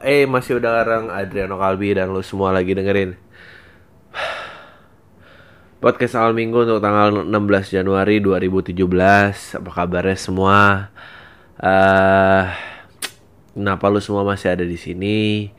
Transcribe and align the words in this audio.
Eh 0.00 0.24
masih 0.24 0.56
udah 0.56 0.72
bareng 0.72 1.12
Adriano 1.12 1.60
Kalbi 1.60 1.92
dan 1.92 2.08
lu 2.08 2.24
semua 2.24 2.48
lagi 2.48 2.72
dengerin. 2.72 3.12
Podcast 5.84 6.16
awal 6.16 6.32
minggu 6.32 6.64
untuk 6.64 6.80
tanggal 6.80 7.28
16 7.28 7.76
Januari 7.76 8.16
2017 8.24 8.72
Apa 9.60 9.70
kabarnya 9.76 10.16
semua? 10.16 10.88
Eh 11.60 12.44
Kenapa 13.52 13.92
lu 13.92 14.00
semua 14.00 14.24
masih 14.24 14.56
ada 14.56 14.64
di 14.64 14.80
sini? 14.80 15.52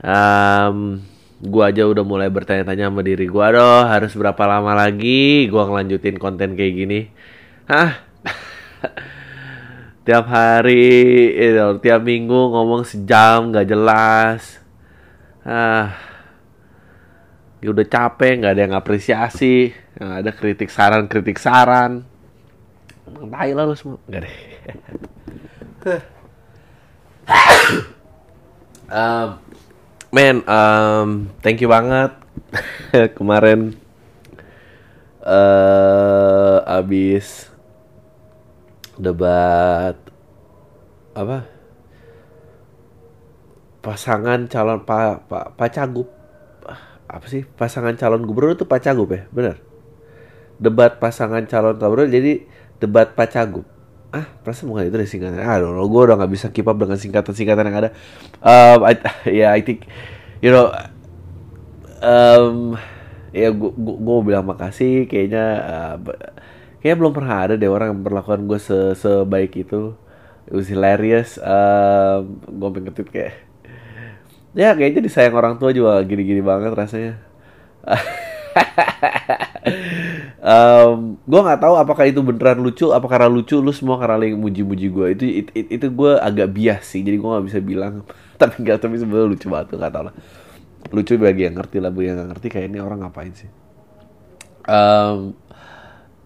Um, 0.00 1.04
Gua 1.44 1.68
aja 1.68 1.84
udah 1.84 2.02
mulai 2.08 2.32
bertanya-tanya 2.32 2.88
sama 2.88 3.04
diri 3.04 3.28
gua 3.28 3.52
Aduh 3.52 3.84
harus 3.92 4.16
berapa 4.16 4.42
lama 4.48 4.72
lagi 4.72 5.52
gua 5.52 5.68
ngelanjutin 5.68 6.16
konten 6.16 6.56
kayak 6.56 6.74
gini? 6.74 7.00
Hah? 7.68 8.00
tiap 10.08 10.24
hari 10.24 11.36
itu 11.36 11.84
tiap 11.84 12.00
minggu 12.00 12.32
ngomong 12.32 12.80
sejam 12.88 13.52
nggak 13.52 13.68
jelas. 13.68 14.56
Ah. 15.44 15.92
Ya 17.60 17.68
udah 17.68 17.84
capek 17.84 18.40
nggak 18.40 18.52
ada 18.56 18.62
yang 18.64 18.72
apresiasi 18.72 19.76
nggak 20.00 20.18
ada 20.24 20.30
kritik 20.32 20.72
saran 20.72 21.04
kritik 21.12 21.36
saran. 21.36 22.08
Tai 23.04 23.50
lah 23.52 23.68
lu 23.68 23.76
semua. 23.76 24.00
Nggak 24.08 24.20
deh. 24.24 24.36
Um, 28.88 29.28
man 30.08 30.40
um, 30.48 31.08
thank 31.44 31.60
you 31.60 31.68
banget. 31.68 32.16
Kemarin 33.20 33.76
uh, 35.20 36.64
abis 36.64 37.47
debat 38.98 39.96
apa? 41.14 41.46
Pasangan 43.78 44.50
calon 44.50 44.82
pak 44.84 45.30
pa, 45.30 45.54
pa 45.54 45.66
cagup 45.70 46.10
apa 47.08 47.24
sih? 47.30 47.46
Pasangan 47.46 47.96
calon 47.96 48.26
gubernur 48.28 48.58
itu 48.58 48.68
pak 48.68 48.84
cagup 48.84 49.08
ya? 49.14 49.24
Benar. 49.32 49.56
Debat 50.58 50.98
pasangan 50.98 51.46
calon 51.48 51.78
gubernur 51.78 52.10
jadi 52.10 52.44
debat 52.82 53.14
pak 53.16 53.32
cagup 53.32 53.66
ah 54.08 54.24
perasaan 54.40 54.72
bukan 54.72 54.88
itu 54.88 54.96
deh 54.96 55.08
singkatan. 55.08 55.40
Ah 55.44 55.60
lo 55.60 55.84
gue 55.84 56.02
udah 56.08 56.16
nggak 56.16 56.32
bisa 56.32 56.46
keep 56.48 56.64
up 56.64 56.80
dengan 56.80 56.96
singkatan-singkatan 56.96 57.64
yang 57.68 57.76
ada. 57.76 57.90
Um, 58.40 58.88
ya 58.88 58.96
yeah, 59.44 59.50
I 59.52 59.60
think 59.60 59.84
you 60.40 60.48
know 60.48 60.72
um, 62.00 62.80
ya 63.36 63.52
gue 63.52 63.70
gue 63.76 64.16
bilang 64.24 64.48
makasih 64.48 65.04
kayaknya 65.04 65.44
uh, 65.60 65.96
Kayaknya 66.88 67.04
belum 67.04 67.16
pernah 67.20 67.36
ada 67.44 67.54
deh 67.60 67.68
orang 67.68 67.92
yang 67.92 68.00
memperlakukan 68.00 68.48
gue 68.48 68.56
se 68.56 68.96
sebaik 68.96 69.60
itu. 69.60 69.92
It 70.48 70.56
was 70.56 70.72
hilarious. 70.72 71.36
Um, 71.36 72.40
gue 72.48 72.68
pengen 72.72 72.96
tweet 72.96 73.12
kayak 73.12 73.44
ya 74.56 74.72
kayaknya 74.72 75.04
disayang 75.04 75.36
orang 75.36 75.60
tua 75.60 75.76
juga 75.76 76.00
gini-gini 76.08 76.40
banget 76.40 76.72
rasanya. 76.72 77.20
um, 80.40 81.20
gue 81.28 81.40
nggak 81.44 81.60
tahu 81.60 81.76
apakah 81.76 82.08
itu 82.08 82.24
beneran 82.24 82.56
lucu, 82.64 82.88
apa 82.88 83.04
karena 83.04 83.28
lucu 83.28 83.60
lu 83.60 83.68
semua 83.68 84.00
karena 84.00 84.24
yang 84.24 84.40
muji-muji 84.40 84.88
gue 84.88 85.06
itu 85.12 85.24
it, 85.28 85.52
it, 85.52 85.68
itu 85.68 85.92
gue 85.92 86.16
agak 86.16 86.56
bias 86.56 86.88
sih, 86.88 87.04
jadi 87.04 87.20
gue 87.20 87.28
nggak 87.28 87.44
bisa 87.52 87.60
bilang. 87.60 88.08
tapi 88.40 88.64
nggak 88.64 88.80
tapi 88.80 88.96
sebenarnya 88.96 89.28
lucu 89.28 89.52
banget 89.52 89.76
nggak 89.76 89.92
tahu 89.92 90.08
lah. 90.08 90.16
Lucu 90.88 91.20
bagi 91.20 91.52
yang 91.52 91.52
ngerti 91.52 91.84
lah, 91.84 91.92
bagi 91.92 92.08
yang 92.08 92.16
nggak 92.16 92.30
ngerti 92.32 92.46
kayak 92.48 92.72
ini 92.72 92.80
orang 92.80 93.04
ngapain 93.04 93.36
sih. 93.36 93.52
Um, 94.64 95.36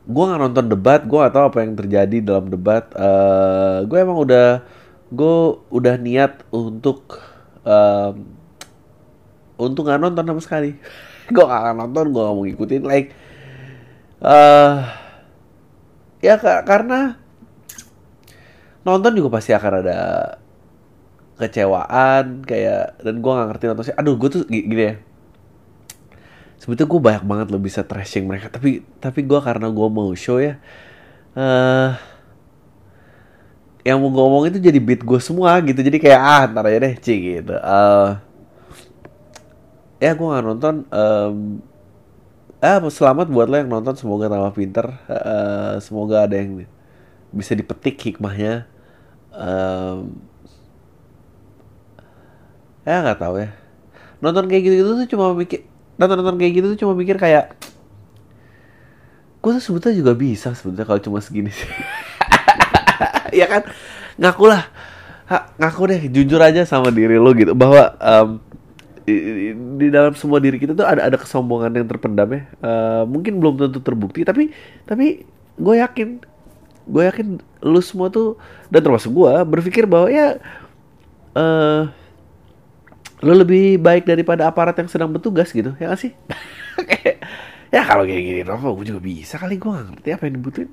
gue 0.03 0.25
nggak 0.27 0.41
nonton 0.43 0.67
debat 0.67 1.01
gue 1.07 1.15
gak 1.15 1.35
tahu 1.35 1.45
apa 1.47 1.59
yang 1.63 1.75
terjadi 1.79 2.17
dalam 2.23 2.51
debat. 2.51 2.91
Uh, 2.95 3.87
gue 3.87 3.99
emang 3.99 4.19
udah 4.19 4.67
gue 5.13 5.37
udah 5.71 5.95
niat 6.01 6.43
untuk 6.51 7.23
um, 7.63 8.27
untuk 9.61 9.87
nggak 9.87 10.03
nonton 10.03 10.25
sama 10.27 10.41
sekali. 10.43 10.71
Gue 11.33 11.45
gak 11.47 11.61
akan 11.65 11.77
nonton 11.87 12.11
gue 12.11 12.21
gak 12.21 12.35
mau 12.35 12.45
ngikutin 12.45 12.83
like 12.83 13.09
uh, 14.21 14.91
ya 16.19 16.35
karena 16.67 17.17
nonton 18.83 19.15
juga 19.15 19.39
pasti 19.39 19.55
akan 19.55 19.73
ada 19.87 19.99
kecewaan 21.39 22.43
kayak 22.43 22.99
dan 23.01 23.23
gue 23.23 23.33
nggak 23.33 23.49
ngerti 23.55 23.65
nonton 23.71 23.85
sih. 23.87 23.97
Aduh 23.97 24.19
gue 24.19 24.29
tuh 24.29 24.43
gini 24.51 24.83
ya 24.83 24.95
sebetulnya 26.63 26.91
gue 26.95 27.01
banyak 27.03 27.25
banget 27.27 27.47
lo 27.51 27.59
bisa 27.59 27.83
trashing 27.83 28.31
mereka 28.31 28.47
tapi 28.47 28.87
tapi 29.03 29.27
gue 29.27 29.41
karena 29.43 29.67
gue 29.67 29.89
mau 29.91 30.15
show 30.15 30.39
ya 30.39 30.63
uh, 31.35 31.99
yang 33.83 33.99
mau 33.99 34.15
gue 34.15 34.23
ngomong 34.23 34.45
itu 34.47 34.59
jadi 34.63 34.79
beat 34.79 35.03
gue 35.03 35.19
semua 35.19 35.59
gitu. 35.59 35.83
Jadi 35.83 35.99
kayak 35.99 36.21
ah 36.23 36.43
ntar 36.47 36.71
aja 36.71 36.79
deh 36.87 36.95
cik 36.95 37.19
gitu. 37.19 37.55
Uh, 37.59 38.15
ya 39.99 40.15
gue 40.15 40.27
nggak 40.27 40.45
nonton 40.47 40.75
um, 40.87 41.37
ah 42.63 42.79
selamat 42.79 43.27
buat 43.27 43.51
lo 43.51 43.59
yang 43.59 43.71
nonton 43.71 43.99
semoga 43.99 44.31
tambah 44.31 44.55
pinter 44.55 44.87
uh, 45.11 45.83
semoga 45.83 46.31
ada 46.31 46.39
yang 46.39 46.63
bisa 47.35 47.59
dipetik 47.59 47.99
hikmahnya 47.99 48.71
um, 49.35 50.15
ya 52.87 53.03
nggak 53.03 53.19
tahu 53.19 53.43
ya. 53.43 53.51
Nonton 54.23 54.47
kayak 54.47 54.63
gitu-gitu 54.63 54.91
tuh 54.95 55.09
cuma 55.11 55.35
mikir 55.35 55.67
nonton-nonton 56.03 56.37
kayak 56.43 56.53
gitu 56.59 56.67
tuh 56.75 56.79
cuma 56.83 56.99
mikir 56.99 57.15
kayak 57.15 57.55
gue 59.43 59.53
sebetulnya 59.59 59.97
juga 59.99 60.13
bisa 60.15 60.55
sebetulnya 60.55 60.87
kalau 60.87 61.01
cuma 61.03 61.19
segini 61.23 61.51
sih. 61.51 61.67
Ya 63.33 63.49
kan? 63.49 63.65
Ngaku 64.21 64.45
lah. 64.45 64.69
Ngaku 65.57 65.83
deh 65.89 66.03
jujur 66.13 66.39
aja 66.39 66.69
sama 66.69 66.93
diri 66.93 67.17
lo 67.17 67.33
gitu. 67.33 67.57
Bahwa 67.57 67.97
um, 67.97 68.39
di, 69.03 69.51
di 69.81 69.87
dalam 69.89 70.15
semua 70.15 70.39
diri 70.39 70.61
kita 70.61 70.77
tuh 70.77 70.87
ada 70.87 71.09
ada 71.09 71.17
kesombongan 71.19 71.73
yang 71.75 71.89
terpendam 71.89 72.29
ya. 72.29 72.43
Uh, 72.61 73.03
mungkin 73.09 73.41
belum 73.41 73.57
tentu 73.59 73.81
terbukti 73.83 74.23
tapi 74.23 74.53
tapi 74.87 75.27
gue 75.59 75.75
yakin 75.81 76.23
gue 76.87 77.03
yakin 77.09 77.27
lu 77.63 77.81
semua 77.81 78.11
tuh 78.11 78.37
dan 78.69 78.83
termasuk 78.83 79.11
gue 79.11 79.33
berpikir 79.47 79.89
bahwa 79.89 80.11
ya 80.11 80.39
uh, 81.35 81.89
lo 83.23 83.33
lebih 83.39 83.79
baik 83.79 84.05
daripada 84.05 84.51
aparat 84.51 84.75
yang 84.83 84.91
sedang 84.91 85.11
bertugas 85.15 85.55
gitu 85.55 85.73
ya 85.79 85.95
gak 85.95 86.01
sih? 86.03 86.13
Ya 87.73 87.89
kalau 87.89 88.05
kayak 88.05 88.21
gini 88.21 88.41
Novo 88.45 88.77
gue 88.77 88.93
juga 88.93 89.01
bisa 89.01 89.41
kali 89.41 89.57
gue 89.57 89.73
gak 89.73 89.87
ngerti 89.89 90.09
apa 90.13 90.23
yang 90.29 90.35
dibutuhin. 90.37 90.71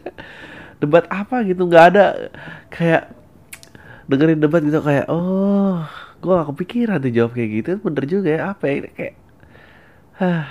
Debat 0.80 1.04
apa 1.12 1.44
gitu 1.44 1.68
nggak 1.68 1.84
ada 1.92 2.32
kayak 2.72 3.12
dengerin 4.08 4.40
debat 4.40 4.64
gitu 4.64 4.80
kayak 4.80 5.12
oh 5.12 5.84
gue 6.24 6.32
gak 6.32 6.48
kepikiran 6.56 7.04
tuh 7.04 7.12
jawab 7.12 7.36
kayak 7.36 7.50
gitu. 7.60 7.70
Bener 7.84 8.04
juga 8.08 8.28
ya 8.32 8.40
apa 8.56 8.64
ya 8.64 8.88
kayak 8.96 9.14
hah 10.16 10.48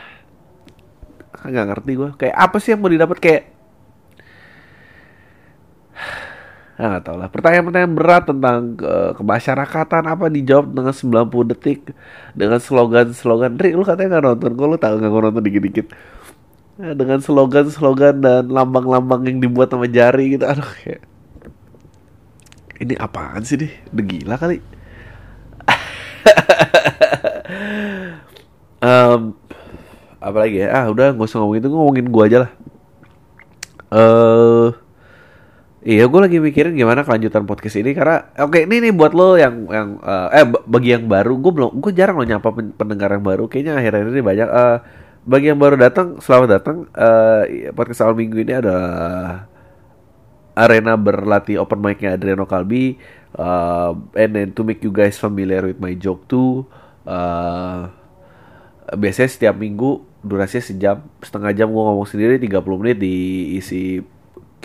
nggak 1.49 1.65
ngerti 1.73 1.91
gue 1.97 2.09
kayak 2.13 2.35
apa 2.37 2.57
sih 2.61 2.69
yang 2.77 2.85
mau 2.85 2.93
didapat? 2.93 3.17
Kayak 3.17 3.54
Nah, 6.75 6.99
gak 6.99 7.07
tau 7.07 7.15
lah. 7.15 7.31
Pertanyaan-pertanyaan 7.31 7.95
berat 7.95 8.27
tentang 8.27 8.75
uh, 8.83 9.15
kemasyarakatan 9.15 10.11
apa 10.11 10.27
dijawab 10.27 10.75
dengan 10.75 10.91
90 10.91 11.51
detik 11.55 11.95
dengan 12.35 12.59
slogan-slogan. 12.59 13.55
Rik, 13.55 13.79
lu 13.79 13.87
katanya 13.87 14.19
gak 14.19 14.25
nonton, 14.27 14.51
kok 14.59 14.67
lu 14.67 14.75
tau 14.75 14.99
gak 14.99 15.07
nonton 15.07 15.39
dikit-dikit. 15.39 15.87
Nah, 16.75 16.91
dengan 16.91 17.23
slogan-slogan 17.23 18.19
dan 18.19 18.51
lambang-lambang 18.51 19.23
yang 19.23 19.39
dibuat 19.39 19.71
sama 19.71 19.87
jari 19.87 20.35
gitu. 20.35 20.43
Aduh, 20.43 20.67
kayak... 20.83 20.99
Ini 22.75 22.99
apaan 22.99 23.47
sih 23.47 23.55
nih? 23.55 23.71
Udah 23.95 24.03
gila 24.03 24.35
kali. 24.35 24.59
um, 28.83 29.31
apalagi 30.19 30.59
ya? 30.59 30.75
Ah, 30.75 30.91
udah 30.91 31.15
gak 31.15 31.23
usah 31.23 31.39
ngomongin 31.39 31.63
itu, 31.63 31.71
ngomongin 31.71 32.11
gua 32.11 32.27
aja 32.27 32.37
lah. 32.43 32.51
Eh... 33.95 34.75
Uh, 34.75 34.84
Iya, 35.85 36.09
gue 36.09 36.17
lagi 36.17 36.41
mikirin 36.41 36.73
gimana 36.73 37.05
kelanjutan 37.05 37.45
podcast 37.45 37.77
ini 37.77 37.93
karena 37.93 38.33
oke 38.41 38.57
okay, 38.57 38.65
ini 38.65 38.89
nih 38.89 38.93
buat 38.97 39.13
lo 39.13 39.37
yang 39.37 39.69
yang 39.69 40.01
uh, 40.01 40.33
eh 40.33 40.41
bagi 40.65 40.97
yang 40.97 41.05
baru 41.05 41.37
gue 41.37 41.51
belum 41.53 41.77
gue 41.77 41.93
jarang 41.93 42.17
lo 42.17 42.25
nyapa 42.25 42.49
pendengar 42.73 43.13
yang 43.13 43.21
baru 43.21 43.45
kayaknya 43.45 43.77
akhir-akhir 43.77 44.07
ini 44.09 44.23
banyak 44.25 44.49
uh, 44.49 44.77
bagi 45.29 45.53
yang 45.53 45.61
baru 45.61 45.77
datang 45.77 46.17
selamat 46.17 46.49
datang 46.57 46.89
uh, 46.89 47.45
podcast 47.77 48.01
awal 48.01 48.17
minggu 48.17 48.33
ini 48.33 48.53
adalah 48.57 49.45
arena 50.57 50.97
berlatih 50.97 51.61
open 51.61 51.77
mic-nya 51.77 52.17
Adriano 52.17 52.49
Kalbi 52.49 52.97
uh, 53.37 53.93
and 54.17 54.33
then 54.33 54.49
to 54.57 54.65
make 54.65 54.81
you 54.81 54.89
guys 54.89 55.21
familiar 55.21 55.69
with 55.69 55.77
my 55.77 55.93
joke 55.93 56.25
too 56.25 56.65
uh, 57.05 57.93
biasanya 58.89 59.29
setiap 59.29 59.53
minggu 59.53 60.01
durasinya 60.25 60.65
sejam 60.65 61.05
setengah 61.21 61.53
jam 61.53 61.69
gue 61.69 61.77
ngomong 61.77 62.09
sendiri 62.09 62.41
30 62.41 62.81
menit 62.81 62.97
diisi 62.97 64.14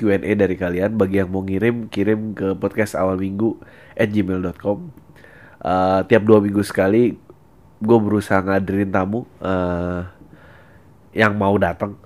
Q&A 0.01 0.33
dari 0.33 0.57
kalian 0.57 0.97
bagi 0.97 1.21
yang 1.21 1.29
mau 1.29 1.45
ngirim 1.45 1.93
kirim 1.93 2.33
ke 2.33 2.57
podcast 2.57 2.97
awal 2.97 3.21
minggu 3.21 3.61
at 3.93 4.09
gmail.com 4.09 4.79
uh, 5.61 6.01
tiap 6.09 6.23
dua 6.25 6.41
minggu 6.41 6.65
sekali 6.65 7.21
gue 7.81 7.99
berusaha 8.01 8.45
ngadirin 8.45 8.93
tamu 8.93 9.25
uh, 9.41 10.05
yang 11.17 11.33
mau 11.37 11.57
datang. 11.57 11.97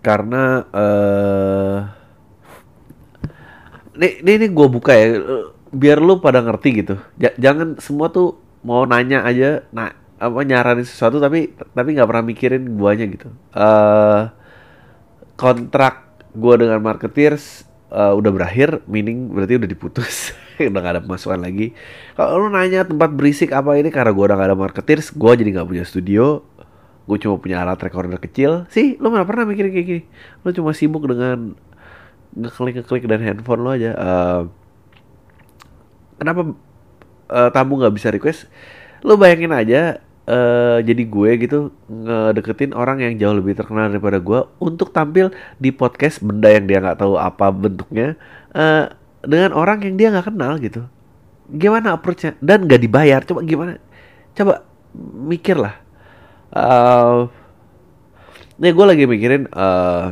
Karena 0.00 0.62
uh, 0.70 1.78
ini 3.98 4.30
ini, 4.38 4.46
gue 4.48 4.66
buka 4.70 4.94
ya 4.94 5.18
biar 5.74 5.98
lu 5.98 6.22
pada 6.22 6.40
ngerti 6.40 6.68
gitu. 6.86 6.94
Ja- 7.18 7.34
jangan 7.36 7.76
semua 7.82 8.14
tuh 8.14 8.38
mau 8.62 8.86
nanya 8.86 9.26
aja 9.26 9.64
nah 9.72 9.90
apa 10.20 10.44
nyaranin 10.44 10.84
sesuatu 10.84 11.16
tapi 11.16 11.56
tapi 11.72 11.96
nggak 11.96 12.08
pernah 12.08 12.24
mikirin 12.24 12.64
guanya 12.78 13.06
gitu. 13.10 13.28
Eh 13.50 14.22
kontrak 15.34 16.09
gua 16.34 16.54
dengan 16.58 16.78
marketeers 16.82 17.66
eh, 17.90 18.12
udah 18.14 18.30
berakhir 18.30 18.82
meaning 18.86 19.30
berarti 19.34 19.58
udah 19.60 19.70
diputus. 19.70 20.16
Udah 20.60 20.76
gak 20.84 20.92
ada 20.92 21.00
pemasukan 21.00 21.40
lagi. 21.40 21.72
Kalau 22.20 22.36
lu 22.36 22.52
nanya 22.52 22.84
tempat 22.84 23.16
berisik 23.16 23.48
apa 23.48 23.80
ini 23.80 23.88
karena 23.88 24.12
gua 24.12 24.28
udah 24.28 24.36
gak 24.36 24.48
ada 24.52 24.58
marketeers 24.60 25.08
gua 25.08 25.32
jadi 25.32 25.56
nggak 25.56 25.68
punya 25.72 25.88
studio. 25.88 26.44
Gue 27.08 27.16
cuma 27.16 27.40
punya 27.40 27.64
alat 27.64 27.80
recorder 27.80 28.20
kecil. 28.20 28.68
Sih 28.68 29.00
lu 29.00 29.08
mana 29.08 29.24
pernah 29.24 29.48
mikirin 29.48 29.72
kayak 29.72 29.86
gini. 29.88 30.02
Lu 30.44 30.52
cuma 30.52 30.76
sibuk 30.76 31.08
dengan 31.08 31.56
ngeklik 32.36 32.84
ngeklik 32.84 33.08
dan 33.08 33.24
handphone 33.24 33.64
lo 33.64 33.72
aja. 33.72 33.90
Eh, 33.96 34.40
kenapa 36.20 36.52
eh, 37.32 37.50
tamu 37.56 37.80
nggak 37.80 37.94
bisa 37.96 38.12
request? 38.12 38.44
Lo 39.00 39.16
bayangin 39.16 39.56
aja 39.56 40.04
eh, 40.28 40.78
jadi 40.84 41.02
gue 41.06 41.30
gitu 41.40 41.58
ngedeketin 41.88 42.72
orang 42.76 43.00
yang 43.04 43.14
jauh 43.16 43.36
lebih 43.36 43.56
terkenal 43.56 43.88
daripada 43.88 44.18
gue 44.20 44.40
untuk 44.60 44.92
tampil 44.92 45.32
di 45.56 45.70
podcast 45.72 46.20
benda 46.20 46.48
yang 46.52 46.64
dia 46.68 46.78
nggak 46.82 46.98
tahu 47.00 47.16
apa 47.16 47.48
bentuknya 47.54 48.18
eh, 48.52 48.90
dengan 49.24 49.52
orang 49.56 49.84
yang 49.84 49.94
dia 49.96 50.08
nggak 50.12 50.32
kenal 50.32 50.56
gitu. 50.60 50.84
Gimana 51.50 51.98
approachnya? 51.98 52.38
Dan 52.38 52.64
nggak 52.64 52.80
dibayar. 52.80 53.20
Coba 53.26 53.42
gimana? 53.42 53.76
Coba 54.32 54.62
mikir 55.26 55.58
lah 55.58 55.90
Eh, 56.50 57.18
nih 58.58 58.72
gue 58.74 58.86
lagi 58.86 59.04
mikirin 59.06 59.46
eh 59.54 60.06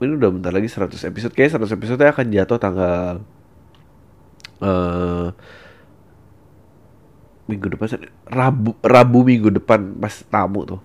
ini 0.00 0.16
udah 0.16 0.30
bentar 0.32 0.52
lagi 0.54 0.70
100 0.70 1.10
episode. 1.10 1.34
Kayak 1.34 1.58
100 1.60 1.76
episode 1.76 2.00
akan 2.06 2.26
jatuh 2.32 2.58
tanggal 2.62 3.14
eh 4.60 5.26
minggu 7.50 7.66
depan 7.74 8.06
Rabu 8.30 8.78
Rabu 8.80 9.18
minggu 9.26 9.50
depan 9.58 9.98
pas 9.98 10.14
tamu 10.30 10.62
tuh. 10.62 10.80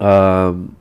Em, 0.00 0.74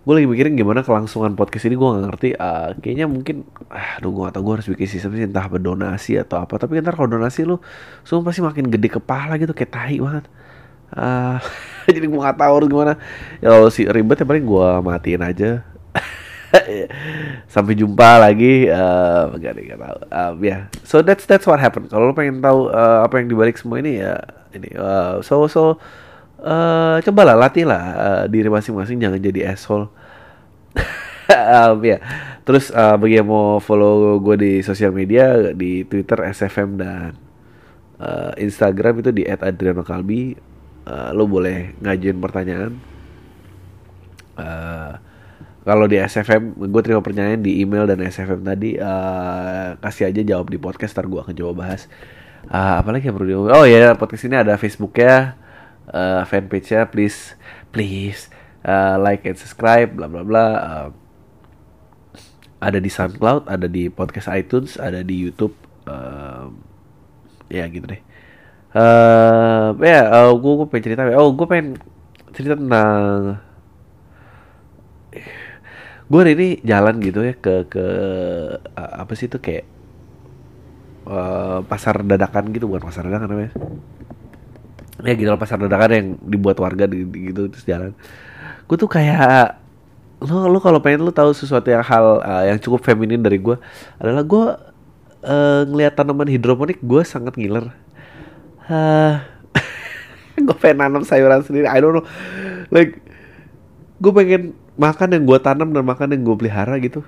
gue 0.00 0.14
lagi 0.16 0.28
mikirin 0.32 0.56
gimana 0.56 0.80
kelangsungan 0.80 1.36
podcast 1.36 1.68
ini 1.68 1.76
gue 1.76 1.88
nggak 1.88 2.04
ngerti. 2.08 2.28
Eh, 2.34 2.68
kayaknya 2.80 3.06
mungkin 3.06 3.44
ah, 3.68 4.00
aduh 4.00 4.10
gue 4.10 4.22
gak 4.24 4.34
tau 4.38 4.42
gue 4.42 4.54
harus 4.56 4.68
bikin 4.72 4.88
sistem 4.88 5.12
sih 5.14 5.28
entah 5.28 5.46
berdonasi 5.46 6.16
atau 6.18 6.40
apa. 6.40 6.56
Tapi 6.56 6.80
ntar 6.80 6.96
kalau 6.96 7.12
donasi 7.12 7.44
lu 7.44 7.60
semua 8.02 8.24
pasti 8.26 8.40
makin 8.40 8.72
gede 8.72 8.88
kepala 8.88 9.36
gitu 9.36 9.52
kayak 9.52 9.72
tahi 9.72 9.96
banget. 10.00 10.24
Ah, 10.90 11.38
jadi 11.94 12.06
gue 12.08 12.20
gak 12.20 12.38
tahu 12.40 12.52
harus 12.56 12.68
gimana. 12.72 12.92
Ya 13.44 13.54
kalau 13.54 13.68
si 13.70 13.86
ribet 13.86 14.18
ya 14.18 14.26
paling 14.26 14.44
gue 14.48 14.68
matiin 14.82 15.22
aja 15.22 15.69
sampai 17.54 17.74
jumpa 17.78 18.18
lagi 18.18 18.66
eh 18.66 19.22
gak 19.38 19.78
tahu. 19.78 19.98
Um, 20.10 20.34
ya 20.42 20.66
so 20.82 21.00
that's 21.00 21.24
that's 21.24 21.46
what 21.46 21.62
happened. 21.62 21.88
Kalau 21.88 22.10
lo 22.10 22.14
pengen 22.14 22.42
tahu 22.42 22.70
eh, 22.70 22.98
apa 23.06 23.22
yang 23.22 23.28
dibalik 23.30 23.56
semua 23.56 23.78
ini 23.78 24.02
ya 24.02 24.18
ini 24.54 24.70
eh, 24.74 25.14
so 25.22 25.46
so 25.46 25.78
eh 26.40 26.96
cobalah 27.04 27.36
latih 27.38 27.68
lah 27.68 27.84
eh, 27.94 28.24
diri 28.32 28.48
masing-masing 28.50 28.98
jangan 28.98 29.20
jadi 29.20 29.54
asshole. 29.54 29.88
Um, 31.30 31.78
ya 31.86 32.02
terus 32.42 32.74
eh, 32.74 32.96
bagi 32.98 33.22
yang 33.22 33.30
mau 33.30 33.62
follow 33.62 34.18
gue 34.18 34.34
di 34.34 34.52
sosial 34.66 34.90
media 34.90 35.54
di 35.54 35.86
Twitter 35.86 36.18
SFM 36.26 36.74
dan 36.74 37.14
eh, 38.02 38.34
Instagram 38.42 38.98
itu 38.98 39.14
di 39.14 39.22
@adrianokalbi 39.30 40.50
Eh, 40.90 41.10
lo 41.12 41.24
boleh 41.28 41.76
ngajuin 41.78 42.18
pertanyaan. 42.18 42.72
Eh, 44.40 44.92
kalau 45.64 45.84
di 45.84 46.00
SFM 46.00 46.56
gue 46.56 46.82
terima 46.82 47.00
pertanyaan 47.04 47.40
di 47.40 47.60
email 47.60 47.84
dan 47.84 48.00
SFM 48.00 48.40
tadi 48.44 48.76
eh, 48.80 49.68
kasih 49.80 50.08
aja 50.08 50.22
jawab 50.24 50.48
di 50.48 50.58
podcast 50.60 50.96
ntar 50.96 51.06
gue 51.08 51.20
akan 51.20 51.34
coba 51.36 51.52
bahas. 51.66 51.86
Eh, 52.48 52.74
apalagi 52.80 53.08
yang 53.08 53.16
perlu 53.16 53.28
di 53.28 53.36
oh 53.36 53.64
ya 53.68 53.92
podcast 53.96 54.24
ini 54.28 54.36
ada 54.40 54.56
Facebooknya 54.56 55.36
eh, 55.92 56.22
fanpage-nya 56.24 56.88
please 56.88 57.36
please 57.74 58.32
eh, 58.64 58.96
like 58.96 59.24
and 59.28 59.36
subscribe 59.36 59.92
bla 59.92 60.08
bla 60.08 60.22
bla 60.24 60.46
Eh, 60.46 60.88
ada 62.60 62.76
di 62.76 62.92
SoundCloud 62.92 63.48
ada 63.48 63.64
di 63.68 63.88
podcast 63.88 64.28
iTunes 64.32 64.76
ada 64.76 65.00
di 65.00 65.16
YouTube 65.16 65.56
Eh, 65.90 66.46
ya 67.50 67.64
gitu 67.66 67.86
deh. 67.88 68.00
Eh 68.70 69.68
ya 69.82 70.00
gue 70.30 70.52
gue 70.62 70.66
pengen 70.70 70.84
cerita 70.86 71.02
oh 71.18 71.34
gue 71.34 71.46
pengen 71.50 71.68
cerita 72.30 72.54
tentang 72.54 73.42
gue 76.10 76.20
ini 76.26 76.48
jalan 76.66 76.98
gitu 76.98 77.22
ya 77.22 77.38
ke 77.38 77.70
ke 77.70 77.84
apa 78.74 79.12
sih 79.14 79.30
itu 79.30 79.38
kayak 79.38 79.62
uh, 81.06 81.62
pasar 81.64 82.02
dadakan 82.02 82.50
gitu 82.50 82.66
bukan 82.66 82.82
pasar 82.82 83.06
dadakan 83.06 83.30
namanya. 83.30 83.52
Ya 85.00 85.14
gitu 85.16 85.30
loh, 85.32 85.40
pasar 85.40 85.56
dadakan 85.56 85.90
yang 85.96 86.06
dibuat 86.20 86.60
warga 86.60 86.84
di, 86.84 87.08
di- 87.08 87.32
gitu 87.32 87.48
terus 87.48 87.64
jalan. 87.64 87.96
Gue 88.68 88.76
tuh 88.76 88.90
kayak 88.90 89.56
lo 90.20 90.52
lo 90.52 90.60
kalau 90.60 90.84
pengen 90.84 91.00
lo 91.00 91.14
tahu 91.14 91.32
sesuatu 91.32 91.72
yang 91.72 91.80
hal 91.80 92.20
uh, 92.20 92.44
yang 92.44 92.60
cukup 92.60 92.84
feminin 92.84 93.24
dari 93.24 93.40
gue 93.40 93.56
adalah 93.96 94.20
gue 94.20 94.44
uh, 95.24 95.62
ngelihat 95.64 95.96
tanaman 95.96 96.28
hidroponik 96.28 96.82
gue 96.84 97.02
sangat 97.06 97.38
ngiler. 97.40 97.72
Uh, 98.68 99.24
gue 100.46 100.56
pengen 100.60 100.84
nanam 100.84 101.02
sayuran 101.06 101.40
sendiri 101.40 101.64
I 101.70 101.80
don't 101.80 101.96
know. 101.96 102.06
Like 102.68 103.00
gue 104.00 104.12
pengen 104.12 104.52
makan 104.80 105.08
yang 105.12 105.24
gue 105.28 105.38
tanam 105.44 105.68
dan 105.76 105.84
makan 105.84 106.16
yang 106.16 106.22
gue 106.24 106.36
pelihara 106.40 106.80
gitu. 106.80 107.04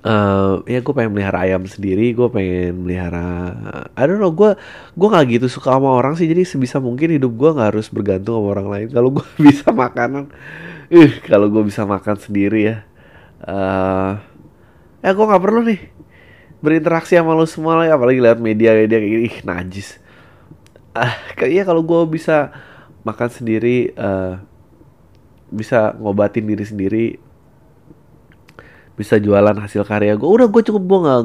Eh 0.00 0.54
ya 0.70 0.78
gue 0.84 0.94
pengen 0.94 1.12
melihara 1.16 1.44
ayam 1.44 1.66
sendiri 1.66 2.14
gue 2.14 2.28
pengen 2.30 2.86
melihara 2.86 3.52
I 3.98 4.06
don't 4.06 4.22
know 4.22 4.30
gue 4.30 4.54
gue 4.94 5.08
nggak 5.10 5.26
gitu 5.34 5.46
suka 5.50 5.76
sama 5.76 5.92
orang 5.92 6.14
sih 6.14 6.30
jadi 6.30 6.46
sebisa 6.46 6.78
mungkin 6.78 7.10
hidup 7.16 7.32
gue 7.34 7.50
nggak 7.52 7.74
harus 7.74 7.88
bergantung 7.90 8.38
sama 8.38 8.48
orang 8.54 8.68
lain. 8.68 8.88
Kalau 8.92 9.08
gue 9.16 9.26
bisa 9.50 9.72
makanan 9.72 10.28
eh 10.92 11.10
kalau 11.26 11.48
gue 11.48 11.62
bisa 11.66 11.82
makan 11.88 12.16
sendiri 12.20 12.60
ya 12.70 12.76
eh 13.44 14.12
ya 15.00 15.10
gue 15.16 15.26
nggak 15.26 15.42
perlu 15.42 15.60
nih 15.64 15.80
berinteraksi 16.60 17.16
sama 17.16 17.32
lo 17.32 17.48
semua 17.48 17.80
lah 17.80 17.88
apalagi 17.96 18.20
lihat 18.20 18.38
media 18.38 18.76
media 18.76 19.00
kayak 19.00 19.10
gini. 19.10 19.22
Ih 19.26 19.36
najis. 19.48 19.96
Ah 20.92 21.16
kayaknya 21.34 21.64
kalau 21.66 21.82
gue 21.82 22.00
bisa 22.08 22.52
makan 23.02 23.28
sendiri 23.32 23.90
eh 23.96 24.34
bisa 25.50 25.94
ngobatin 25.98 26.46
diri 26.46 26.64
sendiri 26.64 27.06
bisa 29.00 29.16
jualan 29.16 29.56
hasil 29.56 29.88
karya 29.88 30.12
gue 30.12 30.28
udah 30.28 30.52
gue 30.52 30.60
cukup 30.60 30.82
gue 30.84 30.98
nggak 31.08 31.20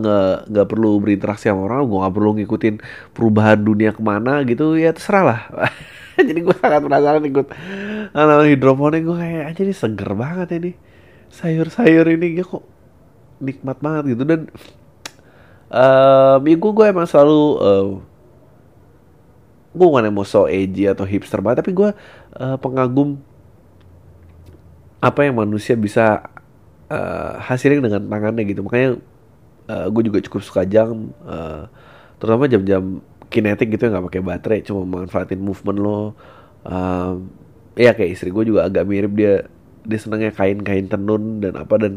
nggak 0.48 0.68
perlu 0.72 0.96
berinteraksi 1.04 1.52
sama 1.52 1.68
orang 1.68 1.84
gue 1.84 2.00
nggak 2.00 2.16
perlu 2.16 2.32
ngikutin 2.40 2.76
perubahan 3.12 3.60
dunia 3.60 3.92
ke 3.92 4.00
mana 4.00 4.48
gitu. 4.48 4.80
Ya 4.80 4.96
terserah 4.96 5.24
lah. 5.28 5.40
Jadi 6.16 6.40
gue 6.40 6.56
sangat 6.56 6.80
penasaran 6.88 7.24
ikut 7.28 7.52
tanaman 8.16 8.48
hidroponik. 8.48 9.04
Gue 9.04 9.20
kayak 9.20 9.44
aja 9.52 9.62
ini 9.68 9.76
seger 9.76 10.12
banget 10.16 10.56
ini. 10.56 10.72
Sayur-sayur 11.28 12.08
ini 12.16 12.40
ya 12.40 12.48
kok 12.48 12.64
nikmat 13.44 13.84
banget 13.84 14.16
gitu. 14.16 14.24
Dan 14.24 14.48
eh 15.76 16.38
ya 16.40 16.56
gue 16.56 16.72
gue 16.72 16.86
emang 16.88 17.04
selalu 17.12 17.44
eh, 17.60 17.86
gue 19.76 19.86
bukan 19.92 20.08
yang 20.08 20.16
mau 20.16 20.24
so 20.24 20.48
edgy 20.48 20.88
atau 20.88 21.04
hipster 21.04 21.44
banget 21.44 21.60
tapi 21.60 21.76
gue 21.76 21.92
eh, 22.40 22.58
pengagum 22.64 23.20
apa 25.06 25.20
yang 25.22 25.38
manusia 25.38 25.78
bisa 25.78 26.26
eh, 26.90 27.34
hasilin 27.46 27.86
dengan 27.86 28.02
tangannya 28.10 28.44
gitu. 28.50 28.66
Makanya 28.66 28.98
gue 29.66 30.04
juga 30.06 30.22
cukup 30.22 30.42
suka 30.46 30.62
jam 30.66 31.14
eh, 31.26 31.62
terutama 32.18 32.50
jam-jam 32.50 33.02
kinetik 33.30 33.74
gitu 33.74 33.90
yang 33.90 34.00
nggak 34.00 34.06
pakai 34.10 34.22
baterai 34.24 34.60
cuma 34.66 34.82
manfaatin 34.86 35.42
movement 35.42 35.80
lo. 35.82 36.02
Em, 36.66 37.30
ya 37.78 37.92
kayak 37.94 38.18
istri 38.18 38.34
gue 38.34 38.44
juga 38.50 38.66
agak 38.66 38.86
mirip 38.88 39.14
dia 39.14 39.46
dia 39.86 40.00
senangnya 40.02 40.34
kain-kain 40.34 40.90
tenun 40.90 41.44
dan 41.44 41.54
apa 41.62 41.76
dan 41.78 41.94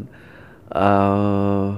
eh 0.69 1.69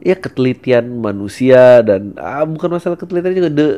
ya 0.00 0.16
ketelitian 0.16 1.02
manusia 1.02 1.84
dan 1.84 2.16
ah, 2.16 2.46
bukan 2.46 2.78
masalah 2.78 2.96
ketelitian 2.96 3.36
juga 3.36 3.50
the 3.52 3.68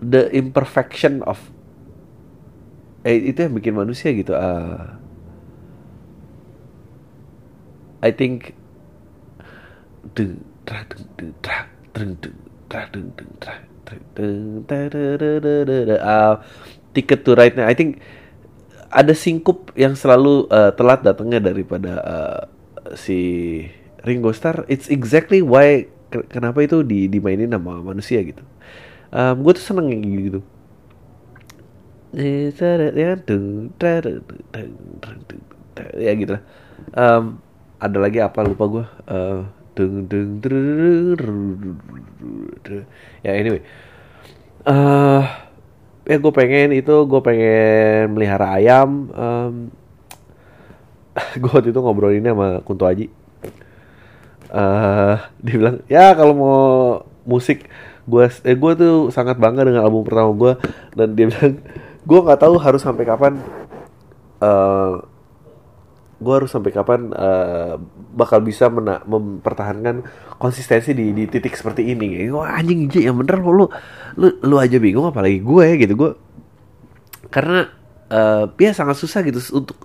the 0.00 0.22
imperfection 0.32 1.20
of 1.28 1.40
eh 3.04 3.16
itu 3.30 3.38
yang 3.44 3.52
bikin 3.56 3.74
manusia 3.76 4.10
gitu 4.16 4.32
ah. 4.32 4.96
I 8.04 8.12
think 8.12 8.52
da 10.14 10.24
da. 11.42 11.58
Ah, 16.00 16.34
ticket 16.94 17.20
to 17.26 17.34
ride-nya 17.36 17.68
I 17.68 17.74
think 17.76 18.00
ada 18.92 19.12
singkup 19.12 19.74
yang 19.74 19.94
selalu 19.98 20.46
eh, 20.50 20.70
telat 20.78 21.00
datangnya 21.02 21.50
daripada 21.50 21.92
eh, 22.02 22.40
si 22.96 23.18
Ringo 24.04 24.30
Starr. 24.32 24.64
It's 24.70 24.88
exactly 24.92 25.40
why 25.42 25.88
ke- 26.12 26.26
kenapa 26.30 26.62
itu 26.64 26.84
di 26.84 27.08
dimainin 27.10 27.50
sama 27.50 27.80
manusia 27.82 28.20
gitu. 28.22 28.44
Gue 29.14 29.54
tuh 29.54 29.62
seneng 29.62 29.86
gitu 30.02 30.42
ya 35.98 36.12
gitu. 36.14 36.32
Lah 36.38 36.42
Em, 36.94 37.38
ada 37.80 37.98
lagi 37.98 38.18
apa? 38.20 38.44
Lupa 38.46 38.64
gue 38.70 38.84
uh, 39.10 39.40
deng 39.74 40.38
drrrr, 40.38 41.24
ya 43.26 43.32
anyway. 43.34 43.62
Uh, 44.64 45.26
ya 46.06 46.16
gue 46.22 46.32
pengen 46.32 46.70
itu 46.72 46.94
gue 47.08 47.20
pengen 47.24 48.14
melihara 48.14 48.54
ayam. 48.54 49.10
Um, 49.10 49.54
gue 51.42 51.50
waktu 51.50 51.70
itu 51.74 51.80
ngobrol 51.82 52.14
ini 52.14 52.30
sama 52.30 52.62
Kunto 52.62 52.86
Aji. 52.86 53.10
Uh, 54.54 55.18
dia 55.42 55.54
bilang 55.58 55.82
ya 55.90 56.14
kalau 56.14 56.34
mau 56.36 56.62
musik 57.26 57.66
gue 58.06 58.24
eh 58.46 58.54
gue 58.54 58.72
tuh 58.78 59.10
sangat 59.10 59.34
bangga 59.40 59.66
dengan 59.66 59.82
album 59.82 60.06
pertama 60.06 60.30
gue 60.36 60.52
dan 60.94 61.08
dia 61.16 61.26
bilang 61.26 61.58
gue 62.04 62.18
nggak 62.20 62.40
tahu 62.40 62.54
harus 62.60 62.84
sampai 62.84 63.04
kapan 63.08 63.40
uh, 64.44 65.00
gue 66.20 66.32
harus 66.32 66.48
sampai 66.48 66.72
kapan 66.72 67.12
uh, 67.12 67.76
bakal 68.16 68.40
bisa 68.40 68.70
mena 68.72 69.02
mempertahankan 69.04 70.06
konsistensi 70.40 70.96
di, 70.96 71.12
di 71.12 71.28
titik 71.28 71.52
seperti 71.52 71.92
ini. 71.92 72.30
Wah 72.32 72.56
anjing 72.56 72.88
J, 72.88 73.10
yang 73.10 73.20
bener 73.20 73.42
lu, 73.42 73.68
lu 74.16 74.28
lu 74.40 74.56
aja 74.56 74.78
bingung 74.80 75.10
apalagi 75.10 75.44
gue 75.44 75.66
gitu 75.84 75.92
gue 75.98 76.10
karena 77.28 77.68
uh, 78.08 78.46
ya 78.56 78.72
sangat 78.72 78.96
susah 78.96 79.20
gitu 79.26 79.42
untuk 79.52 79.76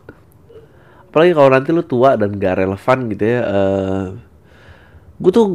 apalagi 1.09 1.33
kalau 1.33 1.49
nanti 1.49 1.69
lu 1.73 1.81
tua 1.81 2.13
dan 2.13 2.37
gak 2.37 2.61
relevan 2.61 2.97
gitu 3.09 3.23
ya. 3.25 3.39
Uh, 3.49 4.05
gue 5.19 5.31
tuh 5.33 5.47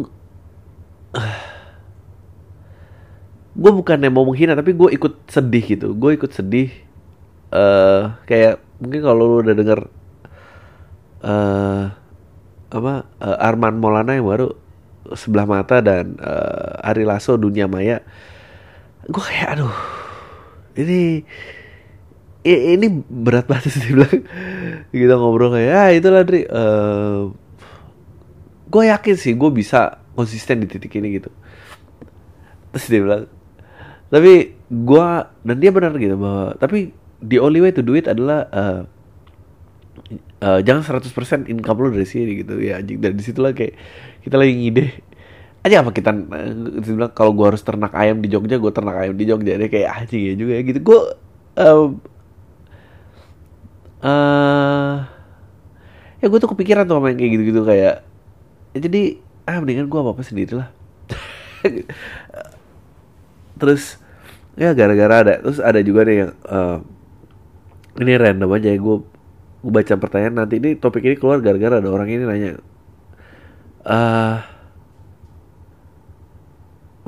uh, 1.14 1.53
gue 3.54 3.70
bukan 3.70 4.02
yang 4.02 4.14
mau 4.14 4.26
menghina 4.26 4.58
tapi 4.58 4.74
gue 4.74 4.90
ikut 4.94 5.30
sedih 5.30 5.64
gitu. 5.64 5.88
Gue 5.94 6.18
ikut 6.18 6.34
sedih 6.34 6.74
uh, 7.54 8.18
kayak 8.26 8.58
mungkin 8.82 9.00
kalau 9.06 9.22
lu 9.24 9.36
udah 9.46 9.54
denger 9.54 9.80
uh, 11.22 11.84
apa 12.74 12.92
uh, 13.22 13.36
Arman 13.38 13.78
Maulana 13.78 14.18
yang 14.18 14.26
baru 14.26 14.50
sebelah 15.14 15.46
mata 15.46 15.78
dan 15.78 16.18
uh, 16.18 16.82
Ari 16.82 17.06
Lasso 17.06 17.38
dunia 17.38 17.70
maya. 17.70 18.02
Gue 19.06 19.22
kayak 19.22 19.58
aduh 19.58 19.76
ini 20.74 21.22
ini 22.44 22.86
berat 23.06 23.46
banget 23.46 23.70
sih 23.70 23.92
bilang. 23.94 24.26
Kita 24.90 25.14
ngobrol 25.14 25.54
kayak 25.54 25.70
ya 25.70 25.82
itulah 25.94 26.26
Dri. 26.26 26.42
Uh, 26.50 27.30
gue 28.66 28.82
yakin 28.90 29.14
sih 29.14 29.38
gue 29.38 29.50
bisa 29.54 30.02
konsisten 30.18 30.58
di 30.58 30.66
titik 30.66 30.90
ini 30.98 31.22
gitu. 31.22 31.30
Terus 32.74 32.86
dia 32.90 32.98
bilang 32.98 33.24
tapi 34.14 34.54
gue 34.70 35.08
dan 35.42 35.56
dia 35.58 35.74
benar 35.74 35.90
gitu 35.98 36.14
bahwa 36.14 36.54
tapi 36.62 36.94
the 37.18 37.42
only 37.42 37.58
way 37.58 37.74
to 37.74 37.82
do 37.82 37.98
it 37.98 38.06
adalah 38.06 38.46
uh, 38.54 38.80
uh, 40.38 40.60
jangan 40.62 41.02
100% 41.02 41.50
income 41.50 41.78
lo 41.82 41.90
dari 41.90 42.06
sini 42.06 42.46
gitu. 42.46 42.62
Ya 42.62 42.78
anjing 42.78 43.02
dari 43.02 43.18
situ 43.18 43.42
lah 43.42 43.50
kayak 43.50 43.74
kita 44.22 44.38
lagi 44.38 44.54
ngide. 44.54 44.86
Aja 45.66 45.82
apa 45.82 45.90
kita 45.90 46.14
uh, 46.14 47.10
kalau 47.10 47.34
gue 47.34 47.46
harus 47.50 47.64
ternak 47.66 47.90
ayam 47.96 48.22
di 48.22 48.30
Jogja 48.30 48.62
gue 48.62 48.70
ternak 48.70 48.96
ayam 49.02 49.18
di 49.18 49.26
Jogja. 49.26 49.58
Deh 49.58 49.66
kayak 49.66 50.06
anjing 50.06 50.22
ya 50.30 50.34
juga 50.38 50.52
ya 50.54 50.62
gitu. 50.62 50.78
Gue 50.78 51.00
uh, 51.58 51.86
uh, 54.04 54.94
ya 56.22 56.26
gue 56.30 56.38
tuh 56.38 56.50
kepikiran 56.54 56.86
tuh 56.86 57.02
main 57.02 57.18
kayak 57.18 57.32
gitu-gitu 57.34 57.66
kayak 57.66 58.06
ya 58.72 58.78
jadi 58.78 59.02
ah 59.44 59.60
mendingan 59.60 59.92
gue 59.92 59.98
apa 60.00 60.10
apa 60.16 60.22
sendiri 60.24 60.56
lah 60.56 60.68
terus 63.60 64.00
ya 64.54 64.70
gara-gara 64.72 65.14
ada. 65.26 65.34
Terus 65.42 65.58
ada 65.62 65.80
juga 65.82 66.06
nih 66.06 66.16
yang 66.24 66.32
uh, 66.46 66.78
ini 68.00 68.12
random 68.18 68.50
aja 68.50 68.68
ya 68.74 68.78
gue 68.78 68.96
gue 69.64 69.72
baca 69.72 69.94
pertanyaan 69.96 70.44
nanti 70.44 70.60
ini 70.60 70.76
topik 70.76 71.00
ini 71.06 71.16
keluar 71.16 71.40
gara-gara 71.40 71.80
ada 71.80 71.88
orang 71.88 72.08
ini 72.10 72.22
nanya 72.28 72.60
uh, 73.88 74.44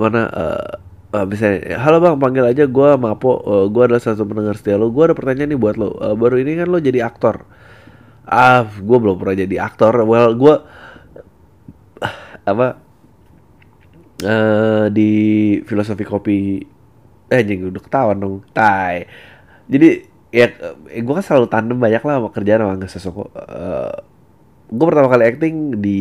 mana 0.01 0.23
uh, 0.33 0.73
uh, 1.13 1.27
misalnya 1.29 1.77
halo 1.77 2.01
bang 2.01 2.17
panggil 2.17 2.45
aja 2.49 2.65
gue 2.65 2.89
Mapo 2.97 3.45
uh, 3.45 3.67
gue 3.69 3.83
adalah 3.85 4.01
satu 4.01 4.25
pendengar 4.25 4.57
setia 4.57 4.81
lo 4.81 4.89
gue 4.89 5.05
ada 5.05 5.13
pertanyaan 5.13 5.53
nih 5.53 5.61
buat 5.61 5.77
lo 5.77 6.01
uh, 6.01 6.17
baru 6.17 6.41
ini 6.41 6.57
kan 6.61 6.69
lo 6.73 6.79
jadi 6.81 7.05
aktor. 7.05 7.45
Ah 8.27 8.65
gue 8.65 8.99
belum 8.99 9.21
pernah 9.21 9.37
jadi 9.39 9.57
aktor. 9.61 9.93
Well 10.03 10.33
gue 10.35 10.55
uh, 12.01 12.15
apa 12.47 12.67
uh, 14.25 14.87
di 14.89 15.11
filosofi 15.65 16.05
kopi 16.09 16.39
eh 17.31 17.43
jadi 17.43 17.69
udah 17.71 17.83
ketahuan 17.83 18.19
dong. 18.19 18.35
Tai. 18.55 19.07
Jadi 19.67 19.89
ya 20.31 20.47
eh, 20.91 21.03
gue 21.03 21.15
kan 21.15 21.25
selalu 21.25 21.47
tandem 21.51 21.79
banyak 21.79 22.03
lah 22.03 22.15
sama 22.23 22.29
kerjaan 22.31 22.61
sama 22.63 22.73
Angga 22.77 22.89
Sasoko. 22.91 23.25
Uh, 23.35 23.95
gue 24.71 24.87
pertama 24.87 25.09
kali 25.11 25.25
acting 25.27 25.79
di 25.79 26.01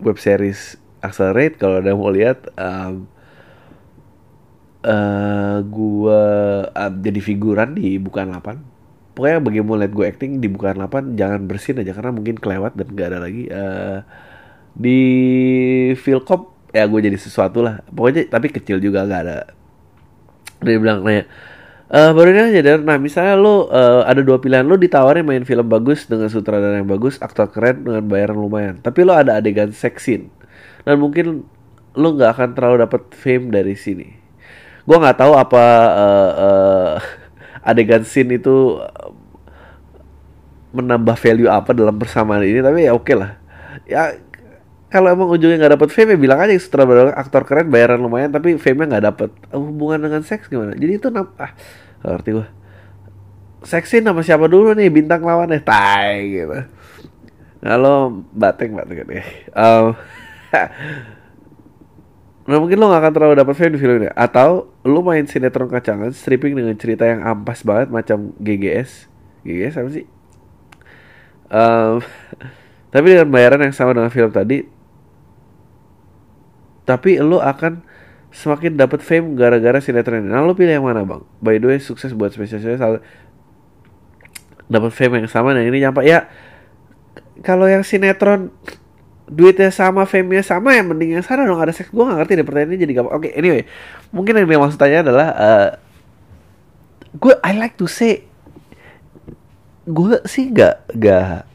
web 0.00 0.20
series 0.20 0.76
Accelerate 1.00 1.56
kalau 1.60 1.80
ada 1.80 1.92
mau 1.96 2.08
lihat 2.08 2.48
um, 2.56 3.08
uh, 4.84 5.58
gue 5.64 6.22
uh, 6.68 6.92
jadi 7.00 7.20
figuran 7.20 7.76
di 7.76 7.96
bukan 7.96 8.32
8 8.32 9.16
pokoknya 9.16 9.38
bagi 9.40 9.60
mau 9.64 9.76
lihat 9.76 9.92
gue 9.92 10.04
acting 10.04 10.40
di 10.40 10.48
bukan 10.48 10.84
8 10.84 11.16
jangan 11.16 11.40
bersin 11.48 11.80
aja 11.80 11.92
karena 11.96 12.12
mungkin 12.12 12.36
kelewat 12.36 12.72
dan 12.76 12.88
gak 12.92 13.08
ada 13.14 13.18
lagi. 13.20 13.48
Uh, 13.48 13.98
di 14.74 15.00
Philcop 15.94 16.50
ya 16.74 16.84
gue 16.90 17.00
jadi 17.00 17.16
sesuatu 17.16 17.62
lah. 17.62 17.80
Pokoknya 17.88 18.26
tapi 18.28 18.50
kecil 18.50 18.82
juga 18.82 19.06
gak 19.06 19.22
ada 19.24 19.38
dia 20.62 20.78
bilang 20.78 21.02
nanya 21.02 21.26
Uh, 21.84 22.16
baru 22.16 22.32
ini 22.32 22.58
aja 22.58 22.80
nah 22.80 22.96
misalnya 22.96 23.36
lo 23.36 23.68
uh, 23.68 24.08
ada 24.08 24.24
dua 24.24 24.40
pilihan 24.40 24.64
lo 24.64 24.80
ditawarin 24.80 25.20
main 25.20 25.44
film 25.44 25.68
bagus 25.68 26.08
dengan 26.08 26.32
sutradara 26.32 26.80
yang 26.80 26.88
bagus, 26.88 27.20
aktor 27.20 27.52
keren 27.52 27.84
dengan 27.84 28.02
bayaran 28.08 28.40
lumayan. 28.40 28.80
Tapi 28.80 29.04
lo 29.04 29.12
ada 29.12 29.36
adegan 29.36 29.68
seksin 29.68 30.32
dan 30.88 30.96
mungkin 30.96 31.44
lo 31.94 32.08
nggak 32.16 32.30
akan 32.34 32.48
terlalu 32.56 32.76
dapat 32.88 33.02
fame 33.12 33.52
dari 33.52 33.76
sini. 33.76 34.10
Gue 34.88 34.96
nggak 34.96 35.22
tahu 35.22 35.36
apa 35.36 35.64
uh, 35.92 36.32
uh, 36.34 36.92
adegan 37.70 38.02
scene 38.02 38.40
itu 38.40 38.80
menambah 40.74 41.14
value 41.20 41.52
apa 41.52 41.76
dalam 41.76 41.94
persamaan 41.94 42.42
ini, 42.42 42.64
tapi 42.64 42.88
ya 42.88 42.96
oke 42.96 43.06
okay 43.06 43.14
lah. 43.14 43.30
Ya 43.84 44.16
kalau 44.94 45.10
emang 45.10 45.26
ujungnya 45.26 45.58
nggak 45.58 45.74
dapet 45.74 45.88
fame 45.90 46.14
ya 46.14 46.18
bilang 46.22 46.38
aja 46.38 46.54
sutradara 46.54 47.10
aktor 47.18 47.42
keren 47.42 47.66
bayaran 47.66 47.98
lumayan 47.98 48.30
tapi 48.30 48.54
fame-nya 48.54 48.94
nggak 48.94 49.04
dapet. 49.10 49.30
Hubungan 49.50 50.06
dengan 50.06 50.22
seks 50.22 50.46
gimana? 50.46 50.78
Jadi 50.78 51.02
itu 51.02 51.10
ah 51.10 51.50
ngerti 52.06 52.30
gue 52.38 52.46
seksi 53.64 54.04
nama 54.04 54.20
siapa 54.20 54.46
dulu 54.46 54.76
nih? 54.76 54.92
Bintang 54.92 55.24
lawannya 55.24 55.58
tai 55.64 56.30
gitu. 56.30 56.54
Kalau 57.64 58.22
bateng 58.36 58.76
bateng 58.76 58.96
kan 59.02 59.08
um, 59.56 59.84
Nah 62.44 62.60
mungkin 62.60 62.76
lo 62.76 62.92
gak 62.92 63.00
akan 63.00 63.12
terlalu 63.16 63.34
dapat 63.40 63.54
fame 63.56 63.72
di 63.72 63.80
film 63.80 63.96
ini. 64.04 64.12
Atau 64.12 64.68
lo 64.84 65.00
main 65.00 65.24
sinetron 65.24 65.72
kacangan 65.72 66.12
Stripping 66.12 66.52
dengan 66.52 66.76
cerita 66.76 67.08
yang 67.08 67.24
ampas 67.24 67.64
banget 67.64 67.88
Macam 67.88 68.36
GGS 68.36 69.08
GGS 69.48 69.80
apa 69.80 69.90
sih? 69.90 70.04
Um, 71.48 72.04
tapi 72.92 73.16
dengan 73.16 73.32
bayaran 73.32 73.64
yang 73.64 73.72
sama 73.72 73.96
dengan 73.96 74.12
film 74.12 74.28
tadi 74.28 74.68
tapi 76.84 77.20
lo 77.20 77.40
akan 77.40 77.84
semakin 78.34 78.76
dapat 78.76 79.00
fame 79.00 79.38
gara-gara 79.38 79.78
sinetron 79.78 80.26
ini. 80.26 80.30
Nah, 80.32 80.42
lo 80.42 80.58
pilih 80.58 80.74
yang 80.76 80.86
mana, 80.86 81.06
Bang? 81.06 81.22
By 81.38 81.62
the 81.62 81.70
way, 81.70 81.78
sukses 81.78 82.12
buat 82.12 82.34
spesialis 82.34 82.80
dapat 84.64 84.90
fame 84.96 85.22
yang 85.22 85.28
sama 85.28 85.52
dan 85.52 85.68
ini 85.68 85.84
nyampe 85.84 86.00
ya 86.08 86.24
kalau 87.44 87.68
yang 87.68 87.84
sinetron 87.84 88.48
duitnya 89.28 89.72
sama, 89.72 90.04
fame-nya 90.04 90.44
sama 90.44 90.76
ya 90.76 90.84
mending 90.84 91.16
yang 91.16 91.24
sana 91.24 91.48
dong 91.48 91.60
ada 91.60 91.72
seks. 91.72 91.88
Gue 91.88 92.04
gak 92.04 92.20
ngerti 92.20 92.32
deh 92.40 92.44
pertanyaan 92.44 92.76
ini 92.76 92.78
jadi 92.84 92.92
gak 93.00 93.04
Oke, 93.08 93.28
okay, 93.28 93.32
anyway. 93.36 93.62
Mungkin 94.12 94.36
yang 94.36 94.46
dia 94.48 94.60
maksud 94.60 94.76
tanya 94.76 95.00
adalah 95.00 95.28
uh, 95.32 95.68
gue 97.14 97.34
I 97.40 97.54
like 97.54 97.78
to 97.78 97.86
say 97.86 98.26
gue 99.86 100.18
sih 100.26 100.50
gak 100.50 100.88
gak 100.96 101.46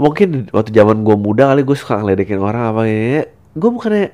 mungkin 0.00 0.48
waktu 0.52 0.70
zaman 0.72 1.04
gue 1.04 1.16
muda 1.18 1.52
kali 1.52 1.66
gue 1.66 1.76
suka 1.76 2.00
ngeledekin 2.00 2.40
orang 2.40 2.72
apa 2.72 2.82
ya 2.88 3.28
gue 3.56 3.70
bukannya 3.72 4.12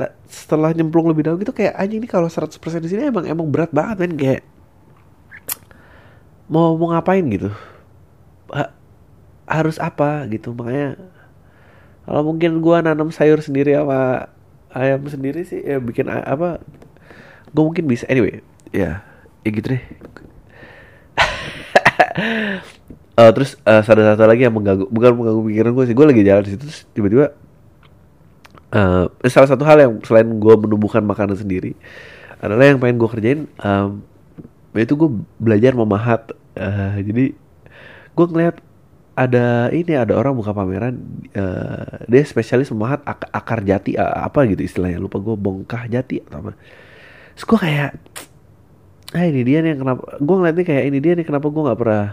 nah, 0.00 0.10
setelah 0.24 0.72
nyemplung 0.72 1.12
lebih 1.12 1.28
dalam 1.28 1.36
gitu 1.36 1.52
kayak 1.52 1.76
anjing 1.76 2.00
ini 2.00 2.08
kalau 2.08 2.26
100% 2.26 2.56
di 2.80 2.88
sini 2.88 3.12
emang 3.12 3.28
emang 3.28 3.46
berat 3.52 3.68
banget 3.70 3.96
men. 4.00 4.16
Kayak 4.16 4.42
mau 6.48 6.74
mau 6.80 6.96
ngapain 6.96 7.22
gitu? 7.28 7.52
Ha, 8.48 8.72
harus 9.44 9.76
apa? 9.76 10.24
Gitu. 10.32 10.56
Makanya 10.56 10.96
kalau 12.08 12.22
mungkin 12.24 12.64
gue 12.64 12.76
nanam 12.80 13.12
sayur 13.12 13.38
sendiri 13.44 13.76
sama 13.76 14.32
ayam 14.72 15.04
sendiri 15.04 15.44
sih 15.44 15.60
ya 15.60 15.76
bikin 15.76 16.08
apa 16.08 16.64
gue 17.52 17.62
mungkin 17.62 17.84
bisa. 17.84 18.08
Anyway 18.08 18.40
ya 18.72 19.04
ya 19.44 19.50
gitu 19.52 19.76
deh. 19.76 19.84
Uh, 23.20 23.30
terus 23.36 23.60
uh, 23.68 23.84
ada 23.84 24.16
satu 24.16 24.24
lagi 24.24 24.48
yang 24.48 24.56
mengganggu 24.56 24.88
bukan 24.88 25.12
mengganggu 25.12 25.42
pikiran 25.52 25.70
gue 25.76 25.84
sih 25.92 25.94
gue 25.96 26.06
lagi 26.08 26.22
jalan 26.24 26.42
di 26.48 26.50
situ 26.56 26.64
tiba-tiba 26.96 27.41
uh, 28.72 29.06
salah 29.28 29.48
satu 29.48 29.62
hal 29.68 29.78
yang 29.78 29.92
selain 30.02 30.28
gue 30.40 30.54
menumbuhkan 30.56 31.04
makanan 31.04 31.36
sendiri 31.36 31.76
adalah 32.42 32.66
yang 32.66 32.82
pengen 32.82 32.98
gue 32.98 33.08
kerjain 33.08 33.40
um, 33.62 34.02
itu 34.74 34.96
gue 34.96 35.10
belajar 35.36 35.76
memahat. 35.76 36.32
Uh, 36.52 37.00
jadi 37.00 37.36
gue 38.12 38.26
ngeliat 38.28 38.56
ada 39.12 39.68
ini 39.68 39.92
ada 39.92 40.16
orang 40.16 40.32
buka 40.32 40.56
pameran 40.56 40.96
uh, 41.36 42.00
dia 42.08 42.24
spesialis 42.24 42.72
memahat 42.72 43.04
ak 43.04 43.28
akar 43.28 43.60
jati 43.60 43.92
uh, 44.00 44.24
apa 44.24 44.48
gitu 44.48 44.64
istilahnya 44.64 44.96
lupa 44.96 45.20
gue 45.20 45.36
bongkah 45.36 45.84
jati 45.86 46.24
atau 46.24 46.40
apa. 46.40 46.56
Terus 47.36 47.44
gue 47.44 47.58
kayak 47.60 47.90
ah 49.12 49.24
ini 49.28 49.40
dia 49.44 49.60
nih 49.60 49.76
kenapa? 49.76 50.02
Gue 50.16 50.36
ngeliatnya 50.40 50.64
kayak 50.64 50.84
ini 50.88 50.98
dia 50.98 51.12
nih 51.12 51.26
kenapa 51.28 51.46
gue 51.52 51.62
nggak 51.62 51.78
pernah 51.78 52.06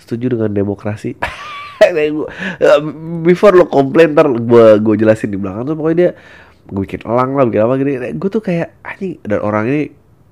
setuju 0.00 0.32
dengan 0.32 0.48
demokrasi 0.48 1.20
before 3.26 3.56
lo 3.56 3.64
komplain 3.66 4.12
ntar 4.12 4.28
gue 4.28 4.66
gue 4.84 4.94
jelasin 5.00 5.32
di 5.32 5.38
belakang 5.40 5.64
tuh 5.64 5.76
pokoknya 5.76 5.96
dia 5.96 6.10
gue 6.70 6.82
bikin 6.86 7.02
elang 7.08 7.34
lah 7.34 7.44
bikin 7.48 7.62
apa 7.64 7.74
gini. 7.80 7.92
Gue 8.16 8.30
tuh 8.30 8.42
kayak 8.44 8.68
anjing 8.84 9.18
dan 9.26 9.40
orang 9.42 9.64
ini 9.66 9.82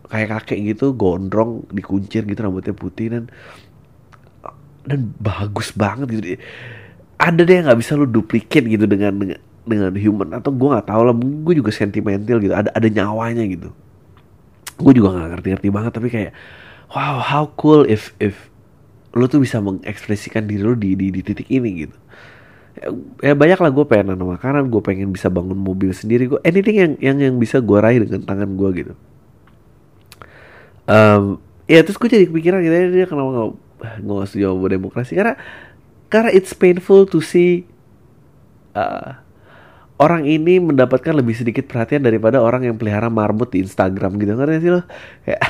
kayak 0.08 0.28
kakek 0.40 0.58
gitu 0.76 0.96
gondrong 0.96 1.68
dikuncir 1.68 2.24
gitu 2.24 2.40
rambutnya 2.40 2.72
putih 2.72 3.12
dan 3.12 3.24
dan 4.86 5.00
bagus 5.20 5.74
banget 5.74 6.08
gitu. 6.14 6.26
Ada 7.18 7.40
deh 7.42 7.54
yang 7.58 7.66
nggak 7.66 7.80
bisa 7.80 7.98
lu 7.98 8.06
duplicate 8.06 8.66
gitu 8.68 8.84
dengan 8.86 9.12
dengan 9.18 9.40
dengan 9.68 9.92
human 9.98 10.28
atau 10.38 10.48
gue 10.54 10.68
nggak 10.68 10.86
tahu 10.88 11.02
lah 11.04 11.14
gue 11.16 11.54
juga 11.58 11.70
sentimental 11.74 12.38
gitu 12.40 12.54
ada 12.54 12.70
ada 12.72 12.88
nyawanya 12.88 13.44
gitu. 13.48 13.68
Gue 14.78 14.92
juga 14.94 15.16
nggak 15.16 15.28
ngerti-ngerti 15.36 15.68
banget 15.74 15.92
tapi 15.96 16.08
kayak 16.08 16.32
wow 16.94 17.20
how 17.20 17.44
cool 17.58 17.84
if 17.84 18.14
if 18.22 18.48
lu 19.18 19.26
tuh 19.26 19.42
bisa 19.42 19.58
mengekspresikan 19.58 20.46
diri 20.46 20.62
lu 20.62 20.78
di 20.78 20.94
di, 20.94 21.10
di 21.10 21.20
titik 21.20 21.50
ini 21.50 21.86
gitu. 21.86 21.96
Ya, 22.78 22.88
ya 23.30 23.34
banyak 23.34 23.58
lah 23.58 23.70
gue 23.74 23.84
pengen 23.90 24.14
nanam 24.14 24.38
makanan 24.38 24.70
gue 24.70 24.78
pengen 24.78 25.10
bisa 25.10 25.26
bangun 25.26 25.58
mobil 25.58 25.90
sendiri 25.90 26.30
gue 26.30 26.38
anything 26.46 26.78
yang 26.78 26.92
yang 27.02 27.16
yang 27.18 27.34
bisa 27.36 27.58
gue 27.58 27.78
raih 27.82 28.06
dengan 28.06 28.22
tangan 28.22 28.54
gue 28.54 28.68
gitu. 28.78 28.94
Um, 30.88 31.42
ya 31.66 31.82
terus 31.82 31.98
gue 32.00 32.08
jadi 32.08 32.24
kepikiran 32.30 32.62
gitu 32.64 32.74
dia 32.94 33.06
kenapa 33.10 33.28
nggak 33.28 33.48
nggak 34.06 34.26
setuju 34.30 34.44
sama 34.56 34.68
demokrasi 34.72 35.12
karena 35.18 35.34
karena 36.08 36.30
it's 36.32 36.56
painful 36.56 37.04
to 37.04 37.20
see 37.20 37.68
uh, 38.72 39.20
orang 39.98 40.24
ini 40.24 40.62
mendapatkan 40.62 41.12
lebih 41.12 41.34
sedikit 41.34 41.66
perhatian 41.66 42.06
daripada 42.06 42.38
orang 42.38 42.64
yang 42.64 42.78
pelihara 42.78 43.10
marmut 43.10 43.50
di 43.52 43.60
Instagram 43.66 44.16
gitu. 44.16 44.32
Ngerti 44.38 44.56
sih 44.62 44.70
lo? 44.72 44.82
Kayak 45.26 45.42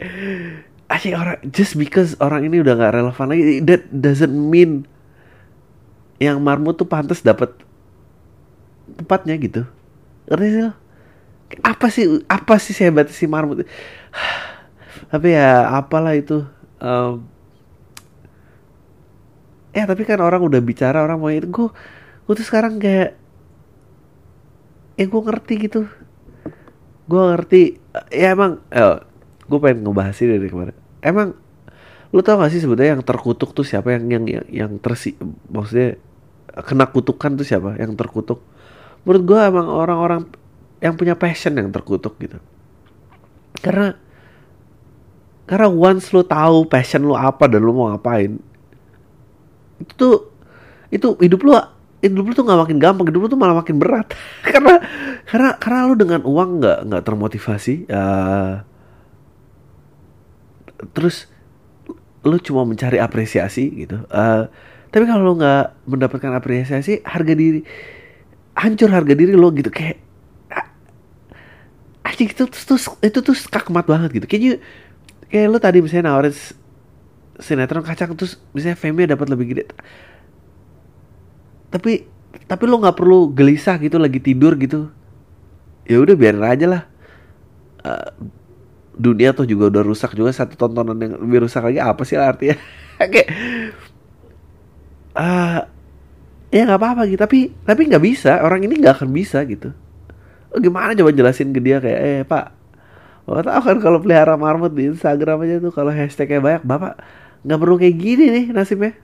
asyik 0.86 1.14
orang 1.18 1.38
just 1.50 1.74
because 1.74 2.14
orang 2.22 2.46
ini 2.46 2.62
udah 2.62 2.78
nggak 2.78 2.94
relevan 2.94 3.26
lagi 3.26 3.58
that 3.66 3.82
doesn't 3.90 4.30
mean 4.30 4.86
yang 6.22 6.38
marmut 6.40 6.78
tuh 6.78 6.88
pantas 6.88 7.20
dapat 7.20 7.52
tempatnya 8.96 9.34
gitu. 9.36 9.62
Ngerti 10.30 10.46
sih 10.54 10.64
apa 11.62 11.86
sih 11.90 12.04
apa 12.26 12.54
sih 12.62 12.72
sehebat 12.74 13.10
si 13.10 13.26
marmut? 13.26 13.66
Tapi 15.12 15.28
ya 15.34 15.74
apalah 15.76 16.16
itu 16.16 16.46
um, 16.80 17.26
ya 19.76 19.84
tapi 19.84 20.08
kan 20.08 20.24
orang 20.24 20.40
udah 20.40 20.56
bicara 20.64 21.04
orang 21.04 21.20
mau 21.20 21.28
itu 21.28 21.44
gue 21.52 21.68
gue 22.24 22.34
tuh 22.34 22.46
sekarang 22.48 22.80
kayak 22.80 23.12
ya 24.96 25.04
gue 25.04 25.20
ngerti 25.20 25.54
gitu. 25.68 25.84
Gue 27.06 27.22
ngerti 27.34 27.76
ya 28.08 28.32
emang 28.32 28.64
eh, 28.72 28.98
gue 29.46 29.58
pengen 29.62 29.86
ngebahas 29.86 30.16
ini 30.22 30.30
dari 30.38 30.50
kemarin. 30.50 30.76
Emang 31.02 31.28
lu 32.14 32.20
tau 32.22 32.38
gak 32.38 32.50
sih 32.54 32.62
sebetulnya 32.62 32.98
yang 32.98 33.04
terkutuk 33.06 33.54
tuh 33.54 33.66
siapa? 33.66 33.94
Yang 33.94 34.04
yang 34.06 34.24
yang, 34.26 34.46
yang 34.50 34.72
tersi 34.82 35.14
maksudnya 35.50 35.98
kena 36.66 36.86
kutukan 36.90 37.38
tuh 37.38 37.46
siapa? 37.46 37.78
Yang 37.78 37.98
terkutuk. 37.98 38.42
Menurut 39.06 39.22
gue 39.22 39.40
emang 39.40 39.66
orang-orang 39.70 40.22
yang 40.82 40.94
punya 40.98 41.14
passion 41.16 41.54
yang 41.56 41.70
terkutuk 41.70 42.18
gitu. 42.18 42.38
Karena 43.62 43.96
karena 45.46 45.70
once 45.70 46.10
lu 46.10 46.26
tahu 46.26 46.66
passion 46.66 47.06
lu 47.06 47.14
apa 47.14 47.46
dan 47.46 47.62
lu 47.62 47.70
mau 47.70 47.94
ngapain 47.94 48.34
itu 49.78 49.92
tuh 49.94 50.16
itu 50.90 51.14
hidup 51.22 51.40
lu 51.46 51.54
hidup 52.02 52.24
lu 52.26 52.32
tuh 52.34 52.44
nggak 52.44 52.60
makin 52.66 52.78
gampang 52.82 53.06
hidup 53.08 53.20
lu 53.26 53.28
tuh 53.30 53.40
malah 53.40 53.56
makin 53.62 53.76
berat. 53.78 54.10
Karena 54.46 54.82
karena 55.26 55.50
karena 55.58 55.80
lu 55.90 55.94
dengan 55.98 56.20
uang 56.22 56.50
nggak 56.62 56.78
nggak 56.86 57.02
termotivasi 57.02 57.74
uh, 57.90 58.62
terus 60.92 61.30
lu 62.26 62.36
cuma 62.42 62.66
mencari 62.66 62.98
apresiasi 62.98 63.86
gitu. 63.86 64.02
Uh, 64.10 64.50
tapi 64.90 65.06
kalau 65.06 65.22
lu 65.22 65.34
nggak 65.38 65.86
mendapatkan 65.86 66.32
apresiasi 66.34 67.04
harga 67.06 67.34
diri 67.36 67.62
hancur 68.56 68.90
harga 68.90 69.14
diri 69.14 69.36
lo 69.36 69.52
gitu. 69.54 69.70
Kayak 69.70 70.02
aja 72.06 72.22
itu 72.22 72.44
tuh, 72.48 72.78
itu 73.02 73.18
tuh 73.20 73.36
skakmat 73.36 73.84
banget 73.86 74.22
gitu. 74.22 74.26
Kayaknya 74.26 74.52
kayak 75.28 75.46
lu 75.52 75.58
tadi 75.58 75.78
misalnya 75.82 76.14
nawarin 76.14 76.34
sinetron 77.36 77.84
kacang 77.84 78.16
terus 78.16 78.40
misalnya 78.56 78.78
fame 78.78 79.04
dapat 79.04 79.26
lebih 79.28 79.46
gede. 79.52 79.64
Tapi 81.68 82.08
tapi 82.46 82.64
lo 82.64 82.80
nggak 82.80 82.96
perlu 82.96 83.30
gelisah 83.34 83.76
gitu 83.82 84.00
lagi 84.00 84.22
tidur 84.22 84.56
gitu. 84.56 84.88
Ya 85.86 86.00
udah 86.02 86.14
biarin 86.18 86.42
aja 86.42 86.66
lah. 86.66 86.82
Uh, 87.86 88.10
dunia 88.96 89.36
tuh 89.36 89.44
juga 89.44 89.68
udah 89.68 89.82
rusak 89.84 90.16
juga 90.16 90.32
satu 90.32 90.56
tontonan 90.56 90.96
yang 90.96 91.20
lebih 91.20 91.44
rusak 91.46 91.62
lagi 91.62 91.80
apa 91.80 92.02
sih 92.02 92.16
artinya? 92.16 92.56
Kayak 93.12 93.28
uh, 95.16 95.60
ya 96.48 96.60
nggak 96.64 96.80
apa-apa 96.80 97.02
gitu 97.08 97.20
tapi 97.20 97.52
tapi 97.68 97.80
nggak 97.92 98.04
bisa 98.04 98.40
orang 98.40 98.64
ini 98.64 98.80
nggak 98.80 99.04
akan 99.04 99.10
bisa 99.12 99.44
gitu. 99.44 99.70
Oh, 100.50 100.58
gimana 100.62 100.96
coba 100.96 101.12
jelasin 101.12 101.52
ke 101.52 101.60
dia 101.60 101.82
kayak 101.82 102.00
eh 102.00 102.22
pak 102.24 102.56
Bapak 103.26 103.42
tahu 103.50 103.60
kan 103.66 103.76
kalau 103.82 103.98
pelihara 103.98 104.38
marmut 104.38 104.70
di 104.70 104.86
Instagram 104.86 105.42
aja 105.42 105.58
tuh 105.58 105.74
kalau 105.74 105.90
hashtagnya 105.90 106.38
banyak 106.38 106.62
bapak 106.62 106.94
nggak 107.42 107.58
perlu 107.58 107.74
kayak 107.74 107.96
gini 107.98 108.24
nih 108.30 108.44
nasibnya. 108.54 108.94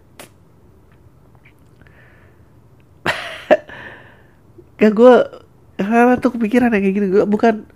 Kayak 4.79 4.95
gue 4.95 5.15
karena 5.79 6.15
tuh 6.23 6.31
kepikiran 6.39 6.71
kayak 6.71 6.95
gini 6.95 7.07
gue 7.11 7.25
bukan 7.27 7.67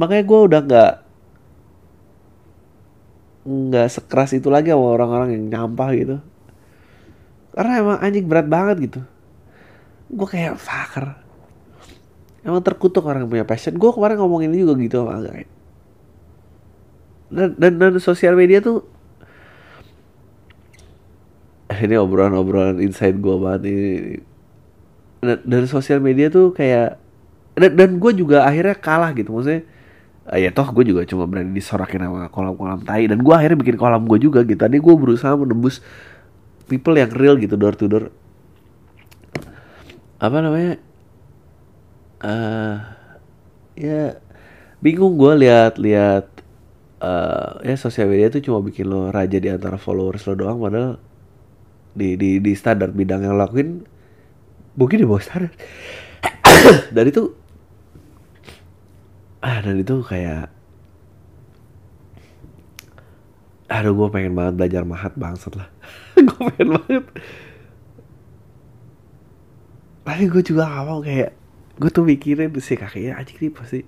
makanya 0.00 0.24
gue 0.26 0.40
udah 0.50 0.60
nggak 0.64 0.92
nggak 3.44 3.88
sekeras 3.92 4.32
itu 4.32 4.48
lagi 4.48 4.72
sama 4.72 4.88
orang-orang 4.96 5.36
yang 5.36 5.44
nyampah 5.52 5.90
gitu. 5.94 6.16
Karena 7.54 7.72
emang 7.78 7.98
anjing 8.02 8.26
berat 8.26 8.48
banget 8.50 8.76
gitu. 8.90 9.00
Gue 10.10 10.26
kayak 10.26 10.58
fucker. 10.58 11.14
Emang 12.42 12.60
terkutuk 12.64 13.04
orang 13.06 13.24
yang 13.24 13.30
punya 13.30 13.46
passion. 13.46 13.76
Gue 13.76 13.92
kemarin 13.94 14.18
ngomongin 14.18 14.50
ini 14.50 14.64
juga 14.64 14.74
gitu 14.80 15.06
sama 15.06 15.44
dan, 17.34 17.50
dan, 17.58 17.72
dan 17.82 17.92
sosial 17.98 18.38
media 18.38 18.62
tuh 18.62 18.86
ini 21.74 21.98
obrolan-obrolan 21.98 22.78
inside 22.78 23.18
gue 23.18 23.34
banget 23.34 23.62
ini 23.66 23.90
dan, 25.24 25.38
dan 25.42 25.62
sosial 25.66 25.98
media 25.98 26.30
tuh 26.30 26.54
kayak 26.54 27.00
dan, 27.58 27.74
dan 27.74 27.90
gue 27.98 28.12
juga 28.14 28.46
akhirnya 28.46 28.76
kalah 28.78 29.14
gitu. 29.14 29.30
Maksudnya 29.30 29.62
uh, 30.28 30.38
ya 30.40 30.50
toh 30.52 30.68
gue 30.72 30.84
juga 30.88 31.04
cuma 31.04 31.28
berani 31.28 31.52
disorakin 31.52 32.08
sama 32.08 32.28
kolam-kolam 32.32 32.80
tai. 32.84 33.08
Dan 33.08 33.20
gue 33.20 33.34
akhirnya 33.34 33.58
bikin 33.60 33.76
kolam 33.76 34.08
gue 34.08 34.18
juga 34.20 34.44
gitu. 34.44 34.56
Tadi 34.56 34.76
gue 34.80 34.94
berusaha 34.96 35.36
menembus 35.36 35.84
people 36.68 36.96
yang 36.96 37.12
real 37.12 37.36
gitu 37.36 37.56
door 37.56 37.76
to 37.76 37.86
door. 37.88 38.08
Apa 40.20 40.36
namanya? 40.40 40.80
Uh, 42.24 42.80
ya 43.76 44.16
bingung 44.80 45.20
gue 45.20 45.44
lihat-lihat 45.44 46.24
uh, 47.04 47.60
ya 47.60 47.76
sosial 47.76 48.08
media 48.08 48.32
tuh 48.32 48.40
cuma 48.40 48.64
bikin 48.64 48.88
lo 48.88 49.12
raja 49.12 49.36
di 49.36 49.52
antara 49.52 49.76
followers 49.76 50.24
lo 50.24 50.34
doang. 50.36 50.58
Padahal 50.60 50.96
di 51.94 52.18
di 52.18 52.42
di 52.42 52.52
standar 52.58 52.90
bidang 52.90 53.22
yang 53.22 53.36
lakuin 53.38 53.84
mungkin 54.74 54.96
di 54.98 55.06
bawah 55.06 55.22
standar. 55.22 55.52
Dan 56.96 57.04
itu 57.12 57.43
ah 59.44 59.60
dan 59.60 59.76
itu 59.76 60.00
kayak 60.00 60.48
aduh 63.68 63.92
gue 63.92 64.08
pengen 64.08 64.32
banget 64.32 64.54
belajar 64.56 64.82
mahat 64.88 65.12
bangsat 65.16 65.56
lah. 65.56 65.68
Gue 66.28 66.40
pengen 66.52 66.78
banget. 66.78 67.04
Tapi 70.04 70.24
gue 70.28 70.42
juga 70.44 70.68
gak 70.68 70.84
mau 70.84 71.00
kayak 71.00 71.32
gue 71.74 71.90
tuh 71.90 72.06
mikirin 72.06 72.54
sih 72.62 72.78
kakeknya 72.78 73.18
aja 73.18 73.34
nih 73.34 73.50
pasti 73.50 73.82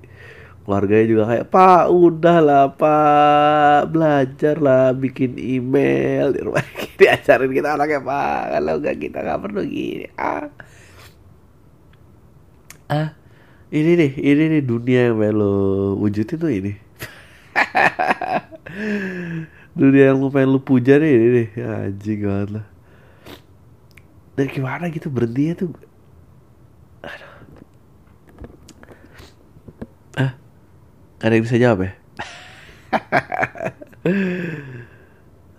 keluarganya 0.66 1.06
juga 1.06 1.24
kayak 1.30 1.46
pak 1.54 1.84
udah 1.92 2.38
lah 2.42 2.64
pak. 2.74 3.80
Belajar 3.94 4.56
lah 4.58 4.90
bikin 4.96 5.38
email 5.38 6.34
di 6.34 6.40
rumah. 6.42 6.64
Diajarin 6.98 7.52
kita 7.52 7.78
anaknya 7.78 8.00
pak 8.02 8.40
kalau 8.58 8.74
enggak 8.80 8.96
kita 8.96 9.18
nggak 9.22 9.40
perlu 9.44 9.62
gini. 9.64 10.06
Ah. 10.18 10.48
Ah 12.90 13.25
ini 13.70 13.90
nih 13.98 14.12
ini 14.20 14.44
nih 14.56 14.62
dunia 14.62 15.10
yang 15.10 15.18
lo 15.34 15.54
wujudin 15.98 16.38
tuh 16.38 16.52
ini. 16.52 16.72
Dunia 19.76 20.12
yang 20.12 20.24
lu 20.24 20.32
pengen 20.32 20.56
lu 20.56 20.60
puja 20.60 20.96
nih 20.96 21.12
ini 21.12 21.28
nih. 21.36 21.48
Anjing 21.64 22.20
banget 22.24 22.48
lah. 22.60 22.66
Dan 24.36 24.46
gimana 24.48 24.88
gitu 24.88 25.08
berhentinya 25.12 25.54
tuh? 25.56 25.68
Gak 31.16 31.32
ada 31.32 31.34
yang 31.40 31.46
bisa 31.48 31.56
jawab 31.56 31.78
ya? 31.80 31.92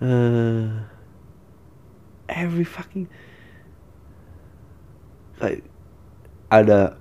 uh, 0.06 0.70
every 2.30 2.66
fucking 2.66 3.10
kayak 5.42 5.66
ada 6.50 6.97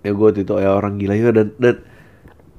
ya 0.00 0.12
gue 0.12 0.28
itu 0.36 0.54
ya 0.56 0.70
orang 0.76 0.96
gila 1.00 1.14
juga. 1.16 1.32
Dan 1.42 1.48
dan 1.60 1.76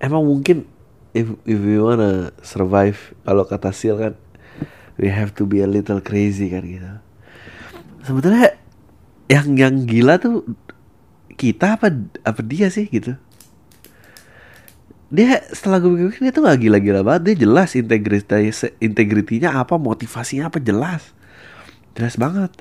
emang 0.01 0.25
mungkin 0.25 0.65
if 1.13 1.31
if 1.45 1.59
we 1.59 1.77
wanna 1.77 2.31
survive 2.41 3.13
kalau 3.27 3.43
kata 3.43 3.73
Sil 3.75 3.97
kan 3.99 4.13
we 5.01 5.09
have 5.09 5.33
to 5.33 5.49
be 5.49 5.61
a 5.61 5.69
little 5.69 5.99
crazy 5.99 6.49
kan 6.49 6.63
gitu. 6.65 6.87
Sebetulnya 8.05 8.57
yang 9.29 9.55
yang 9.55 9.75
gila 9.85 10.17
tuh 10.19 10.43
kita 11.39 11.79
apa 11.79 11.89
apa 12.21 12.41
dia 12.45 12.69
sih 12.69 12.85
gitu? 12.89 13.17
Dia 15.11 15.43
setelah 15.51 15.83
gue 15.83 15.91
pikir 15.91 16.23
dia 16.23 16.31
tuh 16.31 16.47
gak 16.47 16.63
gila-gila 16.63 17.03
banget. 17.03 17.21
Dia 17.27 17.35
jelas 17.43 17.75
integritas 17.75 18.63
integritinya 18.79 19.59
apa 19.59 19.75
motivasinya 19.75 20.47
apa 20.47 20.63
jelas. 20.63 21.11
Jelas 21.99 22.15
banget. 22.15 22.55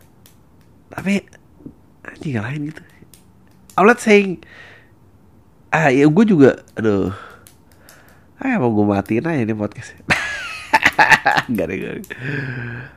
Tapi 0.91 1.23
anjing 2.03 2.43
lain 2.43 2.61
gitu. 2.75 2.83
I'm 3.79 3.87
not 3.87 4.03
saying 4.03 4.43
ah 5.71 5.89
ya 5.91 6.07
gue 6.07 6.25
juga 6.27 6.61
aduh. 6.75 7.15
Ah 8.41 8.59
mau 8.59 8.73
gue 8.73 8.87
matiin 8.87 9.27
aja 9.27 9.43
ini 9.43 9.55
podcast. 9.55 9.95
Gak 11.51 11.67
ada, 11.67 11.75
gak. 11.75 11.93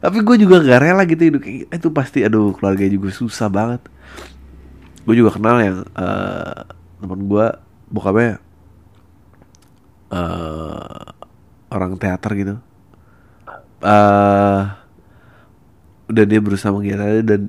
Tapi 0.03 0.17
gue 0.21 0.35
juga 0.45 0.61
gak 0.63 0.79
rela 0.83 1.03
gitu 1.07 1.23
hidup 1.23 1.41
kayak 1.41 1.55
gitu. 1.65 1.71
Itu 1.71 1.87
pasti 1.95 2.19
aduh 2.23 2.51
keluarga 2.55 2.85
juga 2.85 3.09
susah 3.09 3.47
banget. 3.49 3.81
Gue 5.03 5.15
juga 5.19 5.35
kenal 5.35 5.59
yang 5.59 5.77
uh, 5.97 6.63
Temen 7.03 7.27
gue 7.27 7.47
Bokapnya 7.91 8.39
uh, 10.11 11.11
Orang 11.67 11.99
teater 11.99 12.31
gitu. 12.39 12.55
Uh, 13.83 14.71
Dan 16.07 16.25
dia 16.31 16.39
berusaha 16.39 16.71
menggiatnya 16.71 17.23
Dan 17.25 17.41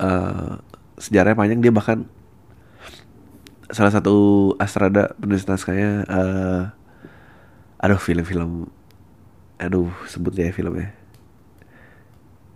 uh, 0.00 0.56
Sejarahnya 0.96 1.36
panjang. 1.36 1.60
Dia 1.60 1.72
bahkan 1.74 2.08
Salah 3.74 3.90
satu 3.90 4.14
Astrada 4.62 5.18
penulis 5.18 5.44
naskahnya 5.50 6.06
uh, 6.06 6.62
Aduh 7.82 7.98
film-film. 7.98 8.70
Aduh 9.58 9.90
sebut 10.06 10.32
ya 10.38 10.54
filmnya. 10.54 10.94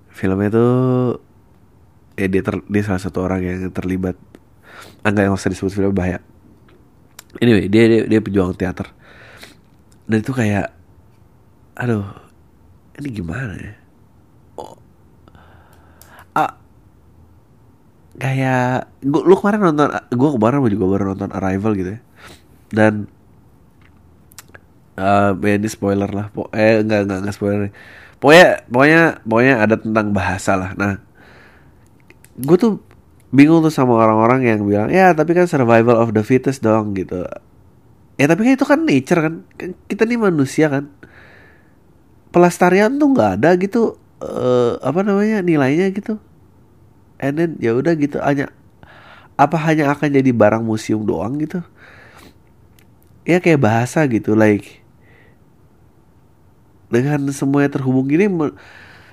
Filmnya 0.08 0.48
tuh 0.48 0.72
ya 2.14 2.26
dia 2.30 2.42
ter, 2.42 2.62
dia 2.64 2.82
salah 2.86 3.02
satu 3.02 3.26
orang 3.26 3.42
yang 3.42 3.74
terlibat. 3.74 4.14
Enggak 5.02 5.26
yang 5.26 5.34
usah 5.34 5.50
disebut 5.50 5.74
film 5.74 5.90
bahaya. 5.90 6.22
Anyway 7.42 7.66
dia 7.66 7.84
dia, 7.90 8.00
dia 8.06 8.20
pejuang 8.22 8.54
teater. 8.54 8.88
Dan 10.08 10.22
itu 10.22 10.32
kayak 10.32 10.78
aduh 11.78 12.02
ini 12.98 13.08
gimana 13.14 13.54
ya 13.54 13.72
oh. 14.58 14.74
ah 16.34 16.58
kayak 18.18 18.90
gua 19.06 19.22
lu 19.22 19.34
kemarin 19.38 19.60
nonton 19.62 19.88
gua 20.18 20.30
kemarin 20.34 20.66
juga 20.66 20.86
baru 20.90 21.04
nonton 21.14 21.30
Arrival 21.30 21.72
gitu 21.78 21.90
ya. 21.96 22.00
Dan 22.68 23.08
uh, 24.98 25.32
ini 25.38 25.68
spoiler 25.70 26.10
lah 26.10 26.28
po 26.28 26.50
eh 26.52 26.82
enggak 26.82 27.08
enggak 27.08 27.18
enggak 27.24 27.34
spoiler. 27.34 27.70
Pokoknya 28.18 28.66
pokoknya 28.66 29.02
pokoknya 29.22 29.54
ada 29.62 29.76
tentang 29.78 30.10
bahasa 30.10 30.52
lah. 30.58 30.70
Nah 30.74 30.98
gue 32.38 32.56
tuh 32.58 32.82
bingung 33.34 33.62
tuh 33.62 33.70
sama 33.74 33.98
orang-orang 33.98 34.46
yang 34.46 34.62
bilang 34.62 34.90
ya 34.94 35.10
tapi 35.10 35.34
kan 35.34 35.50
survival 35.50 35.98
of 35.98 36.14
the 36.14 36.22
fittest 36.26 36.62
dong 36.66 36.98
gitu. 36.98 37.22
Ya 38.18 38.26
tapi 38.26 38.42
kan 38.46 38.52
itu 38.58 38.66
kan 38.66 38.80
nature 38.82 39.20
kan, 39.22 39.34
kan 39.54 39.70
kita 39.86 40.02
nih 40.02 40.18
manusia 40.18 40.66
kan. 40.66 40.90
Pelestarian 42.28 42.98
tuh 42.98 43.08
nggak 43.14 43.30
ada 43.40 43.56
gitu 43.56 43.96
uh, 44.20 44.76
apa 44.82 45.00
namanya 45.06 45.40
nilainya 45.40 45.88
gitu 45.94 46.20
and 47.18 47.34
then 47.38 47.50
ya 47.58 47.74
udah 47.74 47.94
gitu 47.98 48.22
hanya 48.22 48.50
apa 49.38 49.54
hanya 49.62 49.94
akan 49.94 50.10
jadi 50.10 50.30
barang 50.34 50.66
museum 50.66 51.06
doang 51.06 51.38
gitu? 51.38 51.62
Ya 53.28 53.38
kayak 53.38 53.60
bahasa 53.62 54.02
gitu 54.08 54.34
like 54.34 54.82
dengan 56.88 57.28
semuanya 57.30 57.68
terhubung 57.76 58.08
gini 58.08 58.26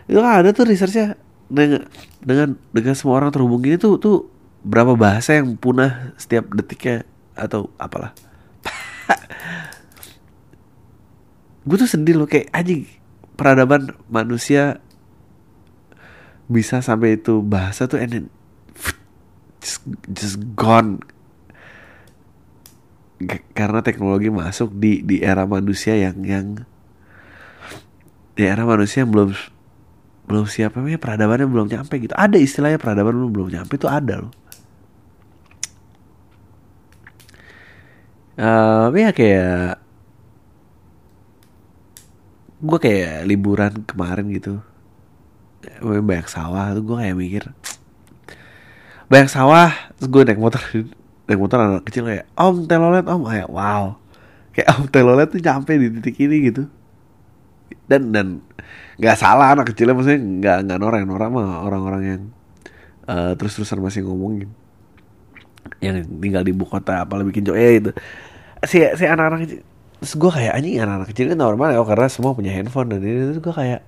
itu 0.07 0.17
kan 0.19 0.33
ada 0.41 0.49
tuh 0.55 0.65
researchnya. 0.65 1.19
Dengan 1.45 1.85
dengan 2.25 2.57
dengan 2.73 2.97
semua 2.97 3.21
orang 3.21 3.29
terhubung 3.29 3.61
gini 3.61 3.77
tuh 3.77 4.01
tuh 4.01 4.25
berapa 4.65 4.97
bahasa 4.97 5.37
yang 5.37 5.53
punah 5.53 6.17
setiap 6.17 6.49
detiknya 6.49 7.05
atau 7.37 7.69
apalah. 7.77 8.17
Gue 11.69 11.77
tuh 11.77 11.85
sedih 11.85 12.17
loh 12.17 12.25
kayak 12.25 12.49
anjing 12.49 12.89
peradaban 13.37 13.93
manusia 14.09 14.81
bisa 16.45 16.81
sampai 16.81 17.17
itu 17.17 17.41
bahasa 17.41 17.89
tuh 17.89 17.97
and 17.97 18.11
then 18.13 18.25
just, 19.61 19.81
just 20.13 20.37
gone. 20.53 21.01
Karena 23.55 23.79
teknologi 23.81 24.29
masuk 24.29 24.75
di 24.75 25.01
di 25.01 25.23
era 25.23 25.47
manusia 25.47 25.95
yang 25.97 26.21
yang 26.21 26.47
di 28.35 28.43
era 28.43 28.67
manusia 28.67 29.07
yang 29.07 29.11
belum 29.15 29.31
belum 30.25 30.45
siapa 30.49 30.81
ya 30.85 30.99
peradabannya 30.99 31.47
belum 31.47 31.67
nyampe 31.71 31.95
gitu. 32.01 32.13
Ada 32.13 32.37
istilahnya 32.37 32.77
peradaban 32.77 33.15
belum 33.15 33.31
belum 33.31 33.49
nyampe 33.55 33.73
itu 33.79 33.87
ada 33.89 34.25
loh. 34.25 34.33
Uh, 38.35 38.91
ya 38.91 39.15
kayak 39.15 39.79
gue 42.59 42.79
kayak 42.83 43.23
liburan 43.23 43.87
kemarin 43.87 44.27
gitu 44.27 44.59
banyak 45.81 46.27
sawah. 46.27 46.73
Tuh 46.73 46.83
gue 46.83 46.97
kayak 46.97 47.17
mikir 47.17 47.43
banyak 49.09 49.29
sawah. 49.29 49.71
Terus 49.97 50.07
gue 50.09 50.21
naik 50.25 50.41
motor. 50.41 50.61
Naik 51.25 51.41
motor 51.41 51.57
anak 51.57 51.89
kecil 51.89 52.05
kayak 52.05 52.29
om 52.37 52.69
telolet 52.69 53.05
om. 53.09 53.25
Kayak 53.25 53.49
wow. 53.49 53.97
Kayak 54.53 54.67
om 54.77 54.85
telolet 54.93 55.27
tuh 55.33 55.41
nyampe 55.41 55.73
di 55.73 55.89
titik 55.97 56.21
ini 56.21 56.53
gitu. 56.53 56.69
Dan 57.89 58.13
dan 58.13 58.45
nggak 59.01 59.17
salah 59.17 59.57
anak 59.57 59.73
kecilnya 59.73 59.97
maksudnya 59.97 60.21
nggak 60.21 60.57
nggak 60.69 60.77
norak. 60.77 61.01
Norak 61.09 61.29
mah 61.33 61.65
orang-orang 61.65 62.01
yang 62.05 62.21
uh, 63.09 63.33
terus-terusan 63.33 63.81
masih 63.81 64.05
ngomongin. 64.05 64.53
Yang 65.81 66.05
tinggal 66.21 66.45
di 66.45 66.53
ibu 66.53 66.69
kota 66.69 67.01
apalagi 67.01 67.33
bikin 67.33 67.49
joy 67.49 67.81
itu 67.81 67.89
si 68.65 68.81
si 68.81 69.05
anak-anak 69.05 69.49
kecil 69.49 69.61
terus 69.95 70.21
gue 70.21 70.31
kayak 70.37 70.53
anjing 70.53 70.77
anak-anak 70.77 71.07
kecil 71.09 71.25
kan 71.33 71.39
normal 71.39 71.67
ya 71.73 71.81
karena 71.81 72.07
semua 72.11 72.37
punya 72.37 72.51
handphone 72.53 72.93
dan 72.93 73.01
ini. 73.01 73.33
Terus 73.33 73.39
gue 73.41 73.53
kayak 73.55 73.81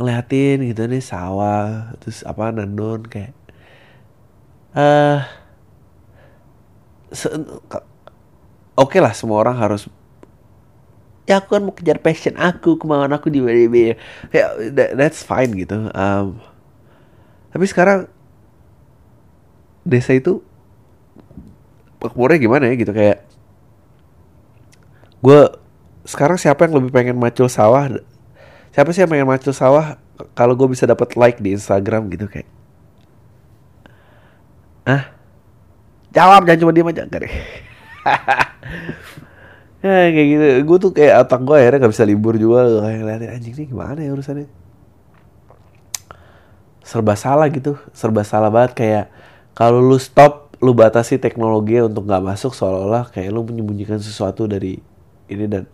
ngeliatin 0.00 0.64
gitu 0.72 0.88
nih 0.88 1.04
sawah 1.04 1.92
terus 2.00 2.24
apa 2.24 2.48
nandun 2.48 3.04
kayak 3.04 3.36
eh 4.72 5.20
uh, 5.20 5.20
oke 8.80 8.88
okay 8.88 9.04
lah 9.04 9.12
semua 9.12 9.44
orang 9.44 9.60
harus 9.60 9.92
ya 11.28 11.38
aku 11.44 11.52
kan 11.52 11.62
mau 11.62 11.76
kejar 11.76 12.00
passion 12.00 12.34
aku 12.40 12.80
kemauan 12.80 13.12
aku 13.12 13.28
di 13.28 13.44
WDB 13.44 13.94
ya 14.32 14.56
that, 14.72 14.96
that's 14.96 15.20
fine 15.20 15.52
gitu 15.52 15.92
um, 15.92 16.40
tapi 17.52 17.68
sekarang 17.68 18.08
desa 19.84 20.16
itu 20.16 20.40
makmurnya 22.00 22.40
gimana 22.40 22.72
ya 22.72 22.74
gitu 22.80 22.96
kayak 22.96 23.20
gue 25.20 25.40
sekarang 26.08 26.40
siapa 26.40 26.64
yang 26.64 26.80
lebih 26.80 26.90
pengen 26.90 27.20
macul 27.20 27.46
sawah 27.46 27.86
siapa 28.70 28.90
sih 28.94 29.02
yang 29.02 29.10
pengen 29.10 29.28
macul 29.28 29.54
sawah? 29.54 29.98
Kalau 30.36 30.52
gue 30.58 30.68
bisa 30.68 30.84
dapat 30.84 31.16
like 31.16 31.38
di 31.40 31.56
Instagram 31.56 32.12
gitu 32.12 32.28
kayak. 32.28 32.48
Ah 34.84 35.20
jawab 36.10 36.46
jangan 36.46 36.60
cuma 36.66 36.72
diem 36.74 36.90
aja. 36.90 37.06
Deh. 37.06 37.34
Ya 39.80 40.12
kayak 40.12 40.28
gitu. 40.28 40.46
Gue 40.68 40.76
tuh 40.76 40.92
kayak 40.92 41.24
otak 41.24 41.40
gue 41.40 41.56
akhirnya 41.56 41.88
gak 41.88 41.92
bisa 41.96 42.04
libur 42.04 42.36
juga. 42.36 42.84
Kayak 42.84 42.98
ngeliatin 43.00 43.30
anjing 43.32 43.54
nih 43.56 43.66
gimana 43.72 43.96
ya 44.04 44.12
urusannya? 44.12 44.48
Serba 46.84 47.16
salah 47.16 47.48
gitu. 47.48 47.80
Serba 47.96 48.20
salah 48.20 48.52
banget. 48.52 48.76
Kayak 48.76 49.04
kalau 49.56 49.80
lu 49.80 49.96
stop 49.96 50.52
lu 50.60 50.76
batasi 50.76 51.16
teknologi 51.16 51.80
untuk 51.80 52.04
nggak 52.04 52.20
masuk 52.20 52.52
seolah-olah 52.52 53.08
kayak 53.08 53.32
lu 53.32 53.40
menyembunyikan 53.48 53.96
sesuatu 53.96 54.44
dari 54.44 54.76
ini 55.32 55.48
dan 55.48 55.64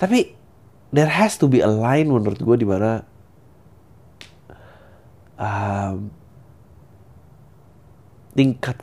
tapi 0.00 0.32
there 0.92 1.10
has 1.10 1.36
to 1.36 1.46
be 1.46 1.60
a 1.60 1.68
line 1.70 2.08
menurut 2.08 2.40
gue 2.40 2.56
di 2.56 2.66
mana 2.68 3.04
um, 5.36 6.08
tingkat 8.32 8.80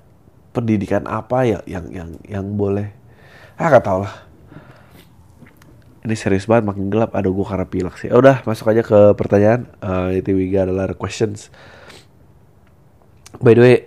pendidikan 0.56 1.04
apa 1.10 1.44
ya 1.44 1.60
yang 1.68 1.92
yang 1.92 2.10
yang 2.26 2.46
boleh 2.56 2.92
ah 3.60 3.68
gak 3.72 3.86
tau 3.88 4.04
lah. 4.04 4.16
Ini 6.06 6.14
serius 6.14 6.46
banget 6.46 6.70
makin 6.70 6.94
gelap. 6.94 7.18
Aduh 7.18 7.34
gue 7.34 7.46
karena 7.50 7.66
pilek 7.66 7.98
sih. 7.98 8.14
Udah 8.14 8.46
masuk 8.46 8.70
aja 8.70 8.86
ke 8.86 9.18
pertanyaan. 9.18 9.66
Uh, 9.82 10.14
itu 10.14 10.38
we 10.38 10.54
got 10.54 10.70
a 10.70 10.76
lot 10.76 10.94
of 10.94 11.02
questions. 11.02 11.50
By 13.42 13.58
the 13.58 13.62
way 13.66 13.78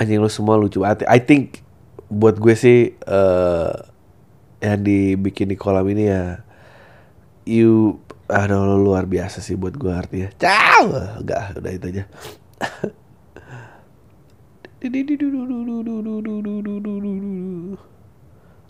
anjing 0.00 0.22
lu 0.22 0.32
semua 0.32 0.56
lucu 0.56 0.80
banget. 0.80 1.04
I 1.04 1.20
think 1.20 1.60
buat 2.08 2.40
gue 2.40 2.54
sih 2.56 2.96
uh, 3.04 3.74
yang 4.64 4.80
dibikin 4.80 5.52
di 5.52 5.60
kolam 5.60 5.84
ini 5.92 6.08
ya 6.08 6.47
you 7.48 8.04
aduh 8.28 8.76
luar 8.76 9.08
biasa 9.08 9.40
sih 9.40 9.56
buat 9.56 9.80
gue 9.80 9.88
artinya. 9.88 10.28
Ciao! 10.36 10.92
Enggak 11.24 11.56
udah 11.56 11.72
itu 11.72 11.86
aja. 11.96 12.04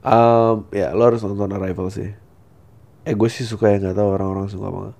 Um, 0.06 0.70
ya 0.70 0.94
lo 0.94 1.02
harus 1.10 1.26
nonton 1.26 1.50
Arrival 1.50 1.90
sih. 1.90 2.14
Eh 3.02 3.14
gue 3.18 3.28
sih 3.28 3.42
suka 3.42 3.74
ya 3.74 3.82
nggak 3.82 3.98
tahu 3.98 4.08
orang-orang 4.14 4.46
suka 4.46 4.70
banget 4.70 4.96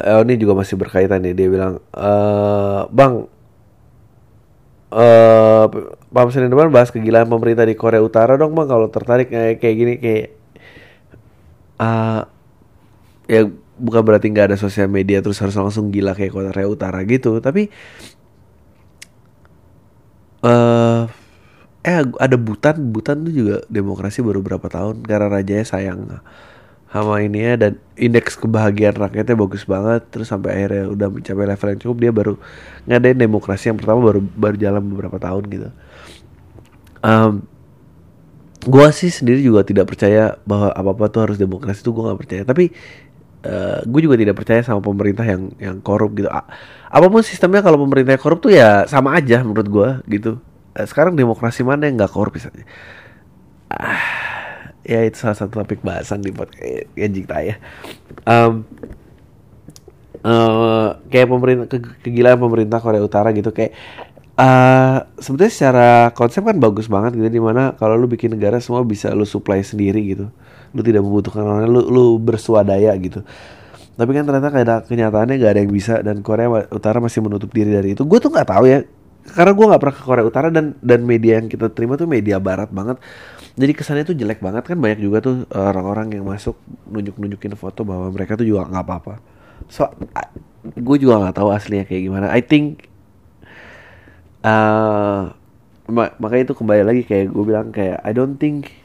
Uh, 0.04 0.24
ini 0.24 0.40
juga 0.40 0.56
masih 0.56 0.80
berkaitan 0.80 1.20
nih 1.20 1.36
dia 1.36 1.52
bilang 1.52 1.84
uh, 1.92 2.88
bang 2.88 3.28
uh, 4.88 5.66
Pak 6.14 6.32
Senin 6.32 6.48
depan 6.48 6.72
bahas 6.72 6.96
kegilaan 6.96 7.28
pemerintah 7.28 7.68
di 7.68 7.76
Korea 7.76 8.00
Utara 8.00 8.40
dong 8.40 8.56
bang 8.56 8.72
kalau 8.72 8.88
tertarik 8.88 9.28
kayak 9.28 9.60
kayak 9.60 9.76
gini 9.76 9.94
kayak 10.00 10.28
uh, 11.84 12.24
ya 13.28 13.52
bukan 13.76 14.02
berarti 14.06 14.32
nggak 14.32 14.56
ada 14.56 14.58
sosial 14.58 14.88
media 14.88 15.20
terus 15.20 15.42
harus 15.44 15.60
langsung 15.60 15.92
gila 15.92 16.16
kayak 16.16 16.32
Korea 16.32 16.68
Utara 16.70 17.04
gitu 17.04 17.44
tapi 17.44 17.68
uh, 20.46 21.10
eh 21.84 22.00
ada 22.00 22.38
Butan 22.40 22.96
Butan 22.96 23.28
tuh 23.28 23.34
juga 23.36 23.56
demokrasi 23.68 24.24
baru 24.24 24.40
berapa 24.40 24.68
tahun. 24.72 25.04
Karena 25.04 25.28
rajanya 25.28 25.68
sayang 25.68 26.00
sama 26.94 27.26
ini 27.26 27.42
ya 27.42 27.54
dan 27.58 27.82
indeks 27.98 28.40
kebahagiaan 28.40 28.96
rakyatnya 28.96 29.36
bagus 29.36 29.68
banget. 29.68 30.08
Terus 30.08 30.32
sampai 30.32 30.56
akhirnya 30.56 30.88
udah 30.90 31.08
mencapai 31.12 31.46
level 31.46 31.68
yang 31.76 31.82
cukup 31.84 31.98
dia 32.00 32.12
baru 32.16 32.34
ngadain 32.88 33.20
demokrasi 33.20 33.64
yang 33.70 33.78
pertama 33.78 34.00
baru 34.00 34.22
baru 34.24 34.56
jalan 34.56 34.84
beberapa 34.88 35.18
tahun 35.20 35.44
gitu. 35.52 35.70
Um, 37.04 37.44
gua 38.64 38.96
sih 38.96 39.12
sendiri 39.12 39.44
juga 39.44 39.68
tidak 39.68 39.92
percaya 39.92 40.40
bahwa 40.48 40.72
apa 40.72 40.90
apa 40.96 41.06
tuh 41.12 41.22
harus 41.28 41.38
demokrasi 41.42 41.84
tuh 41.84 41.92
gua 41.92 42.16
nggak 42.16 42.20
percaya. 42.24 42.44
Tapi 42.48 42.72
uh, 43.44 43.52
eh, 43.52 43.80
gue 43.84 44.02
juga 44.08 44.16
tidak 44.16 44.40
percaya 44.40 44.64
sama 44.64 44.80
pemerintah 44.80 45.28
yang 45.28 45.52
yang 45.60 45.78
korup 45.84 46.16
gitu. 46.16 46.32
Apa 46.32 47.06
pun 47.12 47.20
sistemnya 47.28 47.60
kalau 47.60 47.76
pemerintah 47.84 48.16
korup 48.16 48.40
tuh 48.40 48.56
ya 48.56 48.88
sama 48.88 49.20
aja 49.20 49.44
menurut 49.44 49.68
gua 49.68 49.90
gitu 50.08 50.40
sekarang 50.74 51.14
demokrasi 51.14 51.62
mana 51.62 51.86
yang 51.86 52.02
nggak 52.02 52.14
korup 52.14 52.34
ah, 53.74 54.02
ya 54.84 55.00
itu 55.06 55.18
salah 55.22 55.38
satu 55.38 55.64
topik 55.64 55.82
bahasan 55.82 56.20
di 56.20 56.34
podcast 56.34 56.90
Genjing 56.94 57.26
ya. 57.30 57.56
Um, 58.28 58.68
uh, 60.26 61.00
kayak 61.08 61.28
pemerintah 61.32 61.66
ke, 61.72 61.78
kegilaan 62.04 62.40
pemerintah 62.40 62.80
Korea 62.84 63.02
Utara 63.04 63.32
gitu 63.32 63.56
kayak 63.56 63.74
uh, 64.36 65.08
sebetulnya 65.20 65.54
secara 65.54 65.90
konsep 66.12 66.44
kan 66.44 66.58
bagus 66.60 66.92
banget 66.92 67.16
gitu 67.16 67.30
di 67.30 67.42
mana 67.42 67.74
kalau 67.80 67.96
lu 67.96 68.06
bikin 68.12 68.36
negara 68.36 68.60
semua 68.60 68.84
bisa 68.84 69.12
lu 69.16 69.28
supply 69.28 69.64
sendiri 69.64 70.02
gitu. 70.04 70.28
Lu 70.74 70.82
tidak 70.82 71.06
membutuhkan 71.06 71.46
orang 71.46 71.70
lu 71.70 71.86
lu 71.88 72.06
bersuadaya 72.20 72.92
gitu. 73.00 73.24
Tapi 73.94 74.10
kan 74.10 74.26
ternyata 74.26 74.50
kayak 74.50 74.90
kenyataannya 74.90 75.38
gak 75.38 75.52
ada 75.54 75.60
yang 75.62 75.70
bisa 75.70 76.02
dan 76.02 76.26
Korea 76.26 76.50
Utara 76.74 76.98
masih 76.98 77.22
menutup 77.22 77.54
diri 77.54 77.70
dari 77.70 77.94
itu. 77.94 78.02
Gue 78.10 78.18
tuh 78.18 78.34
nggak 78.34 78.50
tahu 78.50 78.66
ya 78.66 78.82
karena 79.24 79.52
gue 79.56 79.66
nggak 79.72 79.82
pernah 79.82 79.96
ke 79.96 80.04
Korea 80.04 80.26
Utara 80.28 80.48
dan 80.52 80.76
dan 80.84 81.08
media 81.08 81.40
yang 81.40 81.48
kita 81.48 81.72
terima 81.72 81.96
tuh 81.96 82.12
media 82.12 82.44
Barat 82.44 82.68
banget 82.70 83.00
jadi 83.56 83.72
kesannya 83.72 84.04
tuh 84.04 84.16
jelek 84.20 84.44
banget 84.44 84.68
kan 84.68 84.76
banyak 84.76 85.00
juga 85.00 85.24
tuh 85.24 85.48
orang-orang 85.56 86.20
yang 86.20 86.28
masuk 86.28 86.60
nunjuk 86.92 87.16
nunjukin 87.16 87.56
foto 87.56 87.88
bahwa 87.88 88.12
mereka 88.12 88.36
tuh 88.36 88.44
juga 88.44 88.68
nggak 88.68 88.84
apa-apa 88.84 89.24
so 89.72 89.88
gue 90.64 90.98
juga 91.00 91.24
nggak 91.24 91.36
tahu 91.40 91.50
aslinya 91.56 91.88
kayak 91.88 92.04
gimana 92.04 92.28
I 92.36 92.44
think 92.44 92.92
uh, 94.44 95.32
mak 95.88 96.20
makanya 96.20 96.52
itu 96.52 96.56
kembali 96.60 96.84
lagi 96.84 97.02
kayak 97.08 97.32
gue 97.32 97.44
bilang 97.44 97.68
kayak 97.72 98.04
I 98.04 98.12
don't 98.12 98.36
think 98.36 98.84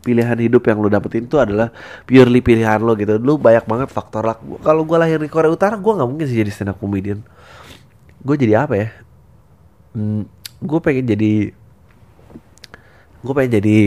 pilihan 0.00 0.36
hidup 0.40 0.64
yang 0.64 0.80
lo 0.80 0.88
dapetin 0.88 1.28
itu 1.28 1.36
adalah 1.36 1.68
purely 2.08 2.40
pilihan 2.40 2.80
lo 2.80 2.96
gitu. 2.96 3.20
Lu 3.20 3.36
banyak 3.36 3.68
banget 3.68 3.88
faktor 3.92 4.24
luck. 4.24 4.40
Kalau 4.64 4.82
gue 4.88 4.96
lahir 4.96 5.20
di 5.20 5.28
Korea 5.28 5.52
Utara, 5.52 5.76
gue 5.76 5.92
nggak 5.92 6.08
mungkin 6.08 6.24
sih 6.24 6.40
jadi 6.40 6.48
stand 6.48 6.72
up 6.72 6.80
comedian. 6.80 7.20
Gue 8.24 8.40
jadi 8.40 8.64
apa 8.64 8.74
ya? 8.80 8.88
Hmm, 9.96 10.22
gue 10.60 10.80
pengen 10.82 11.06
jadi 11.08 11.32
gue 13.20 13.32
pengen 13.36 13.52
jadi 13.60 13.78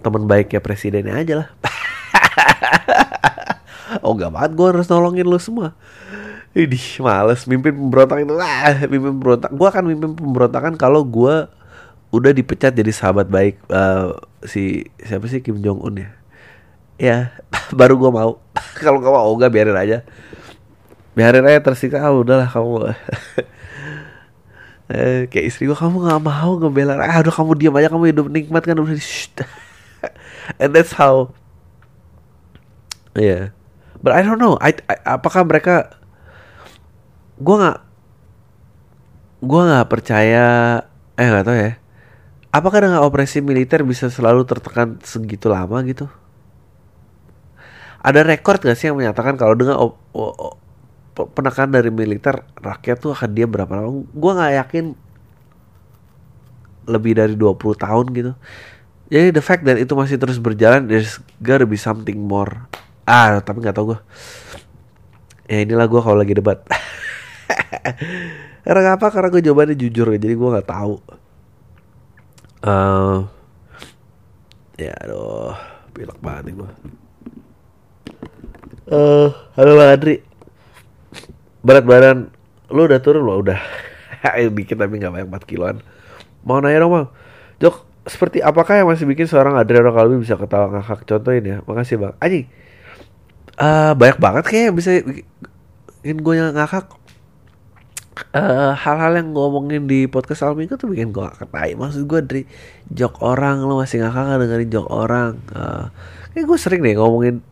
teman 0.00 0.24
baik 0.24 0.56
ya 0.56 0.60
presidennya 0.62 1.14
aja 1.16 1.34
lah. 1.44 1.48
Oh 4.06 4.14
gak 4.14 4.30
banget 4.30 4.54
gue 4.54 4.66
harus 4.70 4.86
nolongin 4.86 5.26
lo 5.26 5.34
semua. 5.42 5.74
Ini 6.54 6.78
males 7.02 7.42
mimpin 7.50 7.74
pemberontak 7.74 8.22
itu. 8.22 8.38
Ah 8.38 8.86
mimpin 8.86 9.18
pemberontak 9.18 9.50
gue 9.50 9.66
akan 9.66 9.84
mimpin 9.86 10.10
pemberontakan 10.14 10.78
kalau 10.78 11.02
gue 11.02 11.50
udah 12.10 12.30
dipecat 12.34 12.74
jadi 12.74 12.90
sahabat 12.90 13.26
baik 13.30 13.58
uh, 13.70 14.18
si 14.46 14.86
siapa 15.02 15.26
sih 15.30 15.42
Kim 15.42 15.58
Jong 15.58 15.82
Un 15.82 16.06
ya? 16.06 16.10
Ya 17.02 17.18
baru 17.78 17.98
gue 17.98 18.10
mau. 18.14 18.38
Kalau 18.78 19.02
gak 19.02 19.10
mau 19.10 19.26
oh 19.26 19.34
gak 19.34 19.50
biarin 19.50 19.74
aja. 19.74 20.06
Biarin 21.18 21.46
aja 21.50 21.58
tersiksa. 21.58 21.98
Ah, 21.98 22.14
udahlah 22.14 22.46
kamu 22.46 22.94
eh, 24.90 25.30
kayak 25.30 25.46
istri 25.46 25.70
gue 25.70 25.78
kamu 25.78 26.02
nggak 26.02 26.22
mau 26.22 26.58
ngebela 26.58 26.98
ah 26.98 27.22
udah 27.22 27.34
kamu 27.34 27.52
diam 27.56 27.74
aja 27.78 27.88
kamu 27.88 28.10
hidup 28.10 28.26
nikmat 28.26 28.62
kan. 28.66 28.76
Udah 28.76 28.94
and 30.62 30.70
that's 30.74 30.94
how 30.98 31.30
yeah. 33.14 33.54
But 34.00 34.16
I 34.16 34.24
don't 34.24 34.40
know. 34.40 34.56
I, 34.58 34.74
I 34.88 35.16
apakah 35.16 35.44
mereka 35.46 35.94
gue 37.38 37.56
nggak 37.56 37.78
gue 39.40 39.60
nggak 39.64 39.88
percaya 39.88 40.44
eh 41.14 41.26
nggak 41.28 41.46
tahu 41.46 41.56
ya. 41.56 41.72
Apakah 42.50 42.82
dengan 42.82 43.00
operasi 43.06 43.38
militer 43.46 43.86
bisa 43.86 44.10
selalu 44.10 44.42
tertekan 44.42 44.98
segitu 45.06 45.46
lama 45.46 45.78
gitu? 45.86 46.10
Ada 48.00 48.26
rekor 48.26 48.58
gak 48.58 48.74
sih 48.74 48.90
yang 48.90 48.98
menyatakan 48.98 49.38
kalau 49.38 49.54
dengan 49.54 49.78
penekanan 51.28 51.76
dari 51.76 51.90
militer 51.92 52.40
rakyat 52.56 52.96
tuh 53.02 53.12
akan 53.12 53.30
dia 53.34 53.44
berapa 53.44 53.68
lama? 53.68 54.06
Gue 54.08 54.32
nggak 54.32 54.54
yakin 54.64 54.84
lebih 56.88 57.12
dari 57.18 57.34
20 57.36 57.56
tahun 57.76 58.06
gitu. 58.16 58.32
Jadi 59.10 59.28
the 59.34 59.42
fact 59.42 59.66
that 59.66 59.76
itu 59.76 59.90
masih 59.92 60.16
terus 60.16 60.38
berjalan 60.38 60.86
there's 60.86 61.18
gotta 61.42 61.68
be 61.68 61.76
something 61.76 62.16
more. 62.16 62.64
Ah 63.04 63.42
tapi 63.42 63.60
nggak 63.60 63.74
tau 63.74 63.96
gue 63.96 64.00
ya 65.50 65.66
inilah 65.66 65.90
gue 65.90 66.00
kalau 66.00 66.16
lagi 66.16 66.32
debat. 66.32 66.62
Karena 68.64 68.94
apa? 68.94 69.10
Karena 69.10 69.28
gue 69.34 69.42
jawabannya 69.42 69.74
jujur 69.74 70.14
jadi 70.14 70.32
gue 70.32 70.48
nggak 70.54 70.68
tahu. 70.70 70.94
Uh, 72.60 73.24
ya 74.80 74.96
aduh 75.04 75.52
pilek 75.92 76.16
banget 76.24 76.56
gue 76.56 76.70
uh, 78.88 79.28
halo 79.52 79.72
Bang 79.76 79.92
Adri 79.92 80.24
berat 81.60 81.84
badan. 81.84 82.32
Lu 82.70 82.86
udah 82.86 83.00
turun 83.02 83.24
lo 83.26 83.40
udah. 83.40 83.60
Dikit 84.56 84.76
tapi 84.76 85.00
nggak 85.00 85.12
banyak 85.12 85.28
4 85.28 85.50
kiloan. 85.50 85.76
Mau 86.44 86.60
nanya 86.60 86.84
dong 86.84 86.92
bang? 86.92 87.08
Jok 87.60 87.76
seperti 88.08 88.40
apakah 88.40 88.80
yang 88.80 88.88
masih 88.88 89.04
bikin 89.04 89.28
seorang 89.28 89.56
Adriano 89.60 89.92
Kalbi 89.92 90.20
bisa 90.20 90.40
ketawa 90.40 90.72
ngakak? 90.72 91.04
Contohin 91.04 91.44
ya. 91.44 91.56
Makasih 91.64 91.96
bang. 92.00 92.14
Aji 92.20 92.48
uh, 93.60 93.92
banyak 93.94 94.18
banget 94.18 94.44
kayak 94.48 94.72
bisa 94.74 94.90
bikin 96.02 96.18
gue 96.24 96.34
yang 96.34 96.56
ngakak. 96.56 96.96
Uh, 98.36 98.76
hal-hal 98.76 99.16
yang 99.16 99.32
ngomongin 99.32 99.88
di 99.88 100.04
podcast 100.04 100.44
Almi 100.44 100.68
itu 100.68 100.76
tuh 100.76 100.88
bikin 100.88 101.12
gue 101.12 101.24
ngakak. 101.24 101.48
Tai 101.48 101.72
maksud 101.76 102.04
gue 102.04 102.20
dari 102.24 102.42
jok 102.92 103.20
orang 103.24 103.64
lo 103.64 103.80
masih 103.80 104.04
ngakak 104.04 104.40
dengerin 104.44 104.68
jok 104.68 104.88
orang? 104.88 105.32
Uh, 105.52 105.88
kayak 106.32 106.44
gue 106.48 106.58
sering 106.60 106.80
deh 106.84 106.96
ngomongin 106.96 107.44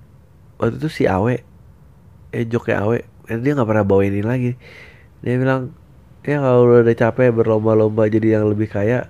waktu 0.61 0.77
itu 0.81 0.89
si 0.91 1.03
Awe. 1.09 1.41
Eh 2.33 2.45
joknya 2.45 2.85
Awe 2.85 3.01
dia 3.29 3.53
nggak 3.53 3.69
pernah 3.69 3.85
bawa 3.85 4.03
ini 4.09 4.21
lagi. 4.25 4.53
Dia 5.21 5.37
bilang 5.37 5.77
ya 6.25 6.41
kalau 6.41 6.85
udah 6.85 6.97
capek 6.97 7.33
berlomba-lomba 7.37 8.09
jadi 8.09 8.41
yang 8.41 8.49
lebih 8.49 8.69
kaya 8.73 9.09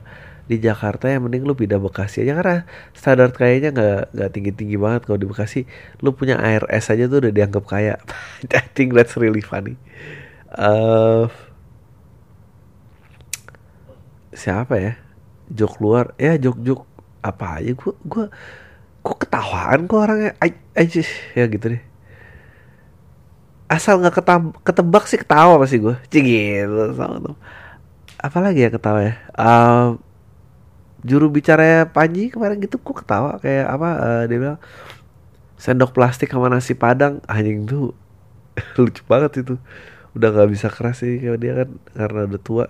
di 0.48 0.56
Jakarta 0.58 1.12
yang 1.12 1.28
mending 1.28 1.44
lu 1.46 1.54
pindah 1.54 1.78
Bekasi 1.78 2.26
aja. 2.26 2.34
Karena 2.38 2.56
standar 2.96 3.30
kayaknya 3.30 3.70
nggak 3.76 4.00
nggak 4.16 4.30
tinggi 4.34 4.52
tinggi 4.56 4.76
banget 4.80 5.06
kalau 5.06 5.18
di 5.22 5.28
Bekasi. 5.30 5.60
Lu 6.02 6.10
punya 6.16 6.42
air 6.42 6.66
es 6.72 6.90
aja 6.90 7.06
tuh 7.06 7.22
udah 7.22 7.32
dianggap 7.32 7.64
kaya. 7.68 7.94
I 8.58 8.66
think 8.74 8.98
that's 8.98 9.14
really 9.14 9.44
funny. 9.44 9.78
Uh, 10.50 11.30
siapa 14.34 14.74
ya? 14.82 14.92
Jok 15.54 15.78
luar. 15.78 16.16
Ya 16.18 16.34
jok 16.34 16.58
jok 16.66 16.80
apa 17.22 17.62
aja? 17.62 17.72
Gua 17.78 17.94
gua 18.02 18.26
kok 19.04 19.16
ketawaan 19.22 19.86
kok 19.86 20.00
orangnya. 20.00 20.32
Aja 20.74 21.02
ya 21.36 21.46
gitu 21.46 21.76
deh 21.76 21.87
asal 23.68 24.00
nggak 24.00 24.24
ketebak 24.64 25.04
sih 25.04 25.20
ketawa 25.20 25.60
pasti 25.60 25.76
gue 25.76 25.96
cik 26.08 26.24
gitu 26.24 26.96
sama 26.96 27.20
tuh. 27.20 27.36
Apalagi 28.18 28.64
ya 28.64 28.70
ketawa 28.72 29.00
ya? 29.04 29.14
Um, 29.36 30.00
juru 31.04 31.30
bicara 31.30 31.86
Panji 31.86 32.32
kemarin 32.32 32.58
gitu 32.58 32.80
gue 32.80 32.96
ketawa. 32.96 33.36
Kayak 33.38 33.66
apa 33.68 33.88
uh, 34.00 34.22
dia 34.24 34.38
bilang 34.40 34.60
sendok 35.60 35.92
plastik 35.92 36.32
sama 36.32 36.48
nasi 36.48 36.72
padang. 36.72 37.20
Anjing 37.28 37.68
tuh 37.68 37.92
lucu 38.80 39.04
banget 39.04 39.44
itu. 39.46 39.54
Udah 40.16 40.32
nggak 40.32 40.48
bisa 40.50 40.66
keras 40.72 41.04
sih 41.04 41.20
kalau 41.20 41.38
dia 41.38 41.52
kan 41.52 41.68
karena 41.92 42.20
udah 42.26 42.40
tua. 42.40 42.66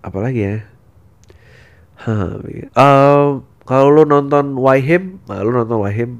Apalagi 0.00 0.40
ya? 0.40 0.56
Um, 2.02 3.46
kalau 3.62 3.94
lo 3.94 4.02
nonton 4.02 4.58
Wahim 4.58 5.22
nah, 5.30 5.38
lo 5.42 5.54
nonton 5.54 5.78
Wahim 5.78 6.10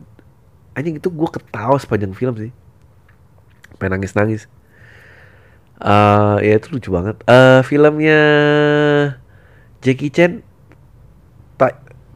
anjing 0.79 0.97
itu 0.97 1.11
gue 1.11 1.29
ketawa 1.29 1.77
sepanjang 1.77 2.15
film 2.15 2.35
sih 2.39 2.53
pengen 3.83 3.99
nangis 3.99 4.15
nangis 4.15 4.43
uh, 5.83 6.39
ya 6.39 6.55
itu 6.57 6.71
lucu 6.71 6.89
banget. 6.95 7.19
Uh, 7.27 7.61
filmnya 7.67 8.21
Jackie 9.83 10.15
Chan 10.15 10.47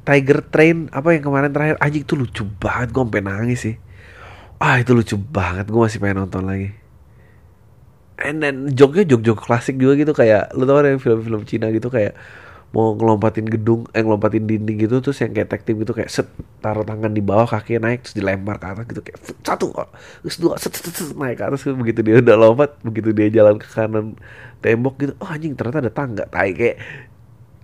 Tiger 0.07 0.39
Train 0.55 0.87
apa 0.95 1.19
yang 1.19 1.27
kemarin 1.27 1.51
terakhir? 1.51 1.75
Anjing 1.83 2.07
itu 2.07 2.15
lucu 2.15 2.47
banget 2.47 2.95
gue 2.95 3.03
sampai 3.03 3.27
nangis 3.27 3.59
sih. 3.59 3.77
Ah 4.63 4.79
itu 4.79 4.95
lucu 4.95 5.19
banget 5.19 5.67
gue 5.67 5.81
masih 5.83 5.99
pengen 5.99 6.23
nonton 6.23 6.47
lagi. 6.47 6.71
And 8.23 8.39
then 8.39 8.71
joknya 8.71 9.03
jok-jok 9.03 9.43
klasik 9.43 9.77
juga 9.83 9.99
gitu 9.99 10.15
kayak 10.15 10.55
lu 10.55 10.63
tau 10.65 10.79
yang 10.81 11.03
film-film 11.03 11.43
Cina 11.43 11.75
gitu 11.75 11.91
kayak 11.91 12.15
mau 12.75 12.93
ngelompatin 12.99 13.47
gedung 13.47 13.87
eh 13.95 14.03
ngelompatin 14.03 14.45
dinding 14.45 14.77
gitu 14.85 14.99
terus 15.01 15.23
yang 15.23 15.33
kayak 15.33 15.49
tektim 15.49 15.81
gitu 15.81 15.97
kayak 15.97 16.11
set 16.13 16.29
taruh 16.61 16.83
tangan 16.83 17.15
di 17.15 17.23
bawah 17.23 17.47
kaki 17.47 17.79
naik 17.79 18.05
terus 18.05 18.19
dilempar 18.19 18.59
ke 18.59 18.67
atas 18.67 18.85
gitu 18.91 19.01
kayak 19.01 19.19
satu 19.41 19.73
terus 20.23 20.37
dua 20.37 20.55
set, 20.59 20.75
set, 20.75 20.93
set, 20.93 21.15
naik 21.17 21.41
ke 21.41 21.45
atas 21.47 21.65
begitu 21.65 22.05
dia 22.05 22.21
udah 22.21 22.37
lompat 22.37 22.77
begitu 22.83 23.15
dia 23.17 23.31
jalan 23.33 23.57
ke 23.57 23.67
kanan 23.71 24.19
tembok 24.61 24.95
gitu 24.99 25.13
oh 25.23 25.31
anjing 25.31 25.57
ternyata 25.57 25.89
ada 25.89 25.93
tangga 25.95 26.25
tai 26.29 26.53
kayak 26.53 26.77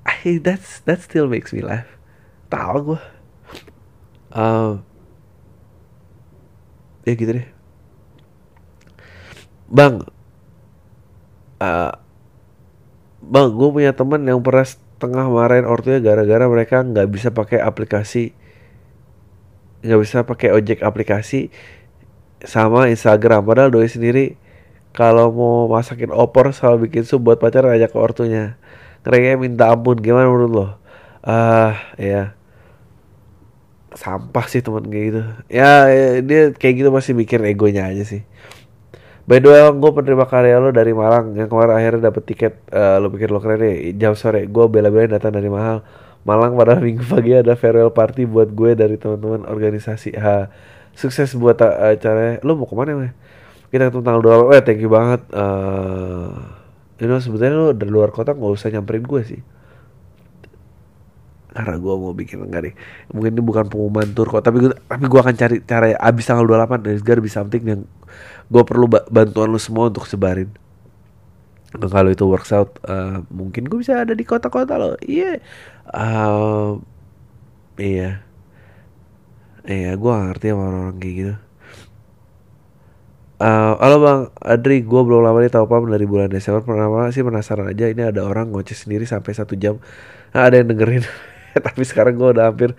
I, 0.02 0.38
that's 0.42 0.82
that 0.82 1.02
still 1.02 1.30
makes 1.30 1.54
me 1.54 1.62
laugh. 1.62 1.86
Tahu 2.50 2.94
gue 2.94 3.00
uh, 4.34 4.82
ya 7.06 7.12
gitu 7.14 7.32
deh. 7.38 7.48
Bang 9.72 10.04
uh, 11.62 11.92
bang 13.22 13.48
gue 13.54 13.68
punya 13.70 13.92
temen 13.94 14.26
yang 14.26 14.42
pernah 14.42 14.66
setengah 15.02 15.26
marahin 15.26 15.66
ortunya 15.66 15.98
gara-gara 15.98 16.46
mereka 16.46 16.86
nggak 16.86 17.10
bisa 17.10 17.34
pakai 17.34 17.58
aplikasi 17.58 18.30
nggak 19.82 19.98
bisa 19.98 20.22
pakai 20.22 20.54
ojek 20.54 20.78
aplikasi 20.86 21.50
sama 22.46 22.86
Instagram. 22.86 23.42
Padahal 23.42 23.74
doi 23.74 23.90
sendiri 23.90 24.38
kalau 24.94 25.34
mau 25.34 25.66
masakin 25.66 26.14
opor 26.14 26.54
sama 26.54 26.78
bikin 26.78 27.02
sup 27.02 27.26
buat 27.26 27.42
pacar 27.42 27.66
ajak 27.66 27.90
ke 27.90 27.98
ortunya. 27.98 28.54
Mereka 29.02 29.42
minta 29.42 29.74
ampun. 29.74 29.98
Gimana 29.98 30.30
menurut 30.30 30.52
lo? 30.54 30.66
Ah 31.26 31.26
uh, 31.26 31.74
ya 31.98 32.38
sampah 33.98 34.46
sih 34.46 34.62
temen 34.62 34.86
kayak 34.86 35.04
gitu. 35.10 35.22
Ya, 35.50 35.90
ya 35.90 36.06
dia 36.22 36.42
kayak 36.54 36.74
gitu 36.78 36.90
masih 36.94 37.18
mikir 37.18 37.42
egonya 37.42 37.90
aja 37.90 38.06
sih 38.06 38.22
By 39.32 39.40
the 39.40 39.48
way, 39.48 39.64
gue 39.64 39.90
penerima 39.96 40.28
karya 40.28 40.60
lo 40.60 40.76
dari 40.76 40.92
Malang 40.92 41.32
yang 41.32 41.48
kemarin 41.48 41.72
akhirnya 41.72 42.12
dapet 42.12 42.28
tiket. 42.28 42.52
Uh, 42.68 43.00
lo 43.00 43.08
pikir 43.08 43.32
lo 43.32 43.40
keren 43.40 43.64
deh. 43.64 43.96
Jam 43.96 44.12
sore, 44.12 44.44
gue 44.44 44.64
bela-belain 44.68 45.08
datang 45.08 45.32
dari 45.32 45.48
mahal. 45.48 45.80
Malang 46.28 46.52
pada 46.52 46.76
minggu 46.84 47.00
pagi 47.08 47.32
ada 47.32 47.56
farewell 47.56 47.88
party 47.88 48.28
buat 48.28 48.52
gue 48.52 48.76
dari 48.76 49.00
teman-teman 49.00 49.48
organisasi. 49.48 50.20
Ha, 50.20 50.52
sukses 50.92 51.32
buat 51.32 51.56
uh, 51.64 51.96
acaranya. 51.96 52.44
Lo 52.44 52.60
mau 52.60 52.68
ke 52.68 52.76
mana 52.76 52.92
ya? 52.92 53.16
Kita 53.72 53.88
ketemu 53.88 54.04
tanggal 54.04 54.20
dua. 54.20 54.34
Eh, 54.52 54.60
thank 54.60 54.84
you 54.84 54.92
banget. 54.92 55.24
Uh, 55.32 56.52
you 57.00 57.08
know, 57.08 57.16
sebetulnya 57.16 57.56
lo 57.56 57.72
dari 57.72 57.88
luar 57.88 58.12
kota 58.12 58.36
nggak 58.36 58.52
usah 58.52 58.68
nyamperin 58.68 59.00
gue 59.00 59.22
sih 59.24 59.40
karena 61.52 61.76
gue 61.76 61.94
mau 62.00 62.16
bikin 62.16 62.48
enggak 62.48 62.72
deh 62.72 62.74
mungkin 63.12 63.36
ini 63.36 63.42
bukan 63.44 63.68
pengumuman 63.68 64.08
tour 64.16 64.24
kok 64.24 64.40
tapi 64.40 64.64
gue 64.64 64.72
tapi 64.88 65.04
gue 65.04 65.20
akan 65.20 65.34
cari 65.36 65.56
cara 65.60 65.92
abis 66.00 66.24
tanggal 66.24 66.48
28 66.48 66.80
there's 66.80 67.04
gotta 67.04 67.20
be 67.20 67.28
something 67.28 67.60
yang 67.60 67.84
gue 68.52 68.62
perlu 68.68 68.86
bantuan 68.88 69.48
lu 69.48 69.56
semua 69.56 69.88
untuk 69.88 70.04
sebarin. 70.04 70.52
Dan 71.72 71.88
kalau 71.88 72.12
itu 72.12 72.28
works 72.28 72.52
out 72.52 72.76
uh, 72.84 73.24
mungkin 73.32 73.64
gue 73.64 73.80
bisa 73.80 74.04
ada 74.04 74.12
di 74.12 74.24
kota-kota 74.28 74.76
lo. 74.76 75.00
Iya. 75.00 75.40
Yeah. 75.40 75.96
uh, 75.96 76.76
iya 77.80 78.20
iya 79.64 79.94
gue 79.94 80.12
ngerti 80.12 80.46
sama 80.52 80.62
orang-orang 80.68 80.98
kayak 81.00 81.14
gitu. 81.16 81.34
Uh, 83.42 83.74
halo 83.82 83.98
bang 83.98 84.20
Adri, 84.38 84.86
gue 84.86 85.00
belum 85.02 85.26
lama 85.26 85.42
nih 85.42 85.50
tau 85.50 85.66
pam 85.66 85.82
dari 85.88 86.06
bulan 86.06 86.30
Desember. 86.30 86.62
Pertama 86.62 87.10
sih 87.10 87.26
penasaran 87.26 87.66
aja 87.72 87.90
ini 87.90 88.02
ada 88.06 88.22
orang 88.22 88.54
ngoceh 88.54 88.76
sendiri 88.76 89.02
sampai 89.08 89.32
satu 89.34 89.58
jam. 89.58 89.82
Nah, 90.30 90.46
Ada 90.46 90.62
yang 90.62 90.76
dengerin. 90.76 91.02
Tapi 91.66 91.82
sekarang 91.82 92.14
gue 92.20 92.28
udah 92.38 92.52
hampir 92.52 92.76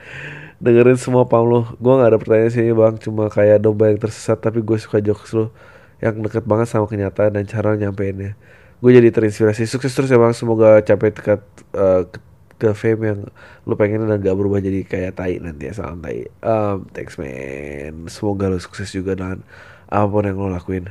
dengerin 0.63 0.95
semua 0.95 1.27
pam 1.27 1.43
lo 1.43 1.75
gue 1.75 1.93
gak 1.99 2.09
ada 2.15 2.19
pertanyaan 2.19 2.51
sih 2.55 2.71
bang. 2.71 2.95
Cuma 2.95 3.27
kayak 3.27 3.59
domba 3.59 3.91
yang 3.91 3.99
tersesat 3.99 4.39
tapi 4.39 4.63
gue 4.63 4.79
suka 4.79 5.03
jokes 5.03 5.35
lo 5.35 5.51
yang 5.99 6.23
deket 6.23 6.47
banget 6.47 6.71
sama 6.71 6.87
kenyataan 6.87 7.35
dan 7.35 7.43
cara 7.43 7.75
nyampeinnya. 7.75 8.39
Gue 8.79 8.95
jadi 8.95 9.11
terinspirasi. 9.11 9.67
Sukses 9.67 9.91
terus 9.91 10.07
ya 10.07 10.15
bang. 10.15 10.31
Semoga 10.31 10.79
capai 10.79 11.11
dekat 11.11 11.43
uh, 11.75 12.07
ke, 12.07 12.19
ke 12.63 12.69
fame 12.71 13.01
yang 13.03 13.19
lo 13.67 13.75
pengen 13.75 14.07
dan 14.07 14.23
gak 14.23 14.35
berubah 14.39 14.63
jadi 14.63 14.87
kayak 14.87 15.19
tai 15.19 15.43
nanti 15.43 15.67
ya 15.67 15.75
salam 15.75 15.99
tai. 15.99 16.31
Um, 16.39 16.87
thanks 16.95 17.19
man. 17.19 18.07
Semoga 18.07 18.47
lo 18.47 18.57
sukses 18.63 18.87
juga 18.95 19.19
dengan 19.19 19.43
apa 19.91 20.07
pun 20.07 20.23
yang 20.23 20.39
lo 20.39 20.47
lakuin. 20.47 20.87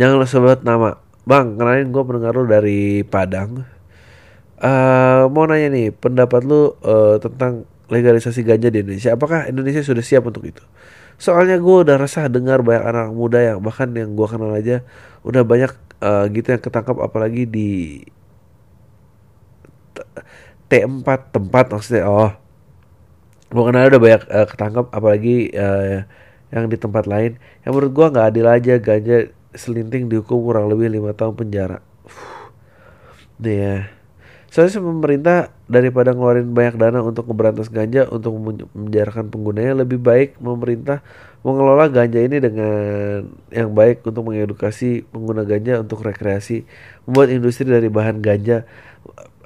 Jangan 0.00 0.16
lo 0.16 0.24
sebut 0.24 0.64
nama. 0.64 0.96
Bang 1.28 1.60
kenalin 1.60 1.92
gue 1.92 2.02
pendengar 2.08 2.32
lo 2.32 2.48
dari 2.48 3.04
Padang. 3.04 3.68
Uh, 4.58 5.28
mau 5.30 5.46
nanya 5.46 5.70
nih 5.70 5.94
pendapat 5.94 6.42
lo 6.42 6.80
uh, 6.82 7.20
tentang 7.22 7.68
legalisasi 7.88 8.44
ganja 8.44 8.68
di 8.68 8.84
Indonesia. 8.84 9.16
Apakah 9.16 9.48
Indonesia 9.48 9.80
sudah 9.80 10.04
siap 10.04 10.28
untuk 10.28 10.44
itu? 10.44 10.62
Soalnya 11.18 11.58
gue 11.58 11.76
udah 11.82 11.98
resah 11.98 12.30
dengar 12.30 12.62
banyak 12.62 12.84
anak 12.84 13.10
muda 13.10 13.42
yang 13.42 13.58
bahkan 13.58 13.90
yang 13.90 14.14
gue 14.14 14.26
kenal 14.30 14.54
aja 14.54 14.86
udah 15.26 15.42
banyak 15.42 15.72
uh, 15.98 16.30
gitu 16.30 16.54
yang 16.54 16.62
ketangkap 16.62 16.96
apalagi 17.02 17.42
di 17.42 17.70
T4 20.70 21.08
tempat 21.34 21.74
maksudnya 21.74 22.06
oh 22.06 22.30
gue 23.50 23.64
kenal 23.66 23.90
udah 23.90 23.98
banyak 23.98 24.22
uh, 24.30 24.46
ketangkap 24.46 24.86
apalagi 24.94 25.50
uh, 25.58 26.06
yang 26.54 26.70
di 26.70 26.78
tempat 26.78 27.10
lain 27.10 27.34
yang 27.66 27.72
menurut 27.74 27.90
gue 27.90 28.06
nggak 28.14 28.26
adil 28.30 28.46
aja 28.46 28.74
ganja 28.78 29.16
selinting 29.58 30.06
dihukum 30.06 30.38
kurang 30.44 30.70
lebih 30.70 30.92
lima 30.92 31.16
tahun 31.16 31.34
penjara. 31.34 31.82
Nih 33.42 33.56
ya 33.58 33.97
Soalnya 34.48 34.80
pemerintah 34.80 35.38
daripada 35.68 36.16
ngeluarin 36.16 36.56
banyak 36.56 36.80
dana 36.80 37.04
untuk 37.04 37.28
memberantas 37.28 37.68
ganja 37.68 38.08
untuk 38.08 38.32
menjarakan 38.72 39.28
penggunanya 39.28 39.84
lebih 39.84 40.00
baik 40.00 40.40
pemerintah 40.40 41.04
mengelola 41.46 41.86
ganja 41.86 42.18
ini 42.18 42.40
dengan 42.40 43.28
yang 43.52 43.70
baik 43.76 44.02
untuk 44.02 44.26
mengedukasi 44.26 45.06
pengguna 45.12 45.46
ganja 45.46 45.78
untuk 45.78 46.02
rekreasi, 46.02 46.66
membuat 47.06 47.28
industri 47.30 47.68
dari 47.68 47.86
bahan 47.86 48.18
ganja. 48.18 48.66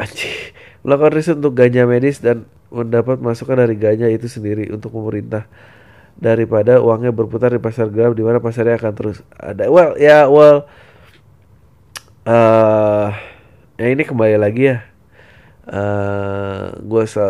Anjir, 0.01 0.57
melakukan 0.87 1.13
riset 1.13 1.37
untuk 1.37 1.53
ganja 1.53 1.85
medis 1.85 2.23
dan 2.23 2.49
mendapat 2.73 3.21
masukan 3.21 3.61
dari 3.61 3.77
ganja 3.77 4.09
itu 4.09 4.31
sendiri 4.31 4.73
untuk 4.73 4.95
pemerintah. 4.95 5.45
Daripada 6.17 6.79
uangnya 6.79 7.11
berputar 7.11 7.51
di 7.51 7.59
pasar 7.59 7.91
gelap 7.91 8.15
di 8.15 8.23
mana 8.23 8.39
pasarnya 8.39 8.79
akan 8.79 8.93
terus 8.95 9.19
ada. 9.35 9.67
Well, 9.69 9.99
ya 9.99 10.07
yeah, 10.07 10.25
well 10.31 10.71
uh, 12.25 13.11
ya 13.77 13.87
ini 13.91 14.07
kembali 14.07 14.39
lagi 14.39 14.71
ya 14.71 14.92
uh, 15.69 15.75
eh, 15.75 16.65
gue 16.83 17.03
se 17.07 17.25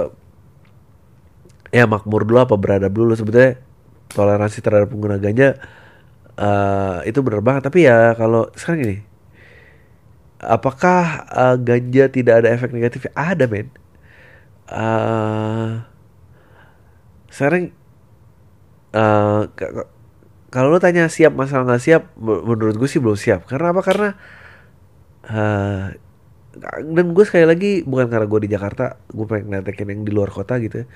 ya 1.73 1.85
makmur 1.88 2.25
dulu 2.25 2.38
apa 2.45 2.55
beradab 2.57 2.92
dulu. 2.92 3.12
Sebetulnya 3.16 3.61
toleransi 4.12 4.59
terhadap 4.61 4.88
pengguna 4.92 5.16
ganja 5.21 5.57
uh, 6.37 7.01
itu 7.05 7.18
benar 7.21 7.42
banget. 7.45 7.62
Tapi 7.68 7.88
ya 7.88 8.12
kalau 8.16 8.49
sekarang 8.57 8.81
ini 8.88 8.97
apakah 10.43 11.28
uh, 11.30 11.57
ganja 11.61 12.09
tidak 12.09 12.45
ada 12.45 12.49
efek 12.53 12.72
negatif? 12.74 13.09
Ada 13.12 13.45
men. 13.47 13.68
Uh, 14.72 15.85
sekarang 17.28 17.72
uh, 18.97 19.49
kalau 20.53 20.68
lo 20.68 20.78
tanya 20.80 21.09
siap 21.09 21.33
masalah 21.33 21.64
nggak 21.64 21.83
siap 21.83 22.03
menurut 22.20 22.76
gue 22.76 22.89
sih 22.89 23.01
belum 23.01 23.16
siap. 23.16 23.49
Karena 23.49 23.72
apa? 23.72 23.80
Karena 23.80 24.09
uh, 25.33 25.85
dan 26.61 27.07
gue 27.16 27.24
sekali 27.24 27.46
lagi 27.48 27.72
bukan 27.88 28.12
karena 28.12 28.26
gue 28.28 28.40
di 28.44 28.50
Jakarta 28.53 29.00
gue 29.09 29.24
pengen 29.24 29.57
ngeliatin 29.57 29.88
yang 29.88 30.03
di 30.05 30.12
luar 30.12 30.28
kota 30.28 30.61
gitu 30.61 30.84
ya. 30.84 30.86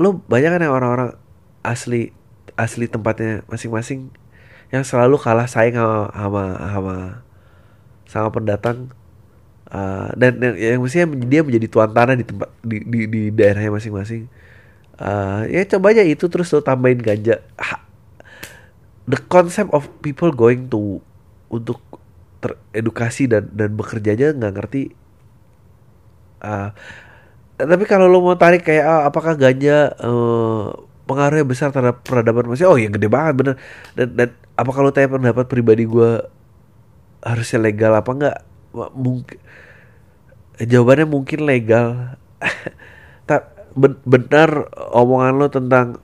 lo 0.00 0.24
banyak 0.24 0.50
kan 0.50 0.60
yang 0.64 0.74
orang-orang 0.74 1.12
asli 1.60 2.10
asli 2.56 2.88
tempatnya 2.88 3.44
masing-masing 3.46 4.08
yang 4.72 4.82
selalu 4.82 5.20
kalah 5.20 5.44
saing 5.44 5.76
sama 5.76 6.08
sama 6.16 6.42
sama, 6.56 6.96
sama 8.08 8.28
pendatang 8.32 8.78
uh, 9.68 10.08
dan 10.16 10.40
yang, 10.40 10.56
yang 10.56 10.80
mestinya 10.80 11.12
dia 11.28 11.44
menjadi 11.44 11.66
tuan 11.68 11.92
tanah 11.92 12.16
di 12.16 12.24
tempat 12.24 12.48
di 12.64 12.76
di, 12.82 13.00
di 13.06 13.22
daerahnya 13.28 13.76
masing-masing 13.76 14.26
uh, 14.96 15.44
ya 15.52 15.68
coba 15.68 15.92
aja 15.92 16.00
itu 16.00 16.24
terus 16.32 16.48
lo 16.56 16.64
tambahin 16.64 17.00
ganja 17.00 17.44
ha, 17.60 17.84
the 19.04 19.20
concept 19.28 19.68
of 19.76 19.88
people 20.00 20.32
going 20.32 20.72
to 20.72 21.04
untuk 21.52 21.78
teredukasi 22.42 23.30
dan 23.30 23.48
dan 23.54 23.70
bekerja 23.78 24.18
aja 24.18 24.26
nggak 24.34 24.54
ngerti 24.58 24.82
uh, 26.42 26.74
tapi 27.62 27.84
kalau 27.86 28.10
lo 28.10 28.18
mau 28.24 28.34
tarik 28.34 28.66
kayak 28.66 28.84
ah, 28.84 29.02
apakah 29.06 29.38
ganja 29.38 29.94
eh, 29.94 30.66
pengaruhnya 31.06 31.46
besar 31.46 31.68
terhadap 31.70 32.02
peradaban 32.02 32.48
manusia? 32.50 32.70
Oh 32.70 32.78
ya 32.78 32.88
gede 32.90 33.06
banget 33.06 33.34
bener. 33.38 33.54
Dan 33.94 34.08
dan 34.18 34.28
apa 34.58 34.70
kalau 34.74 34.90
tanya 34.90 35.12
pendapat 35.12 35.46
pribadi 35.46 35.84
gue 35.86 36.22
harusnya 37.22 37.58
legal 37.62 37.92
apa 37.94 38.10
enggak 38.10 38.36
mungkin 38.96 39.38
jawabannya 40.58 41.06
mungkin 41.06 41.40
legal. 41.46 42.18
Benar 44.04 44.68
omongan 44.92 45.34
lo 45.40 45.48
tentang 45.48 45.96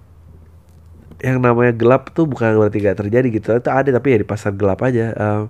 yang 1.21 1.43
namanya 1.43 1.75
gelap 1.75 2.15
tuh 2.15 2.25
bukan 2.25 2.57
berarti 2.57 2.79
gak 2.81 2.99
terjadi 3.05 3.27
gitu. 3.29 3.49
Itu 3.59 3.69
ada 3.69 3.91
tapi 3.91 4.15
ya 4.15 4.19
di 4.23 4.29
pasar 4.29 4.55
gelap 4.55 4.81
aja 4.87 5.13
Eh, 5.13 5.43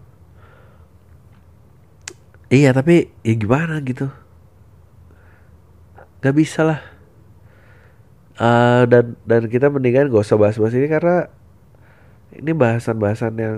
iya 2.49 2.73
tapi 2.73 3.13
ya 3.25 3.35
gimana 3.37 3.81
gitu? 3.85 4.09
Gak 6.21 6.35
bisa 6.35 6.65
lah. 6.67 6.81
Eh, 8.39 8.83
dan 8.87 9.19
dan 9.27 9.51
kita 9.51 9.67
mendingan 9.67 10.11
gak 10.15 10.23
usah 10.23 10.39
bahas-bahas 10.39 10.75
ini 10.79 10.87
karena 10.87 11.27
ini 12.39 12.55
bahasan-bahasan 12.55 13.35
yang 13.39 13.57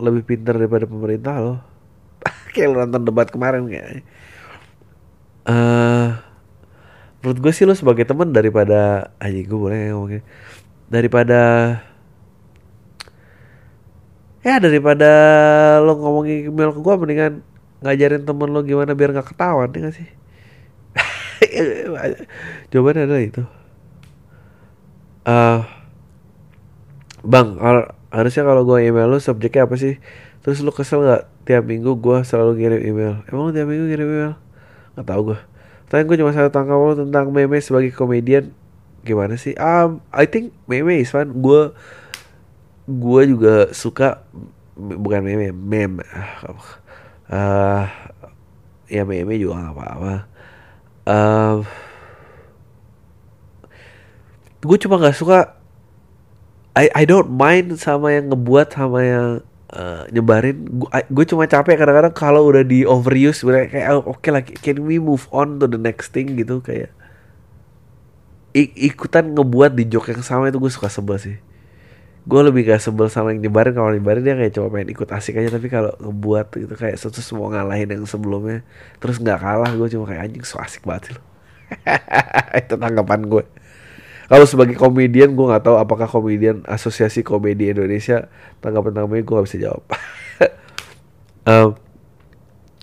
lebih 0.00 0.24
pintar 0.24 0.56
daripada 0.56 0.88
pemerintah 0.88 1.36
loh. 1.38 1.58
Kayak 2.54 2.68
lu 2.72 2.76
nonton 2.82 3.02
debat 3.06 3.28
kemarin 3.30 3.64
kayak 3.70 4.02
eh 5.48 6.08
menurut 7.20 7.38
gue 7.40 7.52
sih 7.54 7.64
lo 7.64 7.72
sebagai 7.72 8.04
teman 8.04 8.34
daripada 8.34 9.12
aja 9.22 9.40
gue 9.40 9.58
boleh 9.60 9.94
ngomongin. 9.94 10.22
Daripada 10.90 11.40
ya 14.40 14.56
daripada 14.64 15.10
lo 15.84 15.92
ngomongin 16.00 16.48
email 16.48 16.72
ke 16.72 16.80
gue 16.80 16.94
mendingan 16.96 17.32
ngajarin 17.84 18.24
temen 18.24 18.48
lo 18.52 18.60
gimana 18.64 18.92
biar 18.96 19.12
nggak 19.12 19.28
ketahuan 19.36 19.72
ya 19.72 19.78
gak 19.88 19.94
sih? 19.96 20.08
Jawabannya 22.72 23.02
adalah 23.08 23.22
itu. 23.24 23.42
Eh 25.28 25.60
bang 27.20 27.48
har- 27.60 27.92
harusnya 28.10 28.42
kalau 28.48 28.62
gue 28.64 28.78
email 28.88 29.08
lo 29.08 29.18
subjeknya 29.20 29.68
apa 29.68 29.76
sih? 29.76 30.00
Terus 30.40 30.64
lo 30.64 30.72
kesel 30.72 31.04
nggak 31.04 31.22
tiap 31.44 31.64
minggu 31.68 32.00
gue 32.00 32.18
selalu 32.24 32.52
ngirim 32.60 32.80
email? 32.80 33.14
Emang 33.28 33.42
lo 33.48 33.52
tiap 33.52 33.68
minggu 33.68 33.86
ngirim 33.92 34.08
email? 34.08 34.34
Nggak 34.96 35.06
tahu 35.08 35.22
gue 35.34 35.40
Tanya 35.90 36.06
gue 36.06 36.16
cuma 36.22 36.30
satu 36.30 36.54
tangkap 36.54 36.78
lo 36.78 36.94
tentang 36.94 37.34
meme 37.34 37.58
sebagai 37.58 37.90
komedian. 37.90 38.54
Gimana 39.02 39.34
sih? 39.34 39.58
Um, 39.58 39.98
I 40.14 40.22
think 40.30 40.54
meme 40.70 41.02
is 41.02 41.10
fun. 41.10 41.34
Gue 41.42 41.74
gue 42.90 43.22
juga 43.30 43.54
suka 43.70 44.26
bukan 44.74 45.20
meme, 45.22 45.54
meme. 45.54 46.02
Ah, 47.30 47.86
ya 48.90 49.06
meme 49.06 49.38
juga 49.38 49.70
gak 49.70 49.74
apa-apa. 49.78 50.14
Um, 51.06 51.56
gue 54.60 54.78
cuma 54.82 55.00
nggak 55.00 55.16
suka. 55.16 55.56
I 56.76 56.86
I 56.92 57.04
don't 57.08 57.30
mind 57.30 57.78
sama 57.80 58.14
yang 58.14 58.30
ngebuat 58.30 58.74
sama 58.74 58.98
yang 59.02 59.28
eh, 59.74 60.02
nyebarin. 60.14 60.66
Gue 61.10 61.24
cuma 61.26 61.46
capek 61.46 61.78
kadang-kadang 61.80 62.14
kalau 62.14 62.46
udah 62.46 62.62
di 62.62 62.86
overuse, 62.86 63.42
sebenarnya 63.42 63.68
kayak 63.70 63.86
oh, 63.94 64.14
oke 64.14 64.28
lah, 64.30 64.42
can 64.42 64.82
we 64.86 64.98
move 65.02 65.26
on 65.34 65.58
to 65.58 65.66
the 65.66 65.80
next 65.80 66.14
thing 66.14 66.34
gitu 66.38 66.62
kayak 66.62 66.94
ik- 68.54 68.74
ikutan 68.74 69.34
ngebuat 69.34 69.74
di 69.78 69.86
joke 69.86 70.10
yang 70.10 70.22
sama 70.22 70.50
itu 70.50 70.58
gue 70.58 70.70
suka 70.72 70.90
sebel 70.90 71.18
sih. 71.18 71.36
Gue 72.30 72.40
lebih 72.46 72.62
gak 72.70 72.78
sebel 72.78 73.10
sama 73.10 73.34
yang 73.34 73.42
nyebarin 73.42 73.74
kalau 73.74 73.90
nyebarin 73.90 74.22
dia 74.22 74.38
kayak 74.38 74.54
cuma 74.54 74.70
pengen 74.70 74.94
ikut 74.94 75.08
asik 75.10 75.42
aja 75.42 75.50
tapi 75.50 75.66
kalau 75.66 75.90
ngebuat 75.98 76.46
gitu 76.54 76.74
kayak 76.78 76.94
terus 76.94 77.28
mau 77.34 77.50
ngalahin 77.50 77.90
yang 77.90 78.06
sebelumnya 78.06 78.62
terus 79.02 79.18
nggak 79.18 79.38
kalah 79.42 79.70
gue 79.74 79.88
cuma 79.90 80.06
kayak 80.06 80.30
anjing 80.30 80.46
so 80.46 80.62
asik 80.62 80.86
banget 80.86 81.10
sih 81.10 81.14
lo. 81.18 81.22
itu 82.62 82.74
tanggapan 82.78 83.20
gue. 83.26 83.44
Kalau 84.30 84.46
sebagai 84.46 84.78
komedian 84.78 85.34
gue 85.34 85.42
nggak 85.42 85.66
tahu 85.66 85.76
apakah 85.82 86.06
komedian 86.06 86.62
asosiasi 86.70 87.26
komedi 87.26 87.74
Indonesia 87.74 88.30
tanggapan 88.62 88.94
tanggapannya 88.94 89.24
gue 89.26 89.34
gak 89.34 89.46
bisa 89.50 89.58
jawab. 89.58 89.82
um, 91.50 91.74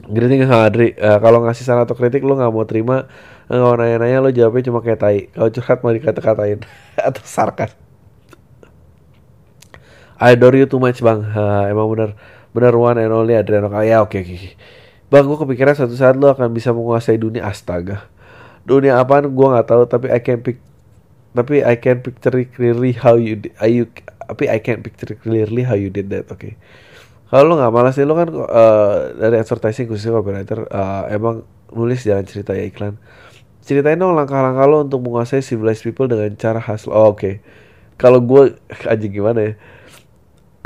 Greeting 0.07 0.47
sama 0.47 0.67
Adri, 0.71 0.95
Eh, 0.95 1.19
kalau 1.19 1.43
ngasih 1.43 1.63
saran 1.67 1.83
atau 1.83 1.95
kritik 1.95 2.23
lo 2.23 2.39
nggak 2.39 2.51
mau 2.51 2.63
terima, 2.63 3.11
mau 3.51 3.75
nanya-nanya 3.75 4.23
lo 4.23 4.29
jawabnya 4.31 4.71
cuma 4.71 4.79
kayak 4.79 4.99
tai. 4.99 5.19
Kalau 5.35 5.49
curhat 5.51 5.79
mau 5.83 5.91
dikata-katain 5.91 6.59
atau 7.11 7.23
sarkas. 7.27 7.86
I 10.17 10.33
adore 10.33 10.57
you 10.57 10.65
too 10.65 10.81
much 10.81 10.99
bang, 11.01 11.21
Ha, 11.21 11.69
emang 11.69 11.87
bener 11.93 12.17
bener 12.51 12.73
one 12.73 12.97
and 12.97 13.13
only 13.13 13.37
Adriano. 13.37 13.69
Ya 13.85 14.01
oke. 14.01 14.17
Bang, 15.07 15.23
gue 15.23 15.37
kepikiran 15.39 15.77
suatu 15.77 15.95
saat 15.95 16.17
lo 16.17 16.33
akan 16.33 16.51
bisa 16.51 16.73
menguasai 16.73 17.21
dunia 17.21 17.47
astaga. 17.47 18.09
Dunia 18.67 18.99
apaan 18.99 19.29
gue 19.29 19.47
nggak 19.47 19.67
tahu, 19.69 19.87
tapi 19.87 20.11
I 20.11 20.19
can 20.19 20.41
pick 20.43 20.59
tapi 21.37 21.61
I 21.61 21.77
can 21.77 22.01
picture 22.01 22.33
clearly 22.49 22.97
how 22.97 23.13
you 23.13 23.37
di- 23.37 23.53
how 23.61 23.69
you 23.69 23.85
tapi 24.25 24.49
I 24.49 24.57
can 24.57 24.81
picture 24.81 25.13
clearly 25.13 25.61
how 25.61 25.77
you 25.77 25.93
did 25.93 26.09
that 26.09 26.25
oke 26.33 26.57
kalau 27.29 27.53
lo 27.53 27.53
nggak 27.61 27.73
malas 27.73 27.93
sih 27.93 28.07
lo 28.09 28.17
kan 28.17 28.33
eh, 28.33 28.97
dari 29.21 29.37
advertising 29.37 29.85
khususnya 29.85 30.17
copywriter 30.17 30.65
eh, 30.65 31.03
emang 31.13 31.45
nulis 31.69 32.01
jalan 32.01 32.25
cerita 32.25 32.57
ya 32.57 32.65
iklan 32.65 32.97
ceritain 33.61 34.01
dong 34.01 34.17
langkah-langkah 34.17 34.65
lo 34.65 34.87
untuk 34.87 35.05
menguasai 35.05 35.45
civilized 35.45 35.85
people 35.85 36.09
dengan 36.09 36.33
cara 36.39 36.57
hasil 36.57 36.89
oh, 36.89 37.13
oke 37.13 37.37
kalau 38.01 38.17
gue 38.17 38.57
aja 38.93 39.05
gimana 39.05 39.53
ya 39.53 39.53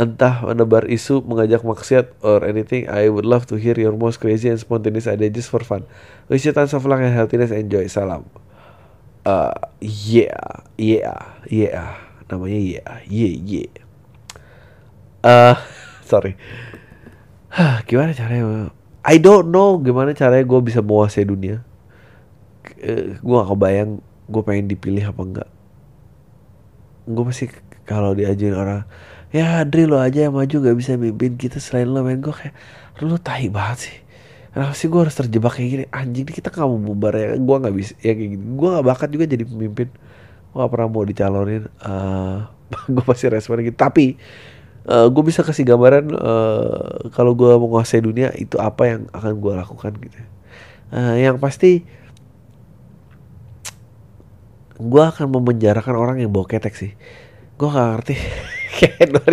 entah 0.01 0.41
menebar 0.41 0.89
isu 0.89 1.21
mengajak 1.21 1.61
maksiat 1.61 2.17
or 2.25 2.41
anything 2.41 2.89
I 2.89 3.05
would 3.13 3.29
love 3.29 3.45
to 3.53 3.55
hear 3.61 3.77
your 3.77 3.93
most 3.93 4.17
crazy 4.17 4.49
and 4.49 4.57
spontaneous 4.57 5.05
ideas 5.05 5.45
just 5.45 5.49
for 5.53 5.61
fun 5.61 5.85
wish 6.25 6.41
you 6.41 6.57
tons 6.57 6.73
of 6.73 6.81
luck 6.89 7.05
and 7.05 7.13
happiness 7.13 7.53
enjoy 7.53 7.85
salam 7.85 8.25
uh, 9.25 9.53
yeah, 9.81 10.65
yeah, 10.77 11.37
yeah. 11.49 11.97
Namanya 12.29 12.59
yeah, 12.59 12.93
yeah, 13.05 13.33
yeah. 13.37 13.73
Uh, 15.21 15.55
sorry. 16.09 16.37
Hah, 17.51 17.83
gimana 17.87 18.15
caranya? 18.15 18.71
I 19.01 19.17
don't 19.17 19.49
know 19.49 19.81
gimana 19.81 20.13
caranya 20.13 20.45
gue 20.45 20.59
bisa 20.61 20.79
menguasai 20.81 21.25
dunia. 21.25 21.65
gue 23.21 23.33
gak 23.37 23.49
kebayang 23.49 24.01
gue 24.29 24.41
pengen 24.45 24.65
dipilih 24.69 25.09
apa 25.09 25.21
enggak. 25.21 25.49
Gue 27.09 27.23
pasti 27.25 27.49
kalau 27.85 28.13
diajuin 28.13 28.53
orang, 28.53 28.85
ya 29.31 29.63
Adri 29.63 29.87
lo 29.87 29.97
aja 29.97 30.27
yang 30.27 30.35
maju 30.35 30.51
gak 30.51 30.77
bisa 30.77 30.99
mimpin 30.99 31.39
kita 31.39 31.57
selain 31.57 31.87
lo 31.87 32.03
men. 32.03 32.19
Gue 32.19 32.35
kayak 32.35 32.55
lu 33.01 33.17
tahi 33.17 33.47
banget 33.47 33.89
sih. 33.89 33.97
Kenapa 34.51 34.75
sih 34.75 34.91
gue 34.91 34.99
harus 34.99 35.15
terjebak 35.15 35.55
kayak 35.55 35.69
gini? 35.71 35.85
Anjing 35.89 36.27
kita 36.27 36.51
gak 36.51 36.67
mau 36.67 36.75
bubar 36.75 37.15
ya. 37.15 37.39
Gue 37.39 37.55
gak 37.57 37.73
bisa 37.75 37.93
ya 38.03 38.13
kayak 38.13 38.29
gini. 38.37 38.43
Gue 38.59 38.69
gak 38.75 38.85
bakat 38.85 39.09
juga 39.09 39.25
jadi 39.25 39.43
pemimpin. 39.47 39.87
Gue 40.51 40.57
gak 40.59 40.71
pernah 40.71 40.87
mau 40.91 41.03
dicalonin 41.07 41.63
uh, 41.87 42.45
Gue 42.91 43.03
pasti 43.07 43.31
respon 43.31 43.63
gitu. 43.63 43.75
Tapi 43.79 44.19
uh, 44.91 45.07
Gue 45.07 45.23
bisa 45.23 45.47
kasih 45.47 45.63
gambaran 45.63 46.11
uh, 46.11 47.07
Kalau 47.15 47.31
gue 47.31 47.55
menguasai 47.55 48.03
dunia 48.03 48.35
Itu 48.35 48.59
apa 48.59 48.83
yang 48.83 49.01
akan 49.15 49.39
gue 49.39 49.53
lakukan 49.55 49.91
gitu 49.95 50.19
uh, 50.91 51.15
Yang 51.15 51.39
pasti 51.39 51.71
Gue 54.81 55.03
akan 55.05 55.37
memenjarakan 55.37 55.93
orang 55.93 56.17
yang 56.25 56.33
bawa 56.33 56.49
ketek 56.49 56.73
sih. 56.73 56.97
Gue 57.61 57.69
gak 57.69 58.01
ngerti 58.01 58.15
Kayak 58.77 59.23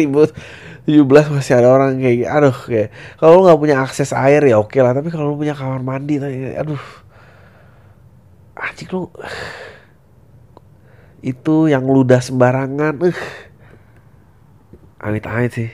2017 0.87 1.35
masih 1.35 1.55
ada 1.59 1.69
orang 1.71 1.99
kayak. 2.01 2.29
Aduh 2.31 2.57
kayak 2.57 2.89
Kalau 3.21 3.31
lu 3.39 3.41
gak 3.47 3.61
punya 3.61 3.77
akses 3.83 4.11
air 4.17 4.43
ya 4.43 4.57
oke 4.59 4.79
lah 4.81 4.93
Tapi 4.97 5.09
kalau 5.13 5.35
lu 5.35 5.41
punya 5.41 5.55
kamar 5.55 5.83
mandi 5.85 6.19
tapi, 6.19 6.55
Aduh. 6.57 6.83
Anjing 8.59 8.91
lu. 8.91 9.03
Itu 11.23 11.71
yang 11.71 11.87
ludah 11.87 12.23
sembarangan 12.23 12.95
uh. 13.03 13.21
Amit-amit 14.99 15.53
sih. 15.55 15.71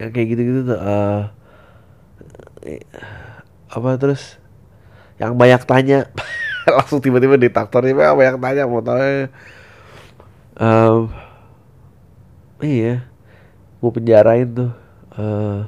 Yang 0.00 0.10
kayak 0.14 0.26
gitu-gitu 0.32 0.60
tuh 0.72 0.80
uh, 0.80 1.28
Apa 3.68 4.00
terus? 4.00 4.40
Yang 5.20 5.32
banyak 5.36 5.62
tanya. 5.68 5.98
Langsung 6.76 7.00
tiba-tiba 7.00 7.36
di 7.40 7.48
traktornya 7.52 8.12
banyak 8.16 8.36
tanya 8.40 8.64
mau 8.68 8.84
tahu 8.84 9.28
um, 10.58 11.08
Iya. 12.62 13.02
Gue 13.78 13.90
penjarain 13.94 14.48
tuh. 14.50 14.70
Uh, 15.14 15.66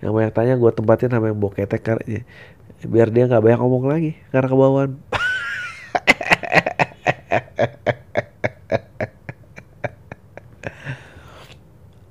Yang 0.00 0.12
banyak 0.16 0.32
tanya 0.32 0.56
gue 0.56 0.70
tempatin 0.72 1.12
sama 1.12 1.28
yang 1.28 1.40
bawa 1.40 1.52
ketek 1.52 1.84
karena 1.84 2.24
Biar 2.80 3.12
dia 3.12 3.28
gak 3.28 3.44
banyak 3.44 3.60
ngomong 3.60 3.92
lagi 3.92 4.16
Karena 4.32 4.48
kebauan 4.48 4.96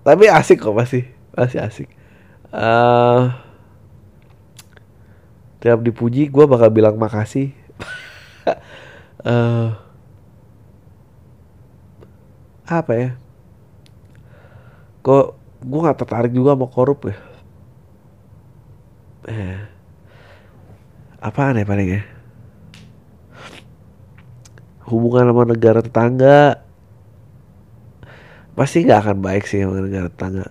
Tapi 0.06 0.26
asik 0.30 0.62
kok 0.62 0.78
pasti 0.78 1.02
Masih 1.34 1.66
asik. 1.66 1.90
Uh, 2.50 3.30
Tiap 5.60 5.84
dipuji 5.84 6.32
gue 6.32 6.46
bakal 6.48 6.72
bilang 6.72 6.96
makasih. 6.96 7.52
Uh, 9.20 9.76
Apa 12.70 12.94
ya? 12.94 13.10
Kok 15.02 15.26
gue 15.66 15.80
gak 15.90 16.00
tertarik 16.06 16.30
juga 16.30 16.54
sama 16.54 16.70
korup 16.70 17.10
ya? 17.10 17.18
Eh. 19.30 19.58
apaan 21.20 21.60
ya 21.60 21.68
paling 21.68 21.90
ya? 22.00 22.02
Hubungan 24.86 25.34
sama 25.34 25.44
negara 25.50 25.82
tetangga. 25.84 26.64
Pasti 28.56 28.86
nggak 28.88 29.02
akan 29.04 29.18
baik 29.20 29.44
sih 29.50 29.66
sama 29.66 29.84
negara 29.84 30.08
tetangga. 30.08 30.48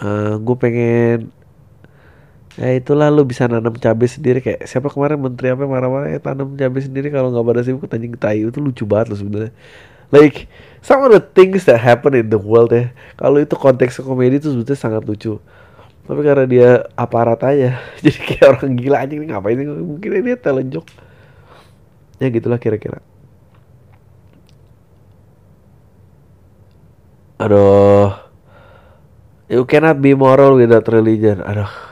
Uh, 0.00 0.40
gue 0.40 0.56
pengen 0.56 1.28
ya 2.56 2.72
itulah 2.72 3.12
lu 3.12 3.28
bisa 3.28 3.46
nanam 3.46 3.76
cabai 3.76 4.08
sendiri. 4.08 4.40
Kayak 4.40 4.64
siapa 4.66 4.88
kemarin 4.88 5.20
menteri 5.20 5.52
apa 5.52 5.68
marah-marah 5.68 6.08
ya 6.08 6.18
tanam 6.18 6.56
cabai 6.56 6.82
sendiri 6.82 7.12
kalau 7.12 7.30
nggak 7.30 7.46
pada 7.46 7.60
sibuk 7.62 7.90
anjing 7.92 8.16
tai. 8.16 8.42
Itu 8.42 8.58
lucu 8.58 8.88
banget 8.88 9.12
loh 9.12 9.18
sebenarnya 9.20 9.52
like 10.10 10.46
some 10.82 11.02
of 11.02 11.10
the 11.10 11.22
things 11.22 11.66
that 11.66 11.78
happen 11.78 12.14
in 12.14 12.28
the 12.30 12.38
world 12.38 12.70
ya 12.70 12.94
kalau 13.18 13.42
itu 13.42 13.54
konteks 13.54 13.98
komedi 14.02 14.38
itu 14.38 14.50
sebetulnya 14.52 14.78
sangat 14.78 15.02
lucu. 15.06 15.38
Tapi 16.10 16.20
karena 16.26 16.44
dia 16.50 16.68
aparat 16.98 17.38
aja 17.46 17.78
jadi 18.04 18.18
kayak 18.18 18.46
orang 18.58 18.72
gila 18.74 18.96
anjing 19.02 19.22
ini 19.22 19.30
ngapain 19.30 19.56
sih? 19.58 19.66
Mungkin 19.66 20.08
dia 20.26 20.36
talent 20.38 20.70
joke. 20.74 20.90
Ya 22.18 22.28
gitulah 22.28 22.60
kira-kira. 22.60 23.00
Aduh. 27.40 28.12
You 29.50 29.66
cannot 29.66 29.98
be 29.98 30.14
moral 30.14 30.54
without 30.54 30.86
religion. 30.86 31.42
Aduh 31.42 31.89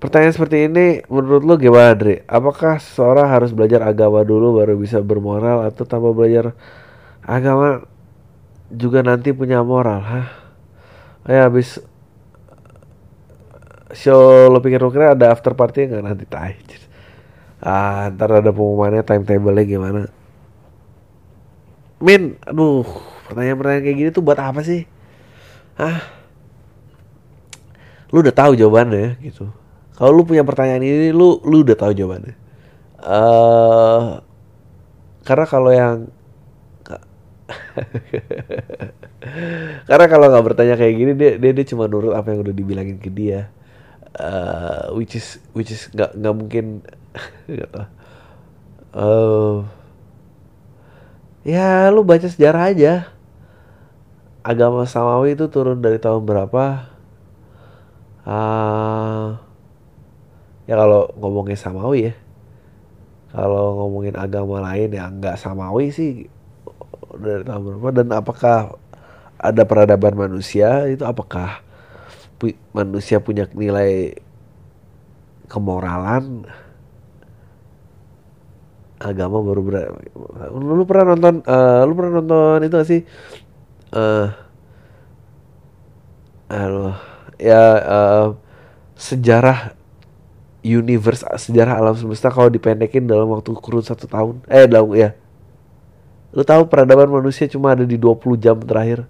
Pertanyaan 0.00 0.32
seperti 0.32 0.64
ini 0.64 1.04
menurut 1.12 1.44
lo 1.44 1.54
gimana 1.60 1.92
Dre? 1.92 2.24
Apakah 2.24 2.80
seseorang 2.80 3.28
harus 3.28 3.52
belajar 3.52 3.84
agama 3.84 4.24
dulu 4.24 4.56
baru 4.56 4.80
bisa 4.80 4.96
bermoral 5.04 5.68
atau 5.68 5.84
tanpa 5.84 6.08
belajar 6.16 6.56
agama 7.20 7.84
juga 8.72 9.04
nanti 9.04 9.36
punya 9.36 9.60
moral? 9.60 10.00
Hah? 10.00 10.28
Ya 11.28 11.44
habis 11.44 11.84
show 13.92 14.48
lo 14.48 14.64
pikir 14.64 14.80
lo 14.80 14.88
ada 14.88 15.36
after 15.36 15.52
party 15.52 15.92
nggak 15.92 16.00
nanti 16.00 16.24
tai? 16.24 16.56
Ah, 17.60 18.08
ntar 18.08 18.40
ada 18.40 18.48
pengumumannya 18.56 19.04
timetable-nya 19.04 19.68
gimana? 19.68 20.08
Min, 22.00 22.40
aduh, 22.48 22.88
pertanyaan-pertanyaan 23.28 23.84
kayak 23.84 23.98
gini 24.00 24.08
tuh 24.16 24.24
buat 24.24 24.40
apa 24.40 24.64
sih? 24.64 24.88
Hah? 25.76 26.00
Lu 28.08 28.24
udah 28.24 28.32
tahu 28.32 28.56
jawabannya 28.56 29.20
gitu 29.20 29.59
kalau 30.00 30.16
lu 30.16 30.24
punya 30.24 30.40
pertanyaan 30.48 30.80
ini, 30.80 31.12
lu 31.12 31.44
lu 31.44 31.60
udah 31.60 31.76
tahu 31.76 31.92
jawabannya. 31.92 32.32
Uh, 33.04 34.24
karena 35.28 35.44
kalau 35.44 35.68
yang 35.68 36.08
karena 39.88 40.06
kalau 40.08 40.32
nggak 40.32 40.46
bertanya 40.48 40.80
kayak 40.80 40.94
gini 40.96 41.12
dia, 41.12 41.36
dia 41.36 41.52
dia 41.52 41.66
cuma 41.68 41.84
nurut 41.84 42.16
apa 42.16 42.32
yang 42.32 42.40
udah 42.40 42.54
dibilangin 42.56 42.96
ke 42.96 43.12
dia. 43.12 43.52
Uh, 44.16 44.88
which 44.96 45.20
is 45.20 45.36
which 45.52 45.68
is 45.68 45.92
nggak 45.92 46.16
nggak 46.16 46.32
mungkin. 46.32 46.80
Uh, 48.90 49.70
ya 51.46 51.86
lu 51.94 52.02
baca 52.02 52.26
sejarah 52.26 52.74
aja. 52.74 53.06
Agama 54.42 54.82
samawi 54.82 55.38
itu 55.38 55.46
turun 55.46 55.78
dari 55.78 56.02
tahun 56.02 56.26
berapa? 56.26 56.90
Uh, 58.26 59.38
ya 60.70 60.78
kalau 60.78 61.10
ngomongin 61.18 61.58
samawi 61.58 62.00
ya. 62.06 62.14
Kalau 63.34 63.74
ngomongin 63.74 64.14
agama 64.14 64.62
lain 64.62 64.90
yang 64.94 65.18
nggak 65.18 65.34
samawi 65.34 65.90
sih 65.90 66.30
dari 67.18 67.42
tahun 67.42 67.62
berapa? 67.74 67.90
Dan 67.90 68.08
apakah 68.14 68.78
ada 69.34 69.62
peradaban 69.66 70.14
manusia? 70.14 70.86
Itu 70.86 71.02
apakah 71.02 71.66
pu 72.38 72.54
manusia 72.70 73.18
punya 73.18 73.50
nilai 73.50 74.14
kemoralan? 75.50 76.46
Agama 79.02 79.42
baru 79.42 79.60
ber 79.64 79.74
lu, 80.54 80.84
pernah 80.86 81.16
nonton 81.16 81.40
uh, 81.50 81.82
lu 81.88 81.92
pernah 81.98 82.12
nonton 82.22 82.58
itu 82.62 82.74
gak 82.78 82.88
sih? 82.90 83.02
Uh, 83.90 84.30
aduh 86.46 86.94
ya 87.38 87.62
uh, 87.80 88.26
sejarah 88.98 89.79
universe 90.60 91.24
sejarah 91.24 91.80
alam 91.80 91.96
semesta 91.96 92.28
kalau 92.28 92.52
dipendekin 92.52 93.08
dalam 93.08 93.28
waktu 93.32 93.52
kurun 93.56 93.84
satu 93.84 94.04
tahun. 94.04 94.44
Eh 94.46 94.68
dalam 94.68 94.92
ya. 94.92 95.16
Lu 96.30 96.46
tahu 96.46 96.68
peradaban 96.68 97.10
manusia 97.10 97.50
cuma 97.50 97.74
ada 97.74 97.82
di 97.82 97.96
20 97.96 98.38
jam 98.38 98.56
terakhir? 98.60 99.08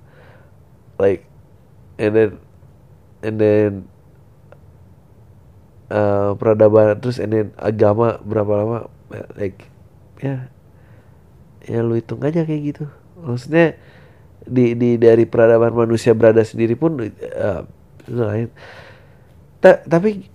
Like 0.96 1.26
and 2.01 2.12
then 2.16 2.30
and 3.20 3.36
then 3.36 3.70
uh, 5.90 6.32
peradaban 6.38 6.96
terus 7.03 7.18
and 7.18 7.34
then 7.34 7.46
agama 7.59 8.22
berapa 8.22 8.53
lama? 8.55 8.78
Like 9.34 9.66
ya 10.22 10.48
ya 11.66 11.82
lu 11.82 11.98
hitung 11.98 12.22
aja 12.22 12.46
kayak 12.46 12.62
gitu. 12.74 12.84
Maksudnya 13.20 13.76
di 14.46 14.72
di 14.78 14.96
dari 14.96 15.28
peradaban 15.28 15.74
manusia 15.76 16.16
berada 16.16 16.40
sendiri 16.40 16.72
pun 16.72 16.96
uh, 16.96 17.62
lain 18.09 18.48
Ta 19.61 19.84
tapi 19.84 20.30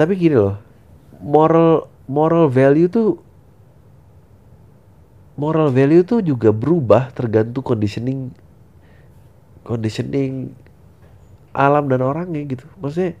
tapi 0.00 0.16
gini 0.16 0.32
loh 0.32 0.56
moral 1.20 1.84
moral 2.08 2.48
value 2.48 2.88
tuh 2.88 3.20
moral 5.36 5.68
value 5.68 6.00
tuh 6.00 6.24
juga 6.24 6.56
berubah 6.56 7.12
tergantung 7.12 7.60
conditioning 7.60 8.32
conditioning 9.60 10.56
alam 11.50 11.86
dan 11.90 12.00
orangnya 12.02 12.42
gitu. 12.46 12.66
Maksudnya 12.80 13.14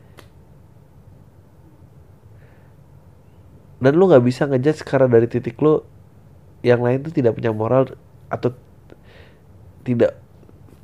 dan 3.80 3.92
lu 3.96 4.04
nggak 4.08 4.24
bisa 4.24 4.44
ngejudge 4.44 4.84
karena 4.84 5.08
dari 5.08 5.26
titik 5.28 5.56
lu 5.60 5.80
yang 6.60 6.84
lain 6.84 7.00
tuh 7.00 7.12
tidak 7.12 7.32
punya 7.36 7.48
moral 7.52 7.88
atau 8.28 8.52
tidak 9.80 10.20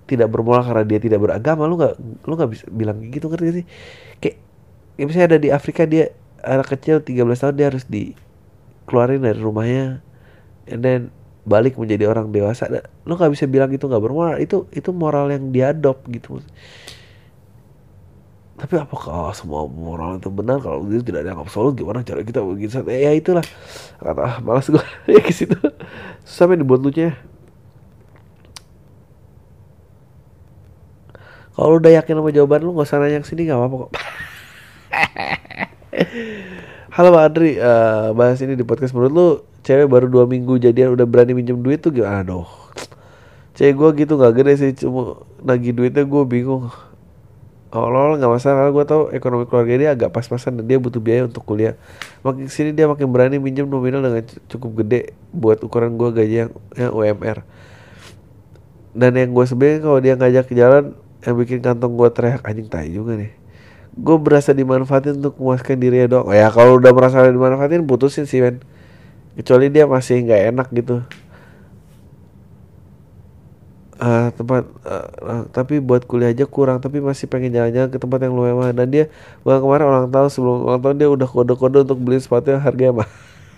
tidak 0.08 0.28
bermoral 0.32 0.64
karena 0.64 0.84
dia 0.88 1.00
tidak 1.00 1.20
beragama. 1.20 1.68
Lu 1.68 1.76
nggak 1.76 1.94
lu 2.24 2.32
nggak 2.32 2.50
bisa 2.50 2.64
bilang 2.72 3.00
gitu 3.12 3.28
ngerti 3.28 3.62
sih? 3.62 3.64
Kayak 4.22 4.45
ya 4.96 5.02
misalnya 5.04 5.36
ada 5.36 5.38
di 5.40 5.48
Afrika 5.52 5.84
dia 5.84 6.12
anak 6.40 6.72
kecil 6.76 7.04
13 7.04 7.16
tahun 7.36 7.54
dia 7.56 7.66
harus 7.72 7.84
dikeluarin 7.88 9.22
dari 9.22 9.40
rumahnya. 9.40 10.00
And 10.66 10.82
then 10.82 11.00
balik 11.46 11.78
menjadi 11.78 12.10
orang 12.10 12.34
dewasa. 12.34 12.66
Lo 13.06 13.14
nggak 13.14 13.32
bisa 13.32 13.46
bilang 13.46 13.70
itu 13.70 13.86
nggak 13.86 14.02
bermoral. 14.02 14.36
Itu 14.42 14.66
itu 14.74 14.90
moral 14.90 15.30
yang 15.30 15.54
diadop 15.54 16.04
gitu 16.10 16.42
tapi 18.56 18.80
apakah 18.80 19.36
semua 19.36 19.68
moral 19.68 20.16
itu 20.16 20.32
benar? 20.32 20.64
Kalau 20.64 20.80
itu 20.88 21.04
tidak 21.04 21.28
ada 21.28 21.36
yang 21.36 21.44
absolut 21.44 21.76
gimana 21.76 22.00
cara 22.00 22.24
kita 22.24 22.40
begitu 22.40 22.80
ya, 22.88 23.12
ya 23.12 23.12
itulah. 23.12 23.44
Kata 24.00 24.20
ah, 24.24 24.36
malas 24.40 24.72
gue 24.72 24.80
ya 25.12 25.20
ke 25.20 25.28
situ. 25.28 25.60
Sampai 26.24 26.56
dibuat 26.56 26.80
lucunya 26.80 27.12
kalau 31.56 31.80
udah 31.80 31.88
yakin 31.88 32.20
sama 32.20 32.30
jawaban 32.36 32.60
lu 32.68 32.76
nggak 32.76 32.84
usah 32.84 33.00
nanya 33.00 33.24
sini 33.24 33.48
nggak 33.48 33.56
apa-apa 33.56 33.76
kok 33.88 33.92
Halo 36.96 37.12
Pak 37.12 37.24
Adri, 37.28 37.60
uh, 37.60 38.16
bahas 38.16 38.40
ini 38.40 38.56
di 38.56 38.64
podcast 38.64 38.96
menurut 38.96 39.12
lu 39.12 39.28
cewek 39.66 39.84
baru 39.90 40.06
dua 40.08 40.24
minggu 40.24 40.56
jadian 40.56 40.96
udah 40.96 41.04
berani 41.04 41.36
minjem 41.36 41.60
duit 41.60 41.82
tuh 41.82 41.92
gimana? 41.92 42.24
Aduh, 42.24 42.48
cewek 43.52 43.74
gue 43.76 44.06
gitu 44.06 44.16
nggak 44.16 44.32
gede 44.32 44.52
sih, 44.56 44.72
cuma 44.86 45.20
nagih 45.44 45.76
duitnya 45.76 46.08
gue 46.08 46.22
bingung. 46.24 46.72
Kalau 47.68 48.16
nggak 48.16 48.32
masalah, 48.32 48.72
gue 48.72 48.84
tau 48.88 49.12
ekonomi 49.12 49.44
keluarga 49.44 49.74
dia 49.76 49.90
agak 49.92 50.08
pas-pasan 50.14 50.56
dan 50.56 50.64
dia 50.64 50.78
butuh 50.80 51.02
biaya 51.02 51.28
untuk 51.28 51.44
kuliah. 51.44 51.76
Makin 52.24 52.48
sini 52.48 52.72
dia 52.72 52.88
makin 52.88 53.10
berani 53.12 53.36
minjem 53.36 53.68
nominal 53.68 54.00
dengan 54.00 54.24
cukup 54.48 54.86
gede 54.86 55.12
buat 55.34 55.60
ukuran 55.60 56.00
gue 56.00 56.08
gaji 56.14 56.36
yang, 56.46 56.50
yang 56.78 56.92
UMR. 56.96 57.44
Dan 58.96 59.12
yang 59.20 59.36
gue 59.36 59.44
sebenarnya 59.44 59.80
kalau 59.84 59.98
dia 60.00 60.14
ngajak 60.16 60.44
ke 60.48 60.54
jalan 60.56 60.96
yang 61.20 61.34
bikin 61.36 61.60
kantong 61.60 61.92
gue 61.98 62.08
teriak 62.08 62.40
anjing 62.46 62.70
tai 62.70 62.88
juga 62.88 63.18
nih 63.18 63.45
gue 63.96 64.16
berasa 64.20 64.52
dimanfaatin 64.52 65.24
untuk 65.24 65.40
memuaskan 65.40 65.80
diri 65.80 66.04
ya 66.04 66.06
dong 66.06 66.28
ya 66.28 66.52
kalau 66.52 66.76
udah 66.76 66.92
merasa 66.92 67.24
dimanfaatin 67.24 67.88
putusin 67.88 68.28
sih 68.28 68.44
men 68.44 68.60
kecuali 69.40 69.72
dia 69.72 69.88
masih 69.88 70.20
nggak 70.24 70.42
enak 70.52 70.68
gitu. 70.72 71.04
Uh, 73.96 74.28
tempat 74.36 74.68
uh, 74.84 75.08
uh, 75.24 75.42
tapi 75.48 75.80
buat 75.80 76.04
kuliah 76.04 76.28
aja 76.28 76.44
kurang 76.44 76.84
tapi 76.84 77.00
masih 77.00 77.32
pengen 77.32 77.48
jalan-jalan 77.48 77.88
ke 77.88 77.96
tempat 77.96 78.28
yang 78.28 78.36
lumayan 78.36 78.76
dan 78.76 78.92
dia 78.92 79.08
bukan 79.40 79.64
kemarin 79.64 79.88
ulang 79.88 80.12
tahun 80.12 80.28
sebelum 80.28 80.68
ulang 80.68 80.84
tahun 80.84 81.00
dia 81.00 81.08
udah 81.08 81.24
kode-kode 81.24 81.88
untuk 81.88 81.96
beli 82.04 82.20
sepatu 82.20 82.52
yang 82.52 82.60
harganya 82.60 83.00
mah 83.00 83.08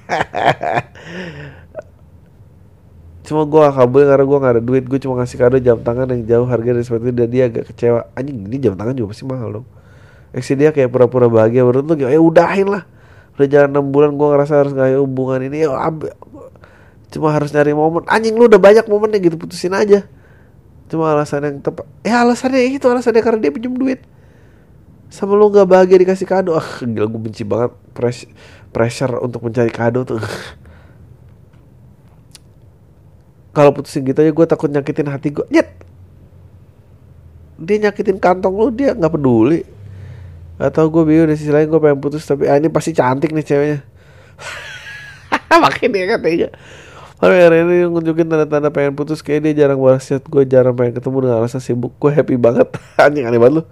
cuma 3.26 3.43
gue 3.51 3.59
gak 3.59 3.82
kabel 3.82 4.07
karena 4.07 4.24
gue 4.24 4.39
gak 4.39 4.53
ada 4.55 4.62
duit. 4.62 4.84
Gue 4.86 5.03
cuma 5.03 5.18
ngasih 5.18 5.36
kado 5.43 5.59
jam 5.59 5.82
tangan 5.82 6.07
yang 6.14 6.22
jauh 6.22 6.47
harga 6.47 6.70
dari 6.70 6.86
sepatu 6.86 7.11
dan 7.11 7.26
dia 7.26 7.51
agak 7.51 7.74
kecewa. 7.74 8.07
Anjing 8.14 8.47
ini 8.47 8.57
jam 8.62 8.78
tangan 8.78 8.95
juga 8.95 9.11
pasti 9.11 9.26
mahal 9.26 9.59
dong 9.59 9.66
Eksi 10.33 10.53
dia 10.61 10.70
kayak 10.76 10.93
pura-pura 10.93 11.26
bahagia 11.26 11.64
menurut 11.64 11.85
lu 11.89 11.95
ya 12.05 12.20
udahin 12.20 12.68
lah. 12.68 12.85
Udah 13.39 13.47
jalan 13.49 13.70
6 13.70 13.95
bulan 13.95 14.11
gue 14.18 14.26
ngerasa 14.35 14.53
harus 14.61 14.72
nggak 14.74 14.99
hubungan 15.01 15.41
ini. 15.49 15.64
Ya 15.64 15.70
cuma 17.09 17.33
harus 17.33 17.49
nyari 17.55 17.72
momen. 17.72 18.05
Anjing 18.05 18.37
lu 18.37 18.45
udah 18.51 18.61
banyak 18.61 18.85
momennya 18.85 19.18
gitu 19.22 19.41
putusin 19.41 19.72
aja. 19.72 20.05
Cuma 20.93 21.12
alasan 21.16 21.45
yang 21.45 21.57
tepat. 21.64 21.89
Ya 22.05 22.20
alasannya 22.20 22.61
itu 22.68 22.85
alasannya 22.85 23.22
karena 23.24 23.41
dia 23.41 23.53
pinjam 23.55 23.72
duit. 23.72 24.05
Sama 25.09 25.33
lu 25.33 25.49
nggak 25.49 25.64
bahagia 25.64 25.97
dikasih 25.97 26.29
kado. 26.29 26.53
Ah 26.53 26.68
gila 26.85 27.09
gue 27.09 27.20
benci 27.20 27.47
banget 27.49 27.72
press, 27.97 28.29
pressure 28.74 29.16
untuk 29.24 29.41
mencari 29.41 29.72
kado 29.72 30.05
tuh. 30.05 30.20
Kalau 33.57 33.72
putusin 33.72 34.05
gitu 34.05 34.20
aja 34.20 34.31
gue 34.31 34.47
takut 34.47 34.68
nyakitin 34.68 35.09
hati 35.09 35.33
gue 35.33 35.43
nyet! 35.49 35.66
Dia 37.59 37.91
nyakitin 37.91 38.20
kantong 38.22 38.55
lu 38.55 38.70
dia 38.70 38.95
nggak 38.95 39.18
peduli 39.18 39.78
atau 40.59 40.90
gue 40.90 41.02
bingung 41.06 41.30
di 41.30 41.38
sisi 41.38 41.54
lain 41.54 41.70
gue 41.70 41.78
pengen 41.78 42.02
putus 42.02 42.26
tapi 42.26 42.50
ah, 42.50 42.59
ini 42.59 42.66
pasti 42.66 42.90
cantik 42.90 43.30
nih 43.30 43.46
ceweknya. 43.46 43.78
Makin 45.64 45.88
dia 45.90 46.06
katanya 46.06 46.48
Tapi 47.18 47.34
hari 47.34 47.66
ini 47.66 47.90
nunjukin 47.90 48.30
tanda-tanda 48.30 48.70
pengen 48.70 48.94
putus 48.94 49.26
kayak 49.26 49.42
dia 49.50 49.66
jarang 49.66 49.82
balas 49.82 50.06
chat 50.06 50.22
gue 50.22 50.42
jarang 50.46 50.74
pengen 50.74 50.98
ketemu 50.98 51.26
dengan 51.26 51.36
alasan 51.42 51.59
sibuk. 51.59 51.94
Gue 51.98 52.14
happy 52.14 52.38
banget. 52.38 52.70
Anjing 53.02 53.26
aneh 53.26 53.42
banget 53.42 53.54
lu. 53.59 53.62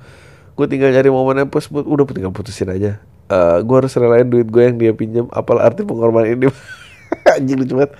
Gue 0.58 0.66
tinggal 0.66 0.90
cari 0.90 1.10
momennya 1.10 1.46
pas 1.46 1.62
udah 1.70 2.06
tinggal 2.10 2.34
putusin 2.34 2.70
aja. 2.74 2.98
Uh, 3.30 3.62
gue 3.62 3.76
harus 3.78 3.94
relain 3.94 4.26
duit 4.26 4.50
gue 4.50 4.62
yang 4.66 4.78
dia 4.78 4.90
pinjam. 4.90 5.30
Apal 5.30 5.62
arti 5.62 5.86
pengorbanan 5.86 6.34
ini? 6.34 6.50
Anjing 7.38 7.62
lucu 7.62 7.78
banget. 7.78 7.94